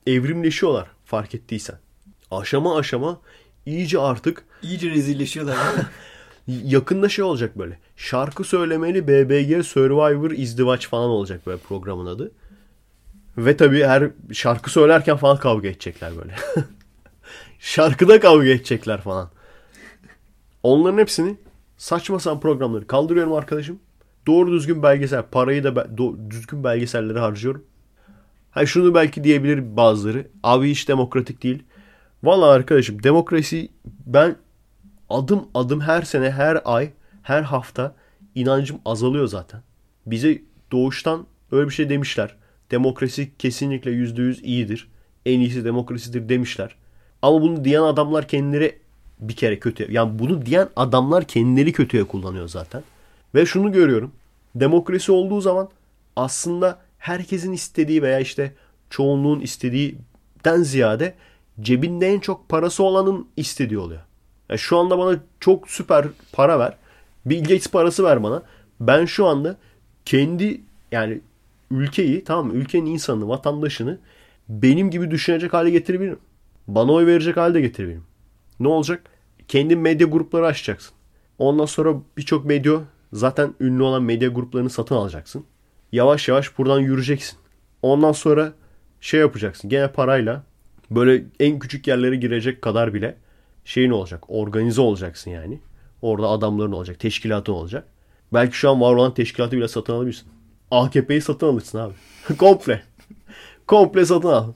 evrimleşiyorlar 0.07 0.89
fark 1.05 1.35
ettiysen. 1.35 1.79
Aşama 2.31 2.77
aşama 2.77 3.21
iyice 3.67 3.99
artık 3.99 4.45
İyice 4.63 4.91
rezilleşiyorlar. 4.91 5.57
yakında 6.47 7.09
şey 7.09 7.25
olacak 7.25 7.59
böyle. 7.59 7.79
Şarkı 7.99 8.45
söylemeli 8.45 9.09
BBG 9.09 9.65
Survivor 9.65 10.31
izdivaç 10.31 10.89
falan 10.89 11.11
olacak 11.11 11.47
böyle 11.47 11.59
programın 11.59 12.07
adı. 12.07 12.33
Ve 13.39 13.57
tabii 13.57 13.85
her 13.85 14.11
şarkı 14.33 14.71
söylerken 14.71 15.17
falan 15.17 15.39
kavga 15.39 15.69
edecekler 15.69 16.13
böyle. 16.17 16.35
Şarkıda 17.59 18.21
kavga 18.21 18.49
edecekler 18.49 19.01
falan. 19.01 19.31
Onların 20.63 20.99
hepsini 20.99 21.37
saçma 21.77 22.19
sapan 22.19 22.41
programları 22.41 22.87
kaldırıyorum 22.87 23.33
arkadaşım. 23.33 23.79
Doğru 24.27 24.53
düzgün 24.53 24.83
belgesel, 24.83 25.23
parayı 25.23 25.65
da 25.65 25.77
be- 25.77 25.81
do- 25.97 26.31
düzgün 26.31 26.65
belgeselleri 26.65 27.19
harcıyorum. 27.19 27.65
Ha 28.51 28.67
şunu 28.67 28.95
belki 28.95 29.25
diyebilir 29.25 29.77
bazıları. 29.77 30.27
Abi 30.43 30.71
hiç 30.71 30.89
demokratik 30.89 31.43
değil. 31.43 31.63
Vallahi 32.23 32.51
arkadaşım 32.51 33.03
demokrasi 33.03 33.69
ben 34.07 34.37
adım 35.11 35.49
adım 35.55 35.81
her 35.81 36.03
sene, 36.03 36.31
her 36.31 36.61
ay, 36.65 36.91
her 37.23 37.43
hafta 37.43 37.95
inancım 38.35 38.81
azalıyor 38.85 39.27
zaten. 39.27 39.63
Bize 40.07 40.43
doğuştan 40.73 41.27
öyle 41.53 41.69
bir 41.69 41.75
şey 41.75 41.89
demişler. 41.89 42.37
Demokrasi 42.71 43.37
kesinlikle 43.39 43.91
yüzde 43.91 44.23
yüz 44.23 44.45
iyidir. 44.45 44.89
En 45.27 45.41
iyisi 45.41 45.65
demokrasidir 45.65 46.29
demişler. 46.29 46.75
Ama 47.23 47.43
bunu 47.43 47.65
diyen 47.65 47.83
adamlar 47.83 48.29
kendileri 48.29 48.79
bir 49.21 49.37
kere 49.37 49.59
kötü. 49.59 49.93
Yani 49.93 50.19
bunu 50.19 50.47
diyen 50.47 50.69
adamlar 50.77 51.25
kendileri 51.25 51.73
kötüye 51.73 52.05
kullanıyor 52.05 52.49
zaten. 52.49 52.83
Ve 53.35 53.47
şunu 53.47 53.73
görüyorum. 53.73 54.13
Demokrasi 54.55 55.13
olduğu 55.13 55.41
zaman 55.41 55.69
aslında 56.17 56.79
herkesin 56.99 57.53
istediği 57.53 58.03
veya 58.03 58.21
işte 58.21 58.55
çoğunluğun 58.91 59.41
istediğinden 59.41 60.63
ziyade 60.63 61.15
cebinde 61.61 62.07
en 62.09 62.21
çok 62.21 62.49
parası 62.49 62.83
olanın 62.83 63.29
istediği 63.37 63.79
oluyor. 63.79 64.01
Yani 64.49 64.59
şu 64.59 64.79
anda 64.79 64.99
bana 64.99 65.19
çok 65.41 65.71
süper 65.71 66.07
para 66.33 66.59
ver. 66.59 66.77
Bill 67.31 67.41
Gates 67.41 67.71
parası 67.71 68.05
ver 68.05 68.23
bana. 68.23 68.43
Ben 68.81 69.05
şu 69.05 69.27
anda 69.27 69.57
kendi 70.05 70.61
yani 70.93 71.21
ülkeyi 71.71 72.25
tamam 72.25 72.47
mı? 72.47 72.55
Ülkenin 72.55 72.87
insanını, 72.87 73.29
vatandaşını 73.29 73.99
benim 74.49 74.91
gibi 74.91 75.11
düşünecek 75.11 75.53
hale 75.53 75.71
getirebilirim. 75.71 76.19
Bana 76.69 76.93
oy 76.93 77.07
verecek 77.07 77.37
halde 77.37 77.61
getirebilirim. 77.61 78.05
Ne 78.61 78.69
olacak? 78.69 79.03
Kendi 79.49 79.77
medya 79.77 80.07
grupları 80.07 80.47
açacaksın. 80.47 80.95
Ondan 81.39 81.65
sonra 81.65 81.95
birçok 82.17 82.45
medya 82.45 82.81
zaten 83.13 83.55
ünlü 83.61 83.83
olan 83.83 84.03
medya 84.03 84.29
gruplarını 84.29 84.71
satın 84.71 84.95
alacaksın. 84.95 85.45
Yavaş 85.93 86.29
yavaş 86.29 86.59
buradan 86.59 86.81
yürüyeceksin. 86.81 87.39
Ondan 87.83 88.13
sonra 88.13 88.53
şey 89.01 89.21
yapacaksın. 89.21 89.71
Gene 89.71 89.89
parayla 89.89 90.43
böyle 90.91 91.25
en 91.41 91.59
küçük 91.59 91.87
yerlere 91.87 92.17
girecek 92.17 92.63
kadar 92.63 92.95
bile 92.95 93.17
şeyin 93.65 93.91
olacak. 93.91 94.25
Organize 94.29 94.81
olacaksın 94.81 95.31
yani. 95.31 95.61
Orada 96.03 96.29
adamların 96.29 96.73
olacak. 96.73 97.01
Teşkilatın 97.01 97.53
olacak. 97.53 97.87
Belki 98.33 98.57
şu 98.57 98.71
an 98.71 98.81
var 98.81 98.95
olan 98.95 99.15
teşkilatı 99.15 99.57
bile 99.57 99.69
satın 99.69 99.93
alabilirsin. 99.93 100.29
AKP'yi 100.71 101.21
satın 101.21 101.47
alırsın 101.47 101.79
abi. 101.79 101.95
Komple. 102.37 102.83
Komple 103.67 104.07
satın 104.07 104.29
al. 104.29 104.53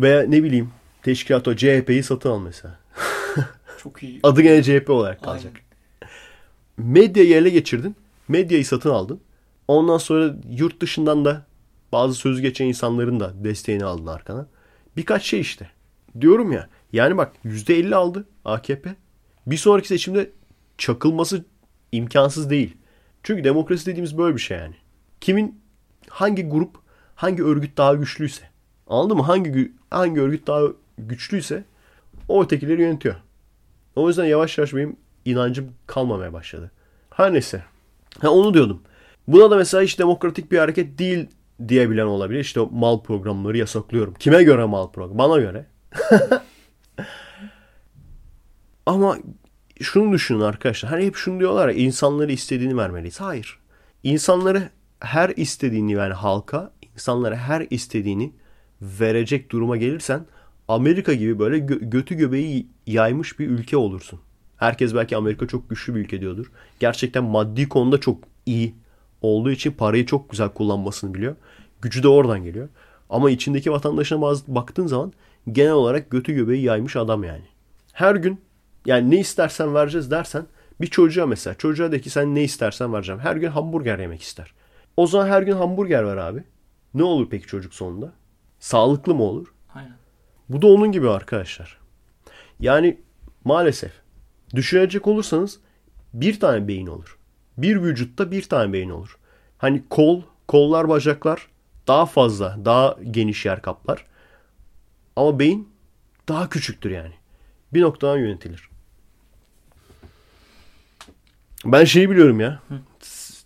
Veya 0.00 0.22
ne 0.22 0.42
bileyim 0.42 0.70
teşkilat 1.02 1.48
o 1.48 1.56
CHP'yi 1.56 2.02
satın 2.02 2.30
al 2.30 2.40
mesela. 2.40 2.78
Çok 3.82 4.02
iyi. 4.02 4.20
Adı 4.22 4.42
gene 4.42 4.62
CHP 4.62 4.90
olarak 4.90 5.22
kalacak. 5.22 5.52
Aynen. 5.54 6.92
Medyayı 6.92 7.34
ele 7.34 7.50
geçirdin. 7.50 7.96
Medyayı 8.28 8.66
satın 8.66 8.90
aldın. 8.90 9.20
Ondan 9.68 9.98
sonra 9.98 10.36
yurt 10.50 10.80
dışından 10.80 11.24
da 11.24 11.46
bazı 11.92 12.14
söz 12.14 12.40
geçen 12.40 12.66
insanların 12.66 13.20
da 13.20 13.32
desteğini 13.44 13.84
aldın 13.84 14.06
arkana. 14.06 14.46
Birkaç 14.96 15.22
şey 15.22 15.40
işte. 15.40 15.70
Diyorum 16.20 16.52
ya. 16.52 16.68
Yani 16.92 17.16
bak 17.16 17.32
%50 17.44 17.94
aldı 17.94 18.26
AKP. 18.44 18.94
Bir 19.46 19.56
sonraki 19.56 19.88
seçimde 19.88 20.30
çakılması 20.78 21.44
imkansız 21.92 22.50
değil. 22.50 22.76
Çünkü 23.22 23.44
demokrasi 23.44 23.86
dediğimiz 23.86 24.18
böyle 24.18 24.36
bir 24.36 24.40
şey 24.40 24.58
yani. 24.58 24.74
Kimin 25.20 25.60
hangi 26.08 26.48
grup, 26.48 26.76
hangi 27.14 27.44
örgüt 27.44 27.76
daha 27.76 27.94
güçlüyse. 27.94 28.44
Anladın 28.86 29.16
mı? 29.16 29.22
Hangi 29.22 29.72
hangi 29.90 30.20
örgüt 30.20 30.46
daha 30.46 30.62
güçlüyse 30.98 31.64
o 32.28 32.44
ötekileri 32.44 32.82
yönetiyor. 32.82 33.14
O 33.96 34.08
yüzden 34.08 34.24
yavaş 34.24 34.58
yavaş 34.58 34.74
benim 34.74 34.96
inancım 35.24 35.72
kalmamaya 35.86 36.32
başladı. 36.32 36.70
Her 37.10 37.32
neyse. 37.32 37.62
Ha 38.20 38.30
onu 38.30 38.54
diyordum. 38.54 38.82
Buna 39.28 39.50
da 39.50 39.56
mesela 39.56 39.82
hiç 39.82 39.98
demokratik 39.98 40.52
bir 40.52 40.58
hareket 40.58 40.98
değil 40.98 41.26
diyebilen 41.68 42.06
olabilir. 42.06 42.40
İşte 42.40 42.60
mal 42.70 43.02
programları 43.02 43.58
yasaklıyorum. 43.58 44.14
Kime 44.14 44.42
göre 44.42 44.64
mal 44.64 44.90
program? 44.90 45.18
Bana 45.18 45.40
göre. 45.40 45.66
Ama 48.86 49.18
şunu 49.80 50.12
düşünün 50.12 50.40
arkadaşlar. 50.40 50.90
Hani 50.90 51.06
hep 51.06 51.16
şunu 51.16 51.40
diyorlar 51.40 51.68
ya 51.68 51.74
insanlara 51.74 52.32
istediğini 52.32 52.76
vermeliyiz. 52.76 53.20
Hayır. 53.20 53.58
İnsanları 54.02 54.70
her 55.00 55.28
istediğini 55.36 55.92
yani 55.92 56.14
halka 56.14 56.72
insanlara 56.94 57.36
her 57.36 57.66
istediğini 57.70 58.32
verecek 58.82 59.50
duruma 59.50 59.76
gelirsen 59.76 60.26
Amerika 60.68 61.14
gibi 61.14 61.38
böyle 61.38 61.58
gö- 61.58 61.90
götü 61.90 62.14
göbeği 62.14 62.66
yaymış 62.86 63.38
bir 63.38 63.48
ülke 63.48 63.76
olursun. 63.76 64.20
Herkes 64.56 64.94
belki 64.94 65.16
Amerika 65.16 65.46
çok 65.46 65.70
güçlü 65.70 65.94
bir 65.94 66.00
ülke 66.00 66.20
diyordur. 66.20 66.46
Gerçekten 66.80 67.24
maddi 67.24 67.68
konuda 67.68 68.00
çok 68.00 68.18
iyi 68.46 68.74
olduğu 69.22 69.50
için 69.50 69.72
parayı 69.72 70.06
çok 70.06 70.30
güzel 70.30 70.48
kullanmasını 70.48 71.14
biliyor. 71.14 71.36
Gücü 71.82 72.02
de 72.02 72.08
oradan 72.08 72.44
geliyor. 72.44 72.68
Ama 73.10 73.30
içindeki 73.30 73.72
vatandaşına 73.72 74.20
baktığın 74.48 74.86
zaman 74.86 75.12
genel 75.52 75.72
olarak 75.72 76.10
götü 76.10 76.32
göbeği 76.32 76.62
yaymış 76.62 76.96
adam 76.96 77.24
yani. 77.24 77.44
Her 77.92 78.14
gün 78.16 78.40
yani 78.86 79.10
ne 79.10 79.18
istersen 79.18 79.74
vereceğiz 79.74 80.10
dersen 80.10 80.46
bir 80.80 80.86
çocuğa 80.86 81.26
mesela 81.26 81.54
çocuğa 81.54 81.92
de 81.92 82.00
ki 82.00 82.10
sen 82.10 82.34
ne 82.34 82.42
istersen 82.42 82.92
vereceğim. 82.92 83.20
Her 83.20 83.36
gün 83.36 83.48
hamburger 83.48 83.98
yemek 83.98 84.22
ister. 84.22 84.54
O 84.96 85.06
zaman 85.06 85.28
her 85.28 85.42
gün 85.42 85.52
hamburger 85.52 86.06
ver 86.06 86.16
abi. 86.16 86.44
Ne 86.94 87.02
olur 87.02 87.26
peki 87.30 87.46
çocuk 87.46 87.74
sonunda? 87.74 88.12
Sağlıklı 88.58 89.14
mı 89.14 89.22
olur? 89.22 89.54
Aynen. 89.74 89.96
Bu 90.48 90.62
da 90.62 90.66
onun 90.66 90.92
gibi 90.92 91.10
arkadaşlar. 91.10 91.78
Yani 92.60 93.00
maalesef 93.44 93.92
düşünecek 94.54 95.06
olursanız 95.06 95.60
bir 96.14 96.40
tane 96.40 96.68
beyin 96.68 96.86
olur. 96.86 97.18
Bir 97.58 97.82
vücutta 97.82 98.30
bir 98.30 98.42
tane 98.42 98.72
beyin 98.72 98.90
olur. 98.90 99.18
Hani 99.58 99.82
kol, 99.90 100.22
kollar, 100.48 100.88
bacaklar 100.88 101.48
daha 101.86 102.06
fazla, 102.06 102.58
daha 102.64 102.96
geniş 103.10 103.46
yer 103.46 103.62
kaplar. 103.62 104.06
Ama 105.16 105.38
beyin 105.38 105.68
daha 106.28 106.48
küçüktür 106.48 106.90
yani. 106.90 107.14
Bir 107.74 107.82
noktadan 107.82 108.18
yönetilir. 108.18 108.68
Ben 111.64 111.84
şeyi 111.84 112.10
biliyorum 112.10 112.40
ya. 112.40 112.60
Hı. 112.68 112.74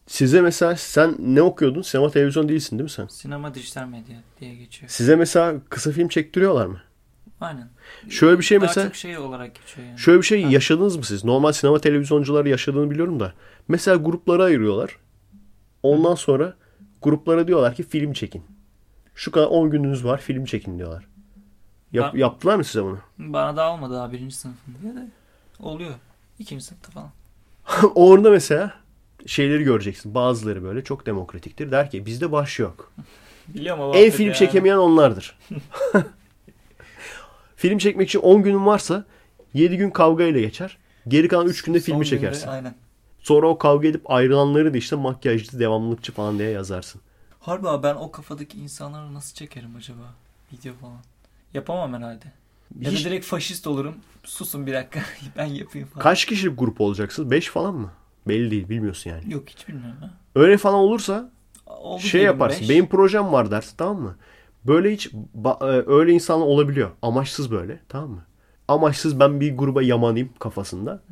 Size 0.07 0.41
mesela 0.41 0.77
sen 0.77 1.17
ne 1.19 1.43
okuyordun? 1.43 1.83
Sinema 1.83 2.11
televizyon 2.11 2.49
değilsin 2.49 2.79
değil 2.79 2.85
mi 2.85 2.91
sen? 2.91 3.07
Sinema 3.07 3.55
dijital 3.55 3.87
medya 3.87 4.17
diye 4.41 4.55
geçiyor. 4.55 4.89
Size 4.91 5.17
mesela 5.17 5.55
kısa 5.69 5.91
film 5.93 6.09
çektiriyorlar 6.09 6.67
mı? 6.67 6.81
Aynen. 7.41 7.69
Şöyle 8.09 8.39
bir 8.39 8.45
şey 8.45 8.59
Daha 8.61 8.67
mesela 8.67 8.87
çok 8.87 8.97
şey 8.97 9.19
olarak 9.19 9.55
geçiyor 9.55 9.87
yani. 9.89 9.99
şöyle 9.99 10.19
bir 10.19 10.27
şey 10.27 10.43
Ha. 10.45 10.51
yaşadınız 10.51 10.97
mı 10.97 11.05
siz? 11.05 11.25
Normal 11.25 11.53
sinema 11.53 11.79
televizyoncuları 11.79 12.49
yaşadığını 12.49 12.91
biliyorum 12.91 13.21
da. 13.21 13.33
Mesela 13.69 13.97
gruplara 13.97 14.45
ayırıyorlar. 14.45 14.97
Ondan 15.83 16.15
sonra 16.15 16.55
gruplara 17.03 17.47
diyorlar 17.49 17.75
ki 17.75 17.83
film 17.83 18.13
çekin. 18.13 18.43
Şu 19.15 19.31
kadar 19.31 19.47
10 19.47 19.71
gününüz 19.71 20.05
var 20.05 20.21
film 20.21 20.45
çekin 20.45 20.79
diyorlar. 20.79 21.07
Yap- 21.93 22.15
Ben- 22.15 22.19
yaptılar 22.19 22.57
mı 22.57 22.65
size 22.65 22.85
bunu? 22.85 22.99
Bana 23.19 23.57
daha 23.57 23.73
olmadı 23.75 23.95
daha 23.95 24.13
birinci 24.13 24.37
sınıfım 24.37 24.75
diye 24.83 24.95
de 24.95 25.07
oluyor. 25.61 25.95
İkinci 26.39 26.65
sınıfta 26.65 26.91
falan. 26.91 27.11
Orada 27.95 28.31
mesela 28.31 28.73
şeyleri 29.27 29.65
göreceksin. 29.65 30.15
Bazıları 30.15 30.63
böyle 30.63 30.85
çok 30.85 31.07
demokratiktir. 31.07 31.71
Der 31.71 31.91
ki 31.91 32.07
bizde 32.07 32.33
baş 32.33 32.59
yok. 32.59 32.93
Biliyorum 33.49 33.83
ama 33.83 33.97
En 33.97 34.11
film 34.11 34.33
çekemeyen 34.33 34.77
onlardır. 34.77 35.39
film 37.57 37.79
çekmek 37.79 38.09
için 38.09 38.19
10 38.19 38.43
günün 38.43 38.67
varsa 38.67 39.05
7 39.55 39.77
gün 39.77 39.91
kavga 39.91 40.25
ile 40.25 40.41
geçer. 40.41 40.79
Geri 41.09 41.29
kalan 41.29 41.47
3 41.47 41.63
günde 41.63 41.81
filmi 41.81 42.07
çekersin. 42.07 42.49
Aynen. 42.49 42.75
Sonra 43.21 43.49
o 43.49 43.59
kavga 43.59 43.89
edip 43.89 44.11
ayrılanları 44.11 44.75
da 44.75 44.79
işte 44.79 44.97
makyajcı, 44.97 45.59
devamlılıkçı 45.59 46.13
falan 46.13 46.39
diye 46.39 46.51
yazarsın. 46.51 47.01
Harbi 47.41 47.69
abi 47.69 47.83
ben 47.83 47.95
o 47.95 48.11
kafadaki 48.11 48.59
insanları 48.59 49.15
nasıl 49.15 49.35
çekerim 49.35 49.77
acaba? 49.77 50.15
Video 50.53 50.75
falan. 50.75 50.99
Yapamam 51.55 51.95
herhalde. 51.95 52.25
Ya 52.81 52.91
da 52.91 52.95
Hiç- 52.95 53.05
direkt 53.05 53.27
faşist 53.27 53.67
olurum. 53.67 53.95
Susun 54.25 54.67
bir 54.67 54.75
dakika 54.75 55.01
ben 55.37 55.47
yapayım 55.47 55.89
falan. 55.89 56.03
Kaç 56.03 56.25
kişilik 56.25 56.59
grup 56.59 56.81
olacaksınız? 56.81 57.31
5 57.31 57.49
falan 57.49 57.75
mı? 57.75 57.93
Belli 58.29 58.51
değil 58.51 58.69
bilmiyorsun 58.69 59.11
yani. 59.11 59.33
Yok 59.33 59.49
hiç 59.49 59.69
bilmiyorum 59.69 59.97
ha. 60.01 60.11
Öyle 60.35 60.57
falan 60.59 60.79
olursa 60.79 61.31
Oldu 61.67 62.01
şey 62.03 62.23
yaparsın. 62.23 62.61
beş. 62.61 62.69
Benim 62.71 62.87
projem 62.89 63.33
var 63.33 63.51
dersin 63.51 63.75
tamam 63.77 64.03
mı? 64.03 64.17
Böyle 64.67 64.93
hiç 64.93 65.07
e, 65.07 65.67
öyle 65.87 66.13
insanlar 66.13 66.47
olabiliyor. 66.47 66.91
Amaçsız 67.03 67.51
böyle 67.51 67.81
tamam 67.89 68.11
mı? 68.11 68.25
Amaçsız 68.69 69.21
ben 69.21 69.41
bir 69.41 69.57
gruba 69.57 69.83
yamanayım 69.83 70.31
kafasında. 70.39 71.03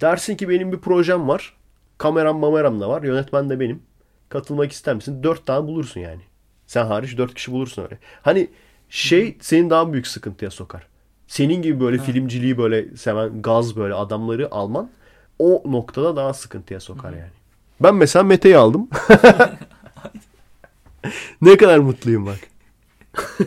Dersin 0.00 0.36
ki 0.36 0.48
benim 0.48 0.72
bir 0.72 0.78
projem 0.78 1.28
var. 1.28 1.56
Kameram 1.98 2.38
mameram 2.38 2.80
da 2.80 2.88
var. 2.88 3.02
Yönetmen 3.02 3.50
de 3.50 3.60
benim. 3.60 3.82
Katılmak 4.28 4.72
ister 4.72 4.94
misin? 4.94 5.22
Dört 5.22 5.46
tane 5.46 5.66
bulursun 5.66 6.00
yani. 6.00 6.22
Sen 6.66 6.86
hariç 6.86 7.18
dört 7.18 7.34
kişi 7.34 7.52
bulursun 7.52 7.82
öyle. 7.82 7.98
Hani 8.22 8.50
şey 8.94 9.36
seni 9.40 9.70
daha 9.70 9.92
büyük 9.92 10.06
sıkıntıya 10.06 10.50
sokar. 10.50 10.86
Senin 11.28 11.62
gibi 11.62 11.80
böyle 11.80 11.98
filmciliği 11.98 12.58
böyle 12.58 12.96
seven 12.96 13.42
gaz 13.42 13.76
böyle 13.76 13.94
adamları 13.94 14.54
alman 14.54 14.90
o 15.38 15.62
noktada 15.66 16.16
daha 16.16 16.34
sıkıntıya 16.34 16.80
sokar 16.80 17.12
yani. 17.12 17.30
Ben 17.80 17.94
mesela 17.94 18.22
Mete'yi 18.22 18.56
aldım. 18.56 18.88
ne 21.42 21.56
kadar 21.56 21.78
mutluyum 21.78 22.26
bak. 22.26 22.38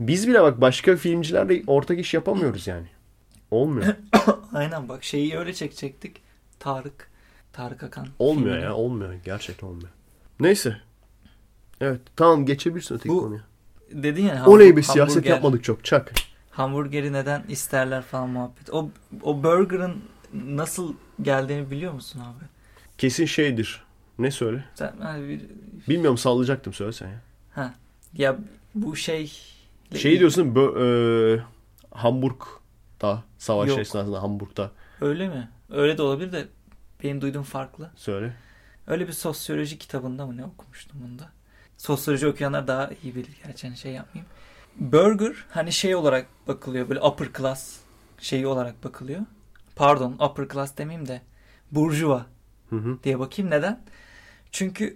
Biz 0.00 0.28
bile 0.28 0.42
bak 0.42 0.60
başka 0.60 0.96
filmcilerle 0.96 1.62
ortak 1.66 1.98
iş 1.98 2.14
yapamıyoruz 2.14 2.66
yani. 2.66 2.86
Olmuyor. 3.50 3.94
Aynen 4.52 4.88
bak 4.88 5.04
şeyi 5.04 5.38
öyle 5.38 5.54
çekecektik. 5.54 6.16
Tarık. 6.58 7.10
Tarık 7.52 7.82
Akan. 7.82 8.08
Olmuyor 8.18 8.46
filmini. 8.48 8.64
ya. 8.64 8.74
Olmuyor. 8.74 9.14
Gerçekten 9.24 9.66
olmuyor. 9.66 9.88
Neyse. 10.40 10.76
Evet. 11.80 12.00
Tamam 12.16 12.46
geçebilirsin 12.46 12.94
öteki 12.94 13.08
Bu- 13.08 13.20
konuya. 13.20 13.40
Dedin 13.90 14.22
ya 14.26 14.46
Oley 14.46 14.66
hamburg- 14.68 14.76
bir 14.76 14.82
siyaset 14.82 15.16
hamburger- 15.16 15.28
yapmadık 15.30 15.64
çok. 15.64 15.84
Çak. 15.84 16.12
Hamburgeri 16.50 17.12
neden 17.12 17.44
isterler 17.48 18.02
falan 18.02 18.28
muhabbet. 18.28 18.70
O, 18.70 18.90
o 19.22 19.42
burgerın 19.42 20.04
nasıl 20.32 20.94
geldiğini 21.22 21.70
biliyor 21.70 21.92
musun 21.92 22.20
abi? 22.20 22.44
Kesin 22.98 23.24
şeydir. 23.24 23.82
Ne 24.18 24.30
söyle? 24.30 24.64
Sen 24.74 24.94
hani 25.02 25.28
bir, 25.28 25.40
Bilmiyorum 25.88 26.18
sallayacaktım 26.18 26.72
söylesen 26.72 27.08
ya. 27.08 27.20
ha 27.54 27.74
ya 28.14 28.36
bu 28.74 28.96
şey 28.96 29.32
Şey 29.96 30.18
diyorsun 30.20 30.54
bö- 30.54 31.36
e, 31.38 31.42
Hamburg'da 31.90 33.22
savaş 33.38 33.68
Yok. 33.68 33.78
esnasında 33.78 34.22
Hamburg'da 34.22 34.70
Öyle 35.00 35.28
mi? 35.28 35.48
Öyle 35.70 35.98
de 35.98 36.02
olabilir 36.02 36.32
de 36.32 36.44
benim 37.02 37.20
duyduğum 37.20 37.42
farklı. 37.42 37.90
söyle. 37.96 38.32
Öyle 38.86 39.08
bir 39.08 39.12
sosyoloji 39.12 39.78
kitabında 39.78 40.26
mı 40.26 40.36
ne 40.36 40.44
okumuştum 40.44 41.00
bunda? 41.02 41.28
Sosyoloji 41.76 42.26
okuyanlar 42.26 42.66
daha 42.66 42.90
iyi 43.02 43.14
bilir 43.14 43.36
gerçi 43.44 43.66
hani 43.66 43.76
şey 43.76 43.92
yapmayayım. 43.92 44.30
Burger 44.76 45.34
hani 45.50 45.72
şey 45.72 45.94
olarak 45.94 46.26
bakılıyor 46.48 46.88
böyle 46.88 47.00
upper 47.00 47.28
class 47.38 47.76
şeyi 48.18 48.46
olarak 48.46 48.84
bakılıyor. 48.84 49.20
Pardon 49.76 50.12
upper 50.12 50.48
class 50.48 50.78
demeyeyim 50.78 51.08
de 51.08 51.22
burjuva 51.72 52.26
Hı 52.70 52.76
hı. 52.76 52.98
diye 53.04 53.18
bakayım. 53.18 53.50
Neden? 53.50 53.80
Çünkü 54.52 54.94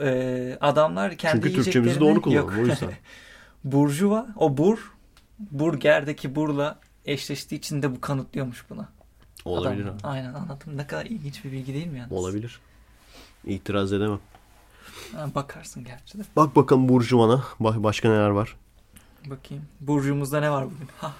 e, 0.00 0.58
adamlar 0.60 1.16
kendi 1.16 1.42
Çünkü 1.42 1.48
yiyeceklerini... 1.48 2.00
doğru 2.00 2.22
kullanalım 2.22 2.58
o 2.58 2.66
yüzden. 2.66 2.90
Burjuva 3.64 4.26
o 4.36 4.56
bur 4.56 4.92
burgerdeki 5.38 6.34
burla 6.34 6.78
eşleştiği 7.04 7.58
için 7.58 7.82
de 7.82 7.94
bu 7.96 8.00
kanıtlıyormuş 8.00 8.70
buna. 8.70 8.88
Olabilir. 9.44 9.84
Adam-. 9.84 9.98
Aynen 10.02 10.34
anladım. 10.34 10.76
Ne 10.76 10.86
kadar 10.86 11.06
ilginç 11.06 11.44
bir 11.44 11.52
bilgi 11.52 11.74
değil 11.74 11.86
mi 11.86 11.98
yalnız? 11.98 12.12
Olabilir. 12.12 12.60
İtiraz 13.44 13.92
edemem. 13.92 14.20
Ha, 15.12 15.28
bakarsın 15.34 15.84
gerçi 15.84 16.18
de. 16.18 16.22
Bak 16.36 16.56
bakalım 16.56 16.88
Burjuvan'a. 16.88 17.44
Ba- 17.60 17.82
başka 17.82 18.08
neler 18.08 18.28
var? 18.28 18.56
Bakayım. 19.26 19.64
Burcumuzda 19.80 20.40
ne 20.40 20.50
var 20.50 20.64
bugün? 20.64 20.88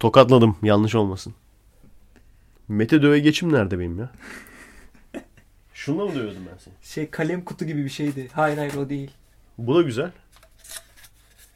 Tokatladım. 0.00 0.56
Yanlış 0.62 0.94
olmasın. 0.94 1.34
Mete 2.68 3.02
döve 3.02 3.18
geçim 3.18 3.52
nerede 3.52 3.78
benim 3.78 3.98
ya? 3.98 4.10
Şununla 5.74 6.04
mı 6.06 6.14
dövüyordum 6.14 6.42
ben 6.52 6.58
seni? 6.58 6.74
Şey 6.82 7.10
kalem 7.10 7.44
kutu 7.44 7.64
gibi 7.64 7.84
bir 7.84 7.90
şeydi. 7.90 8.28
Hayır 8.32 8.58
hayır 8.58 8.74
o 8.74 8.88
değil. 8.88 9.10
Bu 9.58 9.74
da 9.74 9.82
güzel. 9.82 10.10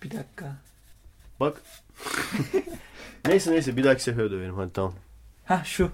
Bir 0.03 0.11
dakika. 0.11 0.57
Bak. 1.41 1.63
neyse 3.27 3.53
neyse 3.53 3.77
bir 3.77 3.85
dahaki 3.85 4.03
sefer 4.03 4.31
döverim. 4.31 4.55
Hadi 4.57 4.73
tamam. 4.73 4.95
Ha 5.45 5.63
şu. 5.65 5.91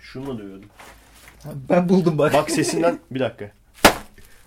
Şununla 0.00 0.38
dövüyordum. 0.38 0.68
Ben 1.68 1.88
buldum 1.88 2.18
bak. 2.18 2.32
Bak 2.34 2.50
sesinden 2.50 2.98
bir 3.10 3.20
dakika. 3.20 3.52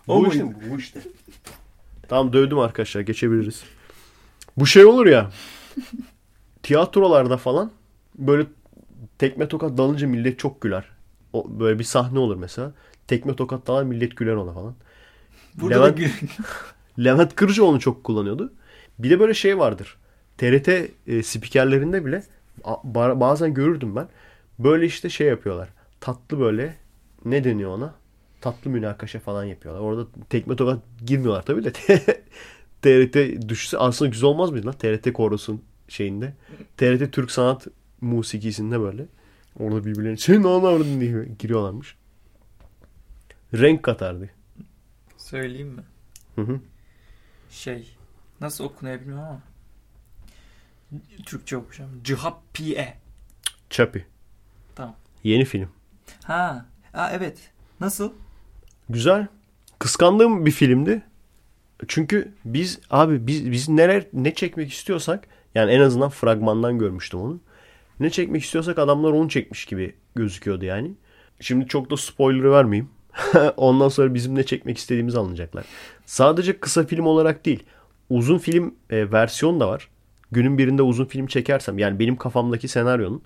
O 0.07 0.19
bu 0.25 0.27
işte 0.27 0.45
bu 0.71 0.79
işte. 0.79 0.99
Tamam 2.07 2.33
dövdüm 2.33 2.59
arkadaşlar 2.59 3.01
geçebiliriz. 3.01 3.63
Bu 4.57 4.65
şey 4.65 4.85
olur 4.85 5.05
ya. 5.05 5.31
tiyatrolarda 6.63 7.37
falan 7.37 7.71
böyle 8.15 8.47
tekme 9.17 9.47
tokat 9.47 9.77
dalınca 9.77 10.07
millet 10.07 10.39
çok 10.39 10.61
güler. 10.61 10.85
O 11.33 11.59
böyle 11.59 11.79
bir 11.79 11.83
sahne 11.83 12.19
olur 12.19 12.35
mesela. 12.35 12.71
Tekme 13.07 13.35
tokat 13.35 13.67
dalar 13.67 13.83
millet 13.83 14.17
güler 14.17 14.33
ona 14.33 14.53
falan. 14.53 14.75
Burada 15.55 15.75
Levent- 15.87 16.03
da 16.03 17.03
Levent 17.03 17.35
Kırcı 17.35 17.65
onu 17.65 17.79
çok 17.79 18.03
kullanıyordu. 18.03 18.53
Bir 18.99 19.09
de 19.09 19.19
böyle 19.19 19.33
şey 19.33 19.57
vardır. 19.59 19.97
TRT 20.37 20.67
e, 21.07 21.23
spikerlerinde 21.23 22.05
bile 22.05 22.23
a- 22.63 22.73
ba- 22.73 23.19
bazen 23.19 23.53
görürdüm 23.53 23.95
ben. 23.95 24.07
Böyle 24.59 24.85
işte 24.85 25.09
şey 25.09 25.27
yapıyorlar. 25.27 25.69
Tatlı 26.01 26.39
böyle 26.39 26.75
ne 27.25 27.43
deniyor 27.43 27.71
ona? 27.71 27.95
Tatlı 28.41 28.71
münakaşa 28.71 29.19
falan 29.19 29.43
yapıyorlar. 29.43 29.81
Orada 29.81 30.07
tekme 30.29 30.55
tokat 30.55 30.79
girmiyorlar 31.05 31.45
tabii 31.45 31.63
de. 31.63 31.71
TRT 32.81 33.49
düşse 33.49 33.77
aslında 33.77 34.11
güzel 34.11 34.29
olmaz 34.29 34.51
mıydı 34.51 34.67
lan? 34.67 34.73
TRT 34.73 35.13
korosun 35.13 35.61
şeyinde. 35.87 36.33
TRT 36.77 37.13
Türk 37.13 37.31
Sanat 37.31 37.67
Musikisi'nde 38.01 38.79
böyle. 38.79 39.05
Orada 39.59 39.85
birbirlerine 39.85 40.17
senin 40.17 40.43
ne 40.43 40.47
anladın 40.47 41.01
diye 41.01 41.25
giriyorlarmış. 41.39 41.95
Renk 43.53 43.83
katardı. 43.83 44.29
Söyleyeyim 45.17 45.67
mi? 45.67 45.83
Hı 46.35 46.41
hı. 46.41 46.59
Şey. 47.49 47.95
Nasıl 48.41 48.63
okunuyor 48.63 48.99
bilmiyorum 48.99 49.23
ama. 49.23 49.41
Türkçe 51.25 51.57
okuyacağım. 51.57 52.03
Cihappiye. 52.03 52.97
Chappie. 53.69 54.05
Tamam. 54.75 54.95
Yeni 55.23 55.45
film. 55.45 55.69
Ha. 56.23 56.65
Aa, 56.95 57.09
evet. 57.11 57.37
Nasıl? 57.79 58.11
Güzel. 58.89 59.27
Kıskandığım 59.79 60.45
bir 60.45 60.51
filmdi. 60.51 61.01
Çünkü 61.87 62.31
biz 62.45 62.79
abi 62.89 63.27
biz 63.27 63.51
biz 63.51 63.69
neler 63.69 64.05
ne 64.13 64.33
çekmek 64.33 64.71
istiyorsak 64.73 65.27
yani 65.55 65.71
en 65.71 65.79
azından 65.79 66.09
fragmandan 66.09 66.79
görmüştüm 66.79 67.19
onu. 67.19 67.39
Ne 67.99 68.09
çekmek 68.09 68.43
istiyorsak 68.43 68.79
adamlar 68.79 69.11
onu 69.11 69.29
çekmiş 69.29 69.65
gibi 69.65 69.95
gözüküyordu 70.15 70.65
yani. 70.65 70.91
Şimdi 71.39 71.67
çok 71.67 71.89
da 71.89 71.97
spoiler 71.97 72.51
vermeyeyim. 72.51 72.89
Ondan 73.57 73.89
sonra 73.89 74.13
bizim 74.13 74.35
ne 74.35 74.43
çekmek 74.43 74.77
istediğimizi 74.77 75.19
anlayacaklar. 75.19 75.65
Sadece 76.05 76.59
kısa 76.59 76.85
film 76.85 77.05
olarak 77.05 77.45
değil. 77.45 77.63
Uzun 78.09 78.37
film 78.37 78.75
e, 78.89 79.11
versiyon 79.11 79.59
da 79.59 79.67
var. 79.67 79.89
Günün 80.31 80.57
birinde 80.57 80.81
uzun 80.81 81.05
film 81.05 81.27
çekersem 81.27 81.77
yani 81.77 81.99
benim 81.99 82.15
kafamdaki 82.15 82.67
senaryonun 82.67 83.21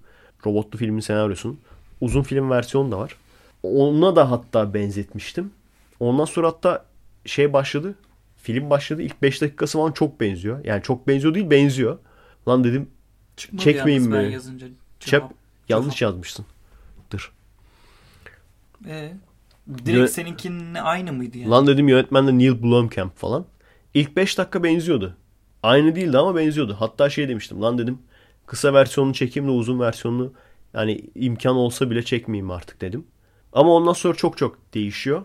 robotlu 0.45 0.79
filmin 0.79 0.99
senaryosunun 0.99 1.59
uzun 2.01 2.23
film 2.23 2.49
versiyonu 2.49 2.91
da 2.91 2.99
var. 2.99 3.15
Ona 3.63 4.15
da 4.15 4.31
hatta 4.31 4.73
benzetmiştim. 4.73 5.51
Ondan 5.99 6.25
sonra 6.25 6.47
hatta 6.47 6.85
şey 7.25 7.53
başladı. 7.53 7.95
film 8.37 8.69
başladı. 8.69 9.01
İlk 9.01 9.21
5 9.21 9.41
dakikası 9.41 9.77
falan 9.77 9.91
çok 9.91 10.19
benziyor. 10.21 10.65
Yani 10.65 10.83
çok 10.83 11.07
benziyor 11.07 11.35
değil 11.35 11.49
benziyor. 11.49 11.97
Lan 12.47 12.63
dedim 12.63 12.89
Çıkmadı 13.37 13.63
Çekmeyeyim 13.63 14.03
yalnız 14.03 14.17
ben 14.19 14.25
mi? 14.27 14.33
yazınca. 14.33 14.67
Çep 14.99 15.23
yanlış 15.69 16.01
yazmışsın. 16.01 16.45
Dur. 17.11 17.33
Ee, 18.87 19.13
direkt 19.85 20.09
Yö- 20.09 20.13
seninkinle 20.13 20.81
aynı 20.81 21.13
mıydı 21.13 21.37
yani? 21.37 21.49
Lan 21.49 21.67
dedim 21.67 21.87
yönetmen 21.87 22.27
de 22.27 22.37
Neil 22.37 22.63
Blomkamp 22.63 23.17
falan. 23.17 23.45
İlk 23.93 24.15
5 24.15 24.37
dakika 24.37 24.63
benziyordu. 24.63 25.15
Aynı 25.63 25.95
değildi 25.95 26.17
ama 26.17 26.35
benziyordu. 26.35 26.75
Hatta 26.79 27.09
şey 27.09 27.29
demiştim. 27.29 27.61
Lan 27.61 27.77
dedim 27.77 27.99
kısa 28.45 28.73
versiyonunu 28.73 29.13
çekeyim 29.13 29.47
de 29.47 29.51
uzun 29.51 29.79
versiyonunu 29.79 30.33
yani 30.73 31.01
imkan 31.15 31.55
olsa 31.55 31.89
bile 31.91 32.03
çekmeyeyim 32.05 32.51
artık 32.51 32.81
dedim. 32.81 33.05
Ama 33.53 33.69
ondan 33.73 33.93
sonra 33.93 34.13
çok 34.15 34.37
çok 34.37 34.73
değişiyor. 34.73 35.23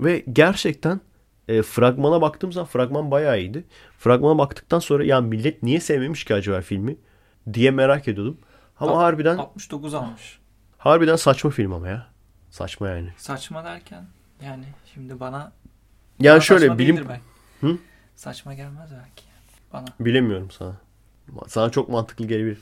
Ve 0.00 0.24
gerçekten 0.32 1.00
e, 1.48 1.62
fragmana 1.62 2.20
baktığım 2.20 2.52
zaman 2.52 2.66
fragman 2.66 3.10
bayağı 3.10 3.40
iyiydi. 3.40 3.64
Fragmana 3.98 4.38
baktıktan 4.38 4.78
sonra 4.78 5.04
ya 5.04 5.20
millet 5.20 5.62
niye 5.62 5.80
sevmemiş 5.80 6.24
ki 6.24 6.34
acaba 6.34 6.60
filmi 6.60 6.96
diye 7.52 7.70
merak 7.70 8.08
ediyordum. 8.08 8.38
Ama 8.80 8.92
Al- 8.92 8.96
harbiden 8.96 9.36
69 9.36 9.94
almış. 9.94 10.38
harbiden 10.78 11.16
saçma 11.16 11.50
film 11.50 11.72
ama 11.72 11.88
ya. 11.88 12.06
Saçma 12.50 12.88
yani. 12.88 13.08
Saçma 13.16 13.64
derken 13.64 14.04
yani 14.44 14.64
şimdi 14.94 15.20
bana 15.20 15.52
Yani 16.20 16.32
bana 16.34 16.40
şöyle 16.40 16.66
saçma 16.66 16.78
bilim. 16.78 17.06
Hı? 17.60 17.78
Saçma 18.16 18.54
gelmez 18.54 18.90
belki. 18.92 19.24
Bana. 19.72 19.84
Bilemiyorum 20.00 20.50
sana. 20.50 20.76
Sana 21.48 21.70
çok 21.70 21.88
mantıklı 21.88 22.26
gelebilir. 22.26 22.58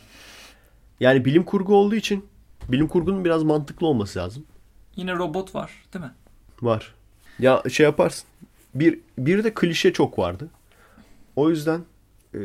Yani 1.00 1.24
bilim 1.24 1.44
kurgu 1.44 1.76
olduğu 1.76 1.94
için 1.94 2.26
bilim 2.68 2.88
kurgunun 2.88 3.24
biraz 3.24 3.42
mantıklı 3.42 3.86
olması 3.86 4.18
lazım. 4.18 4.44
Yine 4.96 5.12
robot 5.12 5.54
var 5.54 5.70
değil 5.94 6.04
mi? 6.04 6.12
Var. 6.62 6.94
Ya 7.38 7.62
şey 7.70 7.84
yaparsın. 7.84 8.28
Bir, 8.74 8.98
bir 9.18 9.44
de 9.44 9.54
klişe 9.54 9.92
çok 9.92 10.18
vardı. 10.18 10.48
O 11.36 11.50
yüzden 11.50 11.80
e, 12.34 12.38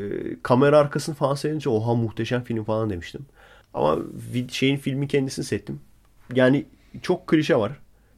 kamera 0.43 0.79
arkasını 0.79 1.15
falan 1.15 1.35
seyredince 1.35 1.69
oha 1.69 1.95
muhteşem 1.95 2.43
film 2.43 2.63
falan 2.63 2.89
demiştim. 2.89 3.25
Ama 3.73 3.97
şeyin 4.51 4.77
filmi 4.77 5.07
kendisini 5.07 5.45
seyrettim. 5.45 5.79
Yani 6.33 6.65
çok 7.01 7.27
klişe 7.27 7.55
var. 7.55 7.71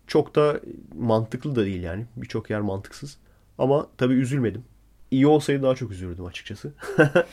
Çok 0.08 0.36
da 0.36 0.60
mantıklı 1.00 1.56
da 1.56 1.66
değil 1.66 1.84
yani. 1.84 2.06
Birçok 2.18 2.50
yer 2.50 2.62
mantıksız. 2.62 3.18
Ama 3.58 3.88
tabii 3.98 4.14
üzülmedim. 4.14 4.64
İyi 5.12 5.28
olsaydı 5.28 5.64
daha 5.64 5.76
çok 5.76 5.92
üzülürdüm 5.92 6.26
açıkçası. 6.26 6.74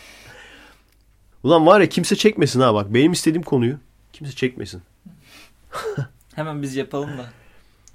Ulan 1.43 1.67
var 1.67 1.81
ya 1.81 1.89
kimse 1.89 2.17
çekmesin 2.17 2.61
ha 2.61 2.75
bak. 2.75 2.95
Benim 2.95 3.13
istediğim 3.13 3.43
konuyu 3.43 3.79
kimse 4.13 4.33
çekmesin. 4.33 4.83
Hemen 6.37 6.63
biz 6.63 6.77
yapalım 6.77 7.19
da. 7.19 7.27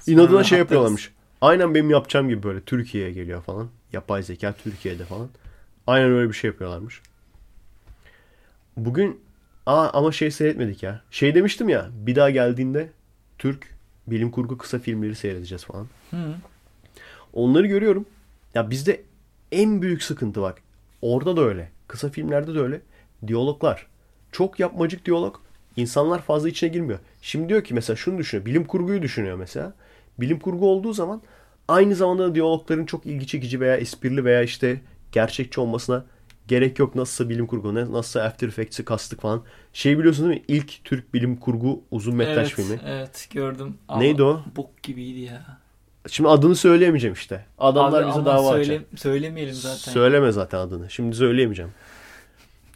İnadına 0.08 0.44
şey 0.44 0.60
yapıyorlarmış. 0.60 1.12
Aynen 1.42 1.76
benim 1.76 1.90
yapacağım 1.90 2.30
gibi 2.30 2.44
böyle 2.44 2.62
Türkiye'ye 2.62 3.12
geliyor 3.12 3.42
falan. 3.42 3.70
Yapay 3.94 4.24
zeka 4.24 4.54
Türkiye'de 4.54 5.06
falan. 5.06 5.30
Aynen 5.88 6.12
öyle 6.12 6.30
bir 6.30 6.34
şey 6.34 6.48
yapıyorlarmış. 6.50 7.02
Bugün 8.78 9.22
aa, 9.66 9.90
ama 9.90 10.12
şey 10.12 10.32
seyretmedik 10.32 10.84
ya. 10.84 11.02
Şey 11.12 11.36
demiştim 11.36 11.70
ya 11.70 11.90
bir 11.94 12.16
daha 12.16 12.30
geldiğinde 12.30 12.90
Türk 13.38 13.76
bilim 14.08 14.32
kurgu 14.32 14.58
kısa 14.58 14.80
filmleri 14.80 15.16
seyredeceğiz 15.16 15.64
falan. 15.64 15.88
Hı. 16.12 16.36
Onları 17.34 17.68
görüyorum. 17.68 18.06
Ya 18.54 18.70
bizde 18.70 19.02
en 19.52 19.82
büyük 19.82 20.04
sıkıntı 20.04 20.42
bak. 20.42 20.62
Orada 21.02 21.38
da 21.38 21.42
öyle. 21.42 21.72
Kısa 21.88 22.10
filmlerde 22.10 22.56
de 22.56 22.60
öyle. 22.60 22.82
Diyaloglar. 23.28 23.88
Çok 24.32 24.60
yapmacık 24.60 25.06
diyalog. 25.06 25.36
İnsanlar 25.78 26.22
fazla 26.22 26.50
içine 26.50 26.70
girmiyor. 26.70 27.00
Şimdi 27.22 27.50
diyor 27.50 27.64
ki 27.64 27.74
mesela 27.74 27.98
şunu 27.98 28.18
düşünüyor. 28.18 28.46
Bilim 28.46 28.64
kurguyu 28.66 29.02
düşünüyor 29.02 29.38
mesela. 29.38 29.74
Bilim 30.20 30.40
kurgu 30.40 30.70
olduğu 30.70 30.94
zaman 30.94 31.22
aynı 31.68 31.96
zamanda 31.96 32.24
da 32.30 32.36
diyalogların 32.36 32.86
çok 32.86 33.06
ilgi 33.06 33.28
çekici 33.28 33.60
veya 33.60 33.78
esprili 33.78 34.26
veya 34.26 34.42
işte 34.44 34.82
gerçekçi 35.12 35.62
olmasına 35.62 36.06
gerek 36.48 36.80
yok. 36.80 36.96
Nasılsa 36.96 37.30
bilim 37.30 37.48
kurgu, 37.48 37.76
ne- 37.76 37.92
nasılsa 37.92 38.22
After 38.24 38.48
Effects'i 38.48 38.86
kastık 38.86 39.22
falan. 39.22 39.44
Şey 39.74 39.98
biliyorsun 40.00 40.30
değil 40.30 40.40
mi? 40.42 40.46
İlk 40.48 40.84
Türk 40.84 41.14
bilim 41.14 41.36
kurgu 41.38 41.84
uzun 41.92 42.16
metraj 42.16 42.38
evet, 42.38 42.52
filmi. 42.54 42.80
Evet 42.88 43.28
gördüm. 43.34 43.78
Ama 43.88 44.02
Neydi 44.02 44.24
o? 44.24 44.42
Bok 44.56 44.84
gibiydi 44.84 45.20
ya. 45.20 45.58
Şimdi 46.08 46.30
adını 46.30 46.56
söyleyemeyeceğim 46.56 47.14
işte. 47.14 47.46
Adamlar 47.60 48.04
Abi 48.04 48.10
bize 48.10 48.26
dava 48.26 48.50
söyle- 48.52 48.74
açar. 48.76 48.98
Söylemeyelim 48.98 49.54
zaten. 49.54 49.92
Söyleme 49.92 50.32
zaten 50.32 50.58
adını. 50.58 50.90
Şimdi 50.90 51.16
söyleyemeyeceğim. 51.16 51.72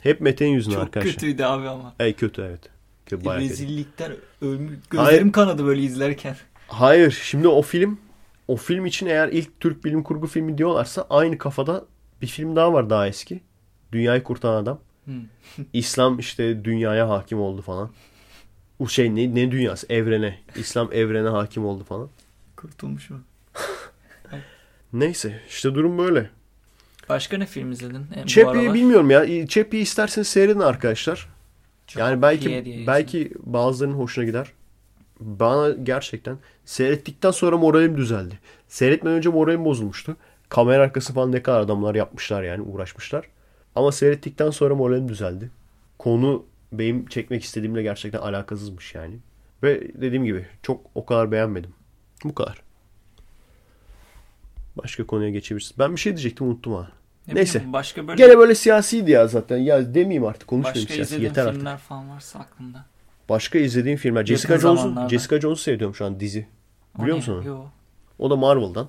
Hep 0.01 0.21
Mete'nin 0.21 0.49
yüzüne 0.49 0.73
Çok 0.73 0.83
arkadaşlar. 0.83 1.13
kötüydü 1.13 1.43
abi 1.43 1.67
ama. 1.67 1.93
Ey 1.99 2.13
kötü 2.13 2.41
evet. 2.41 2.74
Bayağı. 3.11 3.41
Rezillikten 3.41 4.11
ölmüş. 4.41 4.79
Hayır. 4.95 5.09
Gözlerim 5.09 5.31
kanadı 5.31 5.65
böyle 5.65 5.81
izlerken. 5.81 6.35
Hayır. 6.67 7.19
Şimdi 7.23 7.47
o 7.47 7.61
film 7.61 7.99
o 8.47 8.55
film 8.55 8.85
için 8.85 9.05
eğer 9.05 9.27
ilk 9.27 9.59
Türk 9.59 9.85
bilim 9.85 10.03
kurgu 10.03 10.27
filmi 10.27 10.57
diyorlarsa 10.57 11.07
aynı 11.09 11.37
kafada 11.37 11.85
bir 12.21 12.27
film 12.27 12.55
daha 12.55 12.73
var 12.73 12.89
daha 12.89 13.07
eski. 13.07 13.41
Dünyayı 13.91 14.23
Kurtaran 14.23 14.61
Adam. 14.63 14.79
Hı. 15.05 15.11
İslam 15.73 16.19
işte 16.19 16.65
dünyaya 16.65 17.09
hakim 17.09 17.39
oldu 17.39 17.61
falan. 17.61 17.91
O 18.79 18.87
şey 18.87 19.15
ne, 19.15 19.35
ne 19.35 19.51
dünyası? 19.51 19.87
Evrene. 19.89 20.39
İslam 20.55 20.93
evrene 20.93 21.29
hakim 21.29 21.65
oldu 21.65 21.83
falan. 21.83 22.09
Kurtulmuş 22.55 23.09
mu? 23.09 23.19
Neyse 24.93 25.41
işte 25.49 25.75
durum 25.75 25.97
böyle. 25.97 26.29
Başka 27.09 27.37
ne 27.37 27.45
film 27.45 27.71
izledin? 27.71 28.07
E, 28.37 28.45
aralar? 28.45 28.73
bilmiyorum 28.73 29.09
ya. 29.09 29.47
Chappie'yi 29.47 29.83
isterseniz 29.83 30.27
seyredin 30.27 30.59
arkadaşlar. 30.59 31.34
Yani 31.97 32.21
belki 32.21 32.65
diye 32.65 32.87
belki 32.87 33.31
bazılarının 33.39 33.95
hoşuna 33.95 34.25
gider. 34.25 34.51
Bana 35.19 35.69
gerçekten 35.69 36.37
seyrettikten 36.65 37.31
sonra 37.31 37.57
moralim 37.57 37.97
düzeldi. 37.97 38.39
Seyretmeden 38.67 39.17
önce 39.17 39.29
moralim 39.29 39.65
bozulmuştu. 39.65 40.15
Kamera 40.49 40.83
arkası 40.83 41.13
falan 41.13 41.31
ne 41.31 41.43
kadar 41.43 41.59
adamlar 41.59 41.95
yapmışlar 41.95 42.43
yani 42.43 42.61
uğraşmışlar. 42.61 43.25
Ama 43.75 43.91
seyrettikten 43.91 44.49
sonra 44.49 44.75
moralim 44.75 45.09
düzeldi. 45.09 45.51
Konu 45.99 46.45
benim 46.71 47.05
çekmek 47.05 47.43
istediğimle 47.43 47.83
gerçekten 47.83 48.19
alakasızmış 48.19 48.95
yani. 48.95 49.17
Ve 49.63 50.01
dediğim 50.01 50.25
gibi 50.25 50.45
çok 50.63 50.85
o 50.95 51.05
kadar 51.05 51.31
beğenmedim. 51.31 51.73
Bu 52.23 52.35
kadar. 52.35 52.61
Başka 54.77 55.07
konuya 55.07 55.29
geçebiliriz. 55.29 55.73
Ben 55.79 55.91
bir 55.91 55.99
şey 55.99 56.13
diyecektim 56.13 56.47
unuttum 56.47 56.73
ha. 56.73 56.91
Ne 57.27 57.35
Neyse. 57.35 57.59
bileyim, 57.59 57.73
başka 57.73 58.07
böyle 58.07 58.25
Gene 58.25 58.37
böyle 58.37 58.55
siyasiydi 58.55 59.11
ya 59.11 59.27
zaten. 59.27 59.57
Ya 59.57 59.93
demeyeyim 59.93 60.25
artık 60.25 60.47
konuşmayayım 60.47 60.87
başka 60.89 60.93
siyasi. 61.05 61.23
Yeter 61.23 61.41
artık. 61.45 61.55
filmler 61.55 61.77
falan 61.77 62.09
varsa 62.09 62.39
aklında. 62.39 62.85
Başka 63.29 63.59
izlediğim 63.59 63.97
filmler. 63.97 64.25
Jessica 64.25 64.53
Yakın 64.53 64.67
Jones'u 64.67 64.81
zamanlarda. 64.81 65.09
Jessica 65.09 65.41
Jones'u 65.41 65.61
seviyorum 65.61 65.95
şu 65.95 66.05
an 66.05 66.19
dizi. 66.19 66.47
O 66.99 67.01
Biliyor 67.01 67.15
ne? 67.15 67.19
musun? 67.19 67.41
Yo. 67.43 67.65
O 68.19 68.29
da 68.29 68.35
Marvel'dan. 68.35 68.87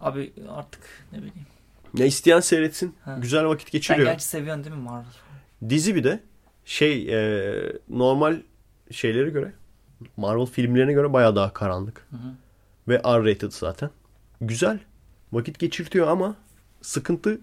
Abi 0.00 0.32
artık 0.48 0.80
ne 1.12 1.18
bileyim. 1.18 1.34
Ya 1.94 2.06
isteyen 2.06 2.40
seyretsin. 2.40 2.94
Ha. 3.04 3.18
Güzel 3.22 3.46
vakit 3.46 3.68
Sen 3.68 3.72
geçiriyor. 3.72 4.06
gerçi 4.06 4.24
seviyorsun 4.24 4.64
değil 4.64 4.76
mi 4.76 4.82
Marvel? 4.82 5.04
Dizi 5.68 5.94
bir 5.94 6.04
de 6.04 6.20
şey 6.64 7.08
e, 7.14 7.72
normal 7.88 8.36
şeylere 8.90 9.30
göre 9.30 9.52
Marvel 10.16 10.46
filmlerine 10.46 10.92
göre 10.92 11.12
bayağı 11.12 11.36
daha 11.36 11.52
karanlık. 11.52 12.06
Hı 12.10 12.16
hı. 12.16 12.34
Ve 12.88 12.98
R-rated 12.98 13.50
zaten. 13.50 13.90
Güzel. 14.40 14.78
Vakit 15.32 15.58
geçirtiyor 15.58 16.08
ama 16.08 16.36
sıkıntı 16.82 17.40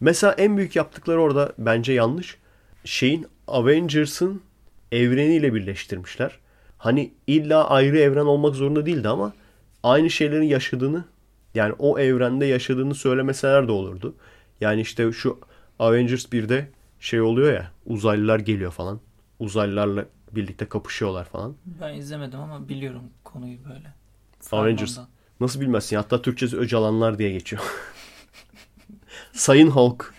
mesela 0.00 0.32
en 0.32 0.56
büyük 0.56 0.76
yaptıkları 0.76 1.20
orada 1.20 1.52
bence 1.58 1.92
yanlış. 1.92 2.38
Şeyin 2.84 3.26
Avengers'ın 3.48 4.42
evreniyle 4.92 5.54
birleştirmişler. 5.54 6.38
Hani 6.78 7.12
illa 7.26 7.70
ayrı 7.70 7.98
evren 7.98 8.24
olmak 8.24 8.54
zorunda 8.54 8.86
değildi 8.86 9.08
ama 9.08 9.32
aynı 9.82 10.10
şeylerin 10.10 10.46
yaşadığını 10.46 11.04
yani 11.54 11.74
o 11.78 11.98
evrende 11.98 12.46
yaşadığını 12.46 12.94
söylemeseler 12.94 13.68
de 13.68 13.72
olurdu. 13.72 14.14
Yani 14.60 14.80
işte 14.80 15.12
şu 15.12 15.38
Avengers 15.78 16.24
1'de 16.24 16.68
şey 17.00 17.20
oluyor 17.20 17.52
ya 17.52 17.70
uzaylılar 17.86 18.38
geliyor 18.38 18.72
falan. 18.72 19.00
Uzaylılarla 19.38 20.04
birlikte 20.32 20.68
kapışıyorlar 20.68 21.24
falan. 21.24 21.54
Ben 21.80 21.94
izlemedim 21.94 22.40
ama 22.40 22.68
biliyorum 22.68 23.02
konuyu 23.24 23.58
böyle. 23.64 23.94
Avengers. 24.52 24.98
Nasıl 25.40 25.60
bilmezsin? 25.60 25.96
Hatta 25.96 26.22
Türkçesi 26.22 26.56
Öcalanlar 26.56 27.18
diye 27.18 27.30
geçiyor. 27.32 27.62
Sayın 29.34 29.70
Halk. 29.70 30.14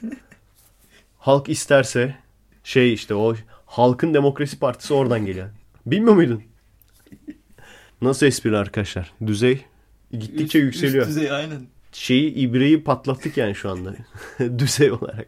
Halk 1.17 1.49
isterse 1.49 2.15
şey 2.63 2.93
işte 2.93 3.15
o 3.15 3.35
Halkın 3.65 4.13
Demokrasi 4.13 4.59
Partisi 4.59 4.93
oradan 4.93 5.25
geliyor. 5.25 5.49
Bilmiyor 5.85 6.15
muydun? 6.15 6.43
Nasıl 8.01 8.25
espri 8.25 8.57
arkadaşlar? 8.57 9.13
Düzey 9.27 9.65
gittikçe 10.11 10.59
Üst- 10.59 10.65
yükseliyor. 10.65 11.07
Üst 11.07 11.17
düzey 11.17 11.31
aynen. 11.31 11.61
Şeyi 11.91 12.33
ibreyi 12.33 12.83
patlattık 12.83 13.37
yani 13.37 13.55
şu 13.55 13.69
anda. 13.69 13.95
Düzey 14.59 14.91
olarak. 14.91 15.27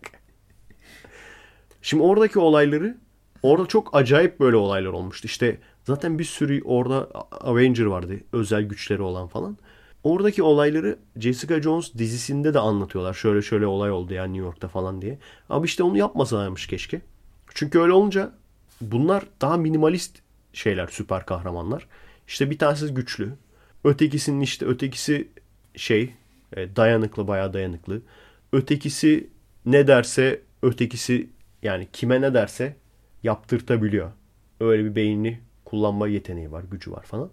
Şimdi 1.82 2.04
oradaki 2.04 2.40
olayları 2.40 2.98
orada 3.44 3.68
çok 3.68 3.96
acayip 3.96 4.40
böyle 4.40 4.56
olaylar 4.56 4.90
olmuştu. 4.90 5.26
İşte 5.28 5.58
zaten 5.84 6.20
bir 6.20 6.24
sürü 6.24 6.62
orada 6.64 7.10
Avenger 7.32 7.86
vardı. 7.86 8.14
Özel 8.34 8.64
güçleri 8.64 9.02
olan 9.02 9.28
falan. 9.28 9.58
Oradaki 10.04 10.44
olayları 10.44 11.00
Jessica 11.18 11.62
Jones 11.62 11.94
dizisinde 11.94 12.54
de 12.54 12.60
anlatıyorlar. 12.60 13.14
Şöyle 13.14 13.42
şöyle 13.42 13.66
olay 13.66 13.92
oldu 13.92 14.14
yani 14.14 14.34
New 14.34 14.46
York'ta 14.46 14.68
falan 14.68 15.02
diye. 15.02 15.20
Ama 15.50 15.66
işte 15.66 15.84
onu 15.84 15.98
yapmasalarmış 15.98 16.68
keşke. 16.68 17.02
Çünkü 17.54 17.80
öyle 17.80 17.94
olunca 17.94 18.32
bunlar 18.82 19.24
daha 19.42 19.58
minimalist 19.58 20.20
şeyler, 20.54 20.88
süper 20.88 21.26
kahramanlar. 21.26 21.88
İşte 22.28 22.50
bir 22.50 22.58
tanesi 22.58 22.94
güçlü. 22.94 23.34
Ötekisinin 23.84 24.42
işte 24.42 24.66
ötekisi 24.66 25.28
şey 25.76 26.14
E, 26.56 26.76
dayanıklı 26.76 27.28
bayağı 27.28 27.54
dayanıklı. 27.54 28.02
Ötekisi 28.54 29.30
ne 29.66 29.88
derse 29.88 30.42
ötekisi 30.62 31.30
yani 31.64 31.88
kime 31.94 32.22
ne 32.22 32.34
derse 32.34 32.76
yaptırtabiliyor. 33.24 34.12
Öyle 34.60 34.86
bir 34.86 34.96
beynini 34.96 35.40
kullanma 35.66 36.08
yeteneği 36.08 36.52
var, 36.52 36.64
gücü 36.72 36.92
var 36.92 37.04
falan. 37.04 37.30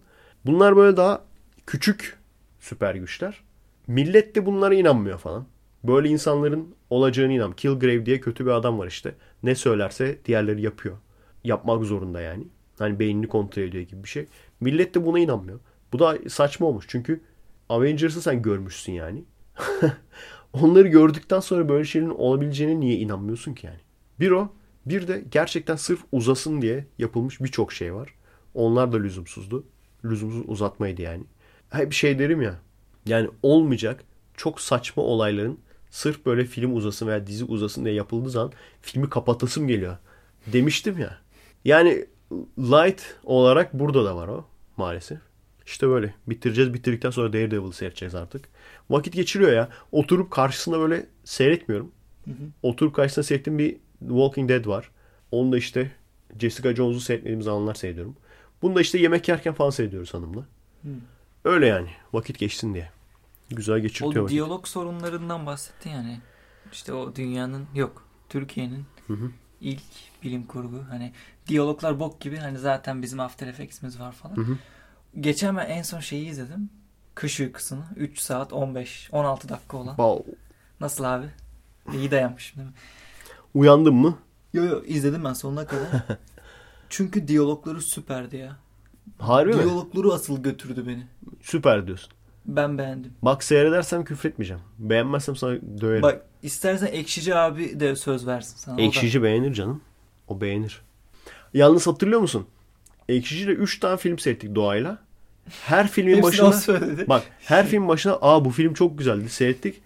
Bunlar 0.46 0.76
böyle 0.76 0.96
daha 0.96 1.24
küçük 1.66 2.18
süper 2.64 2.94
güçler. 2.94 3.40
Millet 3.86 4.34
de 4.34 4.46
bunlara 4.46 4.74
inanmıyor 4.74 5.18
falan. 5.18 5.46
Böyle 5.84 6.08
insanların 6.08 6.74
olacağını 6.90 7.32
inan. 7.32 7.52
Kilgrave 7.52 8.06
diye 8.06 8.20
kötü 8.20 8.46
bir 8.46 8.50
adam 8.50 8.78
var 8.78 8.86
işte. 8.86 9.14
Ne 9.42 9.54
söylerse 9.54 10.18
diğerleri 10.24 10.62
yapıyor. 10.62 10.96
Yapmak 11.44 11.84
zorunda 11.84 12.20
yani. 12.20 12.48
Hani 12.78 12.98
beynini 12.98 13.28
kontrol 13.28 13.62
ediyor 13.62 13.84
gibi 13.84 14.02
bir 14.04 14.08
şey. 14.08 14.26
Millet 14.60 14.94
de 14.94 15.06
buna 15.06 15.18
inanmıyor. 15.18 15.60
Bu 15.92 15.98
da 15.98 16.18
saçma 16.28 16.66
olmuş. 16.66 16.84
Çünkü 16.88 17.20
Avengers'ı 17.68 18.22
sen 18.22 18.42
görmüşsün 18.42 18.92
yani. 18.92 19.24
Onları 20.52 20.88
gördükten 20.88 21.40
sonra 21.40 21.68
böyle 21.68 21.84
şeylerin 21.84 22.10
olabileceğine 22.10 22.80
niye 22.80 22.96
inanmıyorsun 22.96 23.54
ki 23.54 23.66
yani? 23.66 23.80
Bir 24.20 24.30
o. 24.30 24.52
Bir 24.86 25.08
de 25.08 25.24
gerçekten 25.30 25.76
sırf 25.76 26.00
uzasın 26.12 26.62
diye 26.62 26.86
yapılmış 26.98 27.40
birçok 27.40 27.72
şey 27.72 27.94
var. 27.94 28.14
Onlar 28.54 28.92
da 28.92 28.96
lüzumsuzdu. 28.96 29.66
Lüzumsuz 30.04 30.42
uzatmaydı 30.46 31.02
yani. 31.02 31.24
Hep 31.75 31.93
şey 31.93 32.18
derim 32.18 32.43
ya. 32.43 32.61
Yani 33.07 33.29
olmayacak 33.43 34.05
çok 34.37 34.61
saçma 34.61 35.03
olayların 35.03 35.59
sırf 35.91 36.27
böyle 36.27 36.45
film 36.45 36.77
uzasın 36.77 37.07
veya 37.07 37.27
dizi 37.27 37.45
uzasın 37.45 37.85
diye 37.85 37.95
yapıldığı 37.95 38.31
zaman 38.31 38.53
filmi 38.83 39.11
kapatasım 39.11 39.68
geliyor. 39.68 39.97
Demiştim 40.47 40.99
ya. 40.99 41.18
Yani 41.64 42.07
light 42.59 43.16
olarak 43.25 43.75
burada 43.75 44.05
da 44.05 44.16
var 44.16 44.29
o 44.29 44.45
maalesef. 44.77 45.18
İşte 45.66 45.89
böyle. 45.89 46.14
Bitireceğiz. 46.27 46.75
Bitirdikten 46.75 47.11
sonra 47.11 47.33
Daredevil'ı 47.33 47.72
seyredeceğiz 47.72 48.14
artık. 48.14 48.49
Vakit 48.91 49.14
geçiriyor 49.14 49.53
ya. 49.53 49.68
Oturup 49.93 50.31
karşısında 50.31 50.79
böyle 50.79 51.07
seyretmiyorum. 51.25 51.91
Hı 52.25 52.31
hı. 52.31 52.35
Oturup 52.62 52.95
karşısında 52.95 53.22
seyrettiğim 53.22 53.59
bir 53.59 53.77
Walking 53.99 54.49
Dead 54.49 54.66
var. 54.66 54.91
Onu 55.31 55.53
da 55.53 55.59
işte 55.59 55.93
Jessica 56.39 56.75
Jones'u 56.75 57.01
seyretmediğim 57.01 57.43
zamanlar 57.43 57.75
seyrediyorum. 57.75 58.16
Bunu 58.62 58.75
da 58.75 58.81
işte 58.81 58.99
yemek 58.99 59.29
yerken 59.29 59.55
falan 59.55 59.70
seyrediyoruz 59.70 60.14
hanımla. 60.14 60.41
Hı. 60.83 60.89
Öyle 61.45 61.66
yani. 61.66 61.88
Vakit 62.12 62.38
geçsin 62.38 62.74
diye. 62.74 62.90
Güzel 63.51 63.78
geçirtiyor 63.78 64.16
O 64.16 64.24
vakit. 64.24 64.30
diyalog 64.30 64.66
sorunlarından 64.66 65.47
bahsettin 65.47 65.90
yani. 65.90 66.20
İşte 66.72 66.92
o 66.92 67.16
dünyanın 67.16 67.66
yok. 67.74 68.05
Türkiye'nin 68.28 68.84
ilk 69.61 69.82
bilim 70.22 70.47
kurgu. 70.47 70.84
Hani 70.90 71.12
diyaloglar 71.49 72.01
bok 72.01 72.20
gibi. 72.20 72.36
Hani 72.36 72.59
zaten 72.59 73.03
bizim 73.03 73.20
After 73.20 73.47
Effects'imiz 73.47 74.01
var 74.01 74.12
falan. 74.12 74.36
Hı 74.36 74.40
hı. 74.40 74.59
Geçen 75.20 75.57
ben 75.57 75.66
en 75.66 75.82
son 75.82 76.01
şeyi 76.01 76.28
izledim. 76.28 76.70
Kış 77.14 77.40
uykusunu. 77.40 77.84
3 77.97 78.18
saat 78.18 78.53
15 78.53 79.09
16 79.12 79.49
dakika 79.49 79.76
olan. 79.76 79.97
Wow. 79.97 80.32
Nasıl 80.80 81.05
abi? 81.05 81.26
İyi 81.95 82.11
dayanmışım 82.11 82.59
değil 82.59 82.68
mi? 82.68 82.74
Uyandın 83.55 83.95
mı? 83.95 84.18
Yo 84.53 84.64
yo 84.64 84.82
izledim 84.84 85.24
ben 85.24 85.32
sonuna 85.32 85.66
kadar. 85.66 85.86
Çünkü 86.88 87.28
diyalogları 87.28 87.80
süperdi 87.82 88.36
ya. 88.36 88.57
Harbi 89.18 89.52
Diyalogları 89.52 89.66
mi? 89.66 89.74
Diyalogları 89.74 90.14
asıl 90.14 90.42
götürdü 90.42 90.84
beni. 90.86 91.07
Süper 91.42 91.86
diyorsun. 91.86 92.11
Ben 92.46 92.78
beğendim. 92.78 93.12
Bak 93.22 93.44
seyredersem 93.44 94.05
küfretmeyeceğim. 94.05 94.62
Beğenmezsem 94.78 95.36
sana 95.36 95.57
döverim. 95.80 96.02
Bak 96.02 96.22
istersen 96.42 96.86
Ekşici 96.86 97.34
abi 97.34 97.80
de 97.80 97.96
söz 97.96 98.26
versin 98.26 98.57
sana. 98.57 98.80
Ekşici 98.80 99.22
beğenir 99.22 99.52
canım. 99.52 99.80
O 100.28 100.40
beğenir. 100.40 100.82
Yalnız 101.55 101.86
hatırlıyor 101.86 102.20
musun? 102.20 102.46
Ekşici 103.09 103.44
ile 103.44 103.52
3 103.52 103.80
tane 103.80 103.96
film 103.96 104.18
seyrettik 104.18 104.55
doğayla. 104.55 104.98
Her 105.66 105.88
filmin 105.88 106.22
başına 106.22 106.52
bak 107.09 107.22
her 107.40 107.66
film 107.66 107.88
başına 107.88 108.18
aa 108.20 108.44
bu 108.44 108.50
film 108.50 108.74
çok 108.74 108.98
güzeldi 108.98 109.28
seyrettik. 109.28 109.82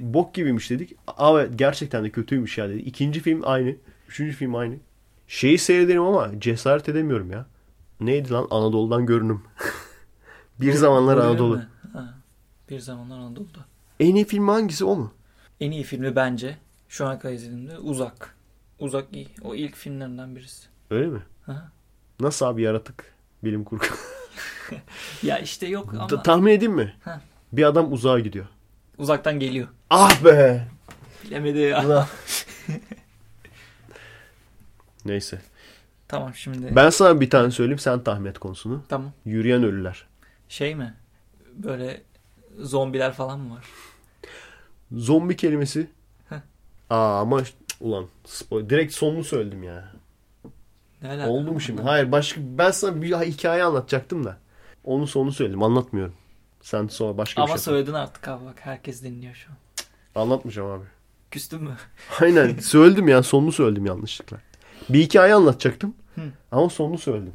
Bok 0.00 0.34
gibiymiş 0.34 0.70
dedik. 0.70 0.96
Aa 1.06 1.44
gerçekten 1.44 2.04
de 2.04 2.10
kötüymüş 2.10 2.58
ya 2.58 2.68
dedi. 2.68 2.78
İkinci 2.78 3.20
film 3.20 3.40
aynı. 3.44 3.74
Üçüncü 4.08 4.36
film 4.36 4.54
aynı. 4.54 4.74
Şeyi 5.28 5.58
seyrederim 5.58 6.02
ama 6.02 6.40
cesaret 6.40 6.88
edemiyorum 6.88 7.30
ya. 7.30 7.46
Neydi 8.06 8.30
lan 8.30 8.46
Anadolu'dan 8.50 9.06
görünüm. 9.06 9.42
bir 10.60 10.72
zamanlar 10.72 11.18
Anadolu. 11.18 11.62
Ha, 11.92 12.14
bir 12.70 12.78
zamanlar 12.80 13.18
Anadolu'da. 13.18 13.58
En 14.00 14.14
iyi 14.14 14.24
film 14.24 14.48
hangisi 14.48 14.84
o 14.84 14.96
mu? 14.96 15.12
En 15.60 15.70
iyi 15.70 15.82
filmi 15.82 16.16
bence 16.16 16.58
şu 16.88 17.06
an 17.06 17.20
izlediğimde 17.32 17.78
Uzak. 17.78 18.36
Uzak 18.78 19.06
iyi. 19.12 19.28
O 19.42 19.54
ilk 19.54 19.76
filmlerinden 19.76 20.36
birisi. 20.36 20.66
Öyle 20.90 21.06
mi? 21.06 21.22
Ha. 21.46 21.70
Nasıl 22.20 22.46
abi 22.46 22.62
yaratık 22.62 23.14
bilim 23.44 23.64
kurgu? 23.64 23.84
ya 25.22 25.38
işte 25.38 25.66
yok 25.66 25.94
ama. 25.94 26.06
Ta- 26.06 26.22
tahmin 26.22 26.52
edeyim 26.52 26.74
mi? 26.74 26.94
Heh. 27.04 27.20
Bir 27.52 27.64
adam 27.64 27.92
uzağa 27.92 28.20
gidiyor. 28.20 28.46
Uzaktan 28.98 29.38
geliyor. 29.40 29.68
Ah 29.90 30.24
be! 30.24 30.68
Bilemedi 31.24 31.58
ya. 31.58 32.08
Neyse. 35.04 35.42
Tamam 36.12 36.34
şimdi. 36.34 36.76
Ben 36.76 36.90
sana 36.90 37.20
bir 37.20 37.30
tane 37.30 37.50
söyleyeyim 37.50 37.78
sen 37.78 38.04
tahmin 38.04 38.30
et 38.30 38.38
konusunu. 38.38 38.82
Tamam. 38.88 39.12
Yürüyen 39.24 39.62
ölüler. 39.62 40.06
Şey 40.48 40.74
mi? 40.74 40.94
Böyle 41.54 42.02
zombiler 42.58 43.12
falan 43.12 43.40
mı 43.40 43.54
var? 43.54 43.64
Zombi 44.92 45.36
kelimesi. 45.36 45.86
Heh. 46.28 46.36
Aa 46.90 47.20
ama 47.20 47.42
ulan 47.80 48.06
spoiler. 48.24 48.70
direkt 48.70 48.94
sonunu 48.94 49.24
söyledim 49.24 49.62
ya. 49.62 49.92
Ne 51.02 51.26
Oldu 51.26 51.52
mu 51.52 51.60
şimdi? 51.60 51.82
Hayır 51.82 52.12
başka 52.12 52.40
ben 52.44 52.70
sana 52.70 53.02
bir 53.02 53.16
hikaye 53.16 53.62
anlatacaktım 53.62 54.24
da. 54.24 54.36
Onun 54.84 55.04
sonunu 55.04 55.32
söyledim. 55.32 55.62
Anlatmıyorum. 55.62 56.14
Sen 56.62 56.86
sonra 56.86 57.18
başka 57.18 57.42
Ama 57.42 57.54
bir 57.54 57.58
şey 57.58 57.64
söyledin 57.64 57.92
artık 57.92 58.28
abi 58.28 58.44
bak. 58.44 58.56
Herkes 58.60 59.02
dinliyor 59.02 59.34
şu 59.34 59.50
an. 59.50 59.56
Anlatmayacağım 60.22 60.70
abi. 60.70 60.84
Küstün 61.30 61.62
mü? 61.62 61.76
Aynen. 62.20 62.58
söyledim 62.58 63.08
ya. 63.08 63.22
Sonunu 63.22 63.52
söyledim 63.52 63.86
yanlışlıkla. 63.86 64.38
Bir 64.88 65.00
hikaye 65.00 65.34
anlatacaktım. 65.34 65.94
Hı. 66.14 66.20
Ama 66.52 66.68
sonunu 66.68 66.98
söyledim. 66.98 67.32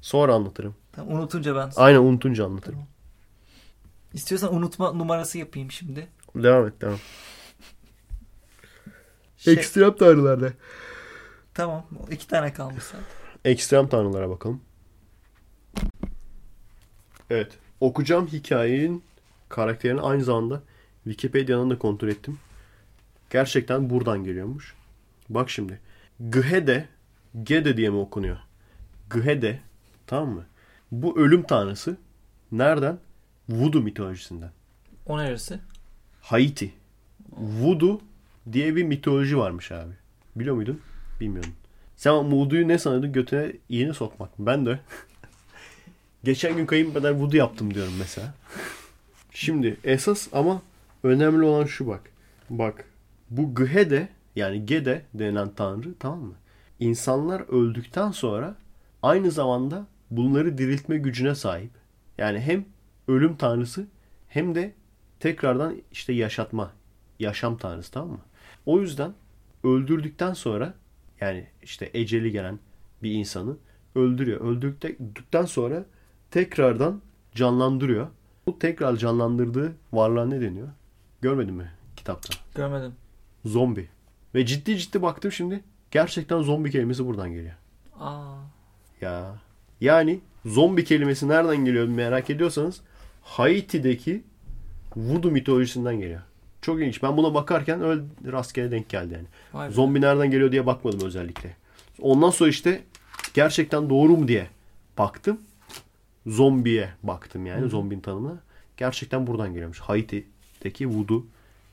Sonra 0.00 0.34
anlatırım. 0.34 0.74
Tamam, 0.92 1.14
unutunca 1.16 1.56
ben. 1.56 1.70
Aynen 1.76 1.98
unutunca 1.98 2.44
anlatırım. 2.44 2.74
Tamam. 2.74 2.88
İstiyorsan 4.12 4.54
unutma 4.54 4.92
numarası 4.92 5.38
yapayım 5.38 5.70
şimdi. 5.70 6.08
Devam 6.34 6.66
et 6.66 6.80
devam. 6.80 6.98
Şey... 9.36 9.54
Ekstrem 9.54 9.96
tanrılarda. 9.96 10.52
Tamam. 11.54 11.86
iki 12.10 12.28
tane 12.28 12.52
kalmış 12.52 12.84
zaten. 12.84 13.04
Ekstrem 13.44 13.88
tanrılara 13.88 14.30
bakalım. 14.30 14.60
Evet. 17.30 17.58
Okuyacağım 17.80 18.26
hikayenin 18.26 19.04
karakterini 19.48 20.00
aynı 20.00 20.24
zamanda 20.24 20.62
Wikipedia'dan 21.04 21.70
da 21.70 21.78
kontrol 21.78 22.08
ettim. 22.08 22.38
Gerçekten 23.30 23.90
buradan 23.90 24.24
geliyormuş. 24.24 24.74
Bak 25.28 25.50
şimdi. 25.50 25.80
Gıhede 26.20 26.88
Gede 27.42 27.76
diye 27.76 27.90
mi 27.90 27.96
okunuyor? 27.96 28.38
Gıhede 29.10 29.60
tamam 30.06 30.28
mı? 30.28 30.44
Bu 30.92 31.18
ölüm 31.18 31.42
tanrısı 31.42 31.96
nereden? 32.52 32.98
Voodoo 33.48 33.82
mitolojisinden. 33.82 34.50
O 35.06 35.18
neresi? 35.18 35.60
Haiti. 36.20 36.74
Voodoo 37.32 38.00
diye 38.52 38.76
bir 38.76 38.82
mitoloji 38.82 39.38
varmış 39.38 39.72
abi. 39.72 39.92
Biliyor 40.36 40.54
muydun? 40.54 40.80
Bilmiyorum. 41.20 41.52
Sen 41.96 42.32
voodoo'yu 42.32 42.68
ne 42.68 42.78
sanıyordun? 42.78 43.12
Götüne 43.12 43.52
iğne 43.68 43.92
sokmak. 43.92 44.30
Ben 44.38 44.66
de. 44.66 44.78
Geçen 46.24 46.56
gün 46.56 46.66
kayınpeder 46.66 47.10
voodoo 47.10 47.36
yaptım 47.36 47.74
diyorum 47.74 47.94
mesela. 47.98 48.34
Şimdi 49.30 49.76
esas 49.84 50.28
ama 50.32 50.62
önemli 51.02 51.44
olan 51.44 51.64
şu 51.64 51.86
bak. 51.86 52.00
Bak 52.50 52.84
bu 53.30 53.54
Gıhede 53.54 54.08
yani 54.36 54.66
Gede 54.66 55.02
denilen 55.14 55.48
tanrı 55.48 55.94
tamam 55.98 56.20
mı? 56.20 56.34
İnsanlar 56.84 57.40
öldükten 57.40 58.10
sonra 58.10 58.56
aynı 59.02 59.30
zamanda 59.30 59.86
bunları 60.10 60.58
diriltme 60.58 60.98
gücüne 60.98 61.34
sahip. 61.34 61.70
Yani 62.18 62.40
hem 62.40 62.64
ölüm 63.08 63.36
tanrısı 63.36 63.86
hem 64.28 64.54
de 64.54 64.74
tekrardan 65.20 65.76
işte 65.92 66.12
yaşatma, 66.12 66.72
yaşam 67.18 67.56
tanrısı 67.56 67.92
tamam 67.92 68.10
mı? 68.10 68.18
O 68.66 68.80
yüzden 68.80 69.12
öldürdükten 69.64 70.32
sonra 70.32 70.74
yani 71.20 71.46
işte 71.62 71.90
eceli 71.94 72.32
gelen 72.32 72.58
bir 73.02 73.10
insanı 73.12 73.56
öldürüyor. 73.94 74.40
Öldürdükten 74.40 75.44
sonra 75.44 75.84
tekrardan 76.30 77.00
canlandırıyor. 77.34 78.08
Bu 78.46 78.58
tekrar 78.58 78.96
canlandırdığı 78.96 79.72
varlığa 79.92 80.26
ne 80.26 80.40
deniyor? 80.40 80.68
Görmedin 81.20 81.54
mi 81.54 81.70
kitapta? 81.96 82.34
Görmedim. 82.54 82.92
Zombi. 83.44 83.88
Ve 84.34 84.46
ciddi 84.46 84.78
ciddi 84.78 85.02
baktım 85.02 85.32
şimdi. 85.32 85.64
Gerçekten 85.94 86.42
zombi 86.42 86.70
kelimesi 86.70 87.06
buradan 87.06 87.32
geliyor. 87.32 87.54
Aa. 88.00 88.34
Ya. 89.00 89.34
Yani 89.80 90.20
zombi 90.44 90.84
kelimesi 90.84 91.28
nereden 91.28 91.64
geliyor 91.64 91.88
merak 91.88 92.30
ediyorsanız 92.30 92.80
Haiti'deki 93.22 94.22
Voodoo 94.96 95.30
mitolojisinden 95.30 96.00
geliyor. 96.00 96.20
Çok 96.62 96.80
ilginç. 96.80 97.02
Ben 97.02 97.16
buna 97.16 97.34
bakarken 97.34 97.82
öyle 97.82 98.02
rastgele 98.32 98.70
denk 98.70 98.88
geldi 98.88 99.24
yani. 99.52 99.72
Zombi 99.72 100.00
nereden 100.00 100.30
geliyor 100.30 100.52
diye 100.52 100.66
bakmadım 100.66 101.00
özellikle. 101.06 101.56
Ondan 102.00 102.30
sonra 102.30 102.50
işte 102.50 102.84
gerçekten 103.34 103.90
doğru 103.90 104.16
mu 104.16 104.28
diye 104.28 104.46
baktım. 104.98 105.40
Zombiye 106.26 106.90
baktım 107.02 107.46
yani. 107.46 107.60
Hı-hı. 107.60 107.68
Zombinin 107.68 108.00
tanımına. 108.00 108.38
gerçekten 108.76 109.26
buradan 109.26 109.48
geliyormuş. 109.52 109.80
Haiti'deki 109.80 110.88
voodoo 110.88 111.24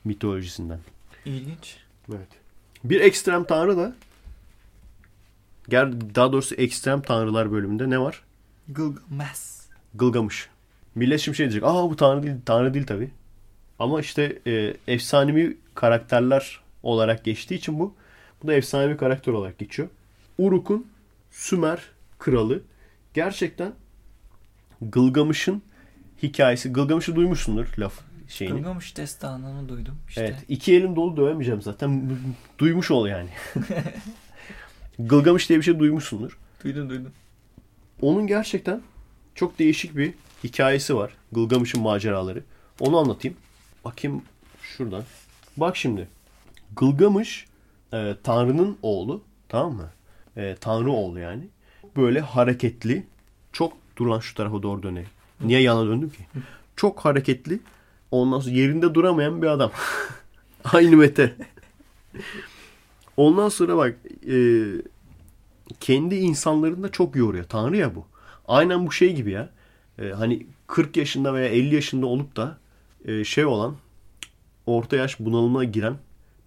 mitolojisinden. 0.04 0.78
İlginç. 1.24 1.76
Evet. 2.10 2.28
Bir 2.84 3.00
ekstrem 3.00 3.44
tanrı 3.44 3.76
da 3.76 3.94
daha 5.70 6.32
doğrusu 6.32 6.54
ekstrem 6.54 7.02
tanrılar 7.02 7.52
bölümünde 7.52 7.90
ne 7.90 7.98
var? 7.98 8.22
Gılgamesh. 8.68 9.52
Gılgamış. 9.94 10.48
Millet 10.94 11.20
şimdi 11.20 11.36
şey 11.36 11.46
diyecek. 11.46 11.64
Aa 11.64 11.90
bu 11.90 11.96
tanrı 11.96 12.22
değil. 12.22 12.34
Tanrı 12.44 12.74
değil 12.74 12.86
tabi. 12.86 13.10
Ama 13.78 14.00
işte 14.00 14.38
e, 14.46 14.74
efsanevi 14.86 15.58
karakterler 15.74 16.60
olarak 16.82 17.24
geçtiği 17.24 17.54
için 17.54 17.78
bu. 17.78 17.94
Bu 18.42 18.48
da 18.48 18.54
efsanevi 18.54 18.96
karakter 18.96 19.32
olarak 19.32 19.58
geçiyor. 19.58 19.88
Uruk'un 20.38 20.86
Sümer 21.30 21.82
kralı. 22.18 22.62
Gerçekten 23.14 23.72
Gılgamış'ın 24.82 25.62
hikayesi. 26.22 26.72
Gılgamış'ı 26.72 27.16
duymuşsundur 27.16 27.66
laf 27.78 28.00
şeyini. 28.28 28.56
Gılgamış 28.56 28.96
destanını 28.96 29.68
duydum. 29.68 29.94
İşte. 30.08 30.24
Evet. 30.24 30.44
iki 30.48 30.74
elim 30.74 30.96
dolu 30.96 31.16
dövemeyeceğim 31.16 31.62
zaten. 31.62 32.10
Duymuş 32.58 32.90
ol 32.90 33.06
yani. 33.06 33.30
Gılgamış 34.98 35.48
diye 35.48 35.58
bir 35.58 35.64
şey 35.64 35.78
duymuşsundur. 35.78 36.38
Duydum 36.64 36.90
duydum. 36.90 37.12
Onun 38.00 38.26
gerçekten 38.26 38.82
çok 39.34 39.58
değişik 39.58 39.96
bir 39.96 40.14
hikayesi 40.44 40.96
var. 40.96 41.12
Gılgamış'ın 41.32 41.82
maceraları. 41.82 42.42
Onu 42.80 42.98
anlatayım. 42.98 43.36
Bakayım 43.84 44.22
şuradan. 44.62 45.04
Bak 45.56 45.76
şimdi. 45.76 46.08
Gılgamış 46.76 47.46
e, 47.92 48.14
Tanrı'nın 48.22 48.78
oğlu. 48.82 49.22
Tamam 49.48 49.74
mı? 49.74 49.90
E, 50.36 50.56
Tanrı 50.60 50.90
oğlu 50.90 51.18
yani. 51.18 51.48
Böyle 51.96 52.20
hareketli. 52.20 53.06
Çok 53.52 53.72
dur 53.96 54.06
lan 54.06 54.20
şu 54.20 54.34
tarafa 54.34 54.62
doğru 54.62 54.82
döneyim. 54.82 55.08
Niye 55.40 55.60
yana 55.60 55.86
döndüm 55.86 56.10
ki? 56.10 56.26
Çok 56.76 57.04
hareketli. 57.04 57.60
Ondan 58.10 58.40
sonra 58.40 58.54
yerinde 58.54 58.94
duramayan 58.94 59.42
bir 59.42 59.46
adam. 59.46 59.70
Aynı 60.64 60.96
Mete. 60.96 61.36
Ondan 63.16 63.48
sonra 63.48 63.76
bak 63.76 63.96
e, 64.28 64.64
kendi 65.80 66.14
insanlarını 66.14 66.82
da 66.82 66.92
çok 66.92 67.16
yoruyor. 67.16 67.44
Tanrı 67.44 67.76
ya 67.76 67.94
bu. 67.94 68.06
Aynen 68.48 68.86
bu 68.86 68.92
şey 68.92 69.14
gibi 69.14 69.30
ya. 69.30 69.48
E, 69.98 70.08
hani 70.08 70.46
40 70.66 70.96
yaşında 70.96 71.34
veya 71.34 71.48
50 71.48 71.74
yaşında 71.74 72.06
olup 72.06 72.36
da 72.36 72.58
e, 73.04 73.24
şey 73.24 73.44
olan 73.44 73.76
orta 74.66 74.96
yaş 74.96 75.20
bunalımına 75.20 75.64
giren 75.64 75.96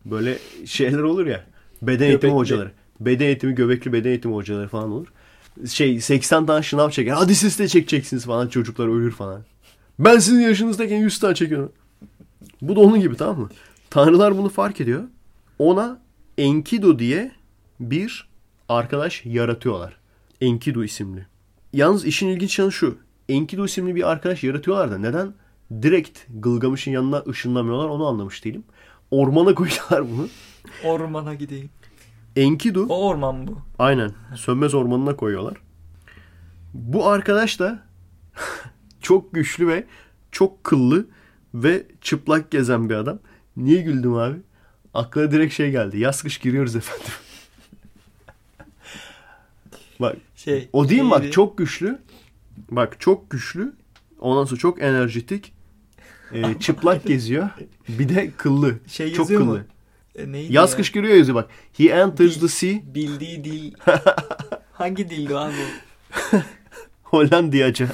böyle 0.05 0.37
şeyler 0.65 0.99
olur 0.99 1.25
ya. 1.25 1.45
Beden 1.81 2.05
eğitimi 2.05 2.21
Göbekli. 2.21 2.35
hocaları. 2.39 2.71
Beden 2.99 3.25
eğitimi, 3.25 3.55
göbekli 3.55 3.93
beden 3.93 4.09
eğitimi 4.09 4.35
hocaları 4.35 4.67
falan 4.67 4.91
olur. 4.91 5.07
Şey 5.69 6.01
80 6.01 6.45
tane 6.45 6.63
şınav 6.63 6.89
çeker. 6.89 7.11
Hadi 7.13 7.35
siz 7.35 7.59
de 7.59 7.67
çekeceksiniz 7.67 8.25
falan. 8.25 8.47
Çocuklar 8.47 8.87
ölür 8.87 9.11
falan. 9.11 9.41
Ben 9.99 10.19
sizin 10.19 10.39
yaşınızdayken 10.41 10.97
100 10.97 11.19
tane 11.19 11.35
çekiyorum. 11.35 11.71
Bu 12.61 12.75
da 12.75 12.79
onun 12.79 13.01
gibi 13.01 13.15
tamam 13.15 13.39
mı? 13.39 13.49
Tanrılar 13.89 14.37
bunu 14.37 14.49
fark 14.49 14.81
ediyor. 14.81 15.03
Ona 15.59 15.99
Enkidu 16.37 16.99
diye 16.99 17.31
bir 17.79 18.29
arkadaş 18.69 19.25
yaratıyorlar. 19.25 19.97
Enkidu 20.41 20.83
isimli. 20.83 21.25
Yalnız 21.73 22.05
işin 22.05 22.27
ilginç 22.27 22.59
yanı 22.59 22.71
şu. 22.71 22.97
Enkidu 23.29 23.65
isimli 23.65 23.95
bir 23.95 24.11
arkadaş 24.11 24.43
yaratıyorlar 24.43 24.91
da 24.91 24.97
neden 24.97 25.33
direkt 25.81 26.19
Gılgamış'ın 26.29 26.91
yanına 26.91 27.23
ışınlamıyorlar 27.27 27.89
onu 27.89 28.07
anlamış 28.07 28.45
değilim. 28.45 28.63
Ormana 29.11 29.55
koyuyorlar 29.55 30.11
bunu. 30.11 30.27
Ormana 30.83 31.33
gideyim. 31.33 31.69
Enkidu 32.35 32.85
O 32.89 33.07
orman 33.07 33.47
bu. 33.47 33.57
aynen 33.79 34.11
sönmez 34.35 34.73
ormanına 34.73 35.15
koyuyorlar. 35.15 35.57
Bu 36.73 37.07
arkadaş 37.07 37.59
da 37.59 37.83
çok 39.01 39.33
güçlü 39.33 39.67
ve 39.67 39.85
çok 40.31 40.63
kıllı 40.63 41.07
ve 41.53 41.85
çıplak 42.01 42.51
gezen 42.51 42.89
bir 42.89 42.95
adam. 42.95 43.19
Niye 43.57 43.81
güldüm 43.81 44.13
abi? 44.13 44.37
Aklıma 44.95 45.31
direkt 45.31 45.53
şey 45.53 45.71
geldi. 45.71 45.99
Yaz 45.99 46.23
kış 46.23 46.37
giriyoruz 46.37 46.75
efendim. 46.75 47.05
Bak 49.99 50.15
Şey. 50.35 50.69
o 50.73 50.89
değil 50.89 51.01
mi 51.01 51.11
bak 51.11 51.31
çok 51.31 51.57
güçlü. 51.57 51.99
Bak 52.71 52.99
çok 52.99 53.29
güçlü. 53.29 53.73
Ondan 54.19 54.45
sonra 54.45 54.59
çok 54.59 54.81
enerjitik. 54.81 55.53
Ee, 56.33 56.43
çıplak 56.59 57.05
geziyor. 57.05 57.49
Bir 57.89 58.09
de 58.09 58.31
kıllı. 58.37 58.75
Şey 58.87 59.13
çok 59.13 59.27
kıllı. 59.27 59.45
mu? 59.45 59.59
E, 60.15 60.31
neydi 60.31 60.53
Yaz 60.53 60.71
ya? 60.71 60.77
kış 60.77 60.91
giriyor 60.91 61.15
yazıyor 61.15 61.35
bak. 61.35 61.49
He 61.77 61.83
enters 61.83 62.39
the 62.39 62.47
sea. 62.47 62.73
Bildiği 62.95 63.43
dil. 63.43 63.73
Hangi 64.73 65.09
dildi 65.09 65.37
abi 65.37 65.53
Hollandiyaca. 67.03 67.87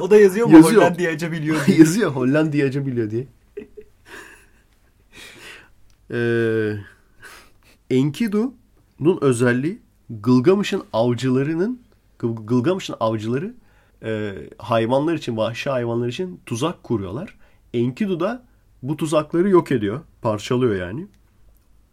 O 0.00 0.10
da 0.10 0.16
yazıyor 0.16 0.46
mu? 0.46 0.56
Yazıyor. 0.56 0.82
Hollandiyaca 0.82 1.32
biliyor 1.32 1.66
diye. 1.66 1.78
yazıyor 1.78 2.10
Hollandiyaca 2.10 2.86
biliyor 2.86 3.10
diye. 3.10 3.26
Ee, 6.10 6.72
Enkidu'nun 7.90 9.18
özelliği 9.20 9.78
Gılgamış'ın 10.10 10.82
avcılarının 10.92 11.80
Gıl- 12.18 12.46
Gılgamış'ın 12.46 12.96
avcıları 13.00 13.54
e, 14.02 14.34
hayvanlar 14.58 15.14
için, 15.14 15.36
vahşi 15.36 15.70
hayvanlar 15.70 16.08
için 16.08 16.40
tuzak 16.46 16.82
kuruyorlar. 16.82 17.36
Enkidu 17.74 18.20
da 18.20 18.44
bu 18.82 18.96
tuzakları 18.96 19.48
yok 19.48 19.72
ediyor. 19.72 20.00
Parçalıyor 20.22 20.74
yani. 20.76 21.06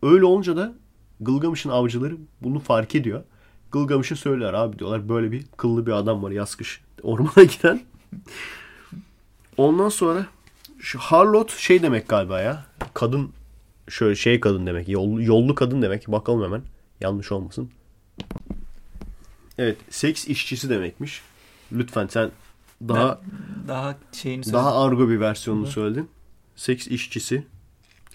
Öyle 0.03 0.25
olunca 0.25 0.57
da 0.57 0.73
Gılgamış'ın 1.21 1.69
avcıları 1.69 2.17
bunu 2.41 2.59
fark 2.59 2.95
ediyor. 2.95 3.23
Gılgamış'a 3.71 4.15
söyler 4.15 4.53
abi 4.53 4.79
diyorlar 4.79 5.09
böyle 5.09 5.31
bir 5.31 5.45
kıllı 5.57 5.85
bir 5.85 5.91
adam 5.91 6.23
var 6.23 6.31
yaz 6.31 6.55
kış 6.55 6.81
ormana 7.03 7.43
giden. 7.57 7.81
Ondan 9.57 9.89
sonra 9.89 10.25
şu 10.79 10.99
harlot 10.99 11.51
şey 11.51 11.81
demek 11.83 12.07
galiba 12.07 12.41
ya. 12.41 12.65
Kadın 12.93 13.29
şöyle 13.89 14.15
şey 14.15 14.39
kadın 14.39 14.65
demek. 14.67 14.89
Yollu, 14.89 15.23
yollu 15.23 15.55
kadın 15.55 15.81
demek. 15.81 16.07
Bakalım 16.07 16.43
hemen. 16.43 16.61
Yanlış 17.01 17.31
olmasın. 17.31 17.69
Evet. 19.57 19.77
Seks 19.89 20.27
işçisi 20.27 20.69
demekmiş. 20.69 21.21
Lütfen 21.71 22.07
sen 22.07 22.31
daha 22.87 23.21
Daha 23.67 23.97
şeyini 24.11 24.53
daha 24.53 24.85
argo 24.85 25.09
bir 25.09 25.19
versiyonunu 25.19 25.67
Hı. 25.67 25.71
söyledin. 25.71 26.09
Seks 26.55 26.87
işçisi. 26.87 27.45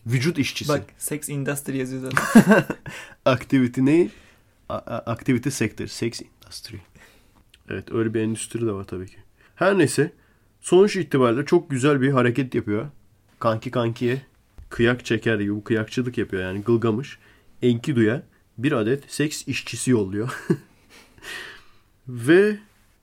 Vücut 0.06 0.38
işçisi. 0.38 0.72
Bak 0.72 0.82
sex 0.98 1.28
industry 1.28 1.76
yazıyor 1.76 2.02
zaten. 2.02 2.64
Activity 3.24 3.80
ne? 3.84 4.08
Activity 5.06 5.48
sector. 5.48 5.86
Sex 5.86 6.20
industry. 6.20 6.76
Evet 7.70 7.92
öyle 7.92 8.14
bir 8.14 8.20
endüstri 8.20 8.66
de 8.66 8.72
var 8.72 8.84
tabii 8.84 9.06
ki. 9.06 9.16
Her 9.54 9.78
neyse. 9.78 10.12
Sonuç 10.60 10.96
itibariyle 10.96 11.44
çok 11.44 11.70
güzel 11.70 12.00
bir 12.00 12.10
hareket 12.10 12.54
yapıyor. 12.54 12.86
Kanki 13.38 13.70
kankiye 13.70 14.22
kıyak 14.68 15.04
çeker 15.04 15.38
gibi 15.38 15.54
bu 15.54 15.64
kıyakçılık 15.64 16.18
yapıyor 16.18 16.42
yani 16.42 16.62
Gılgamış. 16.62 17.18
Enkidu'ya 17.62 18.22
bir 18.58 18.72
adet 18.72 19.12
seks 19.12 19.48
işçisi 19.48 19.90
yolluyor. 19.90 20.44
Ve 22.08 22.58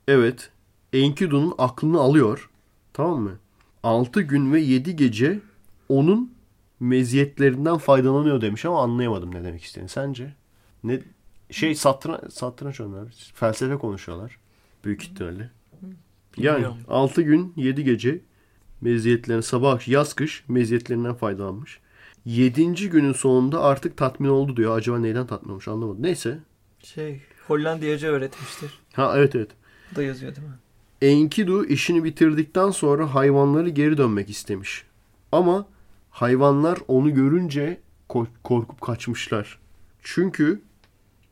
evet 0.08 0.50
Enkidu'nun 0.92 1.54
aklını 1.58 2.00
alıyor. 2.00 2.50
Tamam 2.92 3.20
mı? 3.20 3.38
6 3.82 4.22
gün 4.22 4.52
ve 4.52 4.60
7 4.60 4.96
gece 4.96 5.40
onun 5.88 6.34
meziyetlerinden 6.80 7.78
faydalanıyor 7.78 8.40
demiş 8.40 8.64
ama 8.64 8.82
anlayamadım 8.82 9.34
ne 9.34 9.44
demek 9.44 9.62
istediğini. 9.64 9.88
Sence? 9.88 10.34
Ne 10.84 11.00
şey 11.50 11.74
satranç 11.74 12.32
satranç 12.32 12.80
onlar. 12.80 13.08
Felsefe 13.34 13.76
konuşuyorlar. 13.76 14.38
Büyük 14.84 15.02
ihtimalle. 15.02 15.50
Yani 16.36 16.56
Bilmiyorum. 16.56 16.78
6 16.88 17.22
gün 17.22 17.52
7 17.56 17.84
gece 17.84 18.20
meziyetlerini 18.80 19.42
sabah 19.42 19.88
yaz 19.88 20.14
kış 20.14 20.44
meziyetlerinden 20.48 21.14
faydalanmış. 21.14 21.80
7. 22.24 22.90
günün 22.90 23.12
sonunda 23.12 23.62
artık 23.62 23.96
tatmin 23.96 24.28
oldu 24.28 24.56
diyor. 24.56 24.76
Acaba 24.78 24.98
neyden 24.98 25.26
tatmin 25.26 25.50
olmuş 25.50 25.68
anlamadım. 25.68 26.02
Neyse. 26.02 26.38
Şey 26.82 27.20
Hollandiyaca 27.46 28.08
öğretmiştir. 28.08 28.70
Ha 28.92 29.12
evet 29.16 29.34
evet. 29.34 29.50
Bu 29.92 29.96
da 29.96 30.02
yazıyor 30.02 30.36
değil 30.36 30.46
mi? 30.48 30.54
Enkidu 31.02 31.64
işini 31.64 32.04
bitirdikten 32.04 32.70
sonra 32.70 33.14
hayvanları 33.14 33.68
geri 33.68 33.98
dönmek 33.98 34.30
istemiş. 34.30 34.84
Ama 35.32 35.66
hayvanlar 36.10 36.78
onu 36.88 37.14
görünce 37.14 37.80
ko- 38.08 38.26
korkup 38.44 38.80
kaçmışlar. 38.80 39.58
Çünkü 40.02 40.60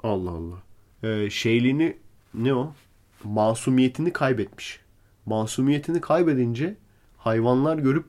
Allah 0.02 0.30
Allah. 0.30 0.62
Ee, 1.02 1.30
şeyliğini 1.30 1.96
ne 2.34 2.54
o? 2.54 2.72
Masumiyetini 3.24 4.12
kaybetmiş. 4.12 4.80
Masumiyetini 5.26 6.00
kaybedince 6.00 6.76
hayvanlar 7.24 7.78
görüp 7.78 8.04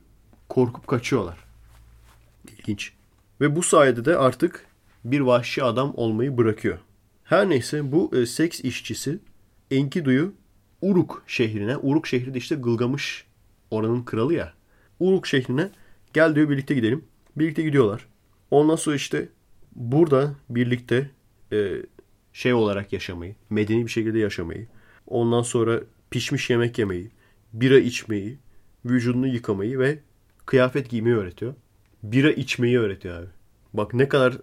korkup 0.48 0.86
kaçıyorlar. 0.86 1.38
İlginç. 2.48 2.92
Ve 3.40 3.56
bu 3.56 3.62
sayede 3.62 4.04
de 4.04 4.16
artık 4.16 4.66
bir 5.04 5.20
vahşi 5.20 5.62
adam 5.62 5.92
olmayı 5.96 6.36
bırakıyor. 6.36 6.78
Her 7.24 7.50
neyse 7.50 7.92
bu 7.92 8.16
e, 8.16 8.26
seks 8.26 8.60
işçisi 8.60 9.18
Enkidu'yu 9.70 10.34
Uruk 10.82 11.22
şehrine, 11.26 11.76
Uruk 11.76 12.06
şehri 12.06 12.34
de 12.34 12.38
işte 12.38 12.54
Gılgamış 12.54 13.26
oranın 13.70 14.02
kralı 14.02 14.34
ya. 14.34 14.52
Uruk 15.00 15.26
şehrine 15.26 15.70
gel 16.12 16.34
diyor 16.34 16.48
birlikte 16.48 16.74
gidelim. 16.74 17.04
Birlikte 17.36 17.62
gidiyorlar. 17.62 18.06
Ondan 18.50 18.76
sonra 18.76 18.96
işte 18.96 19.28
burada 19.74 20.34
birlikte 20.50 21.10
e, 21.52 21.72
şey 22.32 22.54
olarak 22.54 22.92
yaşamayı, 22.92 23.34
medeni 23.50 23.84
bir 23.84 23.90
şekilde 23.90 24.18
yaşamayı, 24.18 24.66
ondan 25.06 25.42
sonra 25.42 25.80
pişmiş 26.10 26.50
yemek 26.50 26.78
yemeyi, 26.78 27.10
bira 27.52 27.78
içmeyi, 27.78 28.38
vücudunu 28.90 29.26
yıkamayı 29.26 29.78
ve 29.78 29.98
kıyafet 30.46 30.90
giymeyi 30.90 31.16
öğretiyor. 31.16 31.54
Bira 32.02 32.30
içmeyi 32.30 32.78
öğretiyor 32.78 33.18
abi. 33.18 33.28
Bak 33.72 33.94
ne 33.94 34.08
kadar 34.08 34.38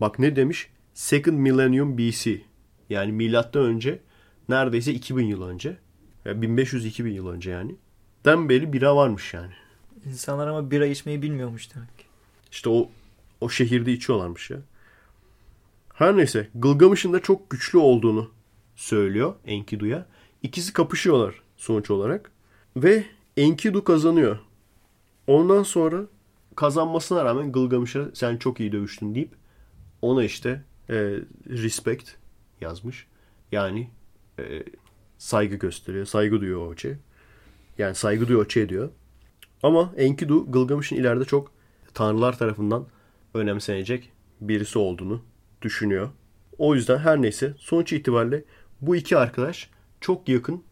bak 0.00 0.18
ne 0.18 0.36
demiş? 0.36 0.70
Second 0.94 1.38
Millennium 1.38 1.98
BC. 1.98 2.40
Yani 2.90 3.12
milattan 3.12 3.64
önce 3.64 3.98
neredeyse 4.48 4.92
2000 4.92 5.26
yıl 5.26 5.42
önce. 5.42 5.76
Yani 6.24 6.46
1500-2000 6.46 7.08
yıl 7.08 7.28
önce 7.28 7.50
yani. 7.50 7.76
Den 8.24 8.48
beri 8.48 8.72
bira 8.72 8.96
varmış 8.96 9.34
yani. 9.34 9.52
İnsanlar 10.06 10.46
ama 10.46 10.70
bira 10.70 10.86
içmeyi 10.86 11.22
bilmiyormuş 11.22 11.74
demek. 11.74 11.88
İşte 12.50 12.68
o 12.68 12.90
o 13.40 13.48
şehirde 13.48 13.92
içiyorlarmış 13.92 14.50
ya. 14.50 14.58
Her 15.94 16.16
neyse 16.16 16.48
Gılgamış'ın 16.54 17.12
da 17.12 17.20
çok 17.20 17.50
güçlü 17.50 17.78
olduğunu 17.78 18.30
söylüyor 18.76 19.34
Enkidu'ya. 19.46 20.06
İkisi 20.42 20.72
kapışıyorlar 20.72 21.42
sonuç 21.56 21.90
olarak. 21.90 22.30
Ve 22.76 23.04
Enkidu 23.36 23.84
kazanıyor. 23.84 24.38
Ondan 25.26 25.62
sonra 25.62 26.02
kazanmasına 26.56 27.24
rağmen 27.24 27.52
Gılgamış'a 27.52 28.04
sen 28.14 28.36
çok 28.36 28.60
iyi 28.60 28.72
dövüştün 28.72 29.14
deyip 29.14 29.30
ona 30.02 30.24
işte 30.24 30.62
e, 30.90 30.94
respect 31.48 32.10
yazmış. 32.60 33.06
Yani 33.52 33.90
e, 34.38 34.62
saygı 35.18 35.56
gösteriyor. 35.56 36.06
Saygı 36.06 36.40
duyuyor 36.40 36.66
Oçe. 36.66 36.98
Yani 37.78 37.94
saygı 37.94 38.28
duyuyor 38.28 38.44
Oçe 38.44 38.68
diyor. 38.68 38.90
Ama 39.62 39.92
Enkidu 39.96 40.52
Gılgamış'ın 40.52 40.96
ileride 40.96 41.24
çok 41.24 41.52
tanrılar 41.94 42.38
tarafından 42.38 42.86
önemsenecek 43.34 44.12
birisi 44.40 44.78
olduğunu 44.78 45.22
düşünüyor. 45.62 46.10
O 46.58 46.74
yüzden 46.74 46.98
her 46.98 47.22
neyse 47.22 47.54
sonuç 47.58 47.92
itibariyle 47.92 48.44
bu 48.80 48.96
iki 48.96 49.16
arkadaş 49.16 49.70
çok 50.00 50.28
yakın 50.28 50.62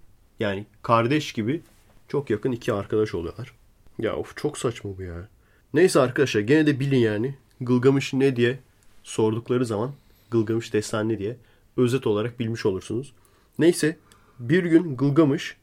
yani 0.40 0.66
kardeş 0.82 1.32
gibi 1.32 1.62
çok 2.08 2.30
yakın 2.30 2.52
iki 2.52 2.72
arkadaş 2.72 3.14
oluyorlar. 3.14 3.52
Ya 3.98 4.16
of 4.16 4.36
çok 4.36 4.58
saçma 4.58 4.98
bu 4.98 5.02
ya. 5.02 5.28
Neyse 5.74 6.00
arkadaşlar 6.00 6.40
gene 6.40 6.66
de 6.66 6.80
bilin 6.80 6.98
yani 6.98 7.34
Gılgamış 7.60 8.12
ne 8.12 8.36
diye 8.36 8.58
sordukları 9.02 9.66
zaman 9.66 9.92
Gılgamış 10.30 10.72
destan 10.72 11.08
ne 11.08 11.18
diye 11.18 11.36
özet 11.76 12.06
olarak 12.06 12.40
bilmiş 12.40 12.66
olursunuz. 12.66 13.12
Neyse 13.58 13.98
bir 14.38 14.64
gün 14.64 14.96
Gılgamış 14.96 15.56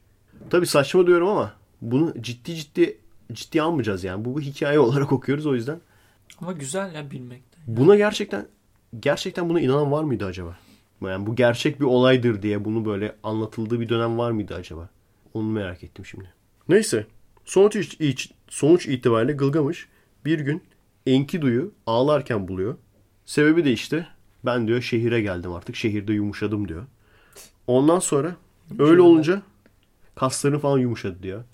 tabi 0.50 0.66
saçma 0.66 1.06
diyorum 1.06 1.28
ama 1.28 1.54
bunu 1.80 2.14
ciddi 2.20 2.54
ciddi 2.54 2.98
ciddi 3.32 3.62
almayacağız 3.62 4.04
yani. 4.04 4.24
Bu 4.24 4.38
bir 4.38 4.42
hikaye 4.42 4.78
olarak 4.78 5.12
okuyoruz 5.12 5.46
o 5.46 5.54
yüzden. 5.54 5.80
Ama 6.40 6.52
güzel 6.52 6.94
ya 6.94 7.10
bilmekte. 7.10 7.58
Buna 7.66 7.96
gerçekten 7.96 8.46
gerçekten 9.00 9.48
buna 9.48 9.60
inanan 9.60 9.92
var 9.92 10.04
mıydı 10.04 10.26
acaba? 10.26 10.58
Yani 11.02 11.26
bu 11.26 11.36
gerçek 11.36 11.80
bir 11.80 11.84
olaydır 11.84 12.42
diye 12.42 12.64
bunu 12.64 12.84
böyle 12.84 13.14
anlatıldığı 13.22 13.80
bir 13.80 13.88
dönem 13.88 14.18
var 14.18 14.30
mıydı 14.30 14.54
acaba? 14.54 14.88
Onu 15.34 15.48
merak 15.48 15.84
ettim 15.84 16.06
şimdi. 16.06 16.32
Neyse. 16.68 17.06
Sonuç, 17.44 17.76
iç, 18.00 18.32
sonuç 18.48 18.86
itibariyle 18.86 19.32
Gılgamış 19.32 19.88
bir 20.24 20.40
gün 20.40 20.62
Enkidu'yu 21.06 21.74
ağlarken 21.86 22.48
buluyor. 22.48 22.76
Sebebi 23.26 23.64
de 23.64 23.72
işte 23.72 24.06
ben 24.44 24.68
diyor 24.68 24.82
şehire 24.82 25.20
geldim 25.20 25.52
artık. 25.52 25.76
Şehirde 25.76 26.12
yumuşadım 26.12 26.68
diyor. 26.68 26.86
Ondan 27.66 27.98
sonra 27.98 28.36
öyle 28.78 29.00
olunca 29.00 29.42
kasların 30.14 30.58
falan 30.58 30.78
yumuşadı 30.78 31.22
diyor. 31.22 31.44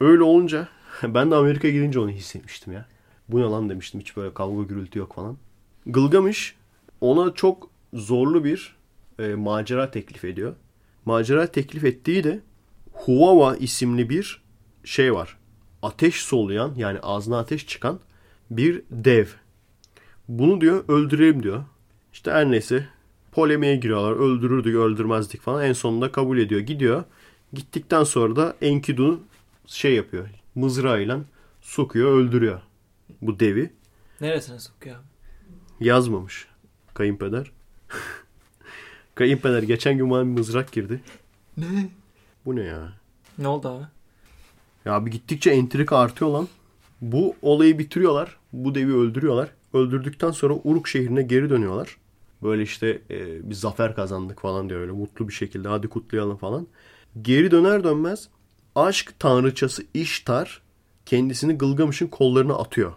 Öyle 0.00 0.22
olunca 0.22 0.68
ben 1.02 1.30
de 1.30 1.34
Amerika'ya 1.34 1.72
gidince 1.72 2.00
onu 2.00 2.10
hissetmiştim 2.10 2.72
ya. 2.72 2.86
Bu 3.28 3.40
ne 3.40 3.44
lan 3.44 3.70
demiştim 3.70 4.00
hiç 4.00 4.16
böyle 4.16 4.34
kavga 4.34 4.62
gürültü 4.62 4.98
yok 4.98 5.14
falan. 5.14 5.36
Gılgamış 5.86 6.56
ona 7.00 7.34
çok 7.34 7.70
zorlu 7.92 8.44
bir 8.44 8.76
e, 9.18 9.34
macera 9.34 9.90
teklif 9.90 10.24
ediyor. 10.24 10.54
Macera 11.04 11.46
teklif 11.46 11.84
ettiği 11.84 12.24
de 12.24 12.40
Huwawa 12.98 13.56
isimli 13.56 14.10
bir 14.10 14.42
şey 14.84 15.14
var. 15.14 15.36
Ateş 15.82 16.22
soluyan 16.22 16.74
yani 16.76 16.98
ağzına 17.02 17.38
ateş 17.38 17.66
çıkan 17.66 18.00
bir 18.50 18.82
dev. 18.90 19.26
Bunu 20.28 20.60
diyor 20.60 20.84
öldürelim 20.88 21.42
diyor. 21.42 21.64
İşte 22.12 22.30
her 22.30 22.50
neyse 22.50 22.88
polemiğe 23.32 23.76
giriyorlar. 23.76 24.12
Öldürürdük 24.12 24.74
öldürmezdik 24.74 25.40
falan. 25.40 25.64
En 25.64 25.72
sonunda 25.72 26.12
kabul 26.12 26.38
ediyor. 26.38 26.60
Gidiyor. 26.60 27.04
Gittikten 27.52 28.04
sonra 28.04 28.36
da 28.36 28.56
Enkidu 28.62 29.20
şey 29.66 29.94
yapıyor. 29.94 30.28
Mızrağıyla 30.54 31.20
sokuyor 31.60 32.12
öldürüyor 32.12 32.60
bu 33.22 33.40
devi. 33.40 33.72
Neresine 34.20 34.58
sokuyor? 34.58 34.96
Yazmamış 35.80 36.46
kayınpeder. 36.94 37.50
kayınpeder 39.14 39.62
geçen 39.62 39.98
gün 39.98 40.10
bana 40.10 40.22
bir 40.22 40.30
mızrak 40.30 40.72
girdi. 40.72 41.00
Ne? 41.56 41.88
Bu 42.48 42.56
ne 42.56 42.62
ya? 42.62 42.92
Ne 43.38 43.48
oldu 43.48 43.68
abi? 43.68 43.84
Ya 44.84 45.06
bir 45.06 45.10
gittikçe 45.10 45.50
entrika 45.50 45.96
artıyor 45.98 46.30
lan. 46.30 46.48
Bu 47.00 47.36
olayı 47.42 47.78
bitiriyorlar. 47.78 48.36
Bu 48.52 48.74
devi 48.74 48.94
öldürüyorlar. 48.94 49.48
Öldürdükten 49.74 50.30
sonra 50.30 50.54
Uruk 50.64 50.88
şehrine 50.88 51.22
geri 51.22 51.50
dönüyorlar. 51.50 51.96
Böyle 52.42 52.62
işte 52.62 53.02
e, 53.10 53.50
bir 53.50 53.54
zafer 53.54 53.94
kazandık 53.94 54.40
falan 54.40 54.68
diyor 54.68 54.80
öyle 54.80 54.92
mutlu 54.92 55.28
bir 55.28 55.32
şekilde. 55.32 55.68
Hadi 55.68 55.88
kutlayalım 55.88 56.36
falan. 56.36 56.66
Geri 57.22 57.50
döner 57.50 57.84
dönmez 57.84 58.28
aşk 58.74 59.14
tanrıçası 59.18 59.82
İştar 59.94 60.62
kendisini 61.06 61.58
Gılgamış'ın 61.58 62.06
kollarına 62.06 62.54
atıyor. 62.54 62.92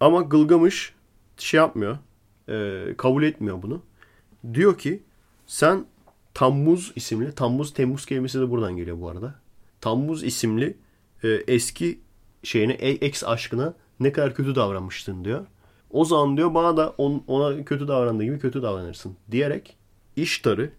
Ama 0.00 0.22
Gılgamış 0.22 0.94
şey 1.36 1.58
yapmıyor. 1.58 1.98
E, 2.48 2.84
kabul 2.96 3.22
etmiyor 3.22 3.62
bunu. 3.62 3.82
Diyor 4.54 4.78
ki 4.78 5.02
sen 5.46 5.84
Tammuz 6.34 6.92
isimli, 6.96 7.32
Tammuz 7.32 7.72
Temmuz 7.72 8.06
kelimesi 8.06 8.40
de 8.40 8.50
buradan 8.50 8.76
geliyor 8.76 9.00
bu 9.00 9.08
arada. 9.08 9.34
Tammuz 9.80 10.24
isimli 10.24 10.76
e, 11.22 11.28
eski 11.28 12.00
şeyine, 12.42 12.72
ex 12.72 13.24
aşkına 13.24 13.74
ne 14.00 14.12
kadar 14.12 14.34
kötü 14.34 14.54
davranmıştın 14.54 15.24
diyor. 15.24 15.46
O 15.90 16.04
zaman 16.04 16.36
diyor 16.36 16.54
bana 16.54 16.76
da 16.76 16.94
on, 16.98 17.24
ona 17.26 17.64
kötü 17.64 17.88
davrandığı 17.88 18.24
gibi 18.24 18.38
kötü 18.38 18.62
davranırsın 18.62 19.16
diyerek 19.30 19.76
İştar'ı 20.16 20.70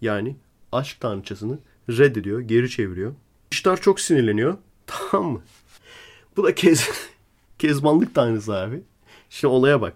yani 0.00 0.36
aşk 0.72 1.00
tanrıçasını 1.00 1.58
reddediyor, 1.88 2.40
geri 2.40 2.70
çeviriyor. 2.70 3.14
İştar 3.50 3.80
çok 3.80 4.00
sinirleniyor. 4.00 4.58
Tamam 4.86 5.32
mı? 5.32 5.42
Bu 6.36 6.44
da 6.44 6.54
kez, 6.54 6.90
kezbanlık 7.58 8.14
tanrısı 8.14 8.54
abi. 8.54 8.82
Şimdi 9.30 9.54
olaya 9.54 9.80
bak. 9.80 9.94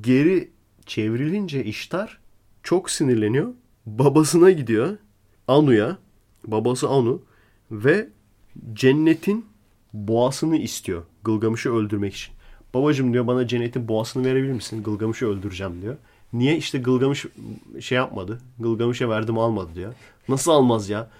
Geri 0.00 0.50
çevrilince 0.86 1.64
İştar 1.64 2.18
çok 2.62 2.90
sinirleniyor. 2.90 3.54
Babasına 3.86 4.50
gidiyor. 4.50 4.96
Anu'ya. 5.48 5.98
Babası 6.46 6.88
Anu. 6.88 7.22
Ve 7.70 8.08
cennetin 8.72 9.46
boğasını 9.92 10.56
istiyor. 10.56 11.02
Gılgamış'ı 11.24 11.74
öldürmek 11.74 12.14
için. 12.14 12.34
Babacım 12.74 13.12
diyor 13.12 13.26
bana 13.26 13.46
cennetin 13.46 13.88
boğasını 13.88 14.24
verebilir 14.26 14.52
misin? 14.52 14.82
Gılgamış'ı 14.82 15.26
öldüreceğim 15.26 15.82
diyor. 15.82 15.96
Niye? 16.32 16.56
işte 16.56 16.78
Gılgamış 16.78 17.26
şey 17.80 17.96
yapmadı. 17.96 18.40
Gılgamış'a 18.58 19.08
verdim 19.08 19.38
almadı 19.38 19.70
diyor. 19.74 19.94
Nasıl 20.28 20.50
almaz 20.50 20.88
ya? 20.88 21.10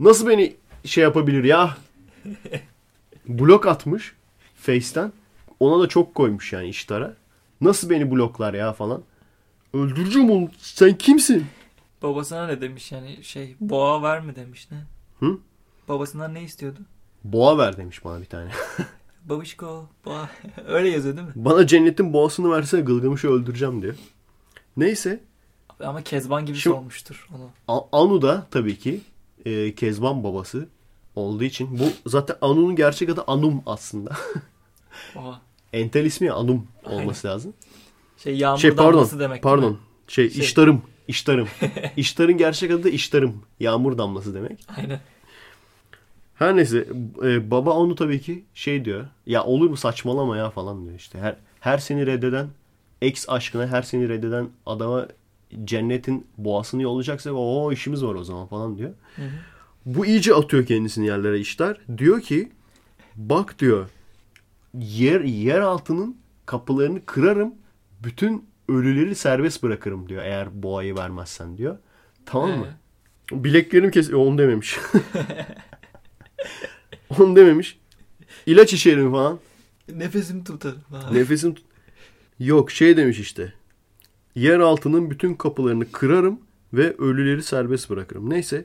Nasıl 0.00 0.28
beni 0.28 0.54
şey 0.84 1.02
yapabilir 1.02 1.44
ya? 1.44 1.76
Blok 3.28 3.66
atmış 3.66 4.14
Face'ten. 4.56 5.12
Ona 5.60 5.82
da 5.82 5.88
çok 5.88 6.14
koymuş 6.14 6.52
yani 6.52 6.68
iştara. 6.68 7.16
Nasıl 7.60 7.90
beni 7.90 8.10
bloklar 8.10 8.54
ya 8.54 8.72
falan. 8.72 9.02
Öldüreceğim 9.74 10.30
onu. 10.30 10.48
Sen 10.58 10.98
kimsin? 10.98 11.46
Babasına 12.02 12.46
ne 12.46 12.60
demiş 12.60 12.92
yani 12.92 13.24
şey 13.24 13.56
boğa 13.60 14.02
ver 14.02 14.20
mi 14.20 14.36
demiş 14.36 14.68
ne? 14.70 14.78
Hı? 15.26 15.38
Babasından 15.88 16.34
ne 16.34 16.42
istiyordu? 16.42 16.78
Boğa 17.24 17.58
ver 17.58 17.76
demiş 17.76 18.04
bana 18.04 18.20
bir 18.20 18.26
tane. 18.26 18.50
Babişko 19.24 19.88
boğa. 20.04 20.30
Öyle 20.66 20.88
yazıyor 20.88 21.16
değil 21.16 21.26
mi? 21.28 21.32
bana 21.36 21.66
cennetin 21.66 22.12
boğasını 22.12 22.50
versene 22.50 22.80
Gılgamış'ı 22.80 23.28
öldüreceğim 23.28 23.82
diyor. 23.82 23.94
Neyse. 24.76 25.20
Ama 25.80 26.02
Kezban 26.02 26.46
gibi 26.46 26.58
Şimdi- 26.58 26.76
sormuştur 26.76 27.28
onu. 27.68 27.86
Anu 27.92 28.22
da 28.22 28.46
tabii 28.50 28.78
ki 28.78 29.00
e, 29.44 29.74
Kezban 29.74 30.24
babası 30.24 30.68
olduğu 31.16 31.44
için 31.44 31.78
bu 31.78 32.10
zaten 32.10 32.36
Anu'nun 32.40 32.76
gerçek 32.76 33.08
adı 33.08 33.24
Anum 33.26 33.62
aslında. 33.66 34.16
Oha. 35.16 35.40
Entel 35.72 36.04
ismi 36.04 36.26
ya 36.26 36.34
Anum 36.34 36.66
olması 36.84 37.28
lazım. 37.28 37.54
Şey 38.18 38.36
yağmur 38.36 38.58
Şey 38.60 38.70
pardon. 38.70 38.92
damlası 38.92 39.18
demek. 39.18 39.42
Pardon. 39.42 39.78
Şey, 40.08 40.30
Şey. 40.30 40.42
iştarım. 40.44 40.82
İştarım. 41.08 41.48
İştarın 41.96 42.36
gerçek 42.36 42.70
adı 42.70 42.84
da 42.84 42.88
iştarım. 42.88 43.42
Yağmur 43.60 43.98
damlası 43.98 44.34
demek. 44.34 44.58
Aynen. 44.76 45.00
Her 46.34 46.56
neyse 46.56 46.86
e, 47.22 47.50
baba 47.50 47.70
onu 47.70 47.94
tabii 47.94 48.20
ki 48.20 48.44
şey 48.54 48.84
diyor. 48.84 49.06
Ya 49.26 49.44
olur 49.44 49.70
mu 49.70 49.76
saçmalama 49.76 50.36
ya 50.36 50.50
falan 50.50 50.84
diyor 50.84 50.94
işte. 50.94 51.18
Her 51.18 51.36
her 51.60 51.78
seni 51.78 52.06
reddeden 52.06 52.48
ex 53.02 53.28
aşkına 53.28 53.66
her 53.66 53.82
seni 53.82 54.08
reddeden 54.08 54.48
adama 54.66 55.08
cennetin 55.64 56.26
boğasını 56.38 56.82
yollayacaksa 56.82 57.32
o 57.32 57.72
işimiz 57.72 58.04
var 58.04 58.14
o 58.14 58.24
zaman 58.24 58.46
falan 58.46 58.78
diyor. 58.78 58.90
Hı 59.16 59.22
hı. 59.22 59.30
Bu 59.86 60.06
iyice 60.06 60.34
atıyor 60.34 60.66
kendisini 60.66 61.06
yerlere 61.06 61.40
işler. 61.40 61.76
Diyor 61.98 62.20
ki 62.20 62.48
bak 63.16 63.58
diyor 63.58 63.88
yer 64.74 65.20
yer 65.20 65.60
altının 65.60 66.16
kapılarını 66.46 67.04
kırarım. 67.06 67.54
Bütün 68.04 68.44
ölüleri 68.68 69.14
serbest 69.14 69.62
bırakırım 69.62 70.08
diyor 70.08 70.22
eğer 70.22 70.62
boğayı 70.62 70.96
vermezsen 70.96 71.58
diyor. 71.58 71.78
Tamam 72.26 72.50
mı? 72.58 72.66
Bileklerim 73.32 73.90
kes... 73.90 74.12
Onu 74.12 74.38
dememiş. 74.38 74.78
Onu 77.18 77.36
dememiş. 77.36 77.78
İlaç 78.46 78.72
içerim 78.72 79.10
falan. 79.12 79.38
Nefesim 79.94 80.44
tutar. 80.44 80.74
Abi. 80.92 81.18
Nefesim 81.18 81.54
tut- 81.54 81.64
Yok 82.38 82.70
şey 82.70 82.96
demiş 82.96 83.18
işte. 83.18 83.52
Yer 84.34 84.58
altının 84.60 85.10
bütün 85.10 85.34
kapılarını 85.34 85.92
kırarım 85.92 86.40
ve 86.72 86.96
ölüleri 86.98 87.42
serbest 87.42 87.90
bırakırım. 87.90 88.30
Neyse 88.30 88.64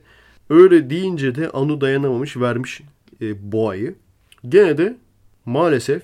öyle 0.49 0.89
deyince 0.89 1.35
de 1.35 1.49
Anu 1.49 1.81
dayanamamış 1.81 2.37
vermiş 2.37 2.81
e, 3.21 3.51
boğayı. 3.51 3.95
Gene 4.49 4.77
de 4.77 4.97
maalesef 5.45 6.03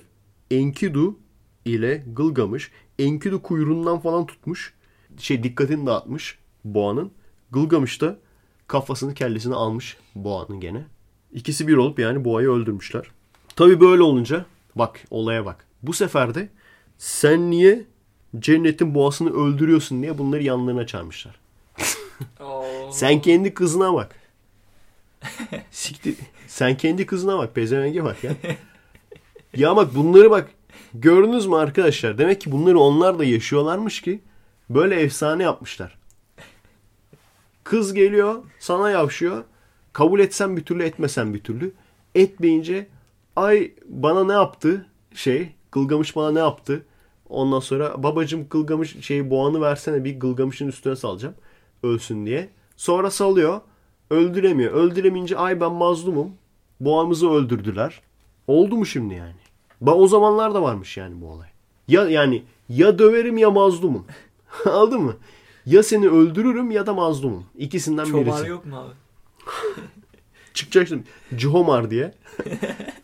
Enkidu 0.50 1.18
ile 1.64 2.04
Gılgamış 2.16 2.70
Enkidu 2.98 3.42
kuyruğundan 3.42 4.00
falan 4.00 4.26
tutmuş. 4.26 4.74
Şey 5.18 5.42
dikkatini 5.42 5.86
dağıtmış 5.86 6.38
boğanın. 6.64 7.10
Gılgamış 7.50 8.00
da 8.00 8.18
kafasını 8.66 9.14
kellesini 9.14 9.54
almış 9.54 9.96
boğanın 10.14 10.60
gene. 10.60 10.84
İkisi 11.32 11.68
bir 11.68 11.76
olup 11.76 11.98
yani 11.98 12.24
boğayı 12.24 12.48
öldürmüşler. 12.48 13.06
Tabi 13.56 13.80
böyle 13.80 14.02
olunca 14.02 14.46
bak 14.74 15.00
olaya 15.10 15.44
bak. 15.44 15.66
Bu 15.82 15.92
sefer 15.92 16.34
de 16.34 16.48
sen 16.98 17.50
niye 17.50 17.84
cennetin 18.38 18.94
boğasını 18.94 19.30
öldürüyorsun 19.30 20.02
diye 20.02 20.18
bunları 20.18 20.42
yanlarına 20.42 20.86
çağırmışlar. 20.86 21.40
Oo. 22.40 22.92
Sen 22.92 23.22
kendi 23.22 23.54
kızına 23.54 23.94
bak. 23.94 24.16
Siktir. 25.70 26.16
Sen 26.46 26.76
kendi 26.76 27.06
kızına 27.06 27.38
bak. 27.38 27.54
Pezevenge 27.54 28.04
bak 28.04 28.24
ya. 28.24 28.32
ya 29.56 29.76
bak 29.76 29.94
bunları 29.94 30.30
bak. 30.30 30.50
Gördünüz 30.94 31.46
mü 31.46 31.56
arkadaşlar? 31.56 32.18
Demek 32.18 32.40
ki 32.40 32.52
bunları 32.52 32.78
onlar 32.78 33.18
da 33.18 33.24
yaşıyorlarmış 33.24 34.00
ki 34.00 34.22
böyle 34.70 35.00
efsane 35.00 35.42
yapmışlar. 35.42 35.98
Kız 37.64 37.94
geliyor 37.94 38.42
sana 38.58 38.90
yavşıyor. 38.90 39.44
Kabul 39.92 40.20
etsen 40.20 40.56
bir 40.56 40.64
türlü 40.64 40.82
etmesen 40.82 41.34
bir 41.34 41.40
türlü. 41.40 41.72
Etmeyince 42.14 42.86
ay 43.36 43.72
bana 43.86 44.24
ne 44.24 44.32
yaptı 44.32 44.86
şey 45.14 45.52
Gılgamış 45.72 46.16
bana 46.16 46.32
ne 46.32 46.38
yaptı? 46.38 46.86
Ondan 47.28 47.60
sonra 47.60 48.02
babacım 48.02 48.48
Gılgamış 48.48 48.96
şey 49.00 49.30
boğanı 49.30 49.60
versene 49.60 50.04
bir 50.04 50.20
Gılgamış'ın 50.20 50.68
üstüne 50.68 50.96
salacağım 50.96 51.34
ölsün 51.82 52.26
diye. 52.26 52.48
Sonra 52.76 53.10
salıyor. 53.10 53.60
Öldüremiyor. 54.10 54.72
Öldüremeyince 54.72 55.36
ay 55.36 55.60
ben 55.60 55.72
mazlumum. 55.72 56.32
Boğamızı 56.80 57.30
öldürdüler. 57.30 58.02
Oldu 58.46 58.76
mu 58.76 58.86
şimdi 58.86 59.14
yani? 59.14 59.43
Ba 59.86 59.94
o 59.94 60.08
zamanlar 60.08 60.54
da 60.54 60.62
varmış 60.62 60.96
yani 60.96 61.20
bu 61.20 61.28
olay. 61.28 61.48
Ya 61.88 62.08
yani 62.08 62.42
ya 62.68 62.98
döverim 62.98 63.38
ya 63.38 63.50
mazlumum. 63.50 64.06
Aldın 64.64 65.00
mı? 65.00 65.16
Ya 65.66 65.82
seni 65.82 66.08
öldürürüm 66.08 66.70
ya 66.70 66.86
da 66.86 66.94
mazlumum. 66.94 67.46
İkisinden 67.58 68.04
Çomar 68.04 68.26
birisi. 68.26 68.48
yok 68.48 68.66
mu 68.66 68.76
abi? 68.78 68.92
Çıkacak 70.54 70.88
şimdi. 70.88 71.04
Cihomar 71.36 71.90
diye. 71.90 72.14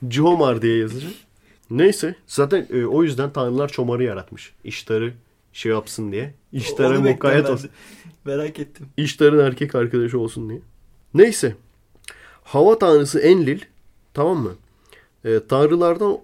Cihomar 0.09 0.63
diye 0.63 0.77
yazacağım. 0.79 1.15
Neyse. 1.71 2.15
Zaten 2.27 2.67
e, 2.71 2.85
o 2.85 3.03
yüzden 3.03 3.33
tanrılar 3.33 3.69
çomarı 3.69 4.05
yaratmış. 4.05 4.53
İştarı 4.65 5.15
şey 5.53 5.73
yapsın 5.73 6.13
diye. 6.13 6.35
İştarı 6.53 7.01
mukayyet 7.01 7.51
olsun. 7.51 7.71
Merak 8.25 8.59
ettim. 8.59 8.87
İştarın 8.97 9.39
erkek 9.39 9.75
arkadaşı 9.75 10.19
olsun 10.19 10.49
diye. 10.51 10.61
Neyse. 11.15 11.57
Hava 12.45 12.79
tanrısı 12.79 13.21
Enlil 13.21 13.61
tamam 14.15 14.39
mı? 14.39 14.55
E, 15.25 15.41
tanrılardan 15.49 16.19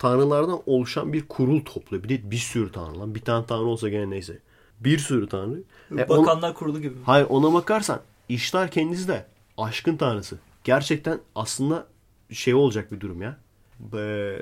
tanrılardan 0.00 0.62
oluşan 0.66 1.12
bir 1.12 1.28
kurul 1.28 1.60
topluyor. 1.64 2.04
Bir 2.04 2.08
de 2.08 2.30
bir 2.30 2.36
sürü 2.36 2.72
tanrı 2.72 3.00
lan. 3.00 3.14
Bir 3.14 3.20
tane 3.20 3.46
tanrı 3.46 3.64
olsa 3.64 3.88
gene 3.88 4.10
neyse. 4.10 4.38
Bir 4.80 4.98
sürü 4.98 5.28
tanrı. 5.28 5.62
E, 5.92 6.08
Bakanlar 6.08 6.54
kurulu 6.54 6.80
gibi. 6.80 6.94
Hayır 7.04 7.26
ona 7.28 7.52
bakarsan 7.52 8.00
İştar 8.28 8.70
kendisi 8.70 9.08
de 9.08 9.26
aşkın 9.58 9.96
tanrısı. 9.96 10.38
Gerçekten 10.64 11.20
aslında 11.34 11.86
şey 12.32 12.54
olacak 12.54 12.92
bir 12.92 13.00
durum 13.00 13.22
ya. 13.22 13.36
Be, 13.78 14.36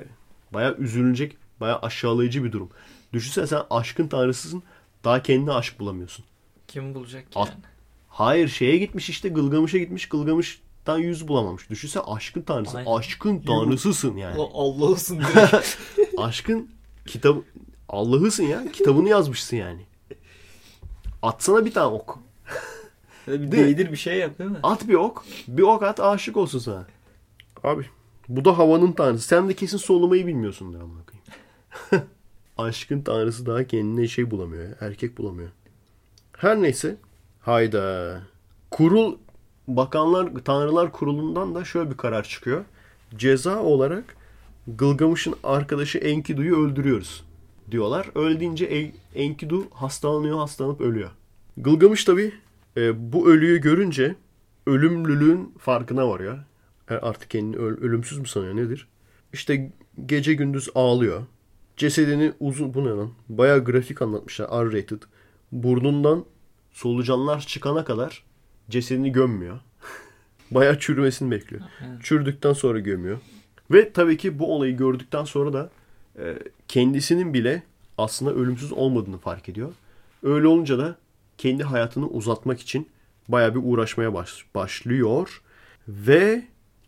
bayağı 0.53 0.75
üzülünecek, 0.77 1.37
bayağı 1.59 1.79
aşağılayıcı 1.79 2.43
bir 2.43 2.51
durum. 2.51 2.69
Düşünsene 3.13 3.47
sen 3.47 3.61
aşkın 3.69 4.07
tanrısısın. 4.07 4.63
Daha 5.03 5.23
kendine 5.23 5.51
aşk 5.51 5.79
bulamıyorsun. 5.79 6.25
Kim 6.67 6.95
bulacak 6.95 7.31
ki 7.31 7.39
At- 7.39 7.49
yani? 7.49 7.59
Hayır 8.07 8.47
şeye 8.47 8.77
gitmiş 8.77 9.09
işte 9.09 9.29
Gılgamış'a 9.29 9.77
gitmiş. 9.77 10.09
Gılgamış'tan 10.89 11.09
yüz 11.09 11.27
bulamamış. 11.27 11.69
Düşünsene 11.69 12.03
aşkın 12.03 12.41
tanrısı. 12.41 12.77
Aynen. 12.77 12.91
Aşkın 12.91 13.39
tanrısısın 13.39 14.17
yani. 14.17 14.49
Allah'ısın 14.53 15.19
direkt. 15.19 15.77
Aşkın 16.17 16.69
kitabı 17.05 17.41
Allah'ısın 17.89 18.43
ya. 18.43 18.71
Kitabını 18.71 19.09
yazmışsın 19.09 19.57
yani. 19.57 19.81
Atsana 21.21 21.65
bir 21.65 21.73
tane 21.73 21.87
ok. 21.87 22.19
bir 23.27 23.51
değdir 23.51 23.91
bir 23.91 23.97
şey 23.97 24.17
yap 24.17 24.39
değil 24.39 24.49
mi? 24.49 24.59
At 24.63 24.87
bir 24.87 24.93
ok. 24.93 25.25
Bir 25.47 25.63
ok 25.63 25.83
at 25.83 25.99
aşık 25.99 26.37
olsun 26.37 26.59
sana. 26.59 26.87
Abi 27.63 27.85
bu 28.29 28.45
da 28.45 28.57
havanın 28.57 28.91
tanrısı. 28.91 29.27
Sen 29.27 29.49
de 29.49 29.53
kesin 29.53 29.77
solumayı 29.77 30.27
bilmiyorsundur 30.27 30.81
amına 30.81 31.01
koyayım. 31.05 32.09
Aşkın 32.57 33.01
tanrısı 33.01 33.45
daha 33.45 33.63
kendine 33.63 34.07
şey 34.07 34.31
bulamıyor 34.31 34.63
ya. 34.63 34.75
Erkek 34.81 35.17
bulamıyor. 35.17 35.49
Her 36.37 36.61
neyse. 36.61 36.95
Hayda. 37.41 38.21
Kurul 38.71 39.15
Bakanlar 39.75 40.29
Tanrılar 40.45 40.91
Kurulu'ndan 40.91 41.55
da 41.55 41.65
şöyle 41.65 41.91
bir 41.91 41.97
karar 41.97 42.23
çıkıyor. 42.23 42.65
Ceza 43.17 43.63
olarak 43.63 44.15
Gılgamış'ın 44.67 45.35
arkadaşı 45.43 45.97
Enkidu'yu 45.97 46.57
öldürüyoruz 46.57 47.23
diyorlar. 47.71 48.09
Öldüğünce 48.15 48.65
En- 48.65 48.91
Enkidu 49.15 49.67
hastalanıyor, 49.73 50.37
hastalanıp 50.37 50.81
ölüyor. 50.81 51.09
Gılgamış 51.57 52.05
tabi 52.05 52.33
bu 52.95 53.29
ölüyü 53.29 53.61
görünce 53.61 54.15
ölümlülüğün 54.67 55.53
farkına 55.59 56.09
varıyor. 56.09 56.37
E, 56.89 56.93
artık 56.93 57.29
kendini 57.29 57.55
öl- 57.55 57.81
ölümsüz 57.81 58.17
mü 58.17 58.27
sanıyor 58.27 58.55
nedir? 58.55 58.87
İşte 59.33 59.71
gece 60.05 60.33
gündüz 60.33 60.69
ağlıyor. 60.75 61.21
Cesedini 61.77 62.33
uzun 62.39 62.73
bu 62.73 62.85
ne 62.85 62.89
lan? 62.89 63.09
Bayağı 63.29 63.63
grafik 63.65 64.01
anlatmışlar. 64.01 64.47
R-rated. 64.49 65.01
Burnundan 65.51 66.25
solucanlar 66.71 67.39
çıkana 67.39 67.83
kadar 67.85 68.23
cesedini 68.69 69.11
gömmüyor. 69.11 69.59
Bayağı 70.51 70.79
çürümesini 70.79 71.31
bekliyor. 71.31 71.61
Evet. 71.87 72.03
Çürdükten 72.03 72.53
sonra 72.53 72.79
gömüyor. 72.79 73.17
Ve 73.71 73.93
tabii 73.93 74.17
ki 74.17 74.39
bu 74.39 74.55
olayı 74.55 74.77
gördükten 74.77 75.23
sonra 75.23 75.53
da 75.53 75.69
e, 76.19 76.37
kendisinin 76.67 77.33
bile 77.33 77.63
aslında 77.97 78.33
ölümsüz 78.33 78.71
olmadığını 78.73 79.17
fark 79.17 79.49
ediyor. 79.49 79.71
Öyle 80.23 80.47
olunca 80.47 80.77
da 80.77 80.95
kendi 81.37 81.63
hayatını 81.63 82.07
uzatmak 82.07 82.59
için 82.59 82.89
bayağı 83.27 83.55
bir 83.55 83.59
uğraşmaya 83.63 84.13
baş- 84.13 84.45
başlıyor. 84.55 85.41
Ve 85.87 86.43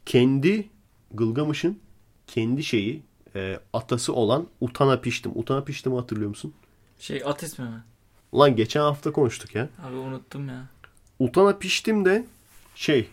kendi 0.06 0.70
Gılgamış'ın 1.14 1.80
kendi 2.28 2.64
şeyi 2.64 3.02
e, 3.36 3.60
atası 3.74 4.14
olan 4.14 4.48
Utanapiştim. 4.62 5.32
Utanapiştim'i 5.36 5.96
hatırlıyor 5.96 6.30
musun? 6.30 6.54
Şey 7.00 7.22
at 7.26 7.44
ismi 7.44 7.66
mi? 7.66 7.84
Lan 8.36 8.56
geçen 8.56 8.82
hafta 8.82 9.12
konuştuk 9.12 9.56
ya. 9.56 9.70
Abi 9.84 9.96
unuttum 9.96 10.48
ya. 10.50 10.66
Utanapiştim 11.22 12.06
de 12.06 12.26
şey 12.76 13.08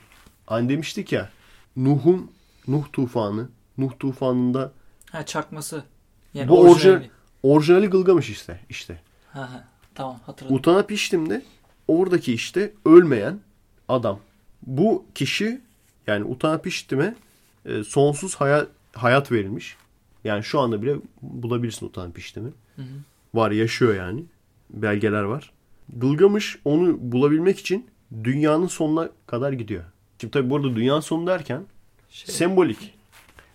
hani 0.46 0.68
demiştik 0.68 1.12
ya 1.12 1.30
Nuh'un 1.76 2.30
Nuh 2.68 2.84
tufanı 2.92 3.48
Nuh 3.78 3.92
tufanında 3.98 4.72
Ha 5.10 5.26
çakması. 5.26 5.84
Yani 6.34 6.48
bu 6.48 6.60
orijinali. 6.60 6.96
orijinal, 6.96 7.10
orijinali 7.42 7.86
Gılgamış 7.86 8.30
işte 8.30 8.60
işte. 8.68 9.00
Ha 9.32 9.40
ha. 9.40 9.64
Tamam 9.94 10.20
hatırladım. 10.26 10.56
Utanapiştim 10.56 11.30
de 11.30 11.42
oradaki 11.88 12.34
işte 12.34 12.72
ölmeyen 12.84 13.40
adam. 13.88 14.20
Bu 14.62 15.04
kişi 15.14 15.60
yani 16.06 16.24
Utanapiştim'e 16.24 17.14
e, 17.66 17.84
sonsuz 17.84 18.34
hayat, 18.34 18.68
hayat 18.92 19.32
verilmiş. 19.32 19.76
Yani 20.24 20.44
şu 20.44 20.60
anda 20.60 20.82
bile 20.82 20.96
bulabilirsin 21.22 21.86
Utanapiştim'i. 21.86 22.50
Hı 22.76 22.82
hı. 22.82 22.86
Var 23.34 23.50
yaşıyor 23.50 23.94
yani. 23.94 24.24
Belgeler 24.70 25.22
var. 25.22 25.52
Gılgamış 25.96 26.58
onu 26.64 26.96
bulabilmek 27.00 27.58
için 27.58 27.86
dünyanın 28.24 28.66
sonuna 28.66 29.10
kadar 29.26 29.52
gidiyor. 29.52 29.84
Şimdi 30.20 30.30
tabii 30.30 30.50
burada 30.50 30.76
dünyanın 30.76 31.00
sonu 31.00 31.26
derken 31.26 31.64
Şey, 32.10 32.34
sembolik. 32.34 32.94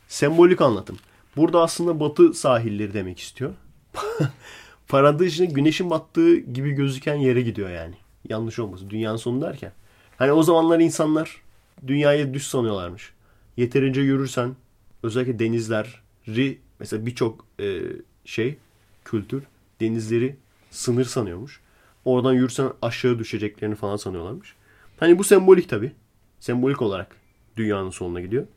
Sembolik 0.07 0.61
anlatım. 0.61 0.97
Burada 1.35 1.61
aslında 1.61 1.99
batı 1.99 2.33
sahilleri 2.33 2.93
demek 2.93 3.19
istiyor. 3.19 3.53
Paradajın 4.87 5.53
güneşin 5.53 5.89
battığı 5.89 6.35
gibi 6.35 6.71
gözüken 6.71 7.15
yere 7.15 7.41
gidiyor 7.41 7.69
yani. 7.69 7.95
Yanlış 8.29 8.59
olmasın. 8.59 8.89
Dünyanın 8.89 9.17
sonu 9.17 9.41
derken. 9.41 9.71
Hani 10.17 10.31
o 10.31 10.43
zamanlar 10.43 10.79
insanlar 10.79 11.41
dünyayı 11.87 12.33
düz 12.33 12.47
sanıyorlarmış. 12.47 13.13
Yeterince 13.57 14.01
yürürsen 14.01 14.55
özellikle 15.03 15.39
denizleri 15.39 16.59
mesela 16.79 17.05
birçok 17.05 17.45
e, 17.59 17.81
şey 18.25 18.57
kültür 19.05 19.43
denizleri 19.81 20.35
sınır 20.71 21.05
sanıyormuş. 21.05 21.59
Oradan 22.05 22.33
yürürsen 22.33 22.71
aşağı 22.81 23.19
düşeceklerini 23.19 23.75
falan 23.75 23.95
sanıyorlarmış. 23.95 24.55
Hani 24.97 25.19
bu 25.19 25.23
sembolik 25.23 25.69
tabi. 25.69 25.91
Sembolik 26.39 26.81
olarak 26.81 27.15
dünyanın 27.57 27.89
sonuna 27.89 28.21
gidiyor. 28.21 28.47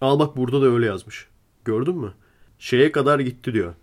Al 0.00 0.18
bak 0.18 0.36
burada 0.36 0.62
da 0.62 0.66
öyle 0.66 0.86
yazmış. 0.86 1.28
Gördün 1.64 1.96
mü? 1.96 2.12
Şeye 2.58 2.92
kadar 2.92 3.18
gitti 3.18 3.52
diyor. 3.52 3.74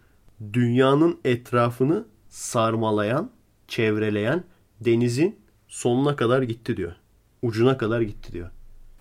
Dünyanın 0.54 1.20
etrafını 1.26 2.06
sarmalayan, 2.30 3.32
çevreleyen 3.68 4.44
denizin 4.82 5.40
sonuna 5.68 6.16
kadar 6.16 6.41
gitti 6.41 6.78
diyor. 6.78 6.96
Ucuna 7.41 7.78
kadar 7.78 8.02
gitti 8.02 8.34
diyor. 8.34 8.50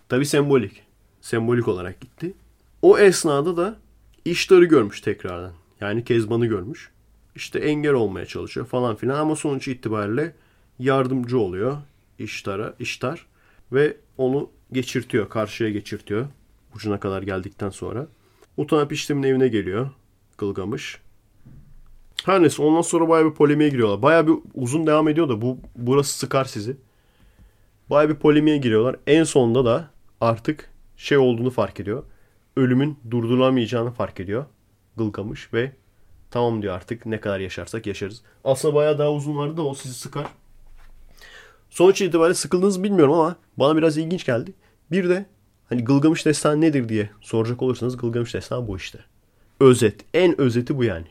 Tabi 0.08 0.26
sembolik. 0.26 0.82
Sembolik 1.20 1.68
olarak 1.68 2.00
gitti. 2.00 2.34
O 2.82 2.98
esnada 2.98 3.56
da 3.56 3.76
işleri 4.24 4.66
görmüş 4.66 5.00
tekrardan. 5.00 5.52
Yani 5.80 6.04
Kezban'ı 6.04 6.46
görmüş. 6.46 6.90
İşte 7.38 7.58
engel 7.58 7.92
olmaya 7.92 8.26
çalışıyor 8.26 8.66
falan 8.66 8.96
filan 8.96 9.18
ama 9.18 9.36
sonuç 9.36 9.68
itibariyle 9.68 10.34
yardımcı 10.78 11.38
oluyor 11.38 11.76
iştara, 12.18 12.74
iştar 12.78 13.26
ve 13.72 13.96
onu 14.16 14.50
geçirtiyor, 14.72 15.28
karşıya 15.28 15.70
geçirtiyor. 15.70 16.26
Ucuna 16.74 17.00
kadar 17.00 17.22
geldikten 17.22 17.70
sonra. 17.70 18.06
Utanıp 18.56 18.92
işlemin 18.92 19.22
evine 19.22 19.48
geliyor 19.48 19.90
Gılgamış. 20.38 21.00
Her 22.24 22.42
neyse 22.42 22.62
ondan 22.62 22.82
sonra 22.82 23.08
bayağı 23.08 23.30
bir 23.30 23.34
polemiğe 23.34 23.68
giriyorlar. 23.70 24.02
Bayağı 24.02 24.26
bir 24.26 24.34
uzun 24.54 24.86
devam 24.86 25.08
ediyor 25.08 25.28
da 25.28 25.42
bu 25.42 25.58
burası 25.76 26.18
sıkar 26.18 26.44
sizi. 26.44 26.76
Bayağı 27.90 28.10
bir 28.10 28.16
polemiğe 28.16 28.56
giriyorlar. 28.56 28.96
En 29.06 29.24
sonunda 29.24 29.64
da 29.64 29.90
artık 30.20 30.70
şey 30.96 31.18
olduğunu 31.18 31.50
fark 31.50 31.80
ediyor. 31.80 32.04
Ölümün 32.56 32.98
durdurulamayacağını 33.10 33.90
fark 33.90 34.20
ediyor 34.20 34.46
Gılgamış 34.96 35.52
ve 35.52 35.72
tamam 36.30 36.62
diyor 36.62 36.74
artık 36.74 37.06
ne 37.06 37.20
kadar 37.20 37.40
yaşarsak 37.40 37.86
yaşarız. 37.86 38.22
Aslında 38.44 38.74
bayağı 38.74 38.98
daha 38.98 39.12
uzun 39.12 39.36
vardı 39.36 39.56
da 39.56 39.62
o 39.62 39.74
sizi 39.74 39.94
sıkar. 39.94 40.26
Sonuç 41.70 42.00
itibariyle 42.00 42.34
sıkıldınız 42.34 42.82
bilmiyorum 42.82 43.14
ama 43.14 43.36
bana 43.56 43.76
biraz 43.76 43.96
ilginç 43.96 44.26
geldi. 44.26 44.52
Bir 44.90 45.08
de 45.08 45.26
hani 45.68 45.84
Gılgamış 45.84 46.26
Destanı 46.26 46.60
nedir 46.60 46.88
diye 46.88 47.10
soracak 47.20 47.62
olursanız 47.62 47.96
Gılgamış 47.96 48.34
Destanı 48.34 48.68
bu 48.68 48.76
işte. 48.76 48.98
Özet. 49.60 50.04
En 50.14 50.40
özeti 50.40 50.76
bu 50.76 50.84
yani. 50.84 51.06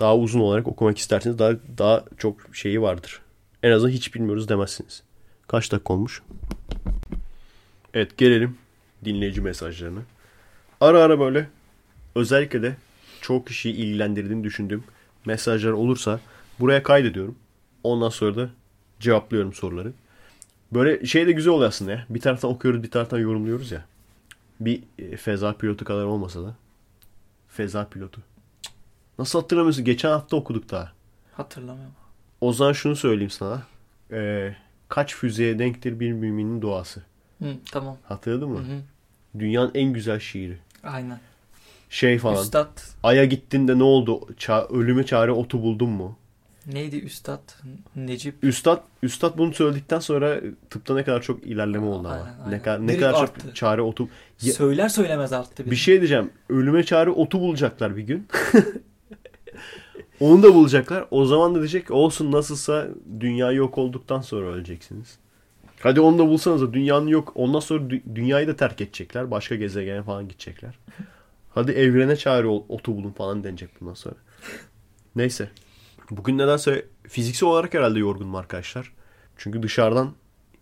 Daha 0.00 0.16
uzun 0.16 0.40
olarak 0.40 0.68
okumak 0.68 0.98
isterseniz 0.98 1.38
daha 1.38 1.52
daha 1.78 2.04
çok 2.18 2.56
şeyi 2.56 2.82
vardır. 2.82 3.20
En 3.62 3.70
azından 3.70 3.92
hiç 3.92 4.14
bilmiyoruz 4.14 4.48
demezsiniz. 4.48 5.02
Kaç 5.46 5.72
dakika 5.72 5.92
olmuş? 5.92 6.22
Evet 7.94 8.16
gelelim 8.16 8.58
dinleyici 9.04 9.40
mesajlarına. 9.40 10.00
Ara 10.80 11.02
ara 11.02 11.20
böyle 11.20 11.48
özellikle 12.14 12.62
de 12.62 12.76
çok 13.20 13.46
kişiyi 13.46 13.74
ilgilendirdiğini 13.74 14.44
düşündüğüm 14.44 14.84
mesajlar 15.26 15.70
olursa 15.72 16.20
buraya 16.60 16.82
kaydediyorum. 16.82 17.34
Ondan 17.84 18.08
sonra 18.08 18.36
da 18.36 18.50
cevaplıyorum 19.00 19.52
soruları. 19.52 19.92
Böyle 20.72 21.06
şey 21.06 21.26
de 21.26 21.32
güzel 21.32 21.52
oluyor 21.52 21.68
aslında 21.68 21.90
ya. 21.90 22.06
Bir 22.10 22.20
taraftan 22.20 22.50
okuyoruz 22.50 22.82
bir 22.82 22.90
taraftan 22.90 23.18
yorumluyoruz 23.18 23.72
ya. 23.72 23.84
Bir 24.60 24.82
e, 24.98 25.16
feza 25.16 25.52
pilotu 25.52 25.84
kadar 25.84 26.04
olmasa 26.04 26.42
da. 26.42 26.54
Feza 27.48 27.88
pilotu. 27.88 28.20
Nasıl 29.18 29.40
hatırlamıyorsun? 29.40 29.84
Geçen 29.84 30.08
hafta 30.08 30.36
okuduk 30.36 30.70
daha. 30.70 30.92
Hatırlamıyorum. 31.32 31.94
O 32.40 32.52
zaman 32.52 32.72
şunu 32.72 32.96
söyleyeyim 32.96 33.30
sana. 33.30 33.62
Ee, 34.12 34.56
kaç 34.88 35.14
füzeye 35.14 35.58
denktir 35.58 36.00
bir 36.00 36.12
müminin 36.12 36.62
duası? 36.62 37.02
Hı, 37.42 37.54
tamam. 37.72 37.96
Hatırladın 38.04 38.48
mı? 38.48 38.58
Hı 38.58 38.62
hı. 38.62 38.80
Dünyanın 39.38 39.70
en 39.74 39.92
güzel 39.92 40.20
şiiri. 40.20 40.58
Aynen. 40.82 41.20
Şey 41.90 42.18
falan. 42.18 42.42
Üstad 42.42 42.78
Ay'a 43.02 43.24
gittin 43.24 43.68
de 43.68 43.78
ne 43.78 43.82
oldu? 43.82 44.20
Ça- 44.38 44.72
ölüme 44.78 45.06
çare 45.06 45.32
otu 45.32 45.62
buldun 45.62 45.90
mu? 45.90 46.16
neydi 46.72 46.96
Üstad? 46.96 47.40
Necip. 47.96 48.34
Üstad 48.44 48.80
Üstad 49.02 49.38
bunu 49.38 49.54
söyledikten 49.54 49.98
sonra 50.00 50.40
tıpta 50.70 50.94
ne 50.94 51.04
kadar 51.04 51.22
çok 51.22 51.46
ilerleme 51.46 51.86
oldu 51.86 52.08
ama. 52.08 52.16
Aynen, 52.16 52.38
aynen. 52.44 52.50
Ne 52.58 52.62
kadar 52.62 52.82
ne 52.82 52.88
Direkt 52.88 53.00
kadar 53.02 53.22
arttı. 53.22 53.40
çok 53.46 53.56
çare 53.56 53.82
otu. 53.82 54.08
Ya- 54.42 54.52
Söyler 54.52 54.88
söylemez 54.88 55.32
arttı. 55.32 55.58
Bir 55.64 55.70
bizim. 55.70 55.76
şey 55.76 55.98
diyeceğim. 55.98 56.30
Ölüme 56.48 56.84
çare 56.84 57.10
otu 57.10 57.40
bulacaklar 57.40 57.96
bir 57.96 58.02
gün. 58.02 58.26
Onu 60.20 60.42
da 60.42 60.54
bulacaklar. 60.54 61.04
O 61.10 61.24
zaman 61.24 61.54
da 61.54 61.58
diyecek 61.58 61.90
olsun 61.90 62.32
nasılsa 62.32 62.88
dünya 63.20 63.52
yok 63.52 63.78
olduktan 63.78 64.20
sonra 64.20 64.46
öleceksiniz. 64.46 65.18
Hadi 65.80 66.00
onu 66.00 66.18
da 66.18 66.26
bulsanız 66.28 66.62
da 66.62 66.72
dünyanın 66.72 67.06
yok. 67.06 67.32
Ondan 67.34 67.60
sonra 67.60 67.82
dü- 67.84 68.02
dünyayı 68.14 68.48
da 68.48 68.56
terk 68.56 68.80
edecekler. 68.80 69.30
Başka 69.30 69.54
gezegene 69.54 70.02
falan 70.02 70.28
gidecekler. 70.28 70.74
Hadi 71.50 71.72
evrene 71.72 72.46
ol- 72.46 72.64
otu 72.68 72.96
bulun 72.96 73.10
falan 73.10 73.44
denecek 73.44 73.80
bundan 73.80 73.94
sonra. 73.94 74.14
Neyse. 75.16 75.50
Bugün 76.10 76.38
nedense 76.38 76.86
fiziksel 77.08 77.48
olarak 77.48 77.74
herhalde 77.74 77.98
yorgunum 77.98 78.34
arkadaşlar. 78.34 78.92
Çünkü 79.36 79.62
dışarıdan 79.62 80.12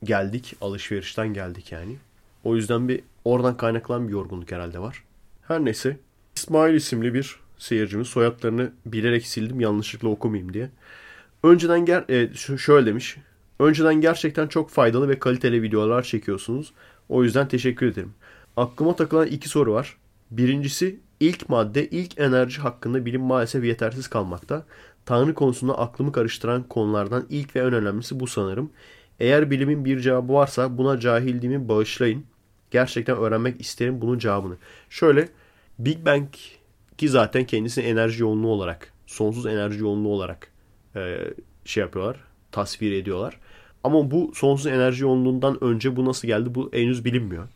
geldik. 0.04 0.54
Alışverişten 0.60 1.28
geldik 1.34 1.72
yani. 1.72 1.96
O 2.44 2.56
yüzden 2.56 2.88
bir 2.88 3.00
oradan 3.24 3.56
kaynaklanan 3.56 4.08
bir 4.08 4.12
yorgunluk 4.12 4.52
herhalde 4.52 4.78
var. 4.78 5.02
Her 5.48 5.64
neyse. 5.64 5.96
İsmail 6.36 6.74
isimli 6.74 7.14
bir 7.14 7.36
seyircimiz 7.58 8.08
soyadlarını 8.08 8.72
bilerek 8.86 9.26
sildim 9.26 9.60
yanlışlıkla 9.60 10.08
okumayayım 10.08 10.54
diye. 10.54 10.70
Önceden 11.42 11.84
ger 11.84 12.04
e, 12.08 12.34
şöyle 12.58 12.86
demiş. 12.86 13.16
Önceden 13.58 13.94
gerçekten 14.00 14.46
çok 14.46 14.70
faydalı 14.70 15.08
ve 15.08 15.18
kaliteli 15.18 15.62
videolar 15.62 16.02
çekiyorsunuz. 16.02 16.72
O 17.08 17.24
yüzden 17.24 17.48
teşekkür 17.48 17.86
ederim. 17.86 18.14
Aklıma 18.56 18.96
takılan 18.96 19.26
iki 19.26 19.48
soru 19.48 19.72
var. 19.72 19.96
Birincisi 20.36 21.00
ilk 21.20 21.48
madde 21.48 21.90
ilk 21.90 22.20
enerji 22.20 22.60
hakkında 22.60 23.06
bilim 23.06 23.22
maalesef 23.22 23.64
yetersiz 23.64 24.08
kalmakta. 24.08 24.66
Tanrı 25.04 25.34
konusunda 25.34 25.78
aklımı 25.78 26.12
karıştıran 26.12 26.62
konulardan 26.62 27.26
ilk 27.30 27.56
ve 27.56 27.60
en 27.60 27.72
önemlisi 27.72 28.20
bu 28.20 28.26
sanırım. 28.26 28.70
Eğer 29.20 29.50
bilimin 29.50 29.84
bir 29.84 30.00
cevabı 30.00 30.32
varsa 30.32 30.78
buna 30.78 31.00
cahilliğimi 31.00 31.68
bağışlayın. 31.68 32.24
Gerçekten 32.70 33.16
öğrenmek 33.16 33.60
isterim 33.60 34.00
bunun 34.00 34.18
cevabını. 34.18 34.56
Şöyle 34.90 35.28
Big 35.78 36.06
Bang 36.06 36.28
ki 36.98 37.08
zaten 37.08 37.44
kendisini 37.44 37.84
enerji 37.84 38.22
yoğunluğu 38.22 38.48
olarak, 38.48 38.92
sonsuz 39.06 39.46
enerji 39.46 39.80
yoğunluğu 39.80 40.08
olarak 40.08 40.50
e, 40.96 41.18
şey 41.64 41.80
yapıyorlar, 41.80 42.16
tasvir 42.52 42.92
ediyorlar. 42.92 43.40
Ama 43.84 44.10
bu 44.10 44.32
sonsuz 44.34 44.66
enerji 44.66 45.02
yoğunluğundan 45.02 45.64
önce 45.64 45.96
bu 45.96 46.04
nasıl 46.04 46.28
geldi 46.28 46.54
bu 46.54 46.70
henüz 46.72 47.04
bilinmiyor. 47.04 47.48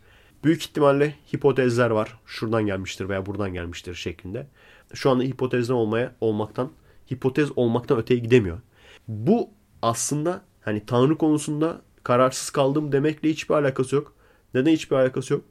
Büyük 0.43 0.61
ihtimalle 0.61 1.15
hipotezler 1.33 1.89
var. 1.89 2.19
Şuradan 2.25 2.65
gelmiştir 2.65 3.09
veya 3.09 3.25
buradan 3.25 3.53
gelmiştir 3.53 3.95
şeklinde. 3.95 4.47
Şu 4.93 5.09
anda 5.09 5.23
hipotezden 5.23 5.73
olmaya 5.73 6.15
olmaktan 6.21 6.71
hipotez 7.11 7.57
olmaktan 7.57 7.97
öteye 7.97 8.19
gidemiyor. 8.19 8.59
Bu 9.07 9.49
aslında 9.81 10.41
hani 10.61 10.85
Tanrı 10.85 11.17
konusunda 11.17 11.81
kararsız 12.03 12.49
kaldım 12.49 12.91
demekle 12.91 13.29
hiçbir 13.29 13.55
alakası 13.55 13.95
yok. 13.95 14.13
Neden 14.53 14.71
hiçbir 14.71 14.95
alakası 14.95 15.33
yok? 15.33 15.43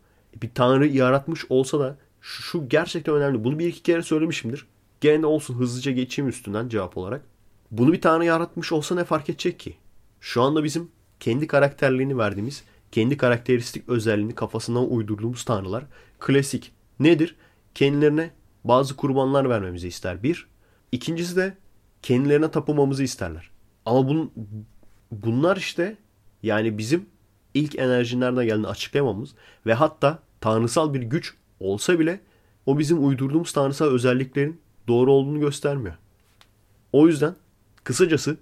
Bir 0.43 0.51
Tanrı 0.55 0.87
yaratmış 0.87 1.47
olsa 1.49 1.81
da 1.81 1.99
şu, 2.21 2.43
şu 2.43 2.69
gerçekten 2.69 3.15
önemli. 3.15 3.45
Bunu 3.45 3.59
bir 3.59 3.67
iki 3.67 3.83
kere 3.83 4.03
söylemişimdir. 4.03 4.67
Gene 5.01 5.27
olsun 5.27 5.55
hızlıca 5.55 5.93
geçeyim 5.93 6.29
üstünden 6.29 6.69
cevap 6.69 6.97
olarak. 6.97 7.23
Bunu 7.71 7.93
bir 7.93 8.01
Tanrı 8.01 8.25
yaratmış 8.25 8.73
olsa 8.73 8.95
ne 8.95 9.05
fark 9.05 9.31
edecek 9.31 9.61
ki? 9.61 9.77
Şu 10.21 10.43
anda 10.43 10.65
bizim 10.65 10.91
kendi 11.21 11.47
karakterliğini 11.47 12.19
verdiğimiz, 12.19 12.65
kendi 12.93 13.17
karakteristik 13.17 13.89
özelliğini 13.89 14.35
kafasından 14.35 14.93
uydurduğumuz 14.93 15.45
tanrılar 15.45 15.85
klasik. 16.19 16.73
Nedir? 17.01 17.37
Kendilerine 17.75 18.31
bazı 18.65 18.97
kurbanlar 18.97 19.49
vermemizi 19.49 19.89
ister. 19.89 20.23
Bir. 20.23 20.47
İkincisi 20.93 21.37
de 21.37 21.57
kendilerine 22.03 22.51
tapınmamızı 22.51 23.03
isterler. 23.03 23.51
Ama 23.87 24.09
bun, 24.09 24.33
bunlar 25.13 25.57
işte 25.57 25.97
yani 26.43 26.79
bizim 26.79 27.07
ilk 27.55 27.79
enerjinin 27.79 28.21
nereden 28.21 28.47
geldiğini 28.47 28.67
açıklayamamız 28.67 29.35
ve 29.67 29.75
hatta 29.75 30.19
tanrısal 30.41 30.95
bir 30.95 31.03
güç 31.03 31.35
olsa 31.61 31.99
bile 31.99 32.21
o 32.67 32.79
bizim 32.79 33.07
uydurduğumuz 33.07 33.53
tanrısal 33.53 33.87
özelliklerin 33.87 34.61
doğru 34.89 35.13
olduğunu 35.13 35.41
göstermiyor. 35.41 35.95
O 36.93 37.07
yüzden 37.07 37.35
kısacası 37.85 38.37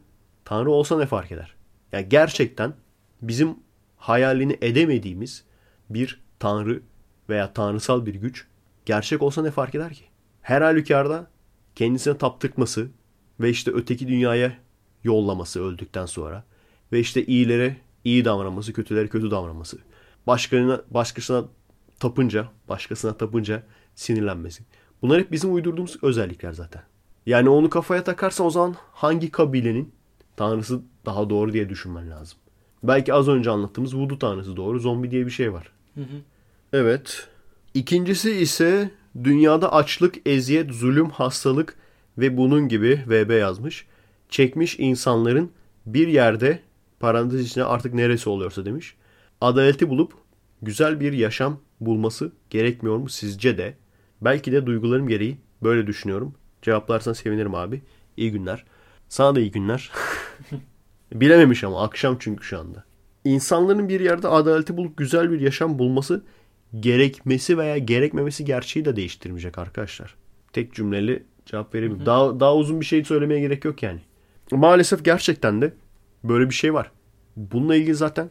tanrı 0.44 0.70
olsa 0.70 0.98
ne 0.98 1.06
fark 1.06 1.32
eder? 1.32 1.54
Yani 1.92 2.08
gerçekten 2.08 2.74
bizim 3.22 3.56
hayalini 3.98 4.58
edemediğimiz 4.60 5.44
bir 5.90 6.20
tanrı 6.38 6.82
veya 7.28 7.52
tanrısal 7.52 8.06
bir 8.06 8.14
güç 8.14 8.46
gerçek 8.86 9.22
olsa 9.22 9.42
ne 9.42 9.50
fark 9.50 9.74
eder 9.74 9.94
ki? 9.94 10.04
Her 10.42 10.62
halükarda 10.62 11.30
kendisine 11.74 12.18
taptırması 12.18 12.88
ve 13.40 13.50
işte 13.50 13.70
öteki 13.70 14.08
dünyaya 14.08 14.52
yollaması 15.04 15.62
öldükten 15.62 16.06
sonra 16.06 16.44
ve 16.92 17.00
işte 17.00 17.26
iyilere 17.26 17.76
iyi 18.04 18.24
davranması, 18.24 18.72
kötülere 18.72 19.08
kötü 19.08 19.30
davranması. 19.30 19.78
Başkalarına, 20.26 20.82
başkasına 20.90 21.44
tapınca, 22.00 22.48
başkasına 22.68 23.16
tapınca 23.16 23.62
sinirlenmesi. 23.94 24.64
Bunlar 25.02 25.20
hep 25.20 25.32
bizim 25.32 25.54
uydurduğumuz 25.54 25.98
özellikler 26.02 26.52
zaten. 26.52 26.82
Yani 27.26 27.48
onu 27.48 27.70
kafaya 27.70 28.04
takarsan 28.04 28.46
o 28.46 28.50
zaman 28.50 28.76
hangi 28.92 29.30
kabilenin 29.30 29.92
tanrısı 30.36 30.80
daha 31.06 31.30
doğru 31.30 31.52
diye 31.52 31.68
düşünmen 31.68 32.10
lazım. 32.10 32.38
Belki 32.82 33.14
az 33.14 33.28
önce 33.28 33.50
anlattığımız 33.50 33.96
voodoo 33.96 34.18
tanrısı 34.18 34.56
doğru. 34.56 34.78
Zombi 34.80 35.10
diye 35.10 35.26
bir 35.26 35.30
şey 35.30 35.52
var. 35.52 35.72
Hı 35.94 36.00
hı. 36.00 36.16
Evet. 36.72 37.28
İkincisi 37.74 38.32
ise 38.32 38.90
dünyada 39.24 39.72
açlık, 39.72 40.14
eziyet, 40.26 40.70
zulüm, 40.70 41.10
hastalık 41.10 41.76
ve 42.18 42.36
bunun 42.36 42.68
gibi 42.68 43.04
VB 43.08 43.30
yazmış. 43.40 43.86
Çekmiş 44.28 44.78
insanların 44.78 45.50
bir 45.86 46.08
yerde 46.08 46.60
parantez 47.00 47.40
içine 47.40 47.64
artık 47.64 47.94
neresi 47.94 48.30
oluyorsa 48.30 48.64
demiş. 48.64 48.94
Adaleti 49.40 49.88
bulup 49.88 50.12
güzel 50.62 51.00
bir 51.00 51.12
yaşam 51.12 51.60
bulması 51.80 52.32
gerekmiyor 52.50 52.96
mu 52.96 53.08
sizce 53.08 53.58
de? 53.58 53.74
Belki 54.20 54.52
de 54.52 54.66
duygularım 54.66 55.08
gereği 55.08 55.38
böyle 55.62 55.86
düşünüyorum. 55.86 56.34
Cevaplarsan 56.62 57.12
sevinirim 57.12 57.54
abi. 57.54 57.82
İyi 58.16 58.32
günler. 58.32 58.64
Sana 59.08 59.34
da 59.36 59.40
iyi 59.40 59.50
günler. 59.50 59.90
Bilememiş 61.12 61.64
ama 61.64 61.82
akşam 61.82 62.16
çünkü 62.18 62.44
şu 62.44 62.58
anda. 62.58 62.84
İnsanların 63.24 63.88
bir 63.88 64.00
yerde 64.00 64.28
adaleti 64.28 64.76
bulup 64.76 64.96
güzel 64.96 65.30
bir 65.30 65.40
yaşam 65.40 65.78
bulması 65.78 66.24
gerekmesi 66.80 67.58
veya 67.58 67.78
gerekmemesi 67.78 68.44
gerçeği 68.44 68.84
de 68.84 68.96
değiştirmeyecek 68.96 69.58
arkadaşlar. 69.58 70.14
Tek 70.52 70.74
cümleli 70.74 71.22
cevap 71.46 71.74
verebilirim. 71.74 72.06
Daha, 72.06 72.40
daha 72.40 72.56
uzun 72.56 72.80
bir 72.80 72.86
şey 72.86 73.04
söylemeye 73.04 73.40
gerek 73.40 73.64
yok 73.64 73.82
yani. 73.82 74.00
Maalesef 74.52 75.04
gerçekten 75.04 75.62
de 75.62 75.74
böyle 76.24 76.48
bir 76.48 76.54
şey 76.54 76.74
var. 76.74 76.90
Bununla 77.36 77.76
ilgili 77.76 77.94
zaten 77.94 78.30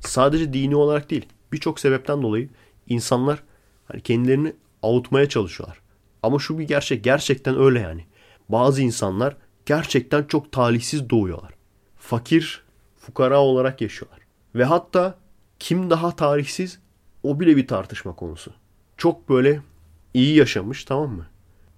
sadece 0.00 0.52
dini 0.52 0.76
olarak 0.76 1.10
değil 1.10 1.26
birçok 1.52 1.80
sebepten 1.80 2.22
dolayı 2.22 2.48
insanlar 2.88 3.42
hani 3.84 4.00
kendilerini 4.00 4.52
avutmaya 4.82 5.28
çalışıyorlar. 5.28 5.80
Ama 6.22 6.38
şu 6.38 6.58
bir 6.58 6.64
gerçek. 6.64 7.04
Gerçekten 7.04 7.60
öyle 7.60 7.80
yani. 7.80 8.04
Bazı 8.48 8.82
insanlar 8.82 9.36
gerçekten 9.66 10.24
çok 10.24 10.52
talihsiz 10.52 11.10
doğuyorlar. 11.10 11.59
Fakir, 12.00 12.62
fukara 12.96 13.40
olarak 13.40 13.80
yaşıyorlar. 13.80 14.20
Ve 14.54 14.64
hatta 14.64 15.18
kim 15.58 15.90
daha 15.90 16.16
talihsiz 16.16 16.78
o 17.22 17.40
bile 17.40 17.56
bir 17.56 17.66
tartışma 17.66 18.14
konusu. 18.14 18.52
Çok 18.96 19.28
böyle 19.28 19.60
iyi 20.14 20.36
yaşamış 20.36 20.84
tamam 20.84 21.10
mı? 21.10 21.26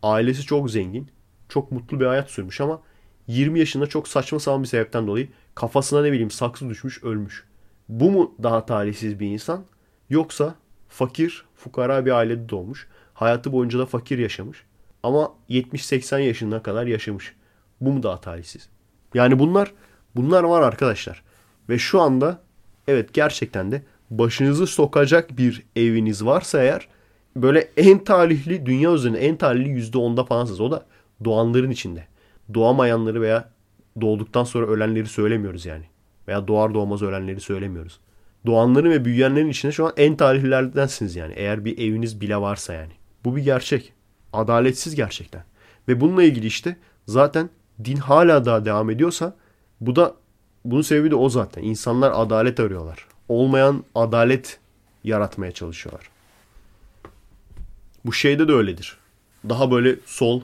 Ailesi 0.03 0.43
çok 0.43 0.71
zengin. 0.71 1.11
Çok 1.49 1.73
mutlu 1.73 2.01
bir 2.01 2.07
hayat 2.07 2.31
sürmüş 2.31 2.61
ama 2.61 2.83
20 3.27 3.59
yaşında 3.59 3.87
çok 3.87 4.09
saçma 4.09 4.41
sapan 4.41 4.63
bir 4.63 4.69
sebepten 4.69 5.07
dolayı 5.07 5.29
kafasına 5.55 6.03
ne 6.03 6.13
bileyim 6.13 6.31
saksı 6.31 6.69
düşmüş 6.69 7.05
ölmüş. 7.05 7.45
Bu 7.89 8.11
mu 8.11 8.35
daha 8.43 8.67
talihsiz 8.67 9.21
bir 9.21 9.27
insan? 9.27 9.65
Yoksa 10.11 10.55
fakir, 10.89 11.45
fukara 11.55 12.07
bir 12.07 12.11
ailede 12.11 12.49
doğmuş. 12.49 12.89
Hayatı 13.15 13.53
boyunca 13.53 13.79
da 13.79 13.87
fakir 13.87 14.19
yaşamış. 14.19 14.65
Ama 15.03 15.35
70-80 15.51 16.21
yaşına 16.21 16.63
kadar 16.63 16.87
yaşamış. 16.87 17.35
Bu 17.81 17.93
mu 17.93 18.03
daha 18.03 18.21
talihsiz? 18.21 18.69
Yani 19.15 19.39
bunlar 19.39 19.73
bunlar 20.17 20.45
var 20.45 20.63
arkadaşlar. 20.63 21.23
Ve 21.69 21.79
şu 21.79 22.01
anda 22.01 22.41
evet 22.89 23.15
gerçekten 23.15 23.73
de 23.73 23.83
başınızı 24.11 24.67
sokacak 24.67 25.39
bir 25.39 25.63
eviniz 25.77 26.25
varsa 26.25 26.63
eğer 26.63 26.89
böyle 27.37 27.69
en 27.77 28.05
talihli 28.05 28.67
dünya 28.67 28.93
üzerinde 28.93 29.19
en 29.19 29.37
talihli 29.37 29.81
%10'da 29.81 30.25
falansınız. 30.25 30.61
O 30.61 30.71
da 30.71 30.87
doğanların 31.25 31.71
içinde. 31.71 32.07
Doğamayanları 32.55 33.21
veya 33.21 33.49
doğduktan 34.01 34.45
sonra 34.45 34.67
ölenleri 34.67 35.07
söylemiyoruz 35.07 35.67
yani. 35.67 35.85
Veya 36.29 36.49
doğar 36.49 36.75
doğmaz 36.75 37.03
ölenleri 37.03 37.41
söylemiyoruz. 37.41 38.01
Doğanların 38.47 38.91
ve 38.91 39.05
büyüyenlerin 39.05 39.49
içinde 39.49 39.73
şu 39.73 39.87
an 39.87 39.93
en 39.97 40.17
talihlilerdensiniz 40.17 41.17
yani. 41.17 41.33
Eğer 41.37 41.65
bir 41.65 41.79
eviniz 41.79 42.21
bile 42.21 42.37
varsa 42.37 42.75
yani. 42.75 42.93
Bu 43.25 43.37
bir 43.37 43.43
gerçek. 43.43 43.93
Adaletsiz 44.33 44.95
gerçekten. 44.95 45.45
Ve 45.89 46.01
bununla 46.01 46.23
ilgili 46.23 46.47
işte 46.47 46.77
zaten 47.07 47.51
din 47.85 47.97
hala 47.97 48.45
daha 48.45 48.65
devam 48.65 48.91
ediyorsa 48.91 49.37
bu 49.87 49.97
da 49.97 50.15
bunun 50.65 50.83
sebebi 50.83 51.11
de 51.11 51.15
o 51.15 51.29
zaten. 51.29 51.63
İnsanlar 51.63 52.13
adalet 52.15 52.61
arıyorlar. 52.61 53.07
Olmayan 53.29 53.85
adalet 53.95 54.59
yaratmaya 55.05 55.53
çalışıyorlar. 55.53 56.11
Bu 58.05 58.13
şeyde 58.13 58.49
de 58.49 58.53
öyledir. 58.53 58.97
Daha 59.49 59.71
böyle 59.71 59.97
sol 60.07 60.41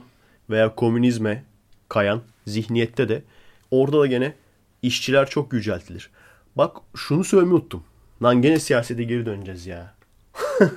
veya 0.49 0.75
komünizme 0.75 1.43
kayan 1.89 2.21
zihniyette 2.47 3.09
de 3.09 3.23
orada 3.71 3.99
da 3.99 4.07
gene 4.07 4.33
işçiler 4.81 5.29
çok 5.29 5.53
yüceltilir. 5.53 6.09
Bak 6.55 6.77
şunu 6.95 7.23
söylemeyi 7.23 7.55
unuttum. 7.55 7.83
Lan 8.23 8.41
gene 8.41 8.59
siyasete 8.59 9.03
geri 9.03 9.25
döneceğiz 9.25 9.65
ya. 9.65 9.93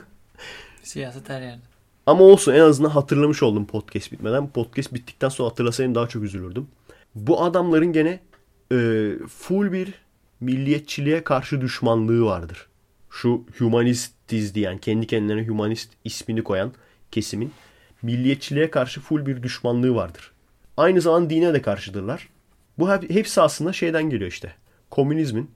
Siyaset 0.82 1.28
her 1.28 1.42
yerde. 1.42 1.62
Ama 2.06 2.24
olsun 2.24 2.52
en 2.52 2.60
azından 2.60 2.90
hatırlamış 2.90 3.42
oldum 3.42 3.66
podcast 3.66 4.12
bitmeden. 4.12 4.48
Podcast 4.48 4.94
bittikten 4.94 5.28
sonra 5.28 5.50
hatırlasaydım 5.50 5.94
daha 5.94 6.08
çok 6.08 6.22
üzülürdüm. 6.22 6.68
Bu 7.14 7.42
adamların 7.42 7.92
gene 7.92 8.20
e, 8.72 9.18
full 9.28 9.72
bir 9.72 9.94
milliyetçiliğe 10.40 11.24
karşı 11.24 11.60
düşmanlığı 11.60 12.24
vardır. 12.24 12.66
Şu 13.10 13.44
humanistiz 13.58 14.54
diyen, 14.54 14.78
kendi 14.78 15.06
kendilerine 15.06 15.48
humanist 15.48 15.90
ismini 16.04 16.44
koyan 16.44 16.72
kesimin 17.10 17.52
milliyetçiliğe 18.02 18.70
karşı 18.70 19.00
full 19.00 19.26
bir 19.26 19.42
düşmanlığı 19.42 19.94
vardır. 19.94 20.32
Aynı 20.76 21.00
zaman 21.00 21.30
dine 21.30 21.54
de 21.54 21.62
karşıdırlar. 21.62 22.28
Bu 22.78 22.90
hepsi 22.90 23.40
aslında 23.40 23.72
şeyden 23.72 24.10
geliyor 24.10 24.30
işte. 24.30 24.54
Komünizmin 24.90 25.50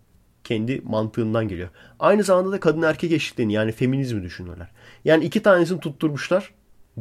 kendi 0.45 0.81
mantığından 0.85 1.49
geliyor. 1.49 1.69
Aynı 1.99 2.25
zamanda 2.25 2.53
da 2.53 2.61
kadın 2.61 2.83
erkek 2.83 3.13
eşitliğini 3.13 3.53
yani 3.53 3.73
feminizmi 3.73 4.23
düşünüyorlar. 4.23 4.71
Yani 5.05 5.25
iki 5.25 5.43
tanesini 5.43 5.81
tutturmuşlar. 5.81 6.55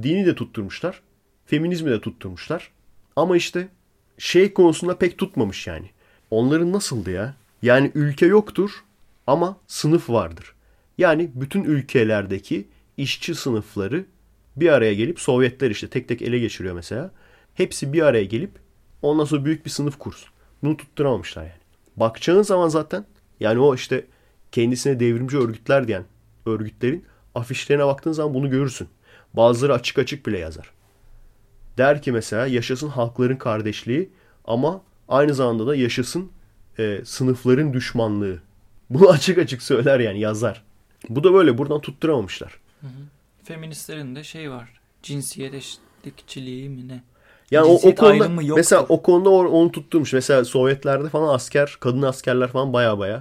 Dini 0.04 0.26
de 0.26 0.36
tutturmuşlar. 0.36 1.02
Feminizmi 1.46 1.92
de 1.92 2.02
tutturmuşlar. 2.02 2.72
Ama 3.16 3.38
işte 3.38 3.68
şey 4.18 4.54
konusunda 4.54 4.98
pek 4.98 5.18
tutmamış 5.18 5.68
yani. 5.68 5.90
Onların 6.31 6.72
nasıldı 6.72 7.11
ya? 7.11 7.35
Yani 7.61 7.91
ülke 7.95 8.26
yoktur 8.26 8.72
ama 9.27 9.57
sınıf 9.68 10.10
vardır. 10.10 10.53
Yani 10.97 11.31
bütün 11.35 11.64
ülkelerdeki 11.64 12.68
işçi 12.97 13.35
sınıfları 13.35 14.06
bir 14.56 14.69
araya 14.69 14.93
gelip 14.93 15.19
Sovyetler 15.19 15.72
işte 15.72 15.88
tek 15.88 16.07
tek 16.07 16.22
ele 16.22 16.39
geçiriyor 16.39 16.76
mesela. 16.76 17.11
Hepsi 17.53 17.93
bir 17.93 18.02
araya 18.02 18.26
gelip 18.26 18.52
ondan 19.02 19.26
sonra 19.26 19.45
büyük 19.45 19.65
bir 19.65 19.69
sınıf 19.69 19.99
kursun. 19.99 20.30
Bunu 20.64 20.77
tutturamamışlar 20.77 21.43
yani. 21.43 21.53
Bakacağın 21.95 22.41
zaman 22.41 22.68
zaten 22.68 23.06
yani 23.39 23.60
o 23.60 23.76
işte 23.76 24.06
kendisine 24.52 24.99
devrimci 24.99 25.38
örgütler 25.38 25.88
diyen 25.88 26.03
örgütlerin 26.45 27.06
afişlerine 27.35 27.85
baktığın 27.85 28.11
zaman 28.11 28.34
bunu 28.34 28.49
görürsün. 28.49 28.88
Bazıları 29.34 29.73
açık 29.73 29.99
açık 29.99 30.26
bile 30.26 30.38
yazar. 30.38 30.72
Der 31.77 32.02
ki 32.02 32.11
mesela 32.11 32.47
yaşasın 32.47 32.89
halkların 32.89 33.35
kardeşliği 33.35 34.10
ama 34.45 34.81
aynı 35.10 35.34
zamanda 35.34 35.68
da 35.68 35.76
yaşasın 35.76 36.32
e, 36.80 37.02
sınıfların 37.06 37.73
düşmanlığı. 37.73 38.41
Bunu 38.90 39.10
açık 39.15 39.38
açık 39.38 39.61
söyler 39.61 39.99
yani 39.99 40.19
yazar. 40.19 40.64
Bu 41.10 41.23
da 41.23 41.34
böyle 41.34 41.57
buradan 41.57 41.82
tutturamamışlar. 41.82 42.60
Hı 42.82 42.88
hı. 42.88 42.91
Feministlerin 43.44 44.15
de 44.15 44.23
şey 44.23 44.52
var. 44.52 44.69
Cinsiyet 45.03 45.53
eşitlikçiliği 45.53 46.69
mi 46.69 46.88
ne? 46.88 47.03
Yani 47.52 47.65
o, 47.65 47.73
o 47.73 47.95
konuda 47.95 48.30
mesela 48.56 48.86
o 48.90 49.02
konuda 49.02 49.30
onu 49.30 49.72
tutturmuş. 49.72 50.14
Mesela 50.14 50.45
Sovyetlerde 50.45 51.10
falan 51.10 51.34
asker, 51.34 51.77
kadın 51.80 52.02
askerler 52.02 52.48
falan 52.48 52.73
baya 52.73 52.99
baya. 52.99 53.14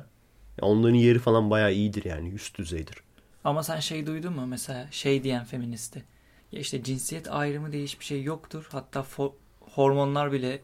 Yani 0.62 0.72
onların 0.72 0.94
yeri 0.94 1.18
falan 1.18 1.50
baya 1.50 1.70
iyidir 1.70 2.04
yani 2.04 2.28
üst 2.28 2.58
düzeydir. 2.58 2.96
Ama 3.44 3.62
sen 3.62 3.80
şey 3.80 4.06
duydun 4.06 4.32
mu 4.32 4.46
mesela 4.46 4.88
şey 4.90 5.24
diyen 5.24 5.44
feministi. 5.44 6.04
Ya 6.52 6.60
işte 6.60 6.82
cinsiyet 6.82 7.30
ayrımı 7.30 7.72
diye 7.72 7.84
hiçbir 7.84 8.04
şey 8.04 8.22
yoktur. 8.22 8.68
Hatta 8.72 9.04
hormonlar 9.60 10.32
bile 10.32 10.60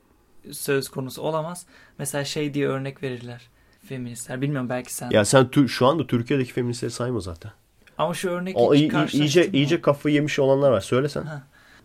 söz 0.52 0.88
konusu 0.88 1.22
olamaz. 1.22 1.66
Mesela 1.98 2.24
şey 2.24 2.54
diye 2.54 2.68
örnek 2.68 3.02
verirler 3.02 3.48
feministler. 3.88 4.40
Bilmiyorum 4.40 4.68
belki 4.68 4.94
sen. 4.94 5.10
Ya 5.10 5.24
sen 5.24 5.50
şu 5.66 5.86
anda 5.86 6.06
Türkiye'deki 6.06 6.52
feministleri 6.52 6.90
sayma 6.90 7.20
zaten. 7.20 7.52
Ama 7.98 8.14
şu 8.14 8.30
örnek 8.30 8.56
o, 8.58 8.74
hiç 8.74 9.14
iyice, 9.14 9.50
iyice 9.52 9.80
kafayı 9.80 10.14
yemiş 10.14 10.38
olanlar 10.38 10.70
var. 10.70 10.80
Söylesen. 10.80 11.22
Ha. 11.22 11.42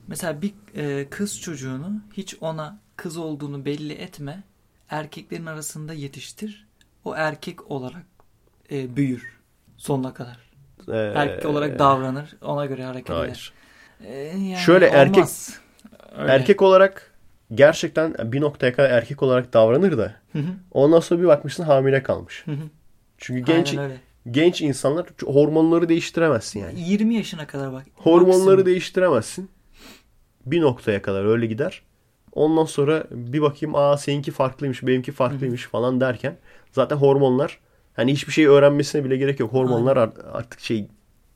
Mesela 0.08 0.42
bir 0.42 0.54
e, 0.76 1.10
kız 1.10 1.42
çocuğunu 1.42 2.02
hiç 2.14 2.36
ona 2.42 2.80
kız 2.96 3.18
olduğunu 3.18 3.66
belli 3.66 3.94
etme. 3.94 4.44
Erkeklerin 4.90 5.46
arasında 5.46 5.94
yetiştir. 5.94 6.68
O 7.06 7.16
erkek 7.16 7.72
olarak 7.72 8.06
e, 8.72 8.96
büyür 8.96 9.40
sonuna 9.78 10.14
kadar. 10.14 10.38
Ee, 10.88 11.14
erkek 11.16 11.46
olarak 11.46 11.80
davranır. 11.80 12.36
Ona 12.42 12.66
göre 12.66 12.84
hareket 12.84 13.10
hayır. 13.16 13.28
eder. 13.28 13.54
Ee, 14.04 14.14
yani 14.38 14.58
Şöyle 14.58 14.86
olmaz. 14.88 15.00
erkek 15.00 15.26
Öyle. 16.18 16.32
erkek 16.32 16.62
olarak 16.62 17.12
gerçekten 17.54 18.16
bir 18.32 18.42
noktaya 18.42 18.74
kadar 18.74 18.90
erkek 18.90 19.24
olarak 19.24 19.54
davranır 19.54 19.98
da 19.98 20.16
hı 20.32 20.40
hı. 20.40 20.52
ondan 20.72 21.00
sonra 21.00 21.22
bir 21.22 21.28
bakmışsın 21.28 21.64
hamile 21.64 22.04
kalmış. 22.04 22.44
Hı 22.46 22.52
hı. 22.52 22.70
Çünkü 23.18 23.40
genç 23.54 23.76
genç 24.32 24.62
insanlar 24.62 25.06
hormonları 25.26 25.90
değiştiremezsin 25.90 26.60
yani. 26.60 26.82
20 26.82 27.16
yaşına 27.16 27.48
kadar 27.48 27.74
bak. 27.74 27.84
Hormonları 27.96 28.38
maksimum. 28.38 28.66
değiştiremezsin 28.66 29.50
bir 30.46 30.62
noktaya 30.62 31.02
kadar 31.02 31.26
öyle 31.26 31.46
gider. 31.46 31.82
Ondan 32.32 32.66
sonra 32.66 33.04
bir 33.12 33.42
bakayım 33.42 33.76
aa 33.76 33.98
seninki 33.98 34.32
farklıymış 34.32 34.84
benimki 34.84 35.12
farklıymış 35.12 35.66
Hı. 35.66 35.70
falan 35.70 36.02
derken 36.02 36.38
zaten 36.72 36.96
hormonlar 36.96 37.60
hani 37.94 38.14
hiçbir 38.14 38.34
şey 38.34 38.46
öğrenmesine 38.46 39.04
bile 39.04 39.18
gerek 39.18 39.40
yok. 39.40 39.54
Hormonlar 39.54 39.98
Aynen. 39.98 40.14
artık 40.34 40.60
şey 40.60 40.88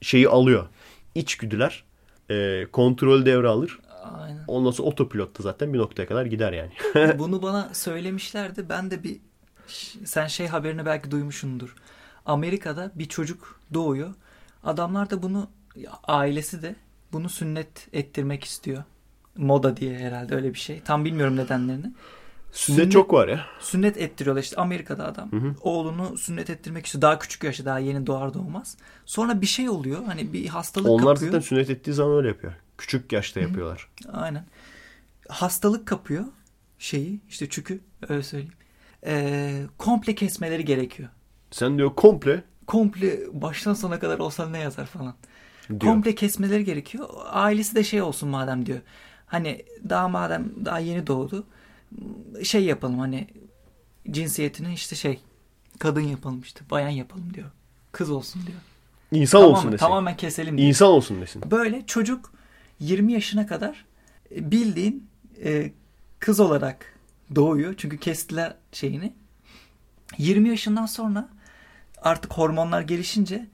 şeyi 0.02 0.30
alıyor. 0.30 0.68
İçgüdüler 1.16 1.84
e, 2.30 2.66
kontrol 2.72 3.26
devre 3.26 3.48
alır. 3.48 3.80
Aynen. 4.18 4.44
Ondan 4.48 4.72
sonra 4.72 4.88
otopilotta 4.88 5.44
zaten 5.44 5.74
bir 5.74 5.78
noktaya 5.80 6.08
kadar 6.08 6.26
gider 6.26 6.54
yani. 6.54 6.72
Bunu 7.20 7.42
bana 7.42 7.70
söylemişlerdi. 7.74 8.70
Ben 8.70 8.92
de 8.92 9.04
bir 9.04 9.20
sen 10.06 10.28
şey 10.28 10.48
haberini 10.48 10.86
belki 10.86 11.12
duymuşsundur. 11.12 11.76
Amerika'da 12.26 12.92
bir 12.96 13.06
çocuk 13.06 13.60
doğuyor. 13.74 14.14
Adamlar 14.64 15.10
da 15.10 15.24
bunu 15.24 15.50
ailesi 16.04 16.62
de 16.62 16.76
bunu 17.14 17.30
sünnet 17.30 17.88
ettirmek 17.94 18.44
istiyor 18.44 18.84
moda 19.40 19.78
diye 19.78 19.98
herhalde 19.98 20.36
öyle 20.36 20.54
bir 20.54 20.60
şey. 20.60 20.82
Tam 20.82 21.06
bilmiyorum 21.06 21.36
nedenlerini. 21.36 21.94
Sünnet, 22.52 22.78
sünnet 22.80 22.92
çok 22.92 23.14
var 23.14 23.28
ya. 23.28 23.46
Sünnet 23.60 23.98
ettiriyorlar 23.98 24.42
işte 24.42 24.56
Amerika'da 24.56 25.08
adam. 25.08 25.32
Hı 25.32 25.38
hı. 25.38 25.56
Oğlunu 25.62 26.18
sünnet 26.18 26.50
ettirmek 26.50 26.86
istiyor. 26.86 27.02
Daha 27.02 27.20
küçük 27.20 27.44
yaşı 27.44 27.66
daha 27.66 27.80
yeni 27.80 28.08
doğar 28.08 28.34
doğmaz. 28.34 28.78
Sonra 29.06 29.42
bir 29.42 29.46
şey 29.46 29.70
oluyor. 29.70 30.04
Hani 30.06 30.34
bir 30.34 30.48
hastalık 30.48 30.90
Onlar 30.90 31.16
kapıyor. 31.16 31.32
zaten 31.32 31.40
sünnet 31.48 31.70
ettiği 31.70 31.94
zaman 31.94 32.18
öyle 32.18 32.28
yapıyor. 32.28 32.54
Küçük 32.80 33.12
yaşta 33.12 33.40
yapıyorlar. 33.40 33.90
Hı. 34.06 34.12
Aynen. 34.12 34.46
Hastalık 35.30 35.88
kapıyor 35.88 36.26
şeyi 36.80 37.20
işte 37.30 37.50
çünkü 37.50 37.80
öyle 38.10 38.24
söyleyeyim. 38.24 38.54
Ee, 39.06 39.64
komple 39.78 40.16
kesmeleri 40.16 40.66
gerekiyor. 40.66 41.10
Sen 41.52 41.78
diyor 41.78 41.96
komple 41.96 42.44
komple 42.68 43.20
baştan 43.42 43.74
sona 43.74 44.00
kadar 44.00 44.20
olsa 44.20 44.50
ne 44.50 44.60
yazar 44.60 44.86
falan. 44.86 45.16
Diyor. 45.70 45.80
Komple 45.80 46.16
kesmeleri 46.16 46.66
gerekiyor. 46.66 47.10
Ailesi 47.26 47.76
de 47.76 47.84
şey 47.84 48.02
olsun 48.02 48.30
madem 48.30 48.66
diyor. 48.66 48.80
Hani 49.26 49.66
daha 49.90 50.08
madem 50.08 50.52
daha 50.66 50.80
yeni 50.80 51.08
doğdu 51.08 51.48
şey 52.44 52.64
yapalım 52.64 53.00
hani 53.00 53.28
cinsiyetini 54.12 54.74
işte 54.74 54.96
şey 54.96 55.20
kadın 55.80 56.02
yapalım 56.02 56.42
işte 56.42 56.62
bayan 56.72 56.90
yapalım 56.90 57.34
diyor. 57.34 57.50
Kız 57.92 58.12
olsun 58.12 58.42
diyor. 58.48 58.60
İnsan 59.12 59.40
Tamamen, 59.40 59.58
olsun 59.58 59.72
desin. 59.72 59.86
tamamen 59.86 60.18
keselim 60.18 60.58
diyor. 60.58 60.68
İnsan 60.68 60.88
olsun 60.88 61.22
desin. 61.22 61.52
Böyle 61.52 61.86
çocuk 61.86 62.32
20 62.80 63.14
yaşına 63.14 63.48
kadar 63.48 63.86
e, 64.36 64.52
bildiğin 64.52 65.10
e, 65.44 65.72
kız 66.20 66.40
olarak 66.40 66.94
doğuyor. 67.36 67.74
Çünkü 67.78 67.98
kestiler 67.98 68.56
şeyini. 68.72 69.14
20 70.18 70.50
yaşından 70.50 70.86
sonra 70.86 71.30
artık 72.02 72.34
hormonlar 72.34 72.82
gelişince 72.82 73.48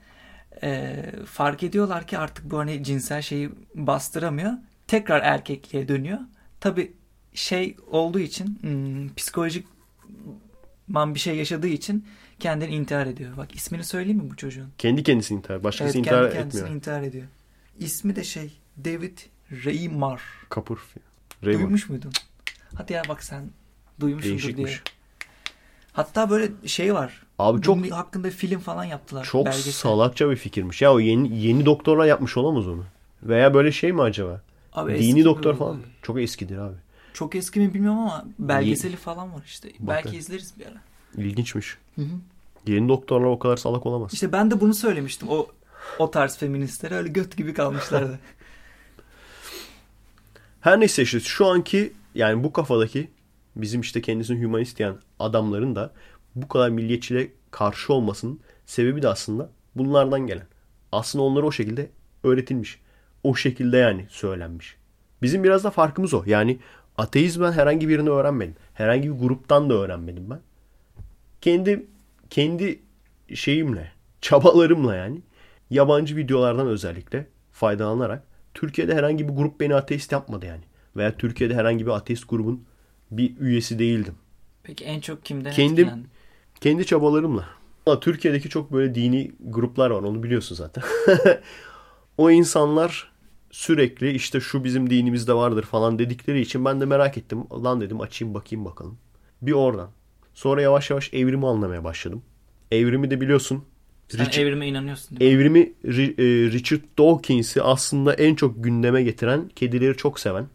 e, 0.62 1.02
fark 1.26 1.62
ediyorlar 1.62 2.06
ki 2.06 2.18
artık 2.18 2.50
bu 2.50 2.58
hani 2.58 2.84
cinsel 2.84 3.22
şeyi 3.22 3.50
bastıramıyor. 3.74 4.52
Tekrar 4.86 5.22
erkekliğe 5.22 5.88
dönüyor. 5.88 6.18
Tabi 6.60 6.92
şey 7.34 7.76
olduğu 7.90 8.18
için 8.18 8.58
hmm, 8.60 9.14
psikolojik 9.14 9.66
man 10.88 11.14
bir 11.14 11.20
şey 11.20 11.36
yaşadığı 11.36 11.66
için 11.66 12.06
kendini 12.40 12.74
intihar 12.74 13.06
ediyor. 13.06 13.36
Bak 13.36 13.54
ismini 13.54 13.84
söyleyeyim 13.84 14.18
mi 14.18 14.30
bu 14.30 14.36
çocuğun? 14.36 14.68
Kendi 14.78 15.02
kendisini 15.02 15.38
intihar. 15.38 15.64
Başkası 15.64 15.84
Evet, 15.84 15.96
intihar 15.96 16.22
kendi 16.22 16.34
kendisini 16.34 16.60
etmiyor. 16.60 16.76
intihar 16.76 17.02
ediyor. 17.02 17.26
İsmi 17.78 18.16
de 18.16 18.24
şey 18.24 18.58
David 18.84 19.18
Raymar. 19.64 20.22
Kapur. 20.48 20.86
Raymond. 21.44 21.62
Duymuş 21.64 21.88
muydun? 21.88 22.12
Hadi 22.74 22.92
ya 22.92 23.02
bak 23.08 23.22
sen 23.24 23.50
duymuşsundur 24.00 24.56
diye. 24.56 24.68
Hatta 25.92 26.30
böyle 26.30 26.48
şey 26.66 26.94
var. 26.94 27.22
Abi 27.38 27.62
çok 27.62 27.76
Bunun 27.76 27.88
hakkında 27.90 28.30
film 28.30 28.60
falan 28.60 28.84
yaptılar. 28.84 29.24
çok 29.24 29.46
belgesel. 29.46 29.72
salakça 29.72 30.30
bir 30.30 30.36
fikirmiş. 30.36 30.82
Ya 30.82 30.92
o 30.94 31.00
yeni 31.00 31.38
yeni 31.38 31.66
doktorlar 31.66 32.06
yapmış 32.06 32.36
olamaz 32.36 32.68
onu. 32.68 32.84
Veya 33.22 33.54
böyle 33.54 33.72
şey 33.72 33.92
mi 33.92 34.02
acaba? 34.02 34.42
Abi 34.72 34.98
Dini 34.98 35.24
doktor 35.24 35.50
olay. 35.50 35.58
falan. 35.58 35.80
Çok 36.02 36.20
eskidir 36.20 36.58
abi. 36.58 36.74
Çok 37.12 37.34
eski 37.34 37.60
mi 37.60 37.74
bilmiyorum 37.74 37.98
ama 37.98 38.24
belgeseli 38.38 38.96
falan 38.96 39.34
var 39.34 39.42
işte. 39.46 39.68
Belki 39.80 40.06
Bakın. 40.08 40.18
izleriz 40.18 40.54
bir 40.58 40.66
ara. 40.66 40.80
İlginçmiş. 41.16 41.78
Hı 41.94 42.02
hı. 42.02 42.06
Yeni 42.66 42.88
doktorlar 42.88 43.26
o 43.26 43.38
kadar 43.38 43.56
salak 43.56 43.86
olamaz. 43.86 44.14
İşte 44.14 44.32
ben 44.32 44.50
de 44.50 44.60
bunu 44.60 44.74
söylemiştim. 44.74 45.28
O 45.30 45.46
o 45.98 46.10
tarz 46.10 46.36
feministlere 46.36 46.94
öyle 46.94 47.08
göt 47.08 47.36
gibi 47.36 47.54
kalmışlardı. 47.54 48.18
Her 50.66 50.80
neyse 50.80 51.02
işte 51.02 51.20
şu 51.20 51.46
anki 51.46 51.92
yani 52.14 52.44
bu 52.44 52.52
kafadaki 52.52 53.10
bizim 53.56 53.80
işte 53.80 54.02
kendisini 54.02 54.40
hümanist 54.40 54.78
diyen 54.78 54.94
adamların 55.18 55.76
da 55.76 55.92
bu 56.34 56.48
kadar 56.48 56.68
milliyetçiliğe 56.68 57.32
karşı 57.50 57.92
olmasının 57.92 58.40
sebebi 58.66 59.02
de 59.02 59.08
aslında 59.08 59.50
bunlardan 59.74 60.26
gelen. 60.26 60.46
Aslında 60.92 61.24
onlara 61.24 61.46
o 61.46 61.52
şekilde 61.52 61.90
öğretilmiş. 62.24 62.80
O 63.24 63.34
şekilde 63.34 63.76
yani 63.76 64.06
söylenmiş. 64.08 64.76
Bizim 65.22 65.44
biraz 65.44 65.64
da 65.64 65.70
farkımız 65.70 66.14
o. 66.14 66.22
Yani 66.26 66.58
ateizm 66.98 67.42
ben 67.42 67.52
herhangi 67.52 67.88
birini 67.88 68.10
öğrenmedim. 68.10 68.56
Herhangi 68.74 69.14
bir 69.14 69.18
gruptan 69.18 69.70
da 69.70 69.74
öğrenmedim 69.74 70.30
ben. 70.30 70.40
Kendi 71.40 71.86
kendi 72.30 72.78
şeyimle, 73.34 73.92
çabalarımla 74.20 74.94
yani 74.94 75.20
yabancı 75.70 76.16
videolardan 76.16 76.66
özellikle 76.66 77.26
faydalanarak 77.52 78.35
Türkiye'de 78.56 78.94
herhangi 78.94 79.28
bir 79.28 79.32
grup 79.32 79.60
beni 79.60 79.74
ateist 79.74 80.12
yapmadı 80.12 80.46
yani. 80.46 80.62
Veya 80.96 81.16
Türkiye'de 81.16 81.54
herhangi 81.54 81.86
bir 81.86 81.90
ateist 81.90 82.28
grubun 82.28 82.64
bir 83.10 83.36
üyesi 83.40 83.78
değildim. 83.78 84.14
Peki 84.62 84.84
en 84.84 85.00
çok 85.00 85.24
kimden 85.24 85.52
Kendim- 85.52 85.72
etkilendin? 85.72 86.08
Kendi 86.60 86.86
çabalarımla. 86.86 87.44
Türkiye'deki 88.00 88.48
çok 88.48 88.72
böyle 88.72 88.94
dini 88.94 89.32
gruplar 89.40 89.90
var 89.90 90.02
onu 90.02 90.22
biliyorsun 90.22 90.54
zaten. 90.54 90.84
o 92.18 92.30
insanlar 92.30 93.12
sürekli 93.50 94.10
işte 94.10 94.40
şu 94.40 94.64
bizim 94.64 94.90
dinimizde 94.90 95.34
vardır 95.34 95.62
falan 95.62 95.98
dedikleri 95.98 96.40
için 96.40 96.64
ben 96.64 96.80
de 96.80 96.84
merak 96.84 97.18
ettim. 97.18 97.44
Lan 97.64 97.80
dedim 97.80 98.00
açayım 98.00 98.34
bakayım 98.34 98.64
bakalım. 98.64 98.98
Bir 99.42 99.52
oradan. 99.52 99.90
Sonra 100.34 100.62
yavaş 100.62 100.90
yavaş 100.90 101.14
evrimi 101.14 101.46
anlamaya 101.46 101.84
başladım. 101.84 102.22
Evrimi 102.72 103.10
de 103.10 103.20
biliyorsun. 103.20 103.64
Sen 104.08 104.26
Richard- 104.26 104.40
evrime 104.42 104.66
inanıyorsun 104.68 105.18
değil 105.20 105.30
mi? 105.30 105.36
Evrimi 105.36 105.72
Ri- 105.84 106.20
e, 106.20 106.52
Richard 106.52 106.80
Dawkins'i 106.98 107.62
aslında 107.62 108.14
en 108.14 108.34
çok 108.34 108.64
gündeme 108.64 109.02
getiren, 109.02 109.48
kedileri 109.56 109.96
çok 109.96 110.20
seven 110.20 110.46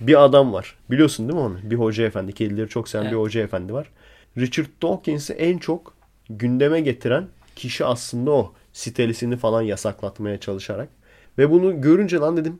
bir 0.00 0.24
adam 0.24 0.52
var. 0.52 0.74
Biliyorsun 0.90 1.28
değil 1.28 1.38
mi 1.38 1.44
onu? 1.44 1.58
Bir 1.62 1.76
hoca 1.76 2.04
efendi, 2.06 2.32
kedileri 2.32 2.68
çok 2.68 2.88
seven 2.88 3.04
bir 3.06 3.10
Evet. 3.12 3.20
hoca 3.20 3.40
efendi 3.42 3.72
var. 3.72 3.90
Richard 4.38 4.66
Dawkins'i 4.82 5.32
en 5.32 5.58
çok 5.58 5.94
gündeme 6.30 6.80
getiren 6.80 7.26
kişi 7.56 7.84
aslında 7.84 8.30
o. 8.30 8.52
Sitelisini 8.72 9.36
falan 9.36 9.62
yasaklatmaya 9.62 10.40
çalışarak. 10.40 10.88
Ve 11.38 11.50
bunu 11.50 11.80
görünce 11.80 12.16
lan 12.16 12.36
dedim 12.36 12.58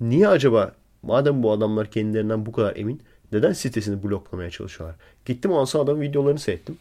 niye 0.00 0.28
acaba 0.28 0.74
madem 1.02 1.42
bu 1.42 1.52
adamlar 1.52 1.90
kendilerinden 1.90 2.46
bu 2.46 2.52
kadar 2.52 2.76
emin 2.76 3.02
neden 3.32 3.52
sitesini 3.52 4.02
bloklamaya 4.02 4.50
çalışıyorlar? 4.50 4.96
Gittim 5.24 5.50
ondan 5.50 5.64
sonra 5.64 5.84
adamın 5.84 6.00
videolarını 6.00 6.38
seyrettim. 6.38 6.78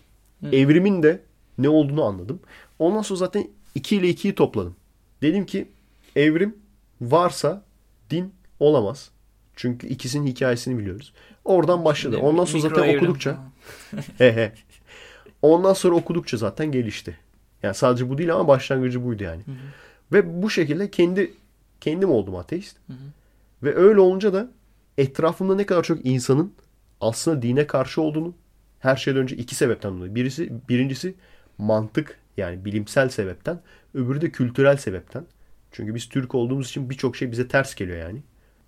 Evrimin 0.52 1.04
de 1.04 1.20
ne 1.58 1.70
olduğunu 1.70 2.04
anladım. 2.04 2.40
Ondan 2.80 3.02
sonra 3.02 3.18
zaten 3.18 3.48
2 3.76 3.96
ile 3.96 4.10
2'yi 4.10 4.36
topladım. 4.36 4.76
Dedim 5.22 5.46
ki 5.46 5.68
evrim 6.16 6.56
varsa 7.02 7.64
din 8.10 8.34
olamaz. 8.60 9.10
Çünkü 9.56 9.88
ikisinin 9.88 10.28
hikayesini 10.28 10.78
biliyoruz. 10.78 11.14
Oradan 11.46 11.86
başladı. 11.86 12.18
Ondan 12.18 12.46
sonra 12.46 12.62
zaten 12.62 12.96
okudukça 12.98 13.38
he 14.18 14.36
he. 14.36 14.54
Ondan 15.42 15.74
sonra 15.74 15.96
okudukça 15.96 16.38
zaten 16.38 16.72
gelişti. 16.72 17.18
Yani 17.64 17.76
sadece 17.76 18.10
bu 18.10 18.18
değil 18.18 18.34
ama 18.34 18.48
başlangıcı 18.48 19.06
buydu 19.06 19.24
yani. 19.24 19.42
Ve 20.12 20.44
bu 20.44 20.50
şekilde 20.50 20.92
kendi 20.92 21.34
kendim 21.82 22.12
oldum 22.12 22.36
ateist. 22.36 22.78
Ve 23.64 23.76
öyle 23.76 24.00
olunca 24.00 24.34
da 24.34 24.52
etrafımda 24.98 25.56
ne 25.56 25.66
kadar 25.66 25.84
çok 25.84 26.06
insanın 26.06 26.54
aslında 27.02 27.42
dine 27.42 27.68
karşı 27.68 28.02
olduğunu 28.02 28.34
her 28.80 28.96
şeyden 28.96 29.22
önce 29.22 29.36
iki 29.36 29.56
sebepten 29.56 29.98
dolayı. 29.98 30.16
Birisi 30.16 30.54
birincisi 30.70 31.16
mantık 31.58 32.20
yani 32.40 32.66
bilimsel 32.66 33.10
sebepten, 33.10 33.62
öbürü 33.94 34.22
de 34.22 34.32
kültürel 34.32 34.78
sebepten. 34.78 35.26
Çünkü 35.72 35.96
biz 35.96 36.10
Türk 36.10 36.36
olduğumuz 36.36 36.68
için 36.68 36.90
birçok 36.90 37.16
şey 37.16 37.32
bize 37.32 37.48
ters 37.48 37.76
geliyor 37.76 37.98
yani. 37.98 38.24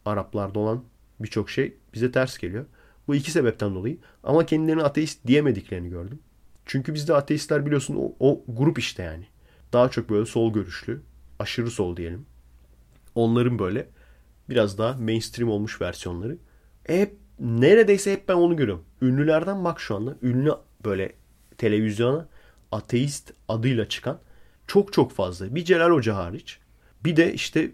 Araplarda 0.06 0.60
olan 0.60 0.84
birçok 1.20 1.50
şey 1.50 1.78
bize 1.94 2.12
ters 2.12 2.38
geliyor. 2.38 2.66
Bu 3.08 3.16
iki 3.16 3.32
sebepten 3.32 3.76
dolayı. 3.76 3.98
Ama 4.24 4.46
kendilerine 4.46 4.84
ateist 4.84 5.28
diyemediklerini 5.28 5.90
gördüm. 5.90 6.20
Çünkü 6.66 6.94
bizde 6.94 7.14
ateistler 7.14 7.66
biliyorsun 7.66 7.96
o, 7.96 8.16
o 8.20 8.44
grup 8.48 8.80
işte 8.80 9.04
yani. 9.04 9.26
Daha 9.74 9.90
çok 9.90 10.10
böyle 10.10 10.26
sol 10.26 10.54
görüşlü, 10.54 11.02
aşırı 11.40 11.72
sol 11.72 11.98
diyelim. 11.98 12.26
Onların 13.16 13.60
böyle 13.60 13.88
biraz 14.50 14.78
daha 14.78 14.94
mainstream 14.94 15.50
olmuş 15.50 15.82
versiyonları. 15.82 16.38
Hep 16.84 17.16
neredeyse 17.40 18.12
hep 18.12 18.28
ben 18.28 18.34
onu 18.34 18.56
görüyorum. 18.56 18.86
Ünlülerden 19.02 19.64
bak 19.64 19.80
şu 19.80 19.96
anda 19.96 20.16
ünlü 20.22 20.52
böyle 20.86 21.14
televizyona 21.58 22.28
ateist 22.72 23.34
adıyla 23.48 23.90
çıkan 23.90 24.20
çok 24.68 24.94
çok 24.94 25.12
fazla. 25.12 25.56
Bir 25.56 25.66
Celal 25.66 25.92
Hoca 25.92 26.16
hariç. 26.16 26.60
Bir 27.04 27.16
de 27.16 27.34
işte 27.34 27.72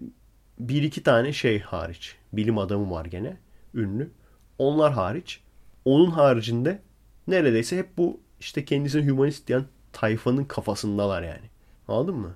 bir 0.60 0.84
iki 0.84 1.04
tane 1.04 1.34
şey 1.34 1.60
hariç. 1.60 2.16
Bilim 2.34 2.58
adamı 2.58 2.92
var 2.92 3.06
gene 3.06 3.38
ünlü. 3.74 4.10
Onlar 4.58 4.94
hariç. 4.94 5.42
Onun 5.86 6.12
haricinde 6.12 6.82
neredeyse 7.28 7.78
hep 7.78 7.98
bu 7.98 8.20
işte 8.40 8.66
kendisini 8.66 9.10
humanist 9.10 9.48
diyen 9.48 9.66
tayfanın 9.94 10.44
kafasındalar 10.44 11.24
yani. 11.24 11.50
Anladın 11.88 12.16
mı? 12.16 12.36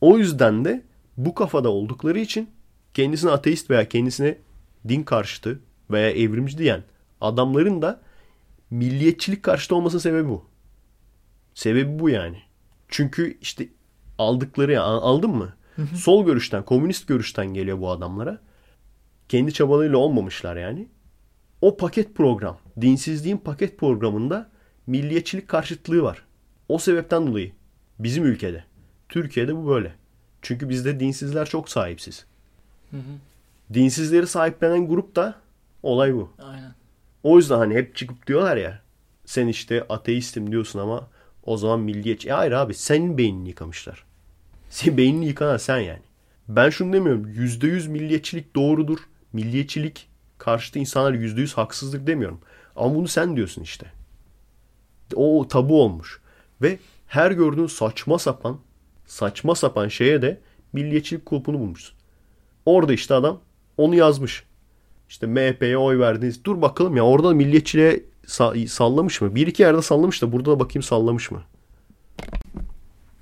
O 0.00 0.18
yüzden 0.18 0.64
de 0.64 0.82
bu 1.16 1.34
kafada 1.34 1.68
oldukları 1.68 2.18
için 2.18 2.50
kendisine 2.94 3.30
ateist 3.30 3.70
veya 3.70 3.88
kendisine 3.88 4.38
din 4.88 5.02
karşıtı 5.02 5.60
veya 5.90 6.10
evrimci 6.10 6.58
diyen 6.58 6.82
adamların 7.20 7.82
da 7.82 8.00
milliyetçilik 8.70 9.42
karşıtı 9.42 9.76
olmasının 9.76 10.00
sebebi 10.00 10.28
bu. 10.28 10.49
Sebebi 11.60 11.98
bu 11.98 12.10
yani. 12.10 12.42
Çünkü 12.88 13.38
işte 13.40 13.68
aldıkları 14.18 14.72
ya 14.72 14.82
aldın 14.82 15.30
mı? 15.30 15.52
Sol 15.96 16.26
görüşten, 16.26 16.62
komünist 16.62 17.08
görüşten 17.08 17.46
geliyor 17.54 17.80
bu 17.80 17.90
adamlara. 17.90 18.38
Kendi 19.28 19.52
çabalarıyla 19.52 19.98
olmamışlar 19.98 20.56
yani. 20.56 20.88
O 21.60 21.76
paket 21.76 22.14
program, 22.14 22.58
dinsizliğin 22.80 23.36
paket 23.36 23.78
programında 23.78 24.50
milliyetçilik 24.86 25.48
karşıtlığı 25.48 26.02
var. 26.02 26.24
O 26.68 26.78
sebepten 26.78 27.26
dolayı 27.26 27.52
bizim 27.98 28.24
ülkede, 28.24 28.64
Türkiye'de 29.08 29.56
bu 29.56 29.68
böyle. 29.68 29.94
Çünkü 30.42 30.68
bizde 30.68 31.00
dinsizler 31.00 31.46
çok 31.46 31.68
sahipsiz. 31.68 32.26
Dinsizleri 33.74 34.26
sahiplenen 34.26 34.88
grup 34.88 35.16
da 35.16 35.34
olay 35.82 36.14
bu. 36.14 36.32
Aynen. 36.38 36.74
O 37.22 37.36
yüzden 37.36 37.58
hani 37.58 37.74
hep 37.74 37.96
çıkıp 37.96 38.26
diyorlar 38.26 38.56
ya 38.56 38.82
sen 39.24 39.46
işte 39.46 39.86
ateistim 39.88 40.52
diyorsun 40.52 40.78
ama 40.78 41.08
o 41.44 41.56
zaman 41.56 41.80
milliyetçi. 41.80 42.28
E 42.28 42.32
hayır 42.32 42.52
abi 42.52 42.74
senin 42.74 43.18
beynini 43.18 43.48
yıkamışlar. 43.48 44.04
Senin 44.70 44.96
beynini 44.96 45.26
yıkanan 45.26 45.56
sen 45.56 45.78
yani. 45.78 46.02
Ben 46.48 46.70
şunu 46.70 46.92
demiyorum. 46.92 47.26
%100 47.34 47.88
milliyetçilik 47.88 48.56
doğrudur. 48.56 48.98
Milliyetçilik 49.32 50.08
karşıtı 50.38 50.78
insanlar 50.78 51.12
%100 51.12 51.54
haksızlık 51.54 52.06
demiyorum. 52.06 52.40
Ama 52.76 52.94
bunu 52.94 53.08
sen 53.08 53.36
diyorsun 53.36 53.62
işte. 53.62 53.86
O 55.14 55.48
tabu 55.48 55.82
olmuş. 55.82 56.20
Ve 56.62 56.78
Her 57.06 57.30
gördüğün 57.30 57.66
saçma 57.66 58.18
sapan 58.18 58.58
saçma 59.06 59.54
sapan 59.54 59.88
şeye 59.88 60.22
de 60.22 60.40
milliyetçilik 60.72 61.26
kulpunu 61.26 61.58
bulmuşsun. 61.58 61.96
Orada 62.66 62.92
işte 62.92 63.14
adam 63.14 63.40
onu 63.76 63.94
yazmış. 63.94 64.44
İşte 65.08 65.26
MHP'ye 65.26 65.78
oy 65.78 65.98
verdiniz. 65.98 66.44
Dur 66.44 66.62
bakalım 66.62 66.96
ya 66.96 67.04
orada 67.04 67.34
milliyetçiliğe 67.34 68.04
sallamış 68.68 69.20
mı? 69.20 69.34
Bir 69.34 69.46
iki 69.46 69.62
yerde 69.62 69.82
sallamış 69.82 70.22
da 70.22 70.32
burada 70.32 70.50
da 70.50 70.60
bakayım 70.60 70.82
sallamış 70.82 71.30
mı? 71.30 71.42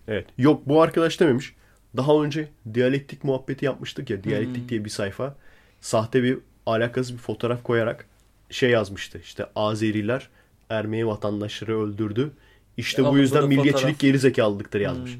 Evet. 0.08 0.26
Yok 0.38 0.62
bu 0.66 0.82
arkadaş 0.82 1.20
dememiş. 1.20 1.54
Daha 1.96 2.22
önce 2.22 2.48
diyalektik 2.74 3.24
muhabbeti 3.24 3.64
yapmıştık 3.64 4.10
ya. 4.10 4.24
Diyalektik 4.24 4.68
diye 4.68 4.84
bir 4.84 4.90
sayfa. 4.90 5.34
Sahte 5.80 6.22
bir 6.22 6.38
alakasız 6.66 7.12
bir 7.12 7.18
fotoğraf 7.18 7.62
koyarak 7.62 8.06
şey 8.50 8.70
yazmıştı. 8.70 9.18
İşte 9.18 9.46
Azeriler 9.56 10.28
Ermeni 10.70 11.06
vatandaşları 11.06 11.80
öldürdü. 11.82 12.30
İşte 12.76 13.02
bu 13.02 13.06
Alnında 13.06 13.20
yüzden 13.20 13.48
milliyetçilik 13.48 13.74
fotoğraf. 13.80 14.00
geri 14.00 14.18
zekalılıktır 14.18 14.80
yazmış. 14.80 15.18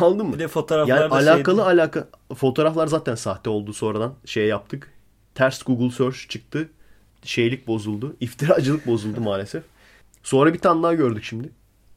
Aldın 0.00 0.26
mı? 0.26 0.34
Bir 0.34 0.38
de 0.38 0.48
fotoğraflarda 0.48 1.02
Yani 1.02 1.30
alakalı 1.30 1.64
alaka 1.64 2.08
fotoğraflar 2.34 2.86
zaten 2.86 3.14
sahte 3.14 3.50
oldu 3.50 3.72
sonradan 3.72 4.14
şey 4.24 4.46
yaptık. 4.46 4.92
Ters 5.34 5.62
Google 5.62 5.90
search 5.90 6.28
çıktı. 6.28 6.68
Şeylik 7.24 7.66
bozuldu. 7.66 8.16
İftiracılık 8.20 8.86
bozuldu 8.86 9.20
maalesef. 9.20 9.62
Sonra 10.22 10.54
bir 10.54 10.58
tane 10.58 10.82
daha 10.82 10.94
gördük 10.94 11.24
şimdi. 11.24 11.50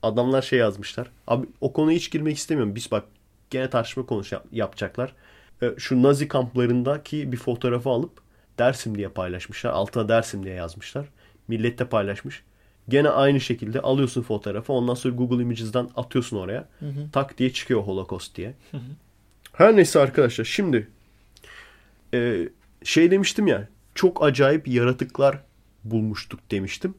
Adamlar 0.03 0.41
şey 0.41 0.59
yazmışlar. 0.59 1.07
Abi 1.27 1.47
o 1.61 1.73
konuya 1.73 1.97
hiç 1.97 2.11
girmek 2.11 2.37
istemiyorum. 2.37 2.75
Biz 2.75 2.91
bak 2.91 3.03
gene 3.49 3.69
tartışma 3.69 4.05
yap- 4.31 4.45
yapacaklar. 4.51 5.13
Ee, 5.61 5.71
Şu 5.77 6.03
Nazi 6.03 6.27
kamplarındaki 6.27 7.31
bir 7.31 7.37
fotoğrafı 7.37 7.89
alıp 7.89 8.11
Dersim 8.59 8.97
diye 8.97 9.09
paylaşmışlar. 9.09 9.69
Altına 9.69 10.09
Dersim 10.09 10.43
diye 10.43 10.53
yazmışlar. 10.55 11.05
Millet 11.47 11.79
de 11.79 11.85
paylaşmış. 11.85 12.43
Gene 12.89 13.09
aynı 13.09 13.41
şekilde 13.41 13.81
alıyorsun 13.81 14.21
fotoğrafı. 14.21 14.73
Ondan 14.73 14.93
sonra 14.93 15.15
Google 15.15 15.41
Images'dan 15.43 15.89
atıyorsun 15.95 16.37
oraya. 16.37 16.67
Tak 17.11 17.37
diye 17.37 17.53
çıkıyor 17.53 17.81
Holocaust 17.81 18.35
diye. 18.35 18.53
Her 19.53 19.75
neyse 19.75 19.99
arkadaşlar 19.99 20.45
şimdi 20.45 20.87
e, 22.13 22.49
şey 22.83 23.11
demiştim 23.11 23.47
ya 23.47 23.67
çok 23.97 24.23
acayip 24.23 24.67
yaratıklar 24.67 25.43
bulmuştuk 25.83 26.39
demiştim 26.51 26.93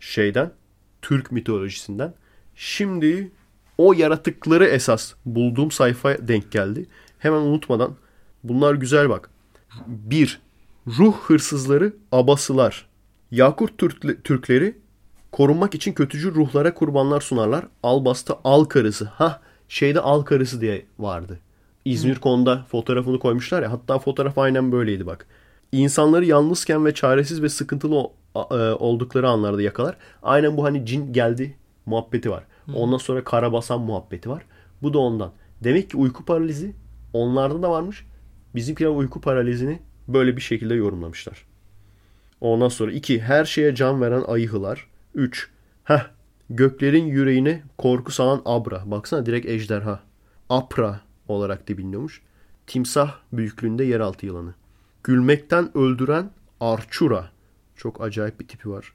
şeyden 0.00 0.52
Türk 1.02 1.32
mitolojisinden. 1.32 2.14
Şimdi 2.54 3.32
o 3.78 3.92
yaratıkları 3.92 4.64
esas 4.64 5.14
bulduğum 5.26 5.70
sayfa 5.70 6.28
denk 6.28 6.52
geldi. 6.52 6.86
Hemen 7.18 7.40
unutmadan 7.40 7.96
bunlar 8.44 8.74
güzel 8.74 9.08
bak. 9.08 9.30
Bir 9.86 10.40
Ruh 10.86 11.14
hırsızları 11.20 11.92
abasılar. 12.12 12.86
Yakurt 13.30 13.78
Türk- 13.78 14.24
Türkleri 14.24 14.78
korunmak 15.32 15.74
için 15.74 15.92
kötücül 15.92 16.34
ruhlara 16.34 16.74
kurbanlar 16.74 17.20
sunarlar. 17.20 17.66
Albas'ta 17.82 18.40
al 18.44 18.64
karısı. 18.64 19.04
Ha 19.04 19.40
şeyde 19.68 20.00
al 20.00 20.22
karısı 20.22 20.60
diye 20.60 20.86
vardı. 20.98 21.40
İzmir 21.84 22.14
konuda 22.14 22.66
fotoğrafını 22.70 23.18
koymuşlar 23.18 23.62
ya. 23.62 23.72
Hatta 23.72 23.98
fotoğraf 23.98 24.38
aynen 24.38 24.72
böyleydi 24.72 25.06
bak. 25.06 25.26
İnsanları 25.74 26.24
yalnızken 26.24 26.84
ve 26.84 26.94
çaresiz 26.94 27.42
ve 27.42 27.48
sıkıntılı 27.48 28.10
e, 28.36 28.54
oldukları 28.54 29.28
anlarda 29.28 29.62
yakalar. 29.62 29.96
Aynen 30.22 30.56
bu 30.56 30.64
hani 30.64 30.86
cin 30.86 31.12
geldi 31.12 31.56
muhabbeti 31.86 32.30
var. 32.30 32.44
Ondan 32.74 32.96
sonra 32.96 33.24
karabasan 33.24 33.80
muhabbeti 33.80 34.30
var. 34.30 34.42
Bu 34.82 34.94
da 34.94 34.98
ondan. 34.98 35.32
Demek 35.64 35.90
ki 35.90 35.96
uyku 35.96 36.24
paralizi 36.24 36.72
onlarda 37.12 37.62
da 37.62 37.70
varmış. 37.70 38.06
Bizimkiler 38.54 38.88
uyku 38.88 39.20
paralizini 39.20 39.78
böyle 40.08 40.36
bir 40.36 40.42
şekilde 40.42 40.74
yorumlamışlar. 40.74 41.44
Ondan 42.40 42.68
sonra 42.68 42.92
2. 42.92 43.20
Her 43.20 43.44
şeye 43.44 43.74
can 43.74 44.00
veren 44.00 44.22
ayıhılar. 44.26 44.86
3. 45.14 45.50
Heh. 45.84 46.06
Göklerin 46.50 47.04
yüreğine 47.04 47.62
korku 47.78 48.12
salan 48.12 48.42
Abra. 48.44 48.82
Baksana 48.90 49.26
direkt 49.26 49.46
ejderha. 49.46 50.00
Apra 50.48 51.00
olarak 51.28 51.68
da 51.68 51.78
biliniyormuş. 51.78 52.22
Timsah 52.66 53.14
büyüklüğünde 53.32 53.84
yeraltı 53.84 54.26
yılanı. 54.26 54.54
Gülmekten 55.04 55.78
öldüren 55.78 56.30
Arçura. 56.60 57.30
Çok 57.76 58.00
acayip 58.00 58.40
bir 58.40 58.48
tipi 58.48 58.70
var. 58.70 58.92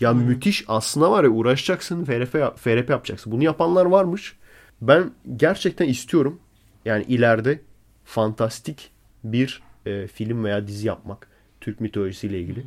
Ya 0.00 0.12
müthiş 0.12 0.64
aslında 0.68 1.10
var 1.10 1.24
ya 1.24 1.30
uğraşacaksın 1.30 2.04
FRP, 2.04 2.58
FRP 2.58 2.90
yapacaksın. 2.90 3.32
Bunu 3.32 3.44
yapanlar 3.44 3.86
varmış. 3.86 4.36
Ben 4.80 5.10
gerçekten 5.36 5.88
istiyorum. 5.88 6.40
Yani 6.84 7.04
ileride 7.08 7.60
fantastik 8.04 8.90
bir 9.24 9.62
e, 9.86 10.06
film 10.06 10.44
veya 10.44 10.66
dizi 10.66 10.86
yapmak. 10.86 11.28
Türk 11.60 11.80
mitolojisiyle 11.80 12.40
ilgili. 12.40 12.66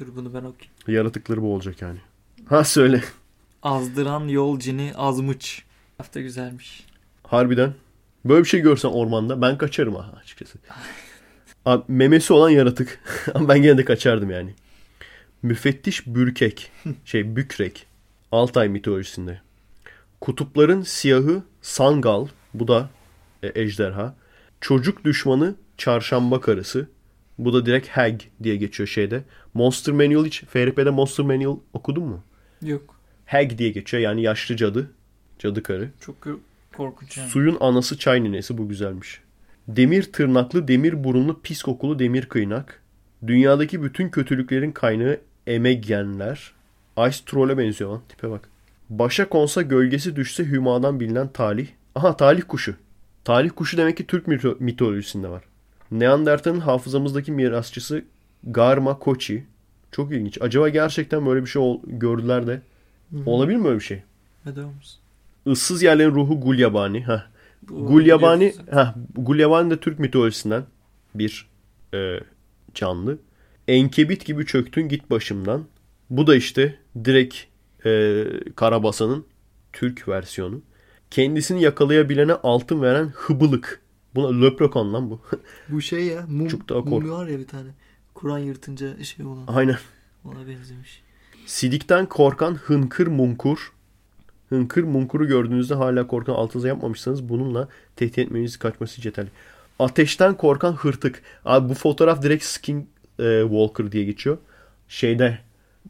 Dur 0.00 0.06
bunu 0.16 0.34
ben 0.34 0.38
okuyayım. 0.38 0.72
Yaratıkları 0.88 1.42
bu 1.42 1.54
olacak 1.54 1.82
yani. 1.82 1.98
Ha 2.48 2.64
söyle. 2.64 3.02
Azdıran 3.62 4.28
yol 4.28 4.58
cini 4.58 4.92
azmıç. 4.96 5.64
Hafta 5.98 6.20
güzelmiş. 6.20 6.86
Harbiden. 7.22 7.74
Böyle 8.24 8.44
bir 8.44 8.48
şey 8.48 8.60
görsen 8.60 8.88
ormanda 8.88 9.42
ben 9.42 9.58
kaçarım 9.58 9.94
ha 9.94 10.14
açıkçası. 10.20 10.58
Abi, 11.68 11.84
memesi 11.88 12.32
olan 12.32 12.50
yaratık. 12.50 13.00
Ama 13.34 13.48
ben 13.48 13.62
gene 13.62 13.78
de 13.78 13.84
kaçardım 13.84 14.30
yani. 14.30 14.54
Müfettiş 15.42 16.06
bürkek. 16.06 16.70
Şey 17.04 17.36
bükrek. 17.36 17.86
Altay 18.32 18.68
mitolojisinde. 18.68 19.40
Kutupların 20.20 20.82
siyahı 20.82 21.42
Sangal. 21.62 22.26
Bu 22.54 22.68
da 22.68 22.90
e, 23.42 23.62
ejderha. 23.62 24.14
Çocuk 24.60 25.04
düşmanı 25.04 25.54
çarşamba 25.76 26.40
karısı. 26.40 26.88
Bu 27.38 27.52
da 27.52 27.66
direkt 27.66 27.88
Hag 27.88 28.20
diye 28.42 28.56
geçiyor 28.56 28.86
şeyde. 28.86 29.22
Monster 29.54 29.94
Manual 29.94 30.24
hiç 30.24 30.44
FRP'de 30.44 30.90
Monster 30.90 31.26
Manual 31.26 31.58
okudun 31.72 32.04
mu? 32.04 32.24
Yok. 32.62 32.94
Hag 33.26 33.58
diye 33.58 33.70
geçiyor 33.70 34.02
yani 34.02 34.22
yaşlı 34.22 34.56
cadı. 34.56 34.90
Cadı 35.38 35.62
karı. 35.62 35.90
Çok 36.00 36.16
korkunç 36.76 37.18
yani. 37.18 37.30
Suyun 37.30 37.56
anası 37.60 37.98
çay 37.98 38.24
ninesi 38.24 38.58
bu 38.58 38.68
güzelmiş. 38.68 39.20
Demir 39.68 40.12
tırnaklı, 40.12 40.68
demir 40.68 41.04
burunlu, 41.04 41.40
pis 41.42 41.62
kokulu 41.62 41.98
demir 41.98 42.26
kıynak. 42.26 42.82
Dünyadaki 43.26 43.82
bütün 43.82 44.08
kötülüklerin 44.08 44.72
kaynağı 44.72 45.18
emegenler. 45.46 46.52
Ice 47.08 47.18
Troll'e 47.26 47.58
benziyor 47.58 47.90
lan 47.90 48.00
tipe 48.08 48.30
bak. 48.30 48.48
Başa 48.90 49.28
konsa 49.28 49.62
gölgesi 49.62 50.16
düşse 50.16 50.44
hümadan 50.44 51.00
bilinen 51.00 51.28
talih. 51.28 51.68
Aha 51.94 52.16
talih 52.16 52.42
kuşu. 52.48 52.74
Talih 53.24 53.50
kuşu 53.56 53.76
demek 53.76 53.96
ki 53.96 54.06
Türk 54.06 54.26
mito- 54.26 54.56
mitolojisinde 54.60 55.28
var. 55.28 55.42
Neandertal'ın 55.90 56.60
hafızamızdaki 56.60 57.32
mirasçısı 57.32 58.04
Garma 58.44 58.98
Koçi. 58.98 59.44
Çok 59.92 60.12
ilginç. 60.12 60.38
Acaba 60.42 60.68
gerçekten 60.68 61.26
böyle 61.26 61.40
bir 61.42 61.46
şey 61.50 61.62
ol- 61.62 61.80
gördüler 61.86 62.46
de 62.46 62.60
olabilir 63.26 63.56
mi 63.58 63.64
böyle 63.64 63.78
bir 63.78 63.84
şey? 63.84 64.02
Neden 64.46 64.62
olmasın? 64.62 64.98
Issız 65.46 65.82
yerlerin 65.82 66.10
ruhu 66.10 66.40
Gulyabani. 66.40 67.06
Heh. 67.06 67.26
Bu 67.62 67.86
Gulyabani, 67.86 68.54
heh, 68.70 68.94
Gulyabani 69.14 69.70
de 69.70 69.80
Türk 69.80 69.98
mitolojisinden 69.98 70.64
bir 71.14 71.48
e, 71.94 72.20
canlı. 72.74 73.18
Enkebit 73.68 74.26
gibi 74.26 74.46
çöktün 74.46 74.88
git 74.88 75.10
başımdan. 75.10 75.64
Bu 76.10 76.26
da 76.26 76.36
işte 76.36 76.78
direkt 77.04 77.36
e, 77.86 78.24
Karabasan'ın 78.56 79.24
Türk 79.72 80.08
versiyonu. 80.08 80.62
Kendisini 81.10 81.62
yakalayabilene 81.62 82.32
altın 82.32 82.82
veren 82.82 83.12
hıbılık. 83.14 83.82
Buna 84.14 84.40
löprokon 84.40 84.92
lan 84.92 85.10
bu. 85.10 85.20
Bu 85.68 85.80
şey 85.80 86.06
ya. 86.06 86.26
Mum, 86.28 86.48
Çok 86.48 86.68
daha 86.68 86.80
mum 86.80 87.10
var 87.10 87.26
ya 87.26 87.38
bir 87.38 87.46
tane. 87.46 87.70
Kur'an 88.14 88.38
yırtınca 88.38 89.04
şey 89.04 89.26
olan. 89.26 89.44
Aynen. 89.46 89.78
Ona 90.24 90.46
benzemiş. 90.46 91.02
Sidikten 91.46 92.06
korkan 92.06 92.54
hınkır 92.54 93.06
munkur. 93.06 93.72
Hınkır 94.48 94.82
munkuru 94.82 95.26
gördüğünüzde 95.28 95.74
hala 95.74 96.06
korkan 96.06 96.32
altınıza 96.32 96.68
yapmamışsanız 96.68 97.28
bununla 97.28 97.68
tehdit 97.96 98.18
etmeniz 98.18 98.56
kaçması 98.56 99.00
yeterli. 99.04 99.28
Ateşten 99.78 100.36
korkan 100.36 100.72
hırtık. 100.72 101.22
Abi 101.44 101.68
bu 101.68 101.74
fotoğraf 101.74 102.22
direkt 102.22 102.44
Skin 102.44 102.88
e, 103.18 103.40
Walker 103.42 103.92
diye 103.92 104.04
geçiyor. 104.04 104.38
Şeyde 104.88 105.38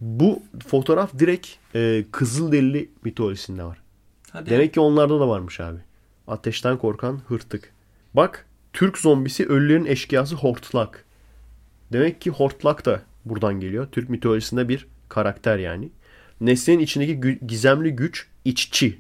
bu 0.01 0.43
fotoğraf 0.67 1.19
direkt 1.19 1.49
e, 1.75 2.05
Kızılderili 2.13 2.91
mitolojisinde 3.05 3.65
var. 3.65 3.79
Hadi. 4.31 4.51
Demek 4.51 4.75
ki 4.75 4.81
onlarda 4.81 5.21
da 5.21 5.29
varmış 5.29 5.61
abi. 5.61 5.79
Ateşten 6.29 6.79
korkan 6.79 7.21
hırtık. 7.29 7.73
Bak 8.15 8.47
Türk 8.73 8.99
zombisi 8.99 9.47
ölülerin 9.47 9.85
eşkıyası 9.85 10.35
hortlak. 10.37 11.05
Demek 11.93 12.21
ki 12.21 12.31
hortlak 12.31 12.87
da 12.87 13.03
buradan 13.25 13.61
geliyor. 13.61 13.89
Türk 13.93 14.11
mitolojisinde 14.11 14.69
bir 14.69 14.87
karakter 15.09 15.59
yani. 15.59 15.91
Nesnenin 16.41 16.79
içindeki 16.79 17.15
gü- 17.15 17.47
gizemli 17.47 17.97
güç 17.97 18.27
iççi. 18.49 18.99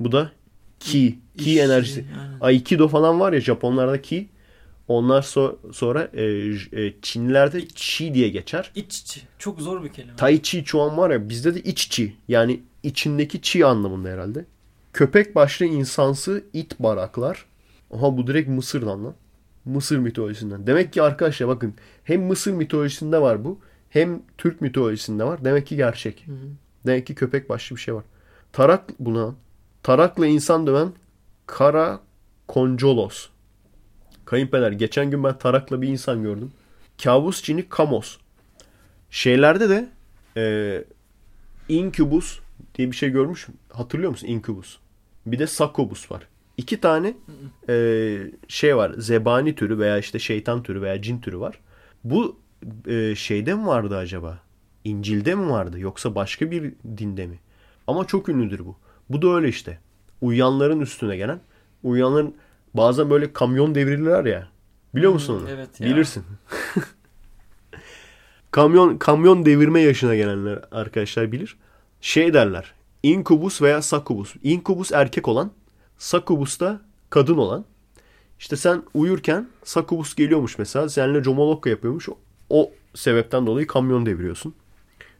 Bu 0.00 0.12
da 0.12 0.32
ki. 0.80 1.18
Ki 1.38 1.60
enerjisi. 1.60 2.04
aynen. 2.20 2.38
Aikido 2.40 2.88
falan 2.88 3.20
var 3.20 3.32
ya 3.32 3.40
Japonlarda 3.40 4.02
ki. 4.02 4.28
Onlar 4.88 5.22
so- 5.22 5.72
sonra 5.72 6.10
e, 6.12 6.24
e, 6.82 6.94
Çinlilerde 7.02 7.68
chi 7.74 8.14
diye 8.14 8.28
geçer. 8.28 8.70
İç 8.74 8.98
içi. 9.00 9.20
Çok 9.38 9.60
zor 9.60 9.84
bir 9.84 9.88
kelime. 9.88 10.16
Tai 10.16 10.42
Chi 10.42 10.62
şu 10.66 10.80
an 10.80 10.96
var 10.96 11.10
ya 11.10 11.28
bizde 11.28 11.54
de 11.54 11.60
iç 11.60 11.88
chi. 11.90 12.16
Yani 12.28 12.60
içindeki 12.82 13.40
chi 13.42 13.66
anlamında 13.66 14.08
herhalde. 14.08 14.44
Köpek 14.92 15.34
başlı 15.34 15.66
insansı 15.66 16.44
it 16.52 16.80
baraklar. 16.80 17.44
Aha 17.94 18.16
bu 18.16 18.26
direkt 18.26 18.48
Mısır'dan 18.48 19.04
lan. 19.04 19.14
Mısır 19.64 19.98
mitolojisinden. 19.98 20.66
Demek 20.66 20.92
ki 20.92 21.02
arkadaşlar 21.02 21.48
bakın 21.48 21.74
hem 22.04 22.22
Mısır 22.22 22.52
mitolojisinde 22.52 23.20
var 23.20 23.44
bu 23.44 23.60
hem 23.90 24.22
Türk 24.38 24.60
mitolojisinde 24.60 25.24
var. 25.24 25.44
Demek 25.44 25.66
ki 25.66 25.76
gerçek. 25.76 26.26
Hı 26.26 26.32
hı. 26.32 26.46
Demek 26.86 27.06
ki 27.06 27.14
köpek 27.14 27.48
başlı 27.48 27.76
bir 27.76 27.80
şey 27.80 27.94
var. 27.94 28.04
Tarak 28.52 28.84
buna 28.98 29.34
Tarakla 29.82 30.26
insan 30.26 30.66
döven 30.66 30.92
Kara 31.46 32.00
Koncolos. 32.48 33.28
Kayınpeder 34.24 34.72
geçen 34.72 35.10
gün 35.10 35.24
ben 35.24 35.38
tarakla 35.38 35.82
bir 35.82 35.88
insan 35.88 36.22
gördüm. 36.22 36.52
Kabus 37.02 37.42
cini 37.42 37.68
Kamos. 37.68 38.18
Şeylerde 39.10 39.68
de 39.68 39.88
e, 40.36 40.84
Incubus 41.68 42.38
diye 42.74 42.90
bir 42.90 42.96
şey 42.96 43.10
görmüş. 43.10 43.46
Hatırlıyor 43.72 44.10
musun 44.10 44.26
Incubus? 44.26 44.78
Bir 45.26 45.38
de 45.38 45.46
Succubus 45.46 46.10
var. 46.10 46.28
İki 46.56 46.80
tane 46.80 47.14
e, 47.68 48.18
şey 48.48 48.76
var. 48.76 48.92
Zebani 48.98 49.54
türü 49.54 49.78
veya 49.78 49.98
işte 49.98 50.18
şeytan 50.18 50.62
türü 50.62 50.82
veya 50.82 51.02
cin 51.02 51.20
türü 51.20 51.40
var. 51.40 51.60
Bu 52.04 52.38
e, 52.86 53.14
şeyde 53.14 53.54
mi 53.54 53.66
vardı 53.66 53.96
acaba? 53.96 54.38
İncil'de 54.84 55.34
mi 55.34 55.50
vardı 55.50 55.78
yoksa 55.78 56.14
başka 56.14 56.50
bir 56.50 56.72
dinde 56.96 57.26
mi? 57.26 57.38
Ama 57.88 58.06
çok 58.06 58.28
ünlüdür 58.28 58.58
bu. 58.58 58.76
Bu 59.08 59.22
da 59.22 59.34
öyle 59.34 59.48
işte. 59.48 59.78
Uyuyanların 60.20 60.80
üstüne 60.80 61.16
gelen. 61.16 61.40
Uyuyanların 61.82 62.34
bazen 62.74 63.10
böyle 63.10 63.32
kamyon 63.32 63.74
devirirler 63.74 64.24
ya. 64.24 64.48
Biliyor 64.94 65.12
musun 65.12 65.40
onu? 65.40 65.50
evet 65.50 65.80
ya. 65.80 65.86
Bilirsin. 65.86 66.24
kamyon 68.50 68.98
kamyon 68.98 69.46
devirme 69.46 69.80
yaşına 69.80 70.14
gelenler 70.14 70.64
arkadaşlar 70.72 71.32
bilir. 71.32 71.56
Şey 72.00 72.34
derler. 72.34 72.74
Inkubus 73.02 73.62
veya 73.62 73.82
succubus. 73.82 74.34
Inkubus 74.42 74.92
erkek 74.92 75.28
olan, 75.28 75.50
succubus 75.98 76.60
da 76.60 76.80
kadın 77.10 77.36
olan. 77.36 77.64
İşte 78.38 78.56
sen 78.56 78.82
uyurken 78.94 79.48
succubus 79.64 80.14
geliyormuş 80.14 80.58
mesela. 80.58 80.88
Seninle 80.88 81.22
comolokka 81.22 81.70
yapıyormuş. 81.70 82.08
O 82.50 82.70
sebepten 82.94 83.46
dolayı 83.46 83.66
kamyon 83.66 84.06
deviriyorsun. 84.06 84.54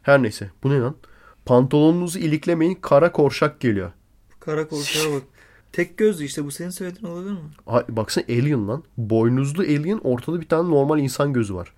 Her 0.01 0.23
neyse. 0.23 0.49
Bu 0.63 0.69
ne 0.69 0.79
lan? 0.79 0.95
Pantolonunuzu 1.45 2.19
iliklemeyin 2.19 2.75
kara 2.75 3.11
korşak 3.11 3.59
geliyor. 3.59 3.91
Kara 4.39 4.67
korkağa 4.67 5.13
bak. 5.13 5.23
Tek 5.71 5.97
gözlü 5.97 6.25
işte 6.25 6.45
bu 6.45 6.51
senin 6.51 6.69
söylediğin 6.69 7.13
olabilir 7.13 7.31
mi? 7.31 7.39
Ay, 7.67 7.83
baksana 7.89 8.25
alien 8.29 8.67
lan. 8.67 8.83
Boynuzlu 8.97 9.61
alien 9.61 9.99
ortada 10.03 10.41
bir 10.41 10.47
tane 10.47 10.69
normal 10.69 10.99
insan 10.99 11.33
gözü 11.33 11.53
var. 11.53 11.73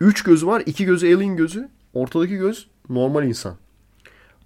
Üç 0.00 0.22
gözü 0.22 0.46
var. 0.46 0.62
iki 0.66 0.84
gözü 0.84 1.14
alien 1.14 1.36
gözü. 1.36 1.68
Ortadaki 1.94 2.36
göz 2.36 2.66
normal 2.88 3.24
insan. 3.24 3.56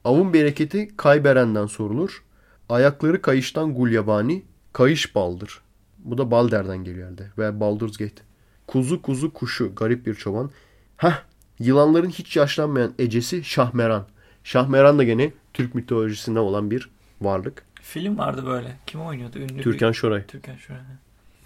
Avın 0.05 0.32
bereketi 0.32 0.97
kayberenden 0.97 1.66
sorulur. 1.66 2.22
Ayakları 2.68 3.22
kayıştan 3.22 3.74
gulyabani. 3.74 4.43
Kayış 4.72 5.14
baldır. 5.14 5.60
Bu 5.98 6.18
da 6.18 6.31
Balder'den 6.31 6.85
geliyor 6.85 7.06
herhalde. 7.06 7.31
Veya 7.39 7.60
Baldur's 7.60 7.97
Gate. 7.97 8.22
Kuzu 8.66 9.02
kuzu 9.02 9.32
kuşu. 9.32 9.74
Garip 9.74 10.06
bir 10.06 10.14
çoban. 10.14 10.51
Heh. 10.97 11.22
Yılanların 11.59 12.10
hiç 12.10 12.36
yaşlanmayan 12.36 12.93
ecesi 12.98 13.44
Şahmeran. 13.44 14.06
Şahmeran 14.45 14.99
da 14.99 15.05
gene 15.05 15.33
Türk 15.55 15.75
mitolojisinde 15.75 16.39
olan 16.39 16.71
bir 16.71 16.91
varlık. 17.21 17.62
Film 17.83 18.19
vardı 18.19 18.47
böyle. 18.47 18.77
Kim 18.87 19.01
oynuyordu? 19.01 19.39
Ünlü 19.39 19.62
Türkan 19.62 19.91
bir... 19.91 19.97
Şoray. 19.97 20.27
Türkan 20.27 20.57
Şoray. 20.57 20.81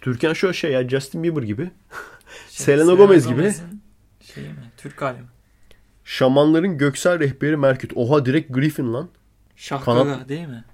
Türkan 0.01 0.33
Şoray 0.33 0.55
şey 0.55 0.73
ya 0.73 0.89
Justin 0.89 1.23
Bieber 1.23 1.43
gibi. 1.43 1.63
Şey, 1.63 1.71
Selena 2.49 2.95
Gomez 2.95 3.29
gibi. 3.29 3.53
Şeyi 4.21 4.49
mi? 4.49 4.55
Türk 4.77 5.03
hali 5.03 5.19
mi? 5.19 5.27
Şamanların 6.05 6.79
göksel 6.79 7.19
rehberi 7.21 7.57
Merküt. 7.57 7.93
Oha 7.95 8.27
direkt 8.27 8.55
Griffin 8.55 8.93
lan. 8.93 9.09
Şahkaga 9.57 10.01
Kanat- 10.01 10.29
değil 10.29 10.49
mi? 10.49 10.65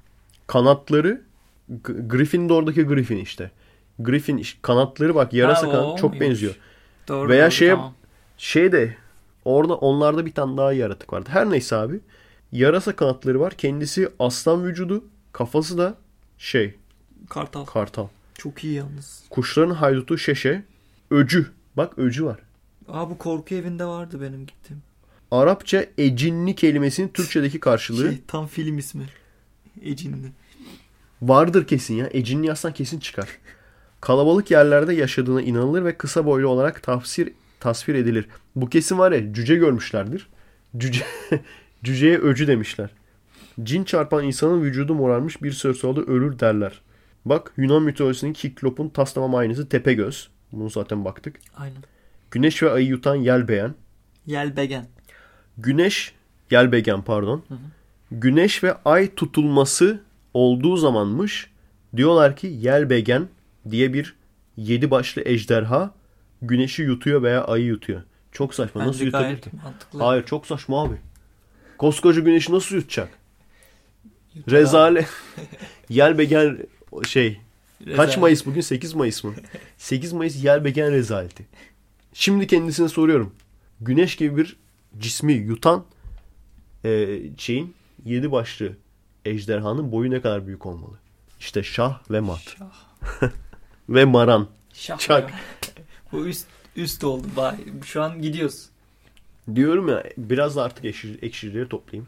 Kanatları 0.47 1.23
G- 1.69 1.93
Griffin 2.09 2.49
de 2.49 2.53
oradaki 2.53 2.83
Griffin 2.83 3.17
işte. 3.17 3.51
Griffin 3.99 4.45
kanatları 4.63 5.15
bak 5.15 5.33
yarasa 5.33 5.67
Ha, 5.69 5.73
kanat 5.73 5.99
çok 5.99 6.11
muymuş? 6.11 6.29
benziyor. 6.29 6.55
Doğru. 7.09 7.29
Veya 7.29 7.45
doğru, 7.45 7.51
şeye- 7.53 7.71
tamam. 7.71 7.95
Şey 8.39 8.73
de 8.73 8.97
orada 9.45 9.75
onlarda 9.75 10.27
bir 10.27 10.33
tane 10.33 10.57
daha 10.57 10.73
yaratık 10.73 11.13
vardı. 11.13 11.29
Her 11.33 11.51
neyse 11.51 11.77
abi. 11.77 12.01
Yarasa 12.55 12.97
kanatları 12.97 13.41
var. 13.41 13.53
Kendisi 13.53 14.09
aslan 14.19 14.65
vücudu. 14.67 15.05
Kafası 15.33 15.79
da 15.79 15.95
şey 16.39 16.75
Kartal. 17.29 17.65
kartal. 17.65 18.09
Çok 18.39 18.65
iyi 18.65 18.75
yalnız. 18.75 19.23
Kuşların 19.31 19.75
haydutu 19.75 20.19
şeşe. 20.19 20.65
Öcü. 21.11 21.47
Bak 21.77 21.99
öcü 21.99 22.25
var. 22.25 22.39
Aa 22.89 23.11
bu 23.11 23.19
korku 23.19 23.55
evinde 23.55 23.85
vardı 23.85 24.21
benim 24.21 24.47
gittiğim. 24.47 24.83
Arapça 25.31 25.87
ecinli 25.99 26.55
kelimesinin 26.55 27.09
Türkçedeki 27.09 27.61
karşılığı 27.61 28.09
Şey 28.09 28.21
tam 28.27 28.47
film 28.47 28.79
ismi. 28.79 29.05
Ecinli. 29.83 30.33
Vardır 31.23 31.67
kesin 31.67 31.95
ya. 31.95 32.07
Ecinli 32.13 32.47
yazsan 32.47 32.73
kesin 32.73 32.99
çıkar. 32.99 33.29
Kalabalık 34.01 34.51
yerlerde 34.51 34.95
yaşadığına 34.95 35.43
inanılır 35.43 35.85
ve 35.85 35.97
kısa 35.97 36.27
boylu 36.27 36.49
olarak 36.49 36.83
tafsir 36.83 37.33
tasvir 37.61 37.95
edilir. 37.95 38.29
Bu 38.57 38.69
kesin 38.69 38.99
var 38.99 39.13
ya 39.13 39.33
cüce 39.35 39.55
görmüşlerdir. 39.55 40.29
Cüce 40.77 41.05
cüceye 41.85 42.19
öcü 42.19 42.47
demişler. 42.47 42.91
Cin 43.63 43.85
çarpan 43.85 44.25
insanın 44.25 44.63
vücudu 44.63 44.95
morarmış 44.95 45.43
bir 45.43 45.53
süre 45.53 45.75
sonra 45.75 46.01
ölür 46.01 46.39
derler. 46.39 46.81
Bak 47.25 47.53
Yunan 47.57 47.83
mitolojisinin 47.83 48.33
Kiklop'un 48.33 48.89
tas 48.89 49.15
tamam 49.15 49.35
aynısı 49.35 49.69
Tepegöz. 49.69 50.29
Bunu 50.53 50.71
zaten 50.71 51.05
baktık. 51.05 51.41
Aynen. 51.57 51.83
Güneş 52.31 52.63
ve 52.63 52.71
ayı 52.71 52.87
yutan 52.87 53.15
Yelbeyen. 53.15 53.75
Yelbegen. 54.27 54.87
Güneş 55.59 56.15
Yelbegen 56.51 57.03
pardon. 57.03 57.45
Güneş 58.11 58.65
ve 58.65 58.75
ay 58.85 59.15
tutulması 59.15 60.01
olduğu 60.35 60.77
zamanmış. 60.77 61.51
Diyorlar 61.97 62.37
ki 62.37 62.47
Yelbegen 62.47 63.29
diye 63.71 63.93
bir 63.93 64.17
yedi 64.57 64.91
başlı 64.91 65.23
ejderha 65.25 65.95
güneşi 66.43 66.83
yutuyor 66.83 67.23
veya 67.23 67.45
ayı 67.45 67.65
yutuyor. 67.65 68.03
Çok 68.33 68.55
saçma. 68.55 68.81
nasıl 68.81 68.93
Bence 68.93 69.05
yutabilir 69.05 69.41
ki? 69.41 69.51
mantıklı. 69.65 70.03
Hayır 70.03 70.25
çok 70.25 70.47
saçma 70.47 70.83
abi. 70.83 70.95
Koskoca 71.79 72.21
güneşi 72.21 72.53
nasıl 72.53 72.75
yutacak? 72.75 73.09
Yutar 74.35 74.55
Rezale. 74.55 75.07
Yelbegen 75.89 76.59
şey. 77.07 77.27
abi. 77.27 77.39
Kaç 77.85 78.09
Rezalet. 78.09 78.19
Mayıs 78.19 78.47
bugün? 78.47 78.61
8 78.61 78.95
Mayıs 78.95 79.25
mı? 79.25 79.35
8 79.79 80.13
Mayıs 80.13 80.45
Yelbegen 80.45 80.93
rezaleti. 80.93 81.47
Şimdi 82.13 82.47
kendisine 82.47 82.89
soruyorum. 82.89 83.35
Güneş 83.81 84.17
gibi 84.17 84.37
bir 84.37 84.57
cismi 84.99 85.33
yutan 85.33 85.85
e, 86.85 87.21
şeyin 87.39 87.75
yedi 88.05 88.33
başlı 88.33 88.77
ejderhanın 89.25 89.93
boyu 89.93 90.11
ne 90.11 90.21
kadar 90.21 90.47
büyük 90.47 90.67
olmalı? 90.67 90.99
İşte 91.41 91.63
şah 91.63 92.11
ve 92.11 92.21
mat. 92.21 92.57
Şah. 92.59 93.31
Ve 93.89 94.05
maran. 94.05 94.49
Şah. 94.73 94.99
Çak. 94.99 95.31
Bu 96.13 96.27
üst 96.27 96.47
üst 96.77 97.05
oldu. 97.05 97.27
Bay. 97.37 97.57
Şu 97.85 98.03
an 98.03 98.23
gidiyoruz. 98.23 98.69
Diyorum 99.55 99.89
ya 99.89 100.05
biraz 100.19 100.57
da 100.57 100.63
artık 100.63 100.85
ekşi, 100.85 101.19
ekşileri 101.23 101.69
toplayayım. 101.69 102.07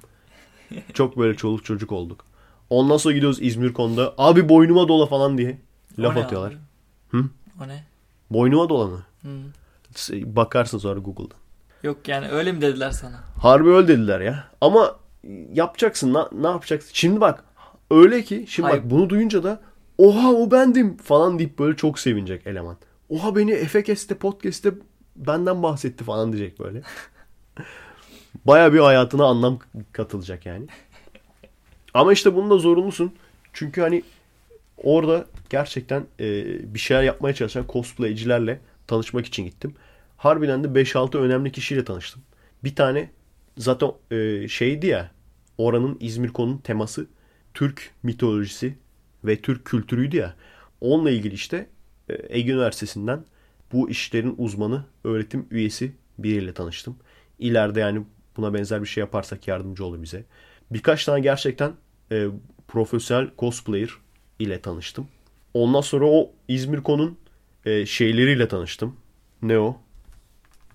Çok 0.93 1.19
böyle 1.19 1.37
çoluk 1.37 1.65
çocuk 1.65 1.93
olduk. 1.93 2.25
Ondan 2.71 2.97
sonra 2.97 3.15
gidiyoruz 3.15 3.39
İzmir 3.43 3.73
konuda. 3.73 4.15
Abi 4.19 4.49
boynuma 4.49 4.89
dola 4.89 5.07
falan 5.07 5.39
diye 5.39 5.59
laf 5.99 6.17
O 6.17 6.21
ne 6.21 6.25
atıyorlar. 6.25 6.51
abi? 6.53 6.59
Hı? 7.09 7.25
O 7.65 7.69
ne? 7.69 7.85
Boynuma 8.31 8.69
dola 8.69 8.87
mı? 8.87 9.03
Hı. 9.23 9.29
Bakarsın 10.13 10.79
sonra 10.79 11.01
Google'da. 11.01 11.35
Yok 11.83 12.09
yani 12.09 12.29
öyle 12.29 12.53
mi 12.53 12.61
dediler 12.61 12.91
sana? 12.91 13.25
Harbi 13.43 13.69
öyle 13.71 13.89
dediler 13.89 14.21
ya. 14.21 14.45
Ama 14.61 14.97
yapacaksın. 15.53 16.13
Na, 16.15 16.29
ne 16.33 16.47
yapacaksın? 16.47 16.91
Şimdi 16.93 17.21
bak 17.21 17.45
öyle 17.91 18.23
ki 18.23 18.45
şimdi 18.49 18.69
Hayır. 18.69 18.83
bak 18.83 18.91
bunu 18.91 19.11
duyunca 19.11 19.43
da 19.45 19.61
oha 19.99 20.33
o 20.33 20.51
bendim 20.51 20.97
falan 20.97 21.39
deyip 21.39 21.59
böyle 21.59 21.77
çok 21.77 21.99
sevinecek 21.99 22.47
eleman. 22.47 22.77
Oha 23.09 23.37
beni 23.37 23.53
Efekes'te 23.53 24.15
podcast'te 24.15 24.75
benden 25.17 25.63
bahsetti 25.63 26.05
falan 26.05 26.33
diyecek 26.33 26.61
böyle. 26.61 26.83
Baya 28.45 28.73
bir 28.73 28.79
hayatına 28.79 29.25
anlam 29.25 29.59
katılacak 29.93 30.47
yani. 30.47 30.67
Ama 31.95 32.13
işte 32.13 32.35
bunu 32.35 32.51
da 32.51 32.59
zorunlusun. 32.59 33.15
Çünkü 33.53 33.81
hani 33.81 34.03
orada 34.77 35.27
gerçekten 35.51 36.07
e, 36.21 36.45
bir 36.75 36.79
şeyler 36.79 37.03
yapmaya 37.03 37.35
çalışan 37.35 37.65
cosplaycilerle 37.69 38.61
tanışmak 38.87 39.27
için 39.27 39.45
gittim. 39.45 39.75
Harbiden 40.17 40.65
de 40.65 40.69
5-6 40.83 41.19
önemli 41.19 41.53
kişiyle 41.53 41.85
tanıştım. 41.85 42.23
Bir 42.65 42.75
tane 42.75 43.11
zaten 43.59 43.91
e, 44.11 44.49
şeydi 44.49 44.87
ya 44.87 45.11
oranın 45.59 45.97
İzmir 46.01 46.29
konunun 46.29 46.59
teması 46.59 47.07
Türk 47.55 47.91
mitolojisi 48.03 48.75
ve 49.25 49.41
Türk 49.41 49.65
kültürüydü 49.65 50.17
ya. 50.17 50.35
Onunla 50.81 51.11
ilgili 51.11 51.35
işte 51.35 51.67
e, 52.09 52.39
Ege 52.39 52.53
Üniversitesi'nden 52.53 53.25
bu 53.73 53.91
işlerin 53.91 54.35
uzmanı 54.39 54.85
öğretim 55.05 55.47
üyesi 55.51 55.93
biriyle 56.19 56.53
tanıştım. 56.53 56.97
İleride 57.39 57.81
yani 57.81 58.03
buna 58.37 58.55
benzer 58.55 58.83
bir 58.83 58.87
şey 58.87 59.01
yaparsak 59.01 59.49
yardımcı 59.49 59.85
olur 59.85 60.03
bize. 60.03 60.25
Birkaç 60.71 61.05
tane 61.05 61.21
gerçekten 61.21 61.73
e, 62.13 62.27
profesyonel 62.69 63.31
cosplayer 63.39 63.91
ile 64.39 64.61
tanıştım. 64.61 65.09
Ondan 65.55 65.81
sonra 65.81 66.07
o 66.07 66.31
İzmir 66.49 66.83
konun 66.83 67.19
e, 67.65 67.87
şeyleriyle 67.87 68.49
tanıştım. 68.49 68.97
Ne 69.43 69.59
o? 69.59 69.77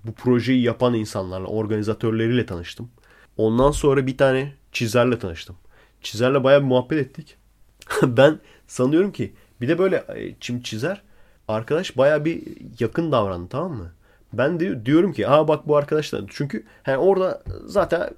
Bu 0.04 0.14
projeyi 0.14 0.62
yapan 0.62 0.94
insanlarla, 0.94 1.48
organizatörleriyle 1.48 2.46
tanıştım. 2.46 2.92
Ondan 3.38 3.72
sonra 3.72 4.08
bir 4.08 4.18
tane 4.18 4.54
çizerle 4.72 5.20
tanıştım. 5.20 5.56
Çizerle 6.02 6.44
bayağı 6.44 6.62
bir 6.62 6.68
muhabbet 6.68 7.00
ettik. 7.00 7.38
ben 8.04 8.40
sanıyorum 8.68 9.12
ki 9.12 9.34
bir 9.62 9.68
de 9.68 9.80
böyle 9.80 10.06
e, 10.16 10.36
çim 10.40 10.62
çizer 10.62 11.02
arkadaş 11.48 11.98
bayağı 11.98 12.26
bir 12.26 12.44
yakın 12.80 13.12
davrandı 13.12 13.50
tamam 13.50 13.74
mı? 13.74 13.92
Ben 14.34 14.60
de 14.60 14.86
diyorum 14.86 15.14
ki 15.14 15.28
aa 15.28 15.48
bak 15.48 15.68
bu 15.68 15.78
arkadaşlar 15.78 16.24
çünkü 16.28 16.64
hani 16.84 16.98
orada 16.98 17.44
zaten 17.66 18.10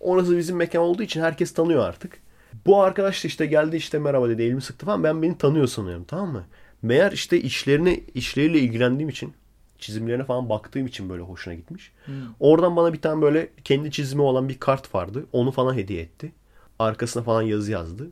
orası 0.00 0.38
bizim 0.38 0.56
mekan 0.56 0.82
olduğu 0.82 1.02
için 1.02 1.20
herkes 1.20 1.54
tanıyor 1.54 1.84
artık. 1.84 2.22
Bu 2.66 2.82
arkadaş 2.82 3.24
da 3.24 3.28
işte 3.28 3.46
geldi 3.46 3.76
işte 3.76 3.98
merhaba 3.98 4.28
dedi 4.28 4.42
elimi 4.42 4.62
sıktı 4.62 4.86
falan. 4.86 5.04
Ben 5.04 5.22
beni 5.22 5.38
tanıyor 5.38 5.66
sanıyorum 5.66 6.04
tamam 6.04 6.32
mı? 6.32 6.44
Meğer 6.82 7.12
işte 7.12 7.40
işlerine 7.40 8.00
işleriyle 8.14 8.58
ilgilendiğim 8.58 9.08
için 9.08 9.32
çizimlerine 9.78 10.24
falan 10.24 10.48
baktığım 10.48 10.86
için 10.86 11.08
böyle 11.08 11.22
hoşuna 11.22 11.54
gitmiş. 11.54 11.92
Hmm. 12.04 12.14
Oradan 12.40 12.76
bana 12.76 12.92
bir 12.92 13.00
tane 13.00 13.22
böyle 13.22 13.48
kendi 13.64 13.90
çizimi 13.90 14.22
olan 14.22 14.48
bir 14.48 14.58
kart 14.58 14.94
vardı. 14.94 15.26
Onu 15.32 15.50
falan 15.50 15.74
hediye 15.74 16.02
etti. 16.02 16.32
Arkasına 16.78 17.22
falan 17.22 17.42
yazı 17.42 17.72
yazdı. 17.72 18.10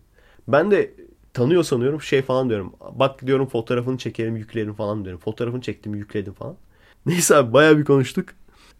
Ben 0.48 0.70
de 0.70 0.94
tanıyor 1.34 1.62
sanıyorum 1.62 2.02
şey 2.02 2.22
falan 2.22 2.48
diyorum. 2.48 2.72
Bak 2.92 3.26
diyorum 3.26 3.46
fotoğrafını 3.46 3.98
çekelim 3.98 4.36
yüklerim 4.36 4.74
falan 4.74 5.04
diyorum. 5.04 5.20
Fotoğrafını 5.20 5.60
çektim 5.60 5.94
yükledim 5.94 6.32
falan. 6.32 6.56
Neyse 7.06 7.36
abi 7.36 7.52
bayağı 7.52 7.78
bir 7.78 7.84
konuştuk. 7.84 8.28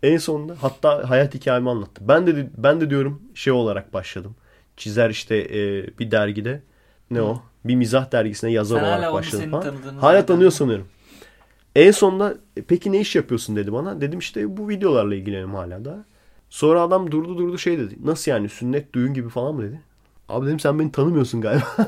En 0.02 0.16
sonunda 0.16 0.56
hatta 0.60 1.10
hayat 1.10 1.34
hikayemi 1.34 1.70
anlattı. 1.70 2.08
Ben 2.08 2.26
de 2.26 2.50
ben 2.56 2.80
de 2.80 2.90
diyorum 2.90 3.22
şey 3.34 3.52
olarak 3.52 3.92
başladım. 3.94 4.36
Çizer 4.76 5.10
işte 5.10 5.36
e, 5.36 5.86
bir 5.98 6.10
dergide. 6.10 6.62
Ne 7.10 7.22
o? 7.22 7.42
Bir 7.64 7.74
mizah 7.74 8.12
dergisine 8.12 8.52
yazar 8.52 8.80
Sen 8.80 8.84
olarak 8.84 9.12
başladım 9.12 9.50
falan. 9.50 9.62
Hala 10.00 10.12
zaten- 10.12 10.26
tanıyor 10.26 10.50
sanıyorum. 10.50 10.86
En 11.76 11.90
sonunda 11.90 12.34
"E, 12.56 12.62
peki 12.62 12.92
ne 12.92 13.00
iş 13.00 13.16
yapıyorsun 13.16 13.56
dedi 13.56 13.72
bana. 13.72 14.00
Dedim 14.00 14.18
işte 14.18 14.56
bu 14.56 14.68
videolarla 14.68 15.14
ilgileniyorum 15.14 15.54
hala 15.54 15.84
da. 15.84 16.04
Sonra 16.50 16.80
adam 16.82 17.12
durdu 17.12 17.38
durdu 17.38 17.58
şey 17.58 17.78
dedi. 17.78 17.94
Nasıl 18.04 18.30
yani 18.30 18.48
sünnet 18.48 18.92
düğün 18.94 19.14
gibi 19.14 19.28
falan 19.28 19.54
mı 19.54 19.62
dedi. 19.62 19.80
Abi 20.28 20.46
dedim 20.46 20.60
sen 20.60 20.78
beni 20.78 20.92
tanımıyorsun 20.92 21.40
galiba. 21.40 21.66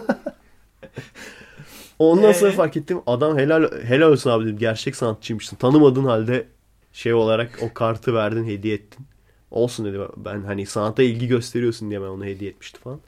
Ondan 2.03 2.33
sonra 2.33 2.51
Ee? 2.51 2.55
fark 2.55 2.77
ettim. 2.77 3.01
Adam 3.07 3.39
helal 3.39 3.83
helal 3.83 4.12
olsun 4.12 4.31
abi 4.31 4.45
dedim. 4.45 4.59
Gerçek 4.59 4.97
sanatçıymışsın. 4.97 5.57
Tanımadığın 5.57 6.05
halde 6.05 6.47
şey 6.93 7.15
olarak 7.15 7.59
o 7.62 7.74
kartı 7.74 8.15
verdin 8.15 8.45
hediye 8.45 8.74
ettin. 8.74 9.07
Olsun 9.51 9.87
dedi. 9.87 9.99
Ben 10.16 10.43
hani 10.43 10.66
sanata 10.66 11.03
ilgi 11.03 11.27
gösteriyorsun 11.27 11.91
diye 11.91 12.01
ben 12.01 12.07
ona 12.07 12.24
hediye 12.24 12.51
etmiştim 12.51 12.83
falan. 12.83 13.01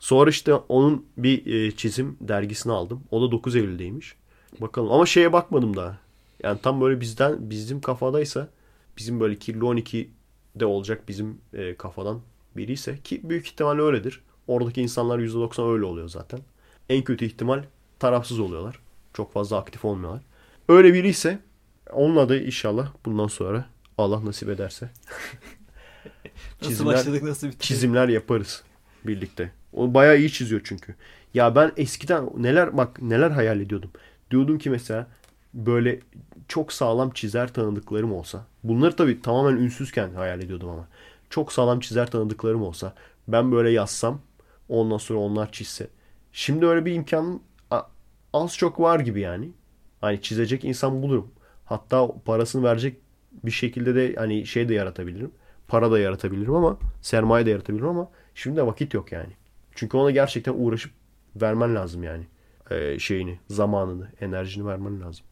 Sonra 0.00 0.30
işte 0.30 0.54
onun 0.54 1.06
bir 1.16 1.46
e, 1.46 1.70
çizim 1.70 2.16
dergisini 2.20 2.72
aldım. 2.72 3.02
O 3.10 3.22
da 3.22 3.30
9 3.30 3.56
Eylül'deymiş. 3.56 4.14
Bakalım 4.60 4.92
ama 4.92 5.06
şeye 5.06 5.32
bakmadım 5.32 5.76
daha. 5.76 5.98
Yani 6.42 6.58
tam 6.62 6.80
böyle 6.80 7.00
bizden 7.00 7.50
bizim 7.50 7.80
kafadaysa 7.80 8.48
bizim 8.98 9.20
böyle 9.20 9.36
kirli 9.36 9.58
12'de 9.64 10.66
olacak 10.66 11.02
bizim 11.08 11.38
e, 11.54 11.74
kafadan 11.74 12.20
biri 12.56 12.72
ise 12.72 12.98
ki 13.04 13.20
büyük 13.24 13.46
ihtimal 13.46 13.78
öyledir. 13.78 14.20
Oradaki 14.46 14.82
insanlar 14.82 15.18
%90 15.18 15.72
öyle 15.72 15.84
oluyor 15.84 16.08
zaten. 16.08 16.40
En 16.88 17.02
kötü 17.04 17.24
ihtimal 17.24 17.62
tarafsız 18.00 18.40
oluyorlar. 18.40 18.78
Çok 19.14 19.32
fazla 19.32 19.56
aktif 19.58 19.84
olmuyorlar. 19.84 20.22
Öyle 20.68 20.94
biri 20.94 21.08
ise 21.08 21.38
onunla 21.92 22.28
da 22.28 22.36
inşallah 22.40 22.92
bundan 23.04 23.26
sonra 23.26 23.64
Allah 23.98 24.24
nasip 24.24 24.48
ederse 24.48 24.90
Nasıl 26.62 26.70
çizimler- 26.74 26.86
başladık 26.94 27.22
nasıl 27.22 27.46
bitirdik? 27.46 27.62
çizimler 27.66 28.08
yaparız 28.08 28.62
birlikte. 29.06 29.52
O 29.72 29.94
bayağı 29.94 30.18
iyi 30.18 30.32
çiziyor 30.32 30.60
çünkü. 30.64 30.94
Ya 31.34 31.54
ben 31.54 31.72
eskiden 31.76 32.30
neler 32.36 32.76
bak 32.76 33.02
neler 33.02 33.30
hayal 33.30 33.60
ediyordum. 33.60 33.90
Diyordum 34.30 34.58
ki 34.58 34.70
mesela 34.70 35.06
böyle 35.54 36.00
çok 36.48 36.72
sağlam 36.72 37.10
çizer 37.10 37.52
tanıdıklarım 37.52 38.12
olsa. 38.12 38.46
Bunları 38.64 38.96
tabii 38.96 39.22
tamamen 39.22 39.56
ünsüzken 39.56 40.14
hayal 40.14 40.40
ediyordum 40.42 40.68
ama. 40.68 40.88
Çok 41.30 41.52
sağlam 41.52 41.80
çizer 41.80 42.10
tanıdıklarım 42.10 42.62
olsa. 42.62 42.94
Ben 43.28 43.52
böyle 43.52 43.70
yazsam 43.70 44.20
ondan 44.68 44.98
sonra 44.98 45.18
onlar 45.18 45.52
çizse. 45.52 45.86
Şimdi 46.32 46.66
öyle 46.66 46.84
bir 46.84 46.92
imkanım 46.94 47.34
a- 47.36 47.40
az 48.32 48.56
çok 48.56 48.80
var 48.80 49.00
gibi 49.00 49.20
yani. 49.20 49.50
Hani 50.00 50.22
çizecek 50.22 50.64
insan 50.64 51.02
bulurum. 51.02 51.30
Hatta 51.64 52.08
parasını 52.24 52.64
verecek 52.64 52.96
bir 53.44 53.50
şekilde 53.50 53.94
de 53.94 54.14
hani 54.14 54.46
şey 54.46 54.68
de 54.68 54.74
yaratabilirim. 54.74 55.30
Para 55.68 55.90
da 55.90 55.98
yaratabilirim 55.98 56.54
ama 56.54 56.78
sermaye 57.02 57.46
de 57.46 57.50
yaratabilirim 57.50 57.88
ama 57.88 58.10
şimdi 58.34 58.56
de 58.56 58.66
vakit 58.66 58.94
yok 58.94 59.12
yani. 59.12 59.32
Çünkü 59.74 59.96
ona 59.96 60.10
gerçekten 60.10 60.54
uğraşıp 60.56 60.92
vermen 61.36 61.74
lazım 61.74 62.02
yani. 62.02 62.26
Ee, 62.70 62.98
şeyini, 62.98 63.38
zamanını, 63.48 64.08
enerjini 64.20 64.66
vermen 64.66 65.00
lazım. 65.00 65.26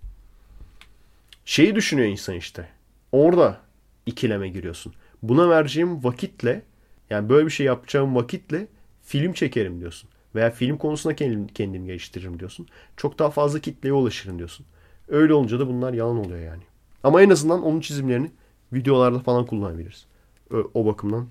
Şeyi 1.44 1.74
düşünüyor 1.74 2.08
insan 2.08 2.34
işte. 2.34 2.68
Orada 3.12 3.60
ikileme 4.06 4.48
giriyorsun. 4.48 4.94
Buna 5.22 5.50
vereceğim 5.50 6.04
vakitle 6.04 6.62
yani 7.10 7.28
böyle 7.28 7.46
bir 7.46 7.50
şey 7.50 7.66
yapacağım 7.66 8.14
vakitle 8.14 8.66
film 9.02 9.32
çekerim 9.32 9.80
diyorsun. 9.80 10.10
Veya 10.34 10.50
film 10.50 10.76
konusunda 10.78 11.16
kendim, 11.16 11.46
kendimi 11.46 11.86
geliştiririm 11.86 12.38
diyorsun. 12.38 12.66
Çok 12.96 13.18
daha 13.18 13.30
fazla 13.30 13.58
kitleye 13.60 13.92
ulaşırım 13.92 14.38
diyorsun. 14.38 14.66
Öyle 15.08 15.34
olunca 15.34 15.58
da 15.58 15.68
bunlar 15.68 15.92
yalan 15.92 16.16
oluyor 16.18 16.38
yani. 16.40 16.62
Ama 17.02 17.22
en 17.22 17.30
azından 17.30 17.62
onun 17.62 17.80
çizimlerini 17.80 18.30
videolarda 18.72 19.18
falan 19.18 19.46
kullanabiliriz. 19.46 20.06
Ö- 20.50 20.64
O 20.74 20.86
bakımdan 20.86 21.28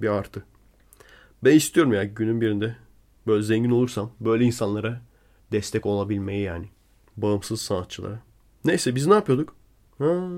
bir 0.00 0.08
artı. 0.08 0.44
Ben 1.44 1.56
istiyorum 1.56 1.92
ya 1.92 2.04
günün 2.04 2.40
birinde 2.40 2.76
böyle 3.26 3.42
zengin 3.42 3.70
olursam 3.70 4.10
böyle 4.20 4.44
insanlara 4.44 5.00
destek 5.52 5.86
olabilmeyi 5.86 6.42
yani. 6.42 6.66
Bağımsız 7.16 7.60
sanatçılara. 7.62 8.20
Neyse 8.64 8.94
biz 8.94 9.06
ne 9.06 9.14
yapıyorduk? 9.14 9.54
Ha, 9.98 10.28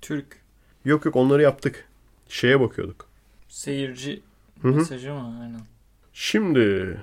Türk 0.00 0.40
yok 0.84 1.04
yok 1.04 1.16
onları 1.16 1.42
yaptık. 1.42 1.88
Şeye 2.28 2.60
bakıyorduk. 2.60 3.06
seyirci 3.48 4.20
Hı 4.62 4.68
hı. 4.68 4.72
mesajı 4.72 5.14
mı? 5.14 5.38
Aynen. 5.42 5.60
Şimdi 6.12 6.96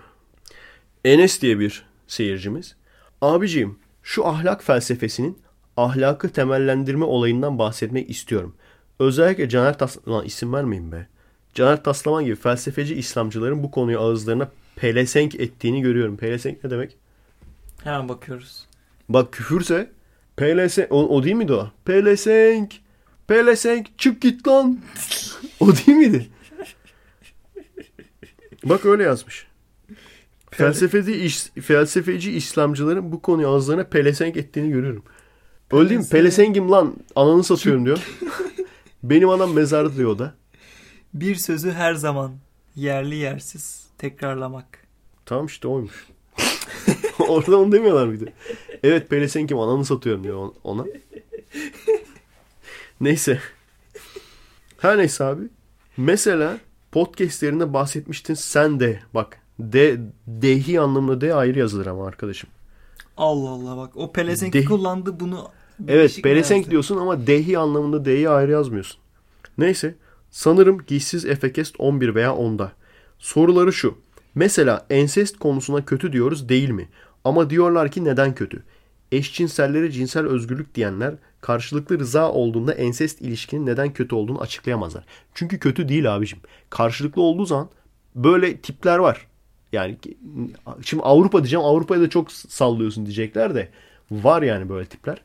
Enes 1.08 1.42
diye 1.42 1.60
bir 1.60 1.86
seyircimiz. 2.08 2.76
Abiciğim 3.22 3.80
şu 4.04 4.28
ahlak 4.28 4.64
felsefesinin 4.64 5.38
ahlakı 5.78 6.30
temellendirme 6.30 7.06
olayından 7.06 7.60
bahsetmek 7.60 8.10
istiyorum. 8.10 8.56
Özellikle 9.00 9.50
Caner 9.50 9.78
Taslaman 9.78 10.26
isim 10.26 10.54
vermeyin 10.54 10.92
be. 10.92 11.08
Caner 11.54 11.84
Taslaman 11.84 12.26
gibi 12.26 12.36
felsefeci 12.36 12.96
İslamcıların 12.96 13.64
bu 13.64 13.72
konuyu 13.72 14.00
ağızlarına 14.00 14.52
pelesenk 14.76 15.36
ettiğini 15.36 15.82
görüyorum. 15.82 16.18
Pelesenk 16.18 16.64
ne 16.64 16.70
demek? 16.70 16.98
Hemen 17.84 18.10
bakıyoruz. 18.10 18.66
Bak 19.10 19.34
küfürse 19.34 19.92
pelesenk 20.36 20.92
o, 20.92 21.08
o 21.08 21.24
değil 21.24 21.36
miydi 21.36 21.54
o? 21.54 21.72
Pelesenk 21.86 22.74
pelesenk 23.28 24.00
çık 24.00 24.22
git 24.22 24.48
lan. 24.48 24.80
o 25.60 25.68
değil 25.68 25.98
miydi? 25.98 26.28
Bak 28.64 28.86
öyle 28.86 29.04
yazmış. 29.04 29.47
Felsefeci, 30.52 31.14
iş, 31.14 31.44
felsefeci 31.44 32.32
İslamcıların 32.32 33.12
bu 33.12 33.22
konuyu 33.22 33.48
ağızlarına 33.48 33.84
pelesenk 33.84 34.38
ettiğini 34.38 34.70
görüyorum. 34.70 35.04
Öyle 35.72 35.90
değil 35.90 36.00
mi? 36.00 36.10
Pelesengim 36.10 36.72
lan 36.72 36.96
ananı 37.16 37.44
satıyorum 37.44 37.86
diyor. 37.86 38.00
Benim 39.04 39.30
anam 39.30 39.54
mezarda 39.54 39.96
diyor 39.96 40.10
o 40.10 40.20
da. 40.20 40.34
Bir 41.14 41.36
sözü 41.36 41.72
her 41.72 41.94
zaman 41.94 42.32
yerli 42.76 43.16
yersiz 43.16 43.88
tekrarlamak. 43.98 44.66
Tamam 45.26 45.46
işte 45.46 45.68
oymuş. 45.68 46.08
Orada 47.20 47.58
onu 47.58 47.72
demiyorlar 47.72 48.08
mıydı? 48.08 48.26
Evet 48.84 49.10
pelesenkim 49.10 49.60
ananı 49.60 49.86
satıyorum 49.86 50.24
diyor 50.24 50.52
ona. 50.64 50.86
Neyse. 53.02 53.40
Her 54.78 54.98
neyse 54.98 55.24
abi. 55.24 55.44
Mesela 55.98 56.58
podcastlerinde 56.92 57.74
bahsetmiştin 57.74 58.34
sen 58.34 58.80
de 58.80 59.00
bak 59.14 59.40
de 59.60 60.00
dehi 60.28 60.80
anlamında 60.80 61.22
de 61.22 61.34
ayrı 61.34 61.60
yazılır 61.60 61.86
ama 61.86 62.08
arkadaşım. 62.08 62.50
Allah 63.18 63.50
Allah 63.50 63.78
bak. 63.78 63.98
O 63.98 64.12
pelesenk 64.12 64.54
De- 64.54 64.66
kullandı 64.66 65.20
bunu. 65.20 65.48
Evet 65.88 66.20
pelesenk 66.24 66.60
yazdı? 66.60 66.72
diyorsun 66.72 66.98
ama 66.98 67.28
dehi 67.28 67.58
anlamında 67.58 68.06
dehi 68.06 68.30
ayrı 68.30 68.52
yazmıyorsun. 68.52 69.00
Neyse. 69.58 69.96
Sanırım 70.32 70.78
giysiz 70.88 71.26
Efekest 71.26 71.76
11 71.80 72.16
veya 72.16 72.30
10'da. 72.30 72.72
Soruları 73.20 73.74
şu. 73.74 73.98
Mesela 74.36 74.86
ensest 74.90 75.40
konusuna 75.40 75.86
kötü 75.86 76.14
diyoruz 76.14 76.50
değil 76.50 76.70
mi? 76.70 76.90
Ama 77.24 77.50
diyorlar 77.50 77.92
ki 77.92 78.04
neden 78.04 78.36
kötü? 78.36 78.64
Eşcinsellere 79.12 79.92
cinsel 79.92 80.26
özgürlük 80.28 80.76
diyenler 80.76 81.16
karşılıklı 81.42 82.00
rıza 82.00 82.32
olduğunda 82.32 82.74
ensest 82.74 83.22
ilişkinin 83.22 83.66
neden 83.66 83.94
kötü 83.94 84.16
olduğunu 84.16 84.42
açıklayamazlar. 84.42 85.06
Çünkü 85.34 85.60
kötü 85.60 85.90
değil 85.90 86.16
abicim. 86.16 86.40
Karşılıklı 86.70 87.22
olduğu 87.22 87.46
zaman 87.46 87.70
böyle 88.16 88.58
tipler 88.58 88.98
var. 88.98 89.27
Yani 89.74 89.98
şimdi 90.82 91.04
Avrupa 91.04 91.38
diyeceğim 91.40 91.66
Avrupa'ya 91.66 92.02
da 92.02 92.10
çok 92.10 92.32
sallıyorsun 92.32 93.06
diyecekler 93.06 93.56
de 93.56 93.70
var 94.12 94.42
yani 94.42 94.70
böyle 94.70 94.86
tipler. 94.86 95.18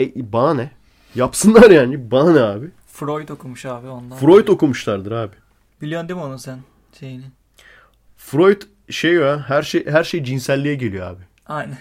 E 0.00 0.32
bana 0.32 0.54
ne? 0.54 0.70
Yapsınlar 1.14 1.70
yani. 1.70 2.10
Bana 2.10 2.32
ne 2.32 2.40
abi? 2.40 2.66
Freud 2.86 3.28
okumuş 3.28 3.66
abi 3.66 3.88
ondan. 3.88 4.18
Freud 4.18 4.48
okumuşlardır 4.48 5.12
abi. 5.12 5.34
Biliyorsun 5.82 6.08
değil 6.08 6.20
mi 6.20 6.24
onu 6.26 6.38
sen 6.38 6.58
şeyini? 6.98 7.24
Freud 8.16 8.62
şey 8.90 9.12
ya 9.14 9.44
her 9.48 9.62
şey 9.62 9.86
her 9.86 10.04
şey 10.04 10.24
cinselliğe 10.24 10.74
geliyor 10.74 11.06
abi. 11.06 11.22
Aynen. 11.46 11.78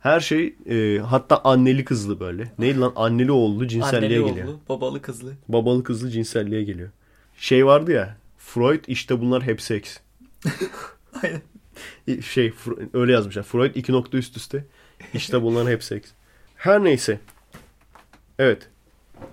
Her 0.00 0.20
şey 0.20 0.54
e, 0.70 0.98
hatta 0.98 1.40
anneli 1.44 1.84
kızlı 1.84 2.20
böyle. 2.20 2.52
Neydi 2.58 2.80
lan 2.80 2.92
anneli 2.96 3.32
oğullu 3.32 3.66
cinselliğe 3.68 4.18
Anneli 4.20 4.30
geliyor. 4.30 4.48
oğlu, 4.48 4.58
babalı 4.68 5.02
kızlı. 5.02 5.32
Babalı 5.48 5.84
kızlı 5.84 6.10
cinselliğe 6.10 6.62
geliyor. 6.62 6.90
Şey 7.36 7.66
vardı 7.66 7.92
ya. 7.92 8.16
Freud 8.38 8.84
işte 8.86 9.20
bunlar 9.20 9.42
hep 9.42 9.62
seks. 9.62 9.98
Aynen. 11.22 11.42
Şey 12.24 12.52
öyle 12.94 13.12
yazmışlar. 13.12 13.42
Freud 13.42 13.74
iki 13.74 13.92
nokta 13.92 14.18
üst 14.18 14.36
üste. 14.36 14.64
İşte 15.14 15.42
bunların 15.42 15.70
hep 15.70 15.84
seks. 15.84 16.10
Her 16.56 16.84
neyse. 16.84 17.20
Evet. 18.38 18.68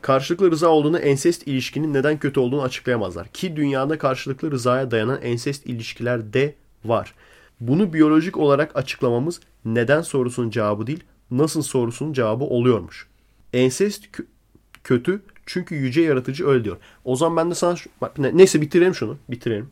Karşılıklı 0.01 0.51
rıza 0.51 0.67
olduğunu 0.67 0.99
ensest 0.99 1.47
ilişkinin 1.47 1.93
neden 1.93 2.19
kötü 2.19 2.39
olduğunu 2.39 2.61
açıklayamazlar. 2.61 3.27
Ki 3.27 3.55
dünyada 3.55 3.97
karşılıklı 3.97 4.51
rızaya 4.51 4.91
dayanan 4.91 5.21
ensest 5.21 5.65
ilişkiler 5.65 6.33
de 6.33 6.55
var. 6.85 7.13
Bunu 7.59 7.93
biyolojik 7.93 8.37
olarak 8.37 8.75
açıklamamız 8.75 9.39
neden 9.65 10.01
sorusunun 10.01 10.49
cevabı 10.49 10.87
değil, 10.87 11.03
nasıl 11.31 11.61
sorusunun 11.61 12.13
cevabı 12.13 12.43
oluyormuş. 12.43 13.07
Ensest 13.53 14.05
kö- 14.05 14.25
kötü 14.83 15.21
çünkü 15.45 15.75
yüce 15.75 16.01
yaratıcı 16.01 16.47
öyle 16.47 16.63
diyor. 16.63 16.77
O 17.05 17.15
zaman 17.15 17.37
ben 17.37 17.51
de 17.51 17.55
sana 17.55 17.75
şu- 17.75 17.89
bak, 18.01 18.17
ne- 18.17 18.37
neyse 18.37 18.61
bitirelim 18.61 18.95
şunu. 18.95 19.17
Bitirelim. 19.29 19.69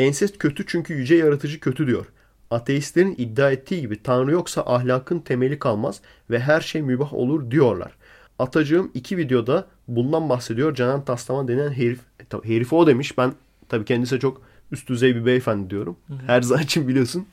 Ensest 0.00 0.38
kötü 0.38 0.66
çünkü 0.66 0.94
yüce 0.94 1.14
yaratıcı 1.14 1.60
kötü 1.60 1.86
diyor. 1.86 2.06
Ateistlerin 2.50 3.14
iddia 3.18 3.50
ettiği 3.50 3.80
gibi 3.80 4.02
Tanrı 4.02 4.32
yoksa 4.32 4.62
ahlakın 4.66 5.18
temeli 5.18 5.58
kalmaz 5.58 6.00
ve 6.30 6.40
her 6.40 6.60
şey 6.60 6.82
mübah 6.82 7.14
olur 7.14 7.50
diyorlar. 7.50 7.92
Atacığım 8.38 8.90
iki 8.94 9.16
videoda 9.16 9.66
bundan 9.88 10.28
bahsediyor. 10.28 10.74
Canan 10.74 11.04
Taslaman 11.04 11.48
denen 11.48 11.70
herif. 11.72 12.00
e, 12.20 12.48
herifi 12.48 12.74
o 12.74 12.86
demiş. 12.86 13.18
Ben 13.18 13.32
tabii 13.68 13.84
kendisi 13.84 14.20
çok 14.20 14.42
üst 14.72 14.88
düzey 14.88 15.16
bir 15.16 15.26
beyefendi 15.26 15.70
diyorum. 15.70 15.96
Her 16.26 16.42
zaman 16.42 16.64
için 16.64 16.88
biliyorsun. 16.88 17.26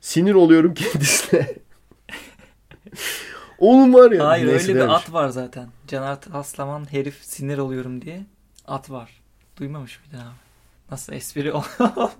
Sinir 0.00 0.34
oluyorum 0.34 0.74
kendisine. 0.92 1.48
Oğlum 3.58 3.94
var 3.94 4.10
ya. 4.10 4.28
Hayır 4.28 4.46
Neyse 4.46 4.62
öyle 4.68 4.74
bir 4.74 4.80
demiş. 4.80 4.94
at 4.96 5.12
var 5.12 5.28
zaten. 5.28 5.68
Caner 5.88 6.20
Taslaman 6.20 6.92
herif 6.92 7.18
sinir 7.24 7.58
oluyorum 7.58 8.02
diye 8.02 8.26
at 8.66 8.90
var. 8.90 9.10
Duymamış 9.56 10.00
mıydın 10.00 10.26
abi? 10.26 10.34
Nasıl 10.90 11.12
espri 11.12 11.52
olmadı? 11.52 12.12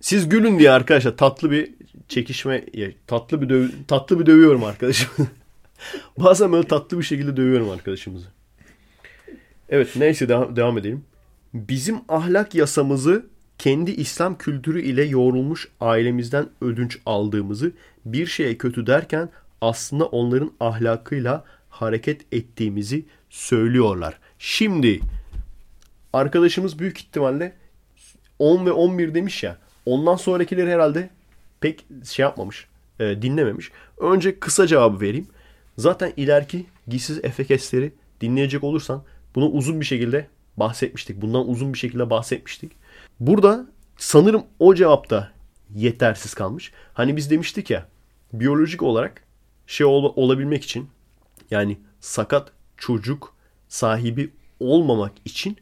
Siz 0.00 0.28
gülün 0.28 0.58
diye 0.58 0.70
arkadaşlar 0.70 1.16
tatlı 1.16 1.50
bir 1.50 1.74
çekişme 2.08 2.64
tatlı 3.06 3.42
bir 3.42 3.48
döv, 3.48 3.68
tatlı 3.88 4.20
bir 4.20 4.26
dövüyorum 4.26 4.64
arkadaşımı. 4.64 5.28
Bazen 6.18 6.52
böyle 6.52 6.68
tatlı 6.68 6.98
bir 6.98 7.04
şekilde 7.04 7.36
dövüyorum 7.36 7.70
arkadaşımızı. 7.70 8.26
Evet 9.68 9.96
neyse 9.96 10.28
devam, 10.28 10.56
devam 10.56 10.78
edelim. 10.78 11.04
Bizim 11.54 12.00
ahlak 12.08 12.54
yasamızı 12.54 13.26
kendi 13.58 13.90
İslam 13.90 14.38
kültürü 14.38 14.82
ile 14.82 15.04
yoğrulmuş 15.04 15.68
ailemizden 15.80 16.48
ödünç 16.60 16.98
aldığımızı 17.06 17.72
bir 18.04 18.26
şeye 18.26 18.58
kötü 18.58 18.86
derken 18.86 19.28
aslında 19.60 20.06
onların 20.06 20.52
ahlakıyla 20.60 21.44
hareket 21.74 22.34
ettiğimizi 22.34 23.06
söylüyorlar. 23.30 24.18
Şimdi 24.38 25.00
arkadaşımız 26.12 26.78
büyük 26.78 26.98
ihtimalle 26.98 27.56
10 28.38 28.66
ve 28.66 28.72
11 28.72 29.14
demiş 29.14 29.42
ya. 29.42 29.58
Ondan 29.86 30.16
sonrakileri 30.16 30.70
herhalde 30.70 31.10
pek 31.60 31.86
şey 32.10 32.22
yapmamış, 32.22 32.66
e, 33.00 33.22
dinlememiş. 33.22 33.70
Önce 33.98 34.40
kısa 34.40 34.66
cevabı 34.66 35.00
vereyim. 35.00 35.26
Zaten 35.78 36.12
ileriki 36.16 36.66
giysiz 36.88 37.24
efekesleri 37.24 37.92
dinleyecek 38.20 38.64
olursan 38.64 39.04
bunu 39.34 39.48
uzun 39.48 39.80
bir 39.80 39.84
şekilde 39.84 40.28
bahsetmiştik. 40.56 41.22
Bundan 41.22 41.48
uzun 41.48 41.72
bir 41.72 41.78
şekilde 41.78 42.10
bahsetmiştik. 42.10 42.72
Burada 43.20 43.66
sanırım 43.96 44.44
o 44.58 44.74
cevapta 44.74 45.32
yetersiz 45.74 46.34
kalmış. 46.34 46.72
Hani 46.94 47.16
biz 47.16 47.30
demiştik 47.30 47.70
ya 47.70 47.88
biyolojik 48.32 48.82
olarak 48.82 49.24
şey 49.66 49.86
ol- 49.86 50.12
olabilmek 50.16 50.64
için 50.64 50.88
yani 51.50 51.78
sakat 52.00 52.52
çocuk 52.76 53.34
sahibi 53.68 54.30
olmamak 54.60 55.12
için 55.24 55.56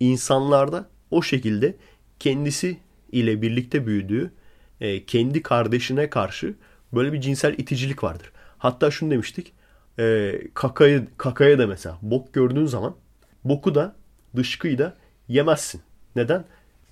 insanlarda 0.00 0.88
o 1.10 1.22
şekilde 1.22 1.76
kendisi 2.20 2.78
ile 3.12 3.42
birlikte 3.42 3.86
büyüdüğü 3.86 4.32
e, 4.80 5.04
kendi 5.04 5.42
kardeşine 5.42 6.10
karşı 6.10 6.54
böyle 6.92 7.12
bir 7.12 7.20
cinsel 7.20 7.54
iticilik 7.58 8.04
vardır. 8.04 8.32
Hatta 8.58 8.90
şunu 8.90 9.10
demiştik. 9.10 9.52
E, 9.98 10.34
kakayı, 10.54 11.06
kakaya 11.16 11.58
da 11.58 11.66
mesela 11.66 11.98
bok 12.02 12.34
gördüğün 12.34 12.66
zaman 12.66 12.96
boku 13.44 13.74
da 13.74 13.96
dışkıyı 14.36 14.78
da 14.78 14.96
yemezsin. 15.28 15.80
Neden? 16.16 16.44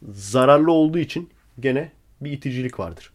Zararlı 0.08 0.72
olduğu 0.72 0.98
için 0.98 1.30
gene 1.60 1.92
bir 2.20 2.32
iticilik 2.32 2.80
vardır. 2.80 3.12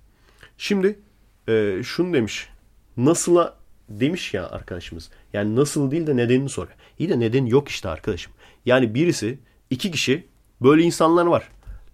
Şimdi 0.58 1.00
e, 1.48 1.82
şunu 1.84 2.14
demiş. 2.14 2.50
Nasıla 2.98 3.61
demiş 4.00 4.34
ya 4.34 4.50
arkadaşımız. 4.50 5.10
Yani 5.34 5.56
nasıl 5.56 5.92
değil 5.92 6.08
de 6.08 6.16
nedenini 6.16 6.50
soruyor. 6.50 6.78
İyi 7.00 7.10
de 7.10 7.20
nedeni 7.20 7.50
yok 7.50 7.70
işte 7.70 7.90
arkadaşım. 7.90 8.34
Yani 8.66 8.96
birisi 8.96 9.40
iki 9.70 9.92
kişi 9.92 10.28
böyle 10.62 10.84
insanlar 10.84 11.26
var. 11.26 11.50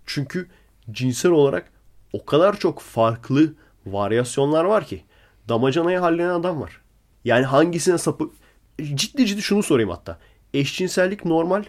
Çünkü 0.06 0.48
cinsel 0.92 1.32
olarak 1.32 1.72
o 2.14 2.26
kadar 2.26 2.60
çok 2.60 2.80
farklı 2.80 3.54
varyasyonlar 3.86 4.66
var 4.66 4.86
ki. 4.86 5.04
Damacanayı 5.50 5.98
halleden 6.00 6.30
adam 6.30 6.62
var. 6.62 6.82
Yani 7.26 7.46
hangisine 7.46 7.98
sapı... 7.98 8.30
Ciddi 8.94 9.26
ciddi 9.26 9.42
şunu 9.42 9.64
sorayım 9.64 9.90
hatta. 9.90 10.20
Eşcinsellik 10.54 11.26
normal 11.26 11.64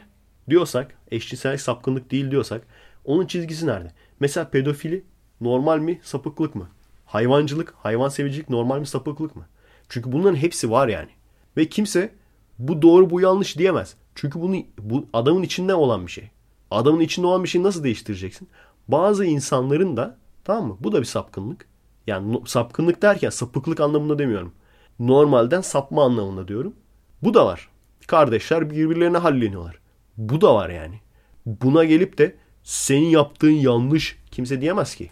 diyorsak, 0.49 0.95
eşcinsellik 1.11 1.61
sapkınlık 1.61 2.11
değil 2.11 2.31
diyorsak 2.31 2.63
onun 3.05 3.27
çizgisi 3.27 3.67
nerede? 3.67 3.93
Mesela 4.21 4.51
pedofili 4.51 5.05
normal 5.41 5.79
mi, 5.79 6.01
sapıklık 6.03 6.55
mı? 6.55 6.69
Hayvancılık, 7.07 7.75
hayvan 7.79 8.09
sevicilik 8.09 8.49
normal 8.49 8.79
mi, 8.79 8.87
sapıklık 8.87 9.37
mı? 9.37 9.47
Çünkü 9.89 10.13
bunların 10.13 10.37
hepsi 10.37 10.71
var 10.71 10.89
yani. 10.89 11.11
Ve 11.57 11.69
kimse 11.69 12.15
bu 12.59 12.83
doğru 12.83 13.11
bu 13.11 13.21
yanlış 13.21 13.59
diyemez. 13.59 13.95
Çünkü 14.15 14.41
bunu 14.41 14.57
bu 14.79 15.07
adamın 15.13 15.43
içinde 15.43 15.75
olan 15.75 16.07
bir 16.07 16.13
şey. 16.13 16.31
Adamın 16.71 17.01
içinde 17.01 17.27
olan 17.27 17.45
bir 17.45 17.49
şeyi 17.49 17.65
nasıl 17.65 17.85
değiştireceksin? 17.85 18.49
Bazı 18.89 19.25
insanların 19.25 19.97
da 19.97 20.17
tamam 20.45 20.69
mı? 20.69 20.77
Bu 20.81 20.93
da 20.93 21.01
bir 21.01 21.05
sapkınlık. 21.05 21.67
Yani 22.07 22.33
no- 22.33 22.45
sapkınlık 22.47 23.03
derken 23.03 23.31
sapıklık 23.31 23.81
anlamında 23.81 24.19
demiyorum. 24.19 24.53
Normalden 24.99 25.61
sapma 25.61 26.05
anlamında 26.05 26.49
diyorum. 26.49 26.75
Bu 27.23 27.35
da 27.35 27.47
var. 27.47 27.69
Kardeşler 28.07 28.71
birbirlerine 28.71 29.19
halleniyorlar. 29.19 29.79
Bu 30.17 30.41
da 30.41 30.55
var 30.55 30.71
yani. 30.71 31.01
Buna 31.47 31.85
gelip 31.85 32.19
de 32.19 32.37
senin 32.63 33.07
yaptığın 33.07 33.51
yanlış 33.51 34.19
kimse 34.31 34.61
diyemez 34.61 34.95
ki. 34.95 35.11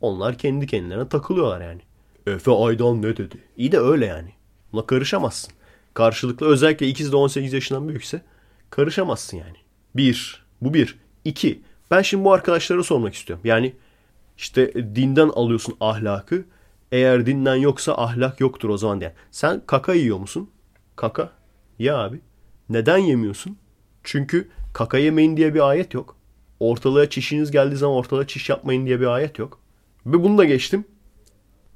Onlar 0.00 0.38
kendi 0.38 0.66
kendilerine 0.66 1.08
takılıyorlar 1.08 1.60
yani. 1.60 1.80
Efe 2.26 2.50
Aydan 2.50 3.02
ne 3.02 3.16
dedi? 3.16 3.38
İyi 3.56 3.72
de 3.72 3.78
öyle 3.78 4.06
yani. 4.06 4.32
Buna 4.72 4.86
karışamazsın. 4.86 5.52
Karşılıklı 5.94 6.46
özellikle 6.46 6.88
ikiz 6.88 7.12
de 7.12 7.16
18 7.16 7.52
yaşından 7.52 7.88
büyükse 7.88 8.22
karışamazsın 8.70 9.36
yani. 9.36 9.56
Bir. 9.96 10.44
Bu 10.60 10.74
bir. 10.74 10.98
İki. 11.24 11.62
Ben 11.90 12.02
şimdi 12.02 12.24
bu 12.24 12.32
arkadaşlara 12.32 12.82
sormak 12.82 13.14
istiyorum. 13.14 13.44
Yani 13.46 13.74
işte 14.38 14.74
dinden 14.74 15.28
alıyorsun 15.28 15.76
ahlakı. 15.80 16.44
Eğer 16.92 17.26
dinden 17.26 17.56
yoksa 17.56 17.94
ahlak 17.94 18.40
yoktur 18.40 18.68
o 18.68 18.76
zaman 18.78 19.00
diyen. 19.00 19.14
Sen 19.30 19.62
kaka 19.66 19.94
yiyor 19.94 20.18
musun? 20.18 20.50
Kaka. 20.96 21.30
Ya 21.78 21.98
abi. 21.98 22.20
Neden 22.68 22.98
yemiyorsun? 22.98 23.56
Çünkü 24.04 24.48
kaka 24.72 24.98
yemeyin 24.98 25.36
diye 25.36 25.54
bir 25.54 25.68
ayet 25.68 25.94
yok. 25.94 26.16
Ortalığa 26.60 27.10
çişiniz 27.10 27.50
geldiği 27.50 27.76
zaman 27.76 27.96
ortalığa 27.96 28.26
çiş 28.26 28.48
yapmayın 28.48 28.86
diye 28.86 29.00
bir 29.00 29.06
ayet 29.06 29.38
yok. 29.38 29.60
Ve 30.06 30.22
bunu 30.24 30.38
da 30.38 30.44
geçtim. 30.44 30.84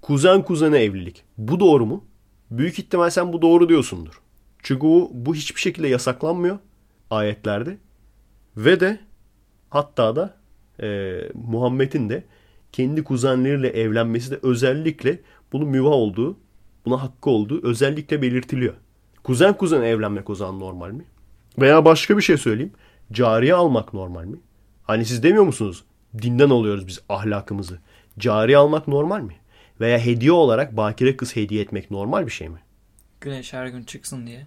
Kuzen 0.03 0.43
kuzene 0.43 0.79
evlilik. 0.79 1.25
Bu 1.39 1.61
doğru 1.61 1.87
mu? 1.87 2.05
Büyük 2.51 2.79
ihtimal 2.79 3.11
sen 3.11 3.33
bu 3.33 3.43
doğru 3.43 3.69
diyorsundur. 3.69 4.21
Çünkü 4.63 4.81
bu, 4.81 5.11
bu 5.15 5.35
hiçbir 5.35 5.61
şekilde 5.61 5.89
yasaklanmıyor 5.89 6.59
ayetlerde. 7.11 7.79
Ve 8.57 8.81
de 8.81 9.01
hatta 9.71 10.17
da 10.17 10.35
e, 10.83 11.19
Muhammed'in 11.35 12.09
de 12.09 12.25
kendi 12.73 13.05
kuzenleriyle 13.05 13.69
evlenmesi 13.69 14.31
de 14.31 14.39
özellikle 14.43 15.21
bunun 15.53 15.69
mübah 15.69 15.91
olduğu, 15.91 16.37
buna 16.85 17.03
hakkı 17.03 17.31
olduğu 17.31 17.67
özellikle 17.67 18.23
belirtiliyor. 18.23 18.75
Kuzen 19.25 19.57
kuzen 19.57 19.83
evlenmek 19.83 20.31
o 20.31 20.35
zaman 20.35 20.61
normal 20.61 20.91
mi? 20.91 21.05
Veya 21.59 21.85
başka 21.85 22.17
bir 22.17 22.23
şey 22.23 22.37
söyleyeyim. 22.37 22.73
Cariye 23.13 23.55
almak 23.55 23.95
normal 23.95 24.25
mi? 24.25 24.37
Hani 24.83 25.05
siz 25.05 25.23
demiyor 25.23 25.45
musunuz? 25.45 25.85
Dinden 26.23 26.51
alıyoruz 26.51 26.87
biz 26.87 27.01
ahlakımızı. 27.09 27.79
Cariye 28.19 28.57
almak 28.57 28.89
normal 28.89 29.21
mi? 29.21 29.35
Veya 29.81 29.99
hediye 29.99 30.33
olarak 30.33 30.77
bakire 30.77 31.17
kız 31.17 31.37
hediye 31.37 31.63
etmek 31.63 31.91
normal 31.91 32.27
bir 32.27 32.31
şey 32.33 32.49
mi? 32.49 32.59
Güneş 33.21 33.53
her 33.53 33.67
gün 33.67 33.83
çıksın 33.83 34.27
diye. 34.27 34.47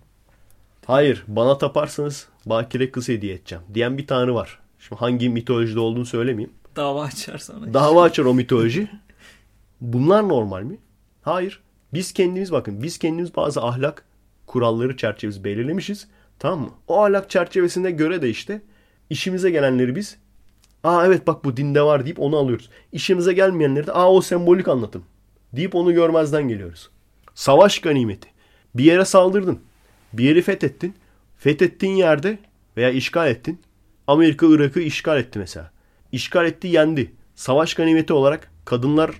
Hayır 0.85 1.23
bana 1.27 1.57
taparsanız 1.57 2.27
bakire 2.45 2.91
kız 2.91 3.09
hediye 3.09 3.35
edeceğim 3.35 3.63
diyen 3.73 3.97
bir 3.97 4.07
tanrı 4.07 4.35
var. 4.35 4.59
Şimdi 4.79 4.99
hangi 4.99 5.29
mitolojide 5.29 5.79
olduğunu 5.79 6.05
söylemeyeyim. 6.05 6.53
Dava 6.75 7.03
açar 7.03 7.37
sonra. 7.37 7.73
Dava 7.73 8.03
açar 8.03 8.25
o 8.25 8.33
mitoloji. 8.33 8.87
Bunlar 9.81 10.29
normal 10.29 10.63
mi? 10.63 10.77
Hayır. 11.21 11.61
Biz 11.93 12.13
kendimiz 12.13 12.51
bakın 12.51 12.83
biz 12.83 12.97
kendimiz 12.97 13.35
bazı 13.35 13.61
ahlak 13.61 14.05
kuralları 14.47 14.97
çerçevesi 14.97 15.43
belirlemişiz. 15.43 16.07
Tamam 16.39 16.59
mı? 16.59 16.69
O 16.87 17.03
ahlak 17.03 17.29
çerçevesine 17.29 17.91
göre 17.91 18.21
de 18.21 18.29
işte 18.29 18.61
işimize 19.09 19.51
gelenleri 19.51 19.95
biz 19.95 20.17
aa 20.83 21.05
evet 21.05 21.27
bak 21.27 21.45
bu 21.45 21.57
dinde 21.57 21.81
var 21.81 22.05
deyip 22.05 22.19
onu 22.19 22.37
alıyoruz. 22.37 22.69
İşimize 22.91 23.33
gelmeyenleri 23.33 23.87
de 23.87 23.91
aa 23.93 24.11
o 24.11 24.21
sembolik 24.21 24.67
anlatım 24.67 25.03
deyip 25.53 25.75
onu 25.75 25.93
görmezden 25.93 26.47
geliyoruz. 26.47 26.89
Savaş 27.35 27.79
ganimeti. 27.79 28.29
Bir 28.75 28.83
yere 28.83 29.05
saldırdın. 29.05 29.59
Bir 30.13 30.23
yeri 30.23 30.41
fethettin. 30.41 30.95
Fethettiğin 31.37 31.95
yerde 31.95 32.39
veya 32.77 32.89
işgal 32.89 33.27
ettin. 33.27 33.59
Amerika 34.07 34.45
Irak'ı 34.49 34.79
işgal 34.79 35.17
etti 35.19 35.39
mesela. 35.39 35.71
İşgal 36.11 36.45
etti 36.45 36.67
yendi. 36.67 37.11
Savaş 37.35 37.73
ganimeti 37.73 38.13
olarak 38.13 38.51
kadınları 38.65 39.11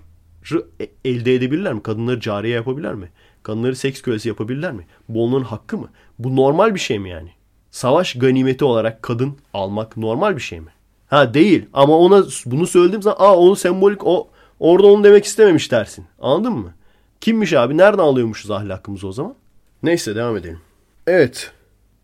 e- 0.81 1.09
elde 1.09 1.35
edebilirler 1.35 1.73
mi? 1.73 1.83
Kadınları 1.83 2.19
cariye 2.19 2.55
yapabilirler 2.55 2.95
mi? 2.95 3.09
Kadınları 3.43 3.75
seks 3.75 4.01
kölesi 4.01 4.27
yapabilirler 4.27 4.71
mi? 4.71 4.85
Bu 5.09 5.23
onların 5.23 5.43
hakkı 5.43 5.77
mı? 5.77 5.89
Bu 6.19 6.35
normal 6.35 6.75
bir 6.75 6.79
şey 6.79 6.99
mi 6.99 7.09
yani? 7.09 7.29
Savaş 7.71 8.13
ganimeti 8.13 8.65
olarak 8.65 9.01
kadın 9.01 9.37
almak 9.53 9.97
normal 9.97 10.35
bir 10.35 10.41
şey 10.41 10.59
mi? 10.59 10.71
Ha 11.07 11.33
değil 11.33 11.65
ama 11.73 11.97
ona 11.97 12.23
bunu 12.45 12.67
söylediğim 12.67 13.01
zaman 13.01 13.17
aa 13.19 13.37
onu 13.37 13.55
sembolik 13.55 14.07
o 14.07 14.29
orada 14.61 14.88
onu 14.88 15.03
demek 15.03 15.25
istememiş 15.25 15.71
dersin. 15.71 16.05
Anladın 16.19 16.53
mı? 16.53 16.73
Kimmiş 17.21 17.53
abi? 17.53 17.77
Nereden 17.77 18.03
alıyormuşuz 18.03 18.51
ahlakımızı 18.51 19.07
o 19.07 19.11
zaman? 19.11 19.35
Neyse 19.83 20.15
devam 20.15 20.38
edelim. 20.38 20.59
Evet. 21.07 21.51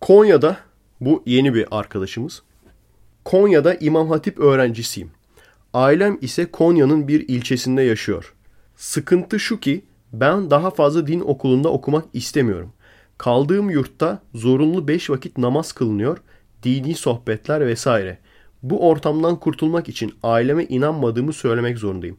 Konya'da 0.01 0.57
bu 1.01 1.23
yeni 1.25 1.53
bir 1.53 1.67
arkadaşımız. 1.71 2.41
Konya'da 3.25 3.75
İmam 3.75 4.09
Hatip 4.09 4.39
öğrencisiyim. 4.39 5.11
Ailem 5.73 6.17
ise 6.21 6.51
Konya'nın 6.51 7.07
bir 7.07 7.29
ilçesinde 7.29 7.81
yaşıyor. 7.81 8.33
Sıkıntı 8.75 9.39
şu 9.39 9.59
ki 9.59 9.85
ben 10.13 10.49
daha 10.49 10.71
fazla 10.71 11.07
din 11.07 11.19
okulunda 11.19 11.69
okumak 11.69 12.05
istemiyorum. 12.13 12.73
Kaldığım 13.17 13.69
yurtta 13.69 14.19
zorunlu 14.33 14.87
5 14.87 15.09
vakit 15.09 15.37
namaz 15.37 15.71
kılınıyor, 15.71 16.17
dini 16.63 16.95
sohbetler 16.95 17.67
vesaire. 17.67 18.17
Bu 18.63 18.89
ortamdan 18.89 19.39
kurtulmak 19.39 19.89
için 19.89 20.13
aileme 20.23 20.65
inanmadığımı 20.65 21.33
söylemek 21.33 21.77
zorundayım. 21.77 22.17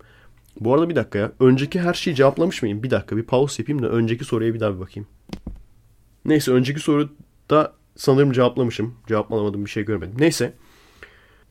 Bu 0.60 0.74
arada 0.74 0.89
bir 0.89 0.97
dakika 0.97 1.18
ya. 1.18 1.32
Önceki 1.40 1.80
her 1.80 1.94
şeyi 1.94 2.16
cevaplamış 2.16 2.62
mıyım? 2.62 2.82
Bir 2.82 2.90
dakika 2.90 3.16
bir 3.16 3.22
pause 3.22 3.62
yapayım 3.62 3.82
da 3.82 3.89
önceki 3.89 4.24
soruya 4.24 4.55
bir 4.55 4.60
daha 4.60 4.74
bir 4.74 4.80
bakayım. 4.80 5.09
Neyse 6.24 6.52
önceki 6.52 6.80
soruda 6.80 7.72
sanırım 7.97 8.32
cevaplamışım. 8.32 8.94
Cevaplamadım 9.06 9.64
bir 9.64 9.70
şey 9.70 9.85
görmedim. 9.85 10.14
Neyse. 10.18 10.52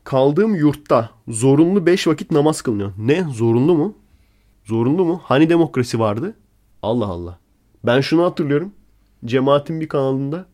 Kaldığım 0.04 0.54
yurtta 0.54 1.10
zorunlu 1.28 1.86
5 1.86 2.06
vakit 2.06 2.30
namaz 2.30 2.62
kılınıyor. 2.62 2.92
Ne? 2.98 3.24
Zorunlu 3.32 3.74
mu? 3.74 3.96
Zorunlu 4.64 5.04
mu? 5.04 5.20
Hani 5.24 5.50
demokrasi 5.50 5.98
vardı? 5.98 6.34
Allah 6.82 7.06
Allah. 7.06 7.38
Ben 7.84 8.00
şunu 8.00 8.24
hatırlıyorum. 8.24 8.72
Cemaatin 9.24 9.80
bir 9.80 9.88
kanalında 9.88 10.46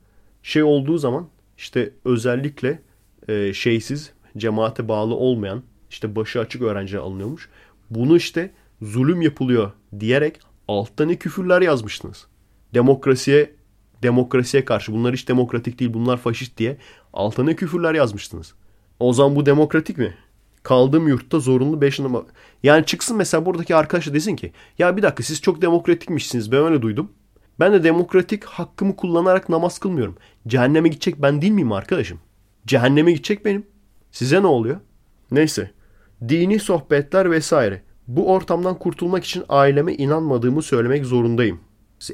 şey 0.43 0.63
olduğu 0.63 0.99
zaman 0.99 1.29
işte 1.59 1.93
özellikle 2.05 2.83
e, 3.29 3.53
şeysiz 3.53 4.13
cemaate 4.37 4.89
bağlı 4.89 5.15
olmayan 5.15 5.63
işte 5.91 6.17
başı 6.17 6.41
açık 6.41 6.63
öğrenciler 6.63 6.99
alınıyormuş. 6.99 7.49
Bunu 7.91 8.17
işte 8.17 8.51
zulüm 8.83 9.23
yapılıyor 9.23 9.73
diyerek 10.01 10.41
altta 10.69 11.05
ne 11.05 11.17
küfürler 11.17 11.63
yazmıştınız. 11.63 12.27
Demokrasiye 12.75 13.55
demokrasiye 14.03 14.65
karşı 14.65 14.93
bunlar 14.93 15.15
hiç 15.15 15.29
demokratik 15.29 15.79
değil 15.81 15.95
bunlar 15.95 16.17
faşist 16.17 16.59
diye 16.59 16.77
altta 17.13 17.43
ne 17.45 17.57
küfürler 17.57 17.95
yazmıştınız. 17.95 18.55
O 19.01 19.13
zaman 19.13 19.37
bu 19.37 19.47
demokratik 19.47 19.99
mi? 19.99 20.15
Kaldığım 20.63 21.09
yurtta 21.09 21.41
zorunlu 21.41 21.81
5 21.81 22.01
namaz. 22.01 22.25
Yani 22.63 22.85
çıksın 22.85 23.17
mesela 23.17 23.47
buradaki 23.47 23.77
arkadaş 23.77 24.13
desin 24.13 24.37
ki 24.37 24.53
ya 24.79 24.97
bir 24.97 25.03
dakika 25.03 25.23
siz 25.23 25.43
çok 25.43 25.63
demokratikmişsiniz 25.63 26.53
ben 26.53 26.65
öyle 26.65 26.83
duydum. 26.83 27.13
Ben 27.61 27.73
de 27.73 27.85
demokratik 27.85 28.45
hakkımı 28.45 28.97
kullanarak 28.97 29.49
namaz 29.49 29.79
kılmıyorum. 29.79 30.17
Cehenneme 30.47 30.89
gidecek 30.89 31.23
ben 31.23 31.43
değil 31.43 31.53
miyim 31.53 31.73
arkadaşım? 31.73 32.19
Cehenneme 32.67 33.13
gidecek 33.13 33.45
benim. 33.45 33.67
Size 34.13 34.43
ne 34.43 34.47
oluyor? 34.47 34.77
Neyse. 35.31 35.71
Dini 36.29 36.59
sohbetler 36.59 37.31
vesaire. 37.31 37.83
Bu 38.09 38.33
ortamdan 38.33 38.79
kurtulmak 38.79 39.25
için 39.25 39.45
aileme 39.49 39.95
inanmadığımı 39.95 40.63
söylemek 40.63 41.07
zorundayım. 41.07 41.61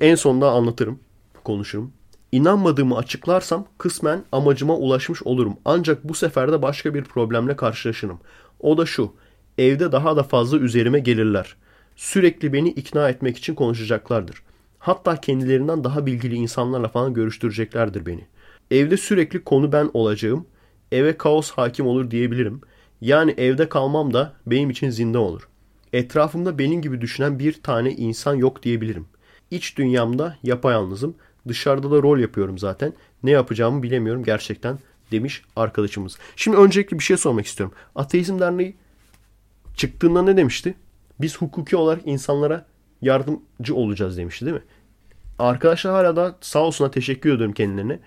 En 0.00 0.14
sonunda 0.14 0.50
anlatırım, 0.50 1.00
konuşurum. 1.44 1.92
İnanmadığımı 2.32 2.96
açıklarsam 2.96 3.66
kısmen 3.78 4.24
amacıma 4.32 4.76
ulaşmış 4.76 5.22
olurum. 5.22 5.56
Ancak 5.64 6.04
bu 6.04 6.14
sefer 6.14 6.52
de 6.52 6.62
başka 6.62 6.94
bir 6.94 7.04
problemle 7.04 7.56
karşılaşırım. 7.56 8.18
O 8.60 8.78
da 8.78 8.86
şu. 8.86 9.12
Evde 9.58 9.92
daha 9.92 10.16
da 10.16 10.22
fazla 10.22 10.58
üzerime 10.58 10.98
gelirler. 10.98 11.56
Sürekli 11.96 12.52
beni 12.52 12.68
ikna 12.68 13.08
etmek 13.08 13.38
için 13.38 13.54
konuşacaklardır. 13.54 14.42
Hatta 14.78 15.16
kendilerinden 15.16 15.84
daha 15.84 16.06
bilgili 16.06 16.34
insanlarla 16.34 16.88
falan 16.88 17.14
görüştüreceklerdir 17.14 18.06
beni. 18.06 18.26
Evde 18.70 18.96
sürekli 18.96 19.44
konu 19.44 19.72
ben 19.72 19.90
olacağım. 19.94 20.46
Eve 20.92 21.16
kaos 21.16 21.50
hakim 21.50 21.86
olur 21.86 22.10
diyebilirim. 22.10 22.60
Yani 23.00 23.34
evde 23.38 23.68
kalmam 23.68 24.14
da 24.14 24.32
benim 24.46 24.70
için 24.70 24.90
zindan 24.90 25.22
olur. 25.22 25.48
Etrafımda 25.92 26.58
benim 26.58 26.82
gibi 26.82 27.00
düşünen 27.00 27.38
bir 27.38 27.62
tane 27.62 27.90
insan 27.92 28.34
yok 28.34 28.62
diyebilirim. 28.62 29.06
İç 29.50 29.78
dünyamda 29.78 30.36
yapayalnızım. 30.42 31.14
Dışarıda 31.48 31.90
da 31.90 32.02
rol 32.02 32.18
yapıyorum 32.18 32.58
zaten. 32.58 32.92
Ne 33.22 33.30
yapacağımı 33.30 33.82
bilemiyorum 33.82 34.24
gerçekten 34.24 34.78
demiş 35.12 35.42
arkadaşımız. 35.56 36.18
Şimdi 36.36 36.56
öncelikle 36.56 36.98
bir 36.98 37.04
şey 37.04 37.16
sormak 37.16 37.46
istiyorum. 37.46 37.74
Ateizm 37.94 38.38
Derneği 38.38 38.76
çıktığında 39.76 40.22
ne 40.22 40.36
demişti? 40.36 40.74
Biz 41.20 41.38
hukuki 41.38 41.76
olarak 41.76 42.02
insanlara 42.06 42.66
yardımcı 43.02 43.74
olacağız 43.74 44.16
demişti 44.16 44.46
değil 44.46 44.56
mi? 44.56 44.62
Arkadaşlar 45.38 45.92
hala 45.92 46.16
da 46.16 46.36
sağ 46.40 46.58
olsuna 46.58 46.90
teşekkür 46.90 47.34
ediyorum 47.34 47.54
kendilerine. 47.54 47.98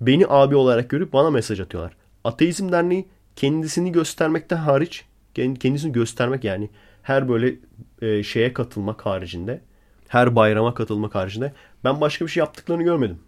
Beni 0.00 0.26
abi 0.28 0.56
olarak 0.56 0.90
görüp 0.90 1.12
bana 1.12 1.30
mesaj 1.30 1.60
atıyorlar. 1.60 1.96
Ateizm 2.24 2.72
Derneği 2.72 3.08
kendisini 3.36 3.92
göstermekten 3.92 4.56
hariç 4.56 5.04
kendisini 5.34 5.92
göstermek 5.92 6.44
yani 6.44 6.70
her 7.02 7.28
böyle 7.28 7.54
e, 8.02 8.22
şeye 8.22 8.52
katılmak 8.52 9.06
haricinde 9.06 9.60
her 10.08 10.36
bayrama 10.36 10.74
katılmak 10.74 11.14
haricinde 11.14 11.52
ben 11.84 12.00
başka 12.00 12.24
bir 12.24 12.30
şey 12.30 12.40
yaptıklarını 12.40 12.82
görmedim. 12.82 13.18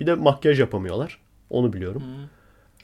Bir 0.00 0.06
de 0.06 0.14
makyaj 0.14 0.60
yapamıyorlar. 0.60 1.18
Onu 1.50 1.72
biliyorum. 1.72 2.02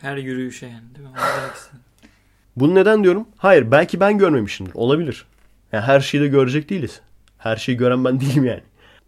Her 0.01 0.17
yürüyüşe 0.17 0.67
yani 0.67 0.95
değil 0.95 1.09
mi? 1.09 1.15
Bunu 2.57 2.75
neden 2.75 3.05
diyorum? 3.05 3.29
Hayır 3.37 3.71
belki 3.71 4.01
ben 4.01 4.19
görmemişimdir. 4.19 4.75
Olabilir. 4.75 5.27
Yani 5.73 5.83
her 5.83 6.01
şeyi 6.01 6.23
de 6.23 6.29
görecek 6.29 6.71
değiliz. 6.71 7.01
Her 7.39 7.57
şeyi 7.57 7.79
gören 7.79 8.05
ben 8.05 8.21
değilim 8.21 8.45
yani. 8.45 8.63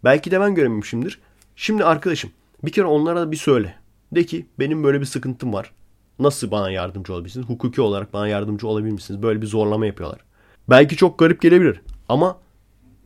Belki 0.05 0.31
de 0.31 0.41
ben 0.41 0.55
görememişimdir. 0.55 1.21
Şimdi 1.57 1.85
arkadaşım 1.85 2.31
bir 2.65 2.73
kere 2.73 2.87
onlara 2.87 3.21
da 3.21 3.33
bir 3.33 3.37
söyle. 3.37 3.75
De 4.13 4.27
ki 4.27 4.47
benim 4.59 4.85
böyle 4.85 5.01
bir 5.01 5.07
sıkıntım 5.07 5.53
var. 5.53 5.73
Nasıl 6.21 6.51
bana 6.51 6.71
yardımcı 6.71 7.15
olabilirsiniz? 7.15 7.49
Hukuki 7.49 7.81
olarak 7.81 8.13
bana 8.13 8.29
yardımcı 8.29 8.69
olabilir 8.69 8.93
misiniz? 8.93 9.23
Böyle 9.23 9.43
bir 9.43 9.47
zorlama 9.47 9.87
yapıyorlar. 9.87 10.21
Belki 10.71 10.97
çok 10.97 11.19
garip 11.19 11.43
gelebilir. 11.43 11.81
Ama 12.09 12.39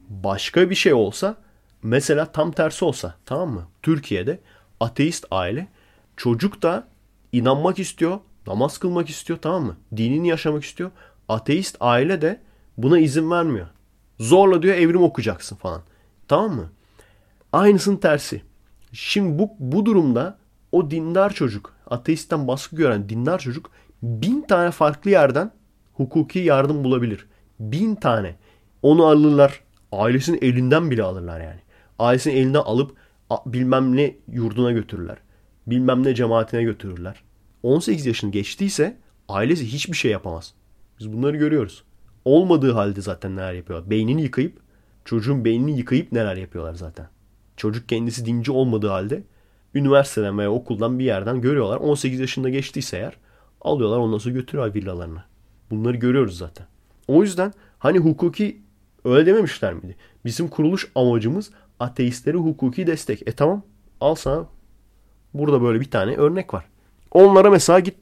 başka 0.09 0.70
bir 0.70 0.74
şey 0.74 0.95
olsa 0.95 1.36
mesela 1.82 2.32
tam 2.32 2.53
tersi 2.53 2.85
olsa 2.85 3.15
tamam 3.27 3.51
mı? 3.51 3.69
Türkiye'de 3.82 4.41
ateist 4.81 5.27
aile 5.31 5.69
çocuk 6.16 6.62
da 6.62 6.89
inanmak 7.32 7.78
istiyor, 7.78 8.19
namaz 8.47 8.78
kılmak 8.78 9.11
istiyor 9.11 9.39
tamam 9.43 9.65
mı? 9.65 9.77
Dinini 9.97 10.28
yaşamak 10.28 10.65
istiyor. 10.65 10.91
Ateist 11.28 11.77
aile 11.81 12.23
de 12.23 12.41
buna 12.77 12.99
izin 12.99 13.31
vermiyor. 13.31 13.66
Zorla 14.20 14.62
diyor 14.62 14.74
evrim 14.74 15.03
okuyacaksın 15.03 15.57
falan. 15.57 15.82
Tamam 16.28 16.57
mı? 16.57 16.70
Aynısının 17.53 17.97
tersi. 17.97 18.43
Şimdi 18.93 19.39
bu, 19.39 19.51
bu 19.59 19.86
durumda 19.86 20.39
o 20.73 20.91
dindar 20.91 21.32
çocuk, 21.32 21.73
ateistten 21.86 22.48
baskı 22.48 22.77
gören 22.77 23.09
dindar 23.09 23.39
çocuk 23.39 23.70
bin 24.02 24.43
tane 24.43 24.70
farklı 24.70 25.11
yerden 25.11 25.52
hukuki 25.93 26.39
yardım 26.39 26.85
bulabilir. 26.85 27.27
Bin 27.61 27.94
tane. 27.94 28.36
Onu 28.82 29.06
alırlar. 29.06 29.61
Ailesinin 29.93 30.39
elinden 30.43 30.90
bile 30.90 31.02
alırlar 31.02 31.40
yani. 31.40 31.61
Ailesinin 31.98 32.36
elinden 32.36 32.61
alıp 32.61 32.97
bilmem 33.47 33.97
ne 33.97 34.16
yurduna 34.28 34.73
götürürler. 34.73 35.16
Bilmem 35.66 36.05
ne 36.05 36.15
cemaatine 36.15 36.62
götürürler. 36.62 37.23
18 37.62 38.06
yaşını 38.06 38.31
geçtiyse 38.31 38.97
ailesi 39.28 39.73
hiçbir 39.73 39.97
şey 39.97 40.11
yapamaz. 40.11 40.55
Biz 41.01 41.12
bunları 41.12 41.36
görüyoruz. 41.36 41.85
Olmadığı 42.24 42.73
halde 42.73 43.01
zaten 43.01 43.36
neler 43.36 43.52
yapıyorlar. 43.52 43.90
Beynini 43.90 44.23
yıkayıp 44.23 44.61
çocuğun 45.05 45.44
beynini 45.44 45.78
yıkayıp 45.78 46.12
neler 46.12 46.36
yapıyorlar 46.36 46.74
zaten. 46.74 47.09
Çocuk 47.56 47.89
kendisi 47.89 48.27
dinci 48.27 48.52
olmadığı 48.52 48.89
halde 48.89 49.23
üniversiteden 49.74 50.38
veya 50.38 50.52
okuldan 50.52 50.98
bir 50.98 51.05
yerden 51.05 51.40
görüyorlar. 51.40 51.76
18 51.76 52.20
yaşında 52.20 52.48
geçtiyse 52.48 52.96
eğer 52.96 53.16
alıyorlar 53.60 53.98
ondan 53.98 54.18
sonra 54.18 54.34
götürüyorlar 54.34 54.74
villalarına. 54.74 55.24
Bunları 55.70 55.96
görüyoruz 55.96 56.38
zaten. 56.38 56.66
O 57.09 57.22
yüzden 57.22 57.52
hani 57.78 57.98
hukuki 57.98 58.62
öyle 59.05 59.26
dememişler 59.26 59.74
miydi? 59.74 59.96
Bizim 60.24 60.48
kuruluş 60.48 60.90
amacımız 60.94 61.51
ateistlere 61.80 62.36
hukuki 62.36 62.86
destek. 62.86 63.28
E 63.28 63.32
tamam 63.32 63.62
al 64.01 64.14
sana 64.14 64.46
burada 65.34 65.62
böyle 65.62 65.80
bir 65.80 65.90
tane 65.90 66.14
örnek 66.16 66.55
var. 66.55 66.64
Onlara 67.10 67.51
mesela 67.51 67.80
git 67.80 67.96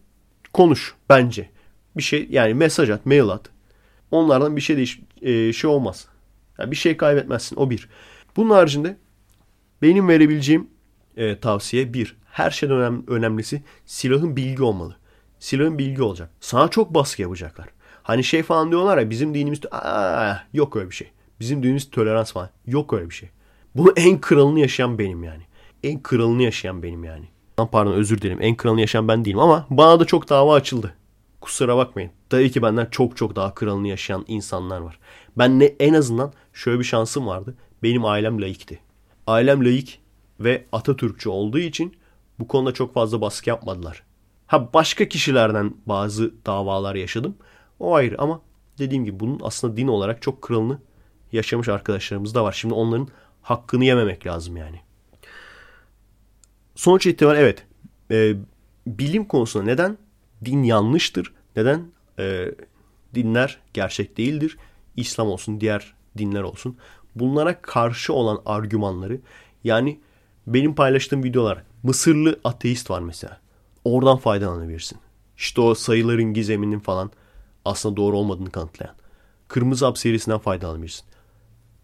konuş 0.53 0.95
bence. 1.09 1.51
Bir 1.97 2.03
şey 2.03 2.27
yani 2.31 2.55
mesaj 2.55 2.91
at, 2.91 3.07
mail 3.07 3.29
at. 3.29 3.51
Onlardan 4.11 4.57
bir 4.57 4.61
şey 4.61 4.77
değiş 4.77 5.01
e, 5.23 5.53
şey 5.53 5.71
olmaz. 5.71 6.09
Yani 6.59 6.71
bir 6.71 6.77
şey 6.77 6.97
kaybetmezsin 6.97 7.57
o 7.57 7.71
bir. 7.71 7.89
Bunun 8.37 8.51
haricinde 8.51 8.97
benim 9.83 10.09
verebileceğim 10.09 10.69
e, 11.17 11.39
tavsiye 11.39 11.95
bir. 11.95 12.17
Her 12.25 12.51
şeyden 12.51 12.77
önem, 12.77 13.05
önemlisi 13.07 13.63
silahın 13.87 14.37
bilgi 14.37 14.63
olmalı. 14.63 14.97
Silahın 15.39 15.79
bilgi 15.79 16.03
olacak. 16.03 16.31
Sana 16.41 16.69
çok 16.69 16.95
baskı 16.95 17.23
yapacaklar. 17.23 17.69
Hani 18.03 18.25
şey 18.25 18.43
falan 18.43 18.71
diyorlar 18.71 18.99
ya 18.99 19.11
bizim 19.11 19.35
dinimiz 19.35 19.61
Aa, 19.71 20.35
yok 20.53 20.77
öyle 20.77 20.91
bir 20.91 20.95
şey. 20.95 21.11
Bizim 21.41 21.63
dinimiz 21.63 21.91
tolerans 21.91 22.33
falan. 22.33 22.51
Yok 22.67 22.93
öyle 22.93 23.11
bir 23.11 23.15
şey. 23.15 23.29
Bunu 23.75 23.93
en 23.97 24.21
kralını 24.21 24.61
yaşayan 24.61 24.99
benim 24.99 25.25
yani. 25.25 25.43
En 25.83 26.03
kralını 26.03 26.43
yaşayan 26.43 26.83
benim 26.83 27.05
yani. 27.05 27.25
Pardon 27.57 27.93
özür 27.93 28.21
dilerim. 28.21 28.39
En 28.43 28.57
kralını 28.57 28.81
yaşayan 28.81 29.09
ben 29.09 29.25
değilim 29.25 29.39
ama 29.39 29.67
bana 29.71 30.01
da 30.01 30.05
çok 30.05 30.29
dava 30.29 30.55
açıldı. 30.55 30.95
Kusura 31.41 31.77
bakmayın. 31.77 32.11
Tabii 32.31 32.51
ki 32.51 32.63
benden 32.63 32.87
çok 32.91 33.17
çok 33.17 33.37
daha 33.37 33.55
kralını 33.55 33.89
yaşayan 33.89 34.25
insanlar 34.29 34.81
var. 34.81 34.99
Ben 35.39 35.61
ne 35.61 35.65
en 35.65 35.95
azından 35.95 36.33
şöyle 36.53 36.79
bir 36.79 36.85
şansım 36.85 37.27
vardı. 37.27 37.55
Benim 37.83 38.05
ailem 38.05 38.43
laikti. 38.43 38.79
Ailem 39.27 39.65
laik 39.65 40.01
ve 40.45 40.67
Atatürkçü 40.73 41.29
olduğu 41.29 41.59
için 41.59 41.97
Bu 42.39 42.49
konuda 42.49 42.73
çok 42.73 42.95
fazla 42.95 43.21
baskı 43.21 43.51
yapmadılar. 43.51 44.03
Ha 44.47 44.73
başka 44.75 45.09
kişilerden 45.09 45.75
bazı 45.87 46.35
davalar 46.47 46.95
yaşadım. 46.95 47.37
O 47.81 47.95
ayrı 47.95 48.19
ama 48.19 48.41
dediğim 48.79 49.05
gibi 49.05 49.21
bunun 49.21 49.41
aslında 49.43 49.77
din 49.77 49.89
olarak 49.89 50.23
çok 50.23 50.43
kralını 50.43 50.79
yaşamış 51.33 51.69
arkadaşlarımız 51.69 52.35
da 52.35 52.45
var. 52.45 52.53
Şimdi 52.53 52.75
onların 52.75 53.09
hakkını 53.43 53.85
yememek 53.85 54.27
lazım 54.27 54.57
yani. 54.57 54.81
Sonuç 56.75 57.07
itibariyle 57.07 57.43
evet 57.43 57.67
e, 58.11 58.37
bilim 58.87 59.25
konusunda 59.25 59.65
neden 59.65 59.99
din 60.45 60.63
yanlıştır? 60.63 61.33
Neden 61.57 61.87
e, 62.19 62.55
dinler 63.15 63.59
gerçek 63.75 64.17
değildir? 64.17 64.59
İslam 64.97 65.29
olsun 65.29 65.61
diğer 65.61 65.95
dinler 66.19 66.43
olsun. 66.43 66.77
Bunlara 67.15 67.63
karşı 67.63 68.13
olan 68.13 68.43
argümanları 68.47 69.21
yani 69.65 70.01
benim 70.47 70.75
paylaştığım 70.75 71.25
videolar 71.25 71.63
Mısırlı 71.83 72.41
ateist 72.45 72.91
var 72.91 73.01
mesela. 73.01 73.41
Oradan 73.85 74.17
faydalanabilirsin. 74.17 74.99
İşte 75.37 75.61
o 75.61 75.75
sayıların 75.75 76.35
gizeminin 76.35 76.79
falan 76.79 77.11
aslında 77.65 77.97
doğru 77.97 78.17
olmadığını 78.17 78.51
kanıtlayan. 78.51 78.95
Kırmızı 79.49 79.87
Hap 79.87 79.99
serisinden 79.99 80.39
faydalanabilirsin. 80.39 81.05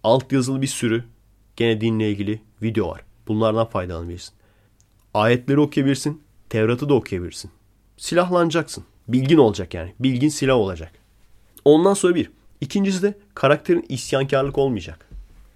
Alt 0.04 0.32
yazılı 0.32 0.62
bir 0.62 0.66
sürü 0.66 1.04
gene 1.56 1.80
dinle 1.80 2.10
ilgili 2.10 2.40
video 2.62 2.88
var. 2.88 3.00
Bunlardan 3.28 3.66
faydalanabilirsin. 3.66 4.34
Ayetleri 5.14 5.60
okuyabilirsin. 5.60 6.22
Tevrat'ı 6.48 6.88
da 6.88 6.94
okuyabilirsin. 6.94 7.50
Silahlanacaksın. 7.96 8.84
Bilgin 9.08 9.38
olacak 9.38 9.74
yani. 9.74 9.94
Bilgin 10.00 10.28
silah 10.28 10.56
olacak. 10.56 10.92
Ondan 11.64 11.94
sonra 11.94 12.14
bir. 12.14 12.30
İkincisi 12.60 13.02
de 13.02 13.18
karakterin 13.34 13.86
isyankarlık 13.88 14.58
olmayacak. 14.58 15.07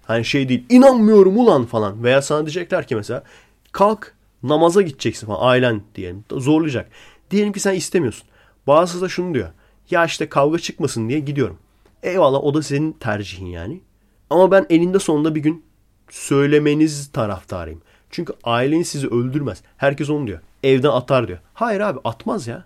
Hani 0.03 0.25
şey 0.25 0.49
değil 0.49 0.65
inanmıyorum 0.69 1.37
ulan 1.37 1.65
falan. 1.65 2.03
Veya 2.03 2.21
sana 2.21 2.45
diyecekler 2.45 2.87
ki 2.87 2.95
mesela 2.95 3.23
kalk 3.71 4.13
namaza 4.43 4.81
gideceksin 4.81 5.27
falan 5.27 5.47
ailen 5.47 5.81
diyelim 5.95 6.23
zorlayacak. 6.31 6.91
Diyelim 7.31 7.53
ki 7.53 7.59
sen 7.59 7.73
istemiyorsun. 7.75 8.27
Bazısı 8.67 9.01
da 9.01 9.09
şunu 9.09 9.33
diyor. 9.33 9.49
Ya 9.89 10.05
işte 10.05 10.29
kavga 10.29 10.59
çıkmasın 10.59 11.09
diye 11.09 11.19
gidiyorum. 11.19 11.57
Eyvallah 12.03 12.43
o 12.43 12.53
da 12.53 12.63
senin 12.63 12.91
tercihin 12.91 13.45
yani. 13.45 13.81
Ama 14.29 14.51
ben 14.51 14.65
elinde 14.69 14.99
sonunda 14.99 15.35
bir 15.35 15.39
gün 15.39 15.65
söylemeniz 16.09 17.11
taraftarıyım. 17.11 17.81
Çünkü 18.09 18.33
ailen 18.43 18.81
sizi 18.81 19.07
öldürmez. 19.07 19.61
Herkes 19.77 20.09
onu 20.09 20.27
diyor. 20.27 20.39
Evden 20.63 20.89
atar 20.89 21.27
diyor. 21.27 21.39
Hayır 21.53 21.79
abi 21.79 21.99
atmaz 22.03 22.47
ya. 22.47 22.65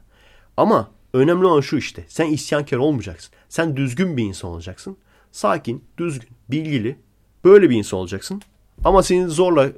Ama 0.57 0.91
önemli 1.13 1.45
olan 1.45 1.61
şu 1.61 1.77
işte. 1.77 2.05
Sen 2.07 2.25
isyankar 2.25 2.77
olmayacaksın. 2.77 3.33
Sen 3.49 3.77
düzgün 3.77 4.17
bir 4.17 4.23
insan 4.23 4.51
olacaksın. 4.51 4.97
Sakin, 5.31 5.83
düzgün, 5.97 6.29
bilgili. 6.49 6.95
Böyle 7.47 7.69
bir 7.69 7.75
insan 7.75 7.99
olacaksın. 7.99 8.41
Ama 8.85 9.03
seni 9.03 9.27
zorla 9.27 9.69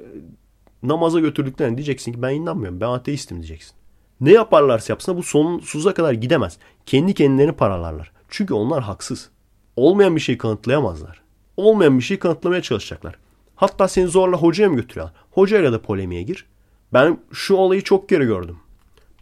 namaza 0.82 1.20
götürdüklerini 1.20 1.76
diyeceksin 1.76 2.12
ki 2.12 2.22
ben 2.22 2.34
inanmıyorum. 2.34 2.80
Ben 2.80 2.86
ateistim 2.86 3.36
diyeceksin. 3.36 3.72
Ne 4.20 4.32
yaparlarsa 4.32 4.92
yapsın 4.92 5.16
bu 5.16 5.22
sonsuza 5.22 5.94
kadar 5.94 6.12
gidemez. 6.12 6.58
Kendi 6.86 7.14
kendilerini 7.14 7.52
paralarlar. 7.52 8.12
Çünkü 8.28 8.54
onlar 8.54 8.82
haksız. 8.82 9.30
Olmayan 9.76 10.16
bir 10.16 10.20
şeyi 10.20 10.38
kanıtlayamazlar. 10.38 11.22
Olmayan 11.56 11.98
bir 11.98 12.04
şeyi 12.04 12.18
kanıtlamaya 12.18 12.62
çalışacaklar. 12.62 13.18
Hatta 13.56 13.88
seni 13.88 14.06
zorla 14.06 14.36
hocaya 14.36 14.68
mı 14.68 14.76
götürüyorlar? 14.76 15.14
Hocayla 15.30 15.72
da 15.72 15.82
polemiğe 15.82 16.22
gir. 16.22 16.46
Ben 16.92 17.18
şu 17.32 17.54
olayı 17.54 17.82
çok 17.82 18.08
kere 18.08 18.24
gördüm. 18.24 18.56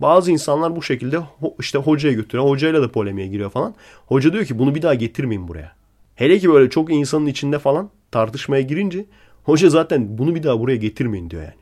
Bazı 0.01 0.33
insanlar 0.33 0.77
bu 0.77 0.83
şekilde 0.83 1.20
işte 1.59 1.79
hocaya 1.79 2.15
götürüyor. 2.15 2.49
Hocayla 2.49 2.83
da 2.83 2.93
polemiğe 2.93 3.27
giriyor 3.27 3.51
falan. 3.51 3.75
Hoca 4.07 4.33
diyor 4.33 4.45
ki 4.45 4.59
bunu 4.59 4.75
bir 4.75 4.83
daha 4.83 4.95
getirmeyin 4.95 5.49
buraya. 5.49 5.73
Hele 6.15 6.39
ki 6.39 6.51
böyle 6.51 6.70
çok 6.70 6.93
insanın 6.93 7.27
içinde 7.27 7.59
falan 7.59 7.91
tartışmaya 8.11 8.63
girince 8.63 9.07
hoca 9.45 9.71
zaten 9.71 10.19
bunu 10.19 10.35
bir 10.35 10.43
daha 10.43 10.61
buraya 10.61 10.77
getirmeyin 10.77 11.31
diyor 11.31 11.43
yani. 11.43 11.55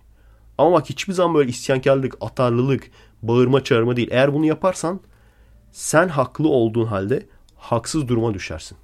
Ama 0.58 0.72
bak 0.72 0.90
hiçbir 0.90 1.12
zaman 1.12 1.34
böyle 1.34 1.50
isyankarlık, 1.50 2.16
atarlılık, 2.20 2.90
bağırma 3.22 3.64
çağırma 3.64 3.96
değil. 3.96 4.08
Eğer 4.10 4.34
bunu 4.34 4.46
yaparsan 4.46 5.00
sen 5.72 6.08
haklı 6.08 6.48
olduğun 6.48 6.86
halde 6.86 7.26
haksız 7.56 8.08
duruma 8.08 8.34
düşersin. 8.34 8.78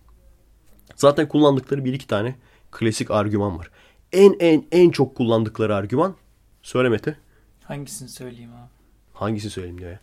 Zaten 0.96 1.28
kullandıkları 1.28 1.84
bir 1.84 1.92
iki 1.92 2.06
tane 2.06 2.34
klasik 2.70 3.10
argüman 3.10 3.58
var. 3.58 3.70
En 4.12 4.36
en 4.40 4.64
en 4.72 4.90
çok 4.90 5.14
kullandıkları 5.14 5.76
argüman 5.76 6.14
söyle 6.62 6.88
Mete. 6.88 7.16
Hangisini 7.64 8.08
söyleyeyim 8.08 8.50
abi? 8.50 8.70
Hangisini 9.12 9.50
söyleyeyim 9.50 9.78
diyor 9.78 9.90
ya. 9.90 10.00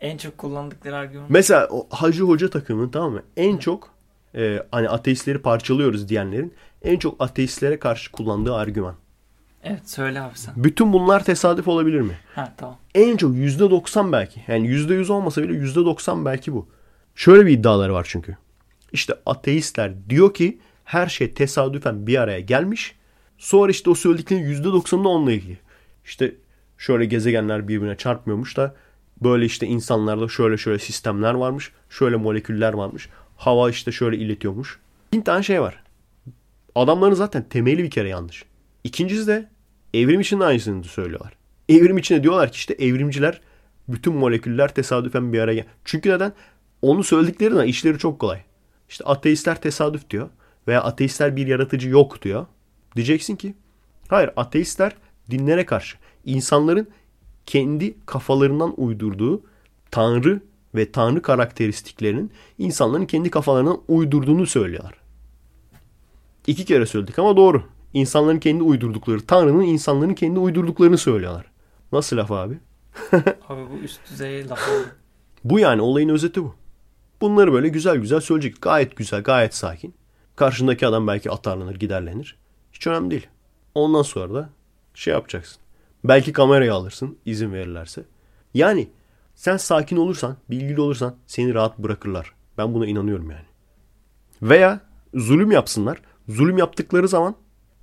En 0.00 0.16
çok 0.16 0.38
kullandıkları 0.38 0.96
argüman. 0.96 1.26
Mesela 1.28 1.68
o 1.70 1.86
Hacı 1.90 2.22
Hoca 2.22 2.50
takımının 2.50 2.88
tamam 2.88 3.12
mı? 3.12 3.22
En 3.36 3.56
çok 3.56 3.94
e, 4.34 4.62
hani 4.70 4.88
ateistleri 4.88 5.42
parçalıyoruz 5.42 6.08
diyenlerin 6.08 6.54
en 6.82 6.98
çok 6.98 7.22
ateistlere 7.22 7.78
karşı 7.78 8.12
kullandığı 8.12 8.54
argüman. 8.54 8.94
Evet 9.64 9.90
söyle 9.90 10.20
abi 10.20 10.38
sen. 10.38 10.54
Bütün 10.56 10.92
bunlar 10.92 11.24
tesadüf 11.24 11.68
olabilir 11.68 12.00
mi? 12.00 12.18
Ha 12.34 12.54
tamam. 12.56 12.76
En 12.94 13.16
çok 13.16 13.34
%90 13.34 14.12
belki. 14.12 14.42
Yani 14.48 14.68
%100 14.68 15.12
olmasa 15.12 15.42
bile 15.42 15.52
%90 15.52 16.24
belki 16.24 16.52
bu. 16.52 16.68
Şöyle 17.14 17.46
bir 17.46 17.52
iddiaları 17.52 17.94
var 17.94 18.06
çünkü. 18.10 18.36
İşte 18.92 19.14
ateistler 19.26 19.92
diyor 20.08 20.34
ki 20.34 20.58
her 20.84 21.06
şey 21.06 21.34
tesadüfen 21.34 22.06
bir 22.06 22.20
araya 22.20 22.40
gelmiş. 22.40 22.96
Sonra 23.38 23.70
işte 23.70 23.90
o 23.90 23.94
söylediklerinin 23.94 24.62
%90'ı 24.62 25.04
da 25.04 25.08
onunla 25.08 25.32
ilgili. 25.32 25.58
İşte 26.04 26.34
şöyle 26.78 27.04
gezegenler 27.04 27.68
birbirine 27.68 27.96
çarpmıyormuş 27.96 28.56
da 28.56 28.74
böyle 29.22 29.44
işte 29.44 29.66
insanlarda 29.66 30.28
şöyle 30.28 30.56
şöyle 30.56 30.78
sistemler 30.78 31.34
varmış. 31.34 31.72
Şöyle 31.90 32.16
moleküller 32.16 32.72
varmış. 32.72 33.08
Hava 33.36 33.70
işte 33.70 33.92
şöyle 33.92 34.16
iletiyormuş. 34.16 34.78
Bin 35.12 35.20
tane 35.20 35.42
şey 35.42 35.60
var. 35.60 35.82
Adamların 36.74 37.14
zaten 37.14 37.48
temeli 37.48 37.82
bir 37.82 37.90
kere 37.90 38.08
yanlış. 38.08 38.44
İkincisi 38.84 39.26
de 39.26 39.48
evrim 39.94 40.20
için 40.20 40.40
de 40.40 40.44
aynısını 40.44 40.84
söylüyorlar. 40.84 41.32
Evrim 41.68 41.98
içinde 41.98 42.22
diyorlar 42.22 42.52
ki 42.52 42.56
işte 42.56 42.74
evrimciler 42.74 43.40
bütün 43.88 44.14
moleküller 44.14 44.74
tesadüfen 44.74 45.32
bir 45.32 45.38
araya 45.38 45.54
gel. 45.54 45.66
Çünkü 45.84 46.10
neden? 46.10 46.32
Onu 46.82 47.04
söylediklerinde 47.04 47.66
işleri 47.66 47.98
çok 47.98 48.18
kolay. 48.18 48.42
İşte 48.88 49.04
ateistler 49.04 49.60
tesadüf 49.60 50.10
diyor. 50.10 50.28
Veya 50.68 50.82
ateistler 50.82 51.36
bir 51.36 51.46
yaratıcı 51.46 51.88
yok 51.88 52.22
diyor. 52.22 52.46
Diyeceksin 52.96 53.36
ki 53.36 53.54
hayır 54.08 54.30
ateistler 54.36 54.92
dinlere 55.30 55.66
karşı 55.66 55.96
insanların 56.24 56.88
kendi 57.46 57.96
kafalarından 58.06 58.74
uydurduğu 58.76 59.42
tanrı 59.90 60.40
ve 60.74 60.92
tanrı 60.92 61.22
karakteristiklerinin 61.22 62.32
insanların 62.58 63.06
kendi 63.06 63.30
kafalarından 63.30 63.80
uydurduğunu 63.88 64.46
söylüyorlar. 64.46 64.99
İki 66.46 66.64
kere 66.64 66.86
söyledik 66.86 67.18
ama 67.18 67.36
doğru. 67.36 67.62
İnsanların 67.94 68.38
kendi 68.38 68.62
uydurdukları, 68.62 69.26
Tanrı'nın 69.26 69.62
insanların 69.62 70.14
kendi 70.14 70.38
uydurduklarını 70.38 70.98
söylüyorlar. 70.98 71.46
Nasıl 71.92 72.16
laf 72.16 72.30
abi? 72.30 72.58
abi 73.48 73.60
bu 73.72 73.84
üst 73.84 74.00
düzey 74.10 74.48
laf. 74.48 74.60
Bu 75.44 75.58
yani 75.58 75.82
olayın 75.82 76.08
özeti 76.08 76.42
bu. 76.42 76.54
Bunları 77.20 77.52
böyle 77.52 77.68
güzel 77.68 77.96
güzel 77.96 78.20
söyleyecek. 78.20 78.62
Gayet 78.62 78.96
güzel, 78.96 79.22
gayet 79.22 79.54
sakin. 79.54 79.94
Karşındaki 80.36 80.86
adam 80.86 81.06
belki 81.06 81.30
atarlanır, 81.30 81.74
giderlenir. 81.74 82.36
Hiç 82.72 82.86
önemli 82.86 83.10
değil. 83.10 83.26
Ondan 83.74 84.02
sonra 84.02 84.34
da 84.34 84.50
şey 84.94 85.14
yapacaksın. 85.14 85.62
Belki 86.04 86.32
kamerayı 86.32 86.74
alırsın 86.74 87.18
izin 87.26 87.52
verirlerse. 87.52 88.04
Yani 88.54 88.88
sen 89.34 89.56
sakin 89.56 89.96
olursan, 89.96 90.36
bilgili 90.50 90.80
olursan 90.80 91.16
seni 91.26 91.54
rahat 91.54 91.78
bırakırlar. 91.78 92.34
Ben 92.58 92.74
buna 92.74 92.86
inanıyorum 92.86 93.30
yani. 93.30 93.44
Veya 94.42 94.80
zulüm 95.14 95.50
yapsınlar. 95.50 95.98
Zulüm 96.30 96.58
yaptıkları 96.58 97.08
zaman 97.08 97.34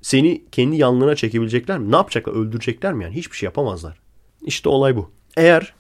seni 0.01 0.45
kendi 0.51 0.75
yanlarına 0.75 1.15
çekebilecekler 1.15 1.77
mi? 1.79 1.91
Ne 1.91 1.95
yapacaklar? 1.95 2.33
Öldürecekler 2.33 2.93
mi 2.93 3.03
yani? 3.03 3.15
Hiçbir 3.15 3.37
şey 3.37 3.47
yapamazlar. 3.47 3.99
İşte 4.41 4.69
olay 4.69 4.95
bu. 4.95 5.11
Eğer 5.37 5.73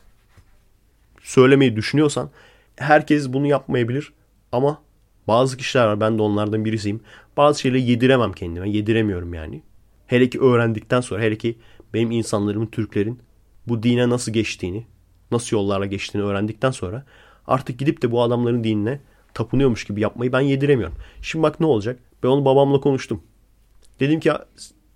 söylemeyi 1.21 1.75
düşünüyorsan 1.75 2.29
herkes 2.75 3.33
bunu 3.33 3.47
yapmayabilir 3.47 4.13
ama 4.51 4.81
bazı 5.27 5.57
kişiler 5.57 5.87
var. 5.87 5.99
Ben 5.99 6.17
de 6.17 6.21
onlardan 6.21 6.65
birisiyim. 6.65 7.01
Bazı 7.37 7.61
şeyleri 7.61 7.81
yediremem 7.81 8.33
kendime. 8.33 8.69
Yediremiyorum 8.69 9.33
yani. 9.33 9.63
Hele 10.07 10.29
ki 10.29 10.39
öğrendikten 10.41 11.01
sonra 11.01 11.21
hele 11.21 11.37
ki 11.37 11.57
benim 11.93 12.11
insanlarımın, 12.11 12.65
Türklerin 12.65 13.19
bu 13.67 13.83
dine 13.83 14.09
nasıl 14.09 14.33
geçtiğini, 14.33 14.85
nasıl 15.31 15.57
yollarla 15.57 15.85
geçtiğini 15.85 16.23
öğrendikten 16.23 16.71
sonra 16.71 17.05
artık 17.47 17.79
gidip 17.79 18.01
de 18.01 18.11
bu 18.11 18.21
adamların 18.21 18.63
dinine 18.63 18.99
tapınıyormuş 19.33 19.83
gibi 19.83 20.01
yapmayı 20.01 20.31
ben 20.31 20.39
yediremiyorum. 20.39 20.95
Şimdi 21.21 21.43
bak 21.43 21.59
ne 21.59 21.65
olacak? 21.65 21.99
Ben 22.23 22.27
onu 22.27 22.45
babamla 22.45 22.79
konuştum. 22.79 23.23
Dedim 23.99 24.19
ki 24.19 24.31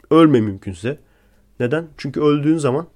ölme 0.10 0.42
mümkünse. 0.42 1.00
Neden? 1.60 1.88
Çünkü 1.98 2.22
öldüğün 2.22 2.58
zaman 2.58 2.88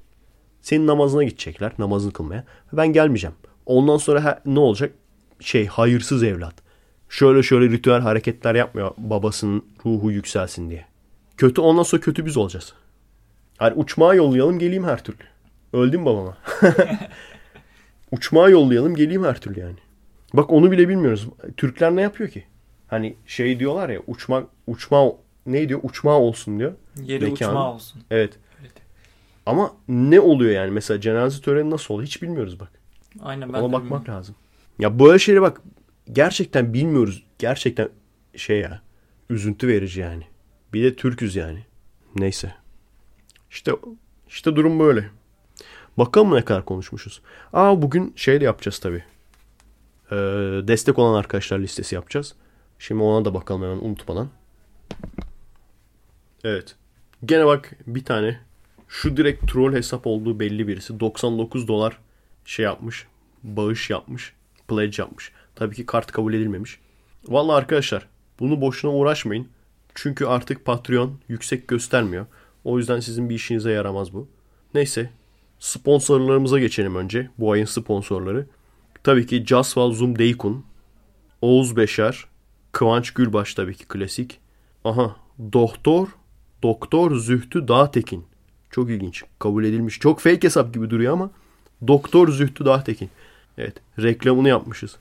senin 0.62 0.88
namazına 0.88 1.24
gidecekler. 1.24 1.72
Namazını 1.80 2.14
kılmaya. 2.14 2.44
Ben 2.74 2.88
gelmeyeceğim. 2.88 3.36
Ondan 3.66 3.98
sonra 3.98 4.42
ne 4.46 4.60
olacak? 4.60 4.94
Şey 5.40 5.66
hayırsız 5.68 6.24
evlat. 6.24 6.54
Şöyle 7.10 7.44
şöyle 7.44 7.70
ritüel 7.70 8.02
hareketler 8.02 8.56
yapmıyor 8.56 8.92
babasının 8.98 9.66
ruhu 9.86 10.12
yükselsin 10.12 10.70
diye. 10.70 10.86
Kötü 11.38 11.62
ondan 11.62 11.84
sonra 11.84 12.02
kötü 12.02 12.26
biz 12.26 12.38
olacağız. 12.38 12.74
Hani 13.58 13.74
uçmağa 13.74 14.14
yollayalım 14.14 14.60
geleyim 14.60 14.84
her 14.84 15.04
türlü. 15.04 15.24
Öldüm 15.74 16.06
babama. 16.06 16.38
uçmağa 18.12 18.50
yollayalım 18.50 18.96
geleyim 18.96 19.24
her 19.24 19.42
türlü 19.42 19.60
yani. 19.60 19.78
Bak 20.34 20.52
onu 20.52 20.72
bile 20.72 20.90
bilmiyoruz. 20.90 21.28
Türkler 21.58 21.96
ne 21.96 22.02
yapıyor 22.02 22.30
ki? 22.30 22.46
Hani 22.88 23.16
şey 23.26 23.60
diyorlar 23.60 23.90
ya 23.90 24.00
uçma 24.08 24.44
uçma 24.68 25.12
ne 25.46 25.70
diyor? 25.70 25.80
Uçma 25.84 26.20
olsun 26.20 26.60
diyor. 26.60 26.74
Yeri 27.04 27.26
Mekanı. 27.26 27.50
uçma 27.50 27.74
olsun. 27.74 28.02
Evet. 28.12 28.34
Evet. 28.62 28.72
Ama 29.46 29.74
ne 29.88 30.20
oluyor 30.20 30.52
yani? 30.52 30.72
Mesela 30.72 31.02
cenaze 31.02 31.42
töreni 31.42 31.70
nasıl 31.70 31.94
oluyor? 31.94 32.08
Hiç 32.08 32.22
bilmiyoruz 32.22 32.60
bak. 32.60 32.70
Aynen 33.22 33.54
ben 33.54 33.60
Ona 33.60 33.64
bakmak 33.74 33.84
bilmiyorum. 33.84 34.08
lazım. 34.14 34.36
Ya 34.80 35.00
böyle 35.00 35.20
şeylere 35.20 35.42
bak 35.42 35.62
gerçekten 36.14 36.74
bilmiyoruz. 36.74 37.24
Gerçekten 37.40 37.90
şey 38.36 38.60
ya 38.60 38.82
üzüntü 39.30 39.68
verici 39.68 40.00
yani. 40.02 40.24
Bir 40.74 40.84
de 40.84 40.96
Türküz 40.96 41.36
yani. 41.36 41.60
Neyse. 42.16 42.56
İşte 43.50 43.72
işte 44.28 44.56
durum 44.56 44.80
böyle. 44.80 45.10
Bakalım 45.98 46.36
ne 46.36 46.46
kadar 46.46 46.66
konuşmuşuz. 46.66 47.22
Aa 47.54 47.82
bugün 47.82 48.14
şey 48.16 48.42
de 48.42 48.46
yapacağız 48.46 48.80
tabii. 48.80 49.04
Ee, 50.12 50.16
destek 50.68 51.00
olan 51.00 51.20
arkadaşlar 51.20 51.60
listesi 51.60 51.96
yapacağız. 51.96 52.36
Şimdi 52.80 53.04
ona 53.04 53.26
da 53.26 53.34
bakalım 53.34 53.62
hemen 53.64 53.78
unutmadan. 53.78 54.30
Evet. 56.44 56.76
Gene 57.26 57.46
bak 57.46 57.72
bir 57.88 58.06
tane 58.06 58.40
şu 58.88 59.18
direkt 59.18 59.52
troll 59.52 59.74
hesap 59.74 60.08
olduğu 60.08 60.40
belli 60.40 60.68
birisi 60.68 61.00
99 61.00 61.68
dolar 61.68 61.98
şey 62.46 62.66
yapmış. 62.66 63.08
Bağış 63.44 63.90
yapmış. 63.90 64.34
Pledge 64.68 65.02
yapmış. 65.02 65.32
Tabii 65.56 65.76
ki 65.76 65.86
kart 65.86 66.12
kabul 66.12 66.34
edilmemiş. 66.34 66.80
Vallahi 67.28 67.56
arkadaşlar 67.56 68.08
bunu 68.40 68.62
boşuna 68.62 68.92
uğraşmayın. 68.92 69.48
Çünkü 69.96 70.26
artık 70.26 70.66
Patreon 70.66 71.20
yüksek 71.28 71.68
göstermiyor. 71.68 72.26
O 72.64 72.78
yüzden 72.78 73.00
sizin 73.00 73.30
bir 73.30 73.36
işinize 73.36 73.72
yaramaz 73.72 74.14
bu. 74.14 74.28
Neyse. 74.74 75.10
Sponsorlarımıza 75.60 76.60
geçelim 76.60 76.96
önce. 76.96 77.30
Bu 77.38 77.52
ayın 77.52 77.66
sponsorları. 77.66 78.48
Tabii 79.04 79.26
ki 79.26 79.46
Casval 79.46 79.92
Zoom 79.92 80.20
Deykun. 80.20 80.66
Oğuz 81.42 81.78
Beşer. 81.78 82.26
Kıvanç 82.76 83.12
Gülbaş 83.12 83.54
tabii 83.54 83.76
ki 83.76 83.86
klasik. 83.86 84.40
Aha. 84.86 85.16
Doktor. 85.54 86.08
Doktor 86.64 87.16
Zühtü 87.16 87.68
Dağtekin. 87.68 88.26
Çok 88.72 88.90
ilginç. 88.90 89.24
Kabul 89.40 89.64
edilmiş. 89.64 90.00
Çok 90.00 90.20
fake 90.20 90.44
hesap 90.48 90.74
gibi 90.74 90.90
duruyor 90.90 91.14
ama 91.14 91.30
Doktor 91.88 92.32
Zühtü 92.32 92.66
Dağtekin. 92.66 93.10
Evet. 93.58 93.76
Reklamını 94.00 94.50
yapmışız. 94.50 94.96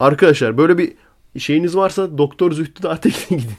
Arkadaşlar 0.00 0.58
böyle 0.58 0.78
bir 0.78 0.94
şeyiniz 1.38 1.76
varsa 1.76 2.18
Doktor 2.18 2.52
Zühtü 2.52 2.82
Dağtekin'e 2.82 3.38
gidin. 3.38 3.56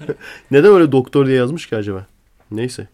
Neden 0.50 0.72
öyle 0.72 0.92
doktor 0.92 1.26
diye 1.26 1.36
yazmış 1.36 1.66
ki 1.66 1.76
acaba? 1.76 2.06
Neyse. 2.50 2.88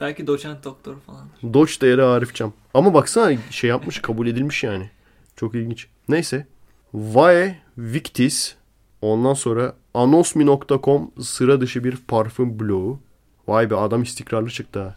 Belki 0.00 0.26
doçent 0.26 0.64
doktor 0.64 0.96
falan. 1.06 1.28
Doç 1.54 1.82
değeri 1.82 2.02
Arif 2.02 2.34
Cam. 2.34 2.52
Ama 2.74 2.94
baksana 2.94 3.32
şey 3.50 3.70
yapmış 3.70 4.02
kabul 4.02 4.26
edilmiş 4.26 4.64
yani. 4.64 4.90
Çok 5.36 5.54
ilginç. 5.54 5.86
Neyse. 6.08 6.46
Vae 6.94 7.58
Victis. 7.78 8.57
Ondan 9.02 9.34
sonra 9.34 9.74
anosmi.com 9.94 11.10
sıra 11.20 11.60
dışı 11.60 11.84
bir 11.84 11.96
parfüm 11.96 12.60
bloğu. 12.60 13.00
Vay 13.48 13.70
be 13.70 13.76
adam 13.76 14.02
istikrarlı 14.02 14.50
çıktı 14.50 14.80
ha. 14.80 14.96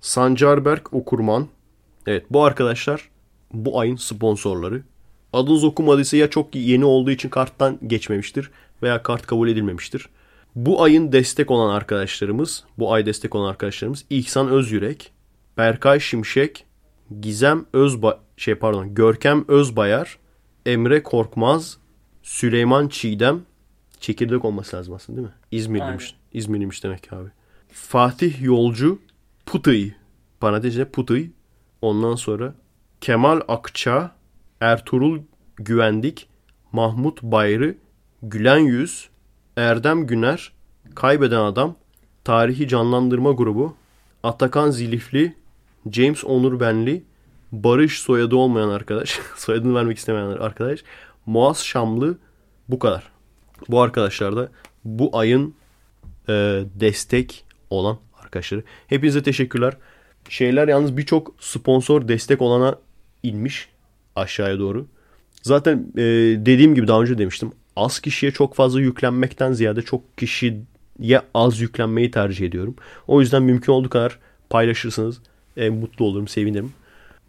Sancarberk 0.00 0.94
Okurman. 0.94 1.48
Evet 2.06 2.24
bu 2.30 2.44
arkadaşlar 2.44 3.08
bu 3.52 3.80
ayın 3.80 3.96
sponsorları. 3.96 4.82
Adınız 5.32 5.64
okumadıysa 5.64 6.16
ya 6.16 6.30
çok 6.30 6.54
yeni 6.54 6.84
olduğu 6.84 7.10
için 7.10 7.28
karttan 7.28 7.78
geçmemiştir 7.86 8.50
veya 8.82 9.02
kart 9.02 9.26
kabul 9.26 9.48
edilmemiştir. 9.48 10.08
Bu 10.54 10.82
ayın 10.82 11.12
destek 11.12 11.50
olan 11.50 11.74
arkadaşlarımız, 11.74 12.64
bu 12.78 12.92
ay 12.92 13.06
destek 13.06 13.34
olan 13.34 13.50
arkadaşlarımız 13.50 14.04
İhsan 14.10 14.48
Özyürek, 14.48 15.12
Berkay 15.56 16.00
Şimşek, 16.00 16.64
Gizem 17.20 17.64
Özba 17.72 18.20
şey 18.36 18.54
pardon, 18.54 18.94
Görkem 18.94 19.44
Özbayar, 19.48 20.18
Emre 20.66 21.02
Korkmaz, 21.02 21.77
Süleyman 22.28 22.88
Çiğdem, 22.88 23.42
çekirdek 24.00 24.44
olması 24.44 24.76
lazım 24.76 24.94
aslında 24.94 25.16
değil 25.16 25.28
mi? 25.28 25.34
İzmirliymiş. 25.50 26.14
İzmirliymiş 26.32 26.84
demek 26.84 27.02
ki 27.02 27.14
abi. 27.14 27.28
Fatih 27.72 28.42
Yolcu, 28.42 28.98
Putıy, 29.46 29.90
parantezine 30.40 30.84
Putıy. 30.84 31.26
Ondan 31.82 32.14
sonra 32.14 32.54
Kemal 33.00 33.40
Akça, 33.48 34.10
Ertuğrul 34.60 35.20
Güvendik, 35.56 36.28
Mahmut 36.72 37.22
Bayrı, 37.22 37.74
Gülen 38.22 38.58
Yüz, 38.58 39.08
Erdem 39.56 40.06
Güner, 40.06 40.52
Kaybeden 40.94 41.40
Adam, 41.40 41.74
Tarihi 42.24 42.68
Canlandırma 42.68 43.32
Grubu, 43.32 43.76
Atakan 44.22 44.70
Zilifli, 44.70 45.34
James 45.90 46.24
Onur 46.24 46.60
Benli, 46.60 47.04
Barış 47.52 48.00
soyadı 48.00 48.36
olmayan 48.36 48.68
arkadaş, 48.68 49.20
soyadını 49.36 49.74
vermek 49.74 49.98
istemeyen 49.98 50.26
arkadaş, 50.26 50.84
Muaz 51.28 51.64
Şamlı 51.64 52.18
bu 52.68 52.78
kadar. 52.78 53.10
Bu 53.68 53.80
arkadaşlar 53.82 54.36
da 54.36 54.48
bu 54.84 55.10
ayın 55.18 55.54
e, 56.28 56.32
destek 56.74 57.44
olan 57.70 57.98
arkadaşları. 58.22 58.62
Hepinize 58.86 59.22
teşekkürler. 59.22 59.76
Şeyler 60.28 60.68
yalnız 60.68 60.96
birçok 60.96 61.34
sponsor 61.40 62.08
destek 62.08 62.42
olana 62.42 62.78
inmiş 63.22 63.68
aşağıya 64.16 64.58
doğru. 64.58 64.86
Zaten 65.42 65.92
e, 65.96 66.02
dediğim 66.46 66.74
gibi 66.74 66.88
daha 66.88 67.02
önce 67.02 67.18
demiştim. 67.18 67.52
Az 67.76 68.00
kişiye 68.00 68.32
çok 68.32 68.54
fazla 68.54 68.80
yüklenmekten 68.80 69.52
ziyade 69.52 69.82
çok 69.82 70.18
kişiye 70.18 71.20
az 71.34 71.60
yüklenmeyi 71.60 72.10
tercih 72.10 72.46
ediyorum. 72.46 72.76
O 73.06 73.20
yüzden 73.20 73.42
mümkün 73.42 73.72
olduğu 73.72 73.90
kadar 73.90 74.18
paylaşırsanız 74.50 75.20
e, 75.56 75.70
mutlu 75.70 76.04
olurum, 76.04 76.28
sevinirim. 76.28 76.72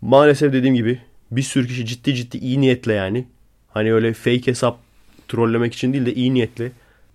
Maalesef 0.02 0.54
dediğim 0.54 0.76
gibi 0.76 1.02
bir 1.32 1.42
sürü 1.42 1.68
kişi 1.68 1.86
ciddi 1.86 2.16
ciddi 2.16 2.38
iyi 2.38 2.62
niyetle 2.62 2.94
yani 2.94 3.28
hani 3.80 3.94
öyle 3.94 4.14
fake 4.14 4.48
hesap 4.48 4.80
trollemek 5.28 5.74
için 5.74 5.94
değil 5.94 6.06
de 6.06 6.14
iyi 6.14 6.34
niyetle 6.34 6.72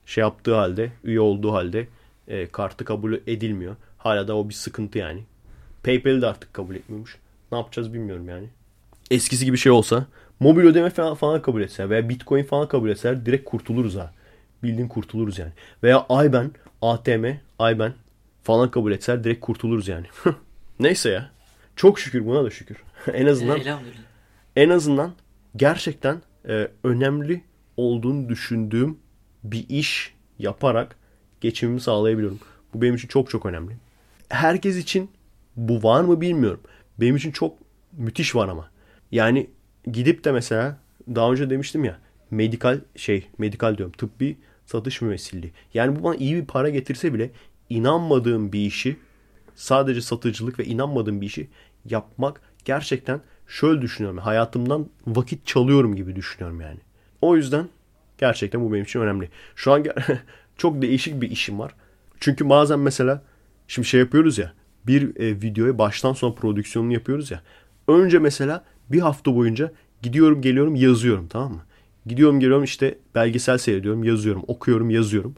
şey 0.06 0.22
yaptığı 0.22 0.54
halde, 0.54 0.92
üye 1.04 1.20
olduğu 1.20 1.52
halde 1.52 1.86
e, 2.28 2.46
kartı 2.46 2.84
kabul 2.84 3.12
edilmiyor. 3.26 3.76
Hala 3.98 4.28
da 4.28 4.36
o 4.36 4.48
bir 4.48 4.54
sıkıntı 4.54 4.98
yani. 4.98 5.22
PayPal'i 5.82 6.22
de 6.22 6.26
artık 6.26 6.54
kabul 6.54 6.74
etmiyormuş. 6.74 7.18
Ne 7.52 7.58
yapacağız 7.58 7.94
bilmiyorum 7.94 8.28
yani. 8.28 8.48
Eskisi 9.10 9.44
gibi 9.44 9.58
şey 9.58 9.72
olsa 9.72 10.06
mobil 10.40 10.64
ödeme 10.64 10.90
falan, 10.90 11.14
falan 11.14 11.42
kabul 11.42 11.62
etseler 11.62 11.90
veya 11.90 12.08
Bitcoin 12.08 12.44
falan 12.44 12.68
kabul 12.68 12.88
etseler 12.88 13.26
direkt 13.26 13.44
kurtuluruz 13.44 13.96
ha. 13.96 14.12
Bildiğin 14.62 14.88
kurtuluruz 14.88 15.38
yani. 15.38 15.52
Veya 15.82 16.06
IBAN, 16.10 16.52
ATM, 16.82 17.24
IBAN 17.60 17.92
falan 18.42 18.70
kabul 18.70 18.92
etseler 18.92 19.24
direkt 19.24 19.40
kurtuluruz 19.40 19.88
yani. 19.88 20.06
Neyse 20.80 21.10
ya. 21.10 21.30
Çok 21.76 21.98
şükür 21.98 22.26
buna 22.26 22.44
da 22.44 22.50
şükür. 22.50 22.76
en 23.12 23.26
azından 23.26 23.60
en 24.56 24.68
azından 24.68 25.12
gerçekten 25.56 26.22
e, 26.48 26.68
önemli 26.84 27.44
olduğunu 27.76 28.28
düşündüğüm 28.28 28.98
bir 29.44 29.68
iş 29.68 30.14
yaparak 30.38 30.96
geçimimi 31.40 31.80
sağlayabiliyorum. 31.80 32.38
Bu 32.74 32.82
benim 32.82 32.94
için 32.94 33.08
çok 33.08 33.30
çok 33.30 33.46
önemli. 33.46 33.76
Herkes 34.28 34.76
için 34.76 35.10
bu 35.56 35.82
var 35.82 36.04
mı 36.04 36.20
bilmiyorum. 36.20 36.60
Benim 37.00 37.16
için 37.16 37.30
çok 37.30 37.58
müthiş 37.92 38.34
var 38.34 38.48
ama. 38.48 38.70
Yani 39.12 39.50
gidip 39.92 40.24
de 40.24 40.32
mesela 40.32 40.78
daha 41.08 41.32
önce 41.32 41.50
demiştim 41.50 41.84
ya 41.84 41.98
medikal 42.30 42.80
şey 42.96 43.26
medikal 43.38 43.76
diyorum 43.76 43.92
tıbbi 43.98 44.36
satış 44.66 45.00
mümessilliği. 45.00 45.52
Yani 45.74 45.98
bu 45.98 46.02
bana 46.02 46.14
iyi 46.14 46.36
bir 46.36 46.44
para 46.44 46.68
getirse 46.68 47.14
bile 47.14 47.30
inanmadığım 47.70 48.52
bir 48.52 48.66
işi 48.66 48.96
sadece 49.54 50.00
satıcılık 50.00 50.58
ve 50.58 50.64
inanmadığım 50.64 51.20
bir 51.20 51.26
işi 51.26 51.48
yapmak 51.84 52.40
gerçekten 52.64 53.20
şöyle 53.48 53.82
düşünüyorum. 53.82 54.18
Hayatımdan 54.18 54.86
vakit 55.06 55.46
çalıyorum 55.46 55.96
gibi 55.96 56.16
düşünüyorum 56.16 56.60
yani. 56.60 56.78
O 57.22 57.36
yüzden 57.36 57.68
gerçekten 58.18 58.64
bu 58.64 58.72
benim 58.72 58.84
için 58.84 59.00
önemli. 59.00 59.28
Şu 59.56 59.72
an 59.72 59.84
çok 60.56 60.82
değişik 60.82 61.20
bir 61.20 61.30
işim 61.30 61.58
var. 61.58 61.74
Çünkü 62.20 62.48
bazen 62.48 62.78
mesela 62.78 63.22
şimdi 63.68 63.88
şey 63.88 64.00
yapıyoruz 64.00 64.38
ya 64.38 64.52
bir 64.86 65.16
e, 65.16 65.42
videoya 65.42 65.78
baştan 65.78 66.12
sona 66.12 66.34
prodüksiyonunu 66.34 66.92
yapıyoruz 66.92 67.30
ya. 67.30 67.42
Önce 67.88 68.18
mesela 68.18 68.64
bir 68.90 69.00
hafta 69.00 69.36
boyunca 69.36 69.72
gidiyorum 70.02 70.42
geliyorum 70.42 70.76
yazıyorum 70.76 71.28
tamam 71.28 71.52
mı? 71.52 71.62
Gidiyorum 72.06 72.40
geliyorum 72.40 72.64
işte 72.64 72.98
belgesel 73.14 73.58
seyrediyorum 73.58 74.04
yazıyorum 74.04 74.42
okuyorum 74.46 74.90
yazıyorum. 74.90 75.34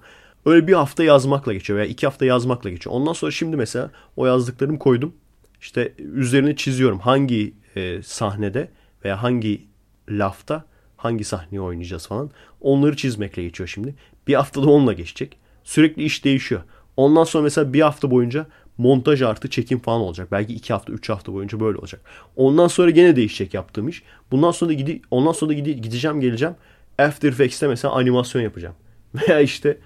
Öyle 0.47 0.67
bir 0.67 0.73
hafta 0.73 1.05
yazmakla 1.05 1.53
geçiyor 1.53 1.79
veya 1.79 1.89
iki 1.89 2.07
hafta 2.07 2.25
yazmakla 2.25 2.71
geçiyor. 2.71 2.97
Ondan 2.97 3.13
sonra 3.13 3.31
şimdi 3.31 3.57
mesela 3.57 3.91
o 4.17 4.27
yazdıklarımı 4.27 4.79
koydum. 4.79 5.15
İşte 5.61 5.93
üzerine 5.99 6.57
çiziyorum 6.57 6.99
hangi 6.99 7.55
e, 7.77 8.03
sahnede 8.03 8.69
veya 9.05 9.23
hangi 9.23 9.67
lafta 10.09 10.65
hangi 10.97 11.25
sahneyi 11.25 11.61
oynayacağız 11.61 12.07
falan. 12.07 12.31
Onları 12.61 12.97
çizmekle 12.97 13.43
geçiyor 13.43 13.69
şimdi. 13.69 13.95
Bir 14.29 14.35
haftada 14.35 14.71
onunla 14.71 14.93
geçecek. 14.93 15.39
Sürekli 15.65 16.03
iş 16.03 16.25
değişiyor. 16.25 16.63
Ondan 16.97 17.25
sonra 17.25 17.45
mesela 17.45 17.73
bir 17.73 17.81
hafta 17.81 18.11
boyunca 18.11 18.47
montaj 18.79 19.23
artı 19.23 19.51
çekim 19.51 19.79
falan 19.79 20.01
olacak. 20.01 20.29
Belki 20.33 20.55
iki 20.55 20.73
hafta, 20.73 20.93
üç 20.93 21.09
hafta 21.09 21.33
boyunca 21.33 21.61
böyle 21.61 21.79
olacak. 21.79 22.01
Ondan 22.37 22.69
sonra 22.69 22.91
gene 22.91 23.17
değişecek 23.17 23.55
yaptığım 23.55 23.89
iş. 23.89 24.03
Bundan 24.31 24.51
sonra 24.51 24.69
da 24.69 24.73
gidi, 24.73 25.03
ondan 25.11 25.33
sonra 25.33 25.49
da 25.49 25.55
gidi, 25.55 25.81
gideceğim 25.81 26.21
geleceğim. 26.21 26.55
After 26.99 27.29
Effects'te 27.29 27.69
mesela 27.69 27.95
animasyon 27.95 28.43
yapacağım. 28.43 28.75
Veya 29.15 29.41
işte 29.41 29.79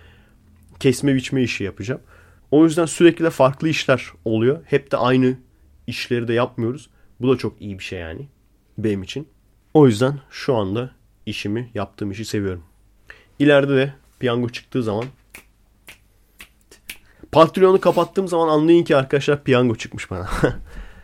kesme 0.81 1.15
biçme 1.15 1.43
işi 1.43 1.65
yapacağım. 1.65 2.01
O 2.51 2.65
yüzden 2.65 2.87
sürekli 2.87 3.25
de 3.25 3.31
farklı 3.31 3.69
işler 3.69 4.07
oluyor. 4.25 4.59
Hep 4.67 4.93
de 4.93 4.97
aynı 4.97 5.35
işleri 5.87 6.29
de 6.29 6.33
yapmıyoruz. 6.35 6.91
Bu 7.21 7.33
da 7.33 7.39
çok 7.39 7.63
iyi 7.63 7.79
bir 7.79 7.85
şey 7.85 7.99
yani 7.99 8.29
benim 8.79 9.03
için. 9.03 9.29
O 9.75 9.87
yüzden 9.87 10.19
şu 10.31 10.57
anda 10.57 10.91
işimi, 11.27 11.71
yaptığım 11.75 12.11
işi 12.11 12.25
seviyorum. 12.25 12.63
İleride 13.39 13.77
de 13.77 13.95
piyango 14.21 14.49
çıktığı 14.49 14.83
zaman 14.83 15.05
Patreon'u 17.33 17.81
kapattığım 17.81 18.29
zaman 18.29 18.49
anlayın 18.49 18.85
ki 18.85 18.97
arkadaşlar 18.97 19.45
piyango 19.45 19.75
çıkmış 19.75 20.11
bana. 20.11 20.29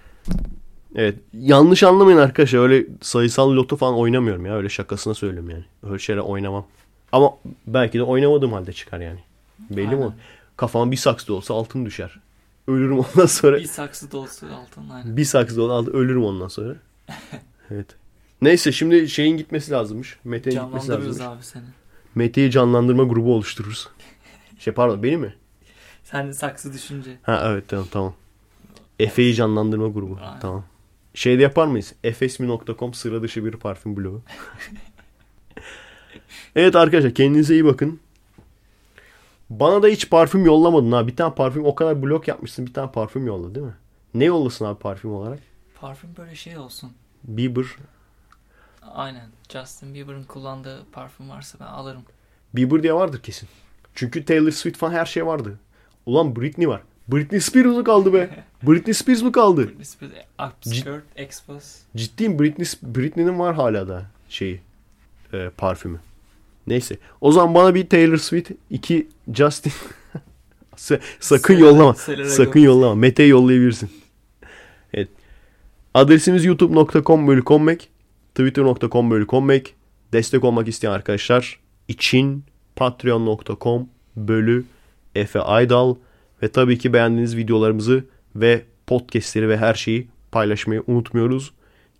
evet. 0.95 1.19
Yanlış 1.33 1.83
anlamayın 1.83 2.19
arkadaşlar. 2.19 2.59
Öyle 2.59 2.87
sayısal 3.03 3.53
loto 3.53 3.77
falan 3.77 3.95
oynamıyorum 3.95 4.47
ya. 4.47 4.57
Öyle 4.57 4.69
şakasına 4.69 5.15
söylüyorum 5.15 5.51
yani. 5.51 5.65
Öyle 5.83 5.99
şeyler 5.99 6.21
oynamam. 6.21 6.67
Ama 7.13 7.31
belki 7.67 7.99
de 7.99 8.03
oynamadığım 8.03 8.53
halde 8.53 8.73
çıkar 8.73 9.01
yani. 9.01 9.19
Belli 9.71 9.97
mi? 9.97 10.07
Kafama 10.57 10.91
bir 10.91 10.97
saksı 10.97 11.35
olsa 11.35 11.55
altın 11.55 11.87
düşer. 11.87 12.21
Ölürüm 12.69 12.99
ondan 12.99 13.27
sonra. 13.27 13.57
Bir 13.57 13.65
saksı 13.65 14.11
dolusu 14.13 14.47
altın 14.47 14.89
aynen. 14.91 15.17
Bir 15.17 15.25
saksı 15.25 15.57
da 15.57 15.63
olsa 15.63 15.91
ölürüm 15.91 16.25
ondan 16.25 16.49
sonra. 16.49 16.77
evet. 17.71 17.87
Neyse 18.43 18.73
şimdi 18.73 19.09
şeyin 19.09 19.37
gitmesi 19.37 19.71
lazımmış. 19.71 20.19
Mete'nin 20.25 20.65
gitmesi 20.65 20.89
lazımmış. 20.89 21.21
abi 21.21 21.43
seni. 21.43 21.65
Mete'yi 22.15 22.51
canlandırma 22.51 23.05
grubu 23.05 23.35
oluştururuz. 23.35 23.89
Şey 24.59 24.75
pardon 24.75 25.03
beni 25.03 25.17
mi? 25.17 25.35
Sen 26.05 26.31
saksı 26.31 26.73
düşünce. 26.73 27.19
Ha 27.23 27.43
evet 27.47 27.69
tamam 27.69 27.87
tamam. 27.91 28.15
Efe'yi 28.99 29.35
canlandırma 29.35 29.89
grubu. 29.89 30.19
Aynen. 30.23 30.41
Tamam. 30.41 30.65
Şeyde 31.15 31.43
yapar 31.43 31.67
mıyız? 31.67 31.95
efesmi.com 32.05 32.95
sıra 32.95 33.23
dışı 33.23 33.45
bir 33.45 33.53
parfüm 33.53 33.97
bloğu. 33.97 34.23
evet 36.57 36.77
arkadaşlar 36.77 37.15
kendinize 37.15 37.55
iyi 37.55 37.65
bakın. 37.65 38.01
Bana 39.51 39.83
da 39.83 39.87
hiç 39.87 40.11
parfüm 40.11 40.45
yollamadın 40.45 40.93
ha. 40.93 41.07
Bir 41.07 41.17
tane 41.17 41.35
parfüm 41.35 41.65
o 41.65 41.75
kadar 41.75 42.03
blok 42.03 42.29
yapmışsın 42.29 42.67
bir 42.67 42.73
tane 42.75 42.93
parfüm 42.93 43.27
yolla 43.27 43.55
değil 43.55 43.67
mi? 43.67 43.75
Ne 44.15 44.25
yollasın 44.25 44.65
abi 44.65 44.79
parfüm 44.79 45.13
olarak? 45.13 45.39
Parfüm 45.81 46.11
böyle 46.19 46.35
şey 46.35 46.59
olsun. 46.59 46.93
Bieber. 47.25 47.65
Aynen. 48.83 49.27
Justin 49.49 49.95
Bieber'ın 49.95 50.25
kullandığı 50.25 50.85
parfüm 50.93 51.31
varsa 51.31 51.59
ben 51.61 51.67
alırım. 51.67 52.03
Bieber 52.55 52.83
diye 52.83 52.95
vardır 52.95 53.23
kesin. 53.23 53.49
Çünkü 53.95 54.25
Taylor 54.25 54.51
Swift 54.51 54.79
falan 54.79 54.93
her 54.93 55.07
şey 55.07 55.27
vardı. 55.27 55.59
Ulan 56.07 56.37
Britney 56.37 56.69
var. 56.69 56.83
Britney 57.09 57.41
Spears 57.41 57.67
mı 57.67 57.85
kaldı 57.85 58.13
be? 58.13 58.45
Britney 58.63 58.95
Spears 58.95 59.23
mı 59.23 59.33
kaldı? 59.33 59.69
Britney 59.69 59.85
Spears 59.85 60.13
Upskirt 60.47 61.05
Expos. 61.17 61.77
Ciddiyim 61.97 62.39
Britney, 62.39 62.67
Britney'nin 62.83 63.39
var 63.39 63.55
hala 63.55 63.89
da 63.89 64.07
şeyi 64.29 64.61
e, 65.33 65.51
parfümü. 65.57 66.01
Neyse. 66.67 66.97
O 67.21 67.33
zaman 67.33 67.55
bana 67.55 67.75
bir 67.75 67.89
Taylor 67.89 68.17
Swift, 68.17 68.51
iki 68.71 69.09
Justin. 69.35 69.73
Sa- 70.77 71.01
sakın 71.21 71.55
Selena- 71.55 71.61
yollama. 71.67 71.95
Selena 71.95 72.29
sakın 72.29 72.53
Gomez. 72.53 72.65
yollama. 72.67 72.95
Mete'ye 72.95 73.29
yollayabilirsin. 73.29 73.91
Evet. 74.95 75.09
Adresimiz 75.95 76.45
youtube.com 76.45 77.27
bölü 77.29 77.45
kommek. 77.45 77.89
Twitter.com 78.35 79.11
bölü 79.11 79.27
kommek. 79.27 79.75
Destek 80.13 80.45
olmak 80.45 80.69
isteyen 80.69 80.93
arkadaşlar 80.93 81.61
için 81.89 82.45
patreon.com 82.77 83.89
bölü 84.17 84.65
Efe 85.15 85.41
Aydal 85.41 85.95
ve 86.43 86.49
tabii 86.49 86.79
ki 86.79 86.93
beğendiğiniz 86.93 87.37
videolarımızı 87.37 88.05
ve 88.37 88.63
podcastleri 88.87 89.49
ve 89.49 89.57
her 89.57 89.75
şeyi 89.75 90.09
paylaşmayı 90.33 90.83
unutmuyoruz. 90.87 91.53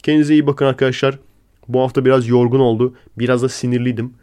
Kendinize 0.03 0.33
iyi 0.35 0.47
bakın 0.47 0.67
arkadaşlar. 0.67 1.19
Bu 1.69 1.81
hafta 1.81 2.05
biraz 2.05 2.29
yorgun 2.29 2.61
oldu. 2.61 2.95
Biraz 3.19 3.43
da 3.43 3.49
sinirliydim. 3.49 4.15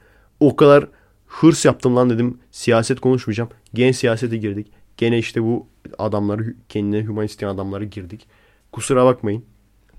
O 0.44 0.56
kadar 0.56 0.88
hırs 1.28 1.65
yaptım 1.65 1.95
lan 1.95 2.10
dedim. 2.10 2.38
Siyaset 2.52 2.99
konuşmayacağım. 2.99 3.49
Gene 3.74 3.94
siyasete 3.94 4.38
girdik. 4.38 4.68
Gene 4.98 5.18
işte 5.18 5.44
bu 5.44 5.68
adamları 5.98 6.56
kendine 6.70 7.03
human 7.06 7.26
isteyen 7.26 7.49
adamları 7.49 7.86
girdik. 7.86 8.28
Kusura 8.72 9.06
bakmayın. 9.06 9.45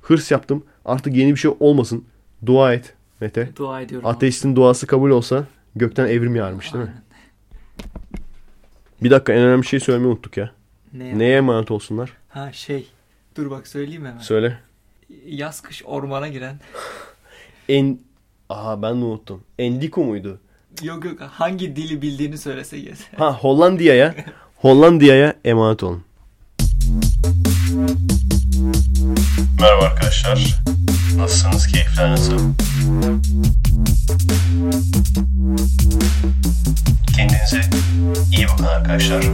Hırs 0.02 0.30
yaptım. 0.30 0.64
Artık 0.84 1.16
yeni 1.16 1.30
bir 1.32 1.36
şey 1.36 1.50
olmasın. 1.60 2.04
Dua 2.46 2.74
et 2.74 2.94
Mete. 3.20 3.48
Dua 3.56 3.80
ediyorum. 3.80 4.06
abi. 4.08 4.16
Ateistin 4.16 4.56
duası 4.56 4.86
kabul 4.86 5.10
olsa 5.10 5.46
gökten 5.76 6.06
evrim 6.06 6.36
yağarmış 6.36 6.74
değil 6.74 6.84
mi? 6.84 6.90
Aynen. 6.90 7.04
Bir 9.02 9.10
dakika 9.10 9.32
en 9.32 9.42
önemli 9.42 9.66
şey 9.66 9.80
söylemeyi 9.80 10.12
unuttuk 10.12 10.36
ya. 10.36 10.52
Ne 10.92 11.18
Neye 11.18 11.36
emanet 11.36 11.70
olsunlar? 11.70 12.12
Ha 12.28 12.52
şey. 12.52 12.88
Dur 13.36 13.50
bak 13.50 13.68
söyleyeyim 13.68 14.04
hemen. 14.04 14.18
Söyle. 14.18 14.58
Yaz 15.26 15.60
kış 15.60 15.82
ormana 15.84 16.28
giren. 16.28 16.60
En... 17.68 17.98
Aha 18.48 18.82
ben 18.82 19.00
de 19.00 19.04
unuttum. 19.04 19.40
Endiko 19.58 20.04
muydu? 20.04 20.40
Yok 20.82 21.04
yok 21.04 21.20
hangi 21.20 21.76
dili 21.76 22.02
bildiğini 22.02 22.38
söylese 22.38 22.76
yeter. 22.76 23.06
Ha 23.16 23.32
Hollandiya'ya 23.40 24.14
Hollandiya'ya 24.56 25.34
emanet 25.44 25.82
olun. 25.82 26.04
Merhaba 29.60 29.84
arkadaşlar. 29.84 30.60
Nasılsınız? 31.16 31.66
Keyifler 31.66 32.10
nasıl? 32.10 32.38
Kendinize 37.16 37.60
iyi 38.36 38.46
bakın 38.48 38.64
arkadaşlar. 38.64 39.24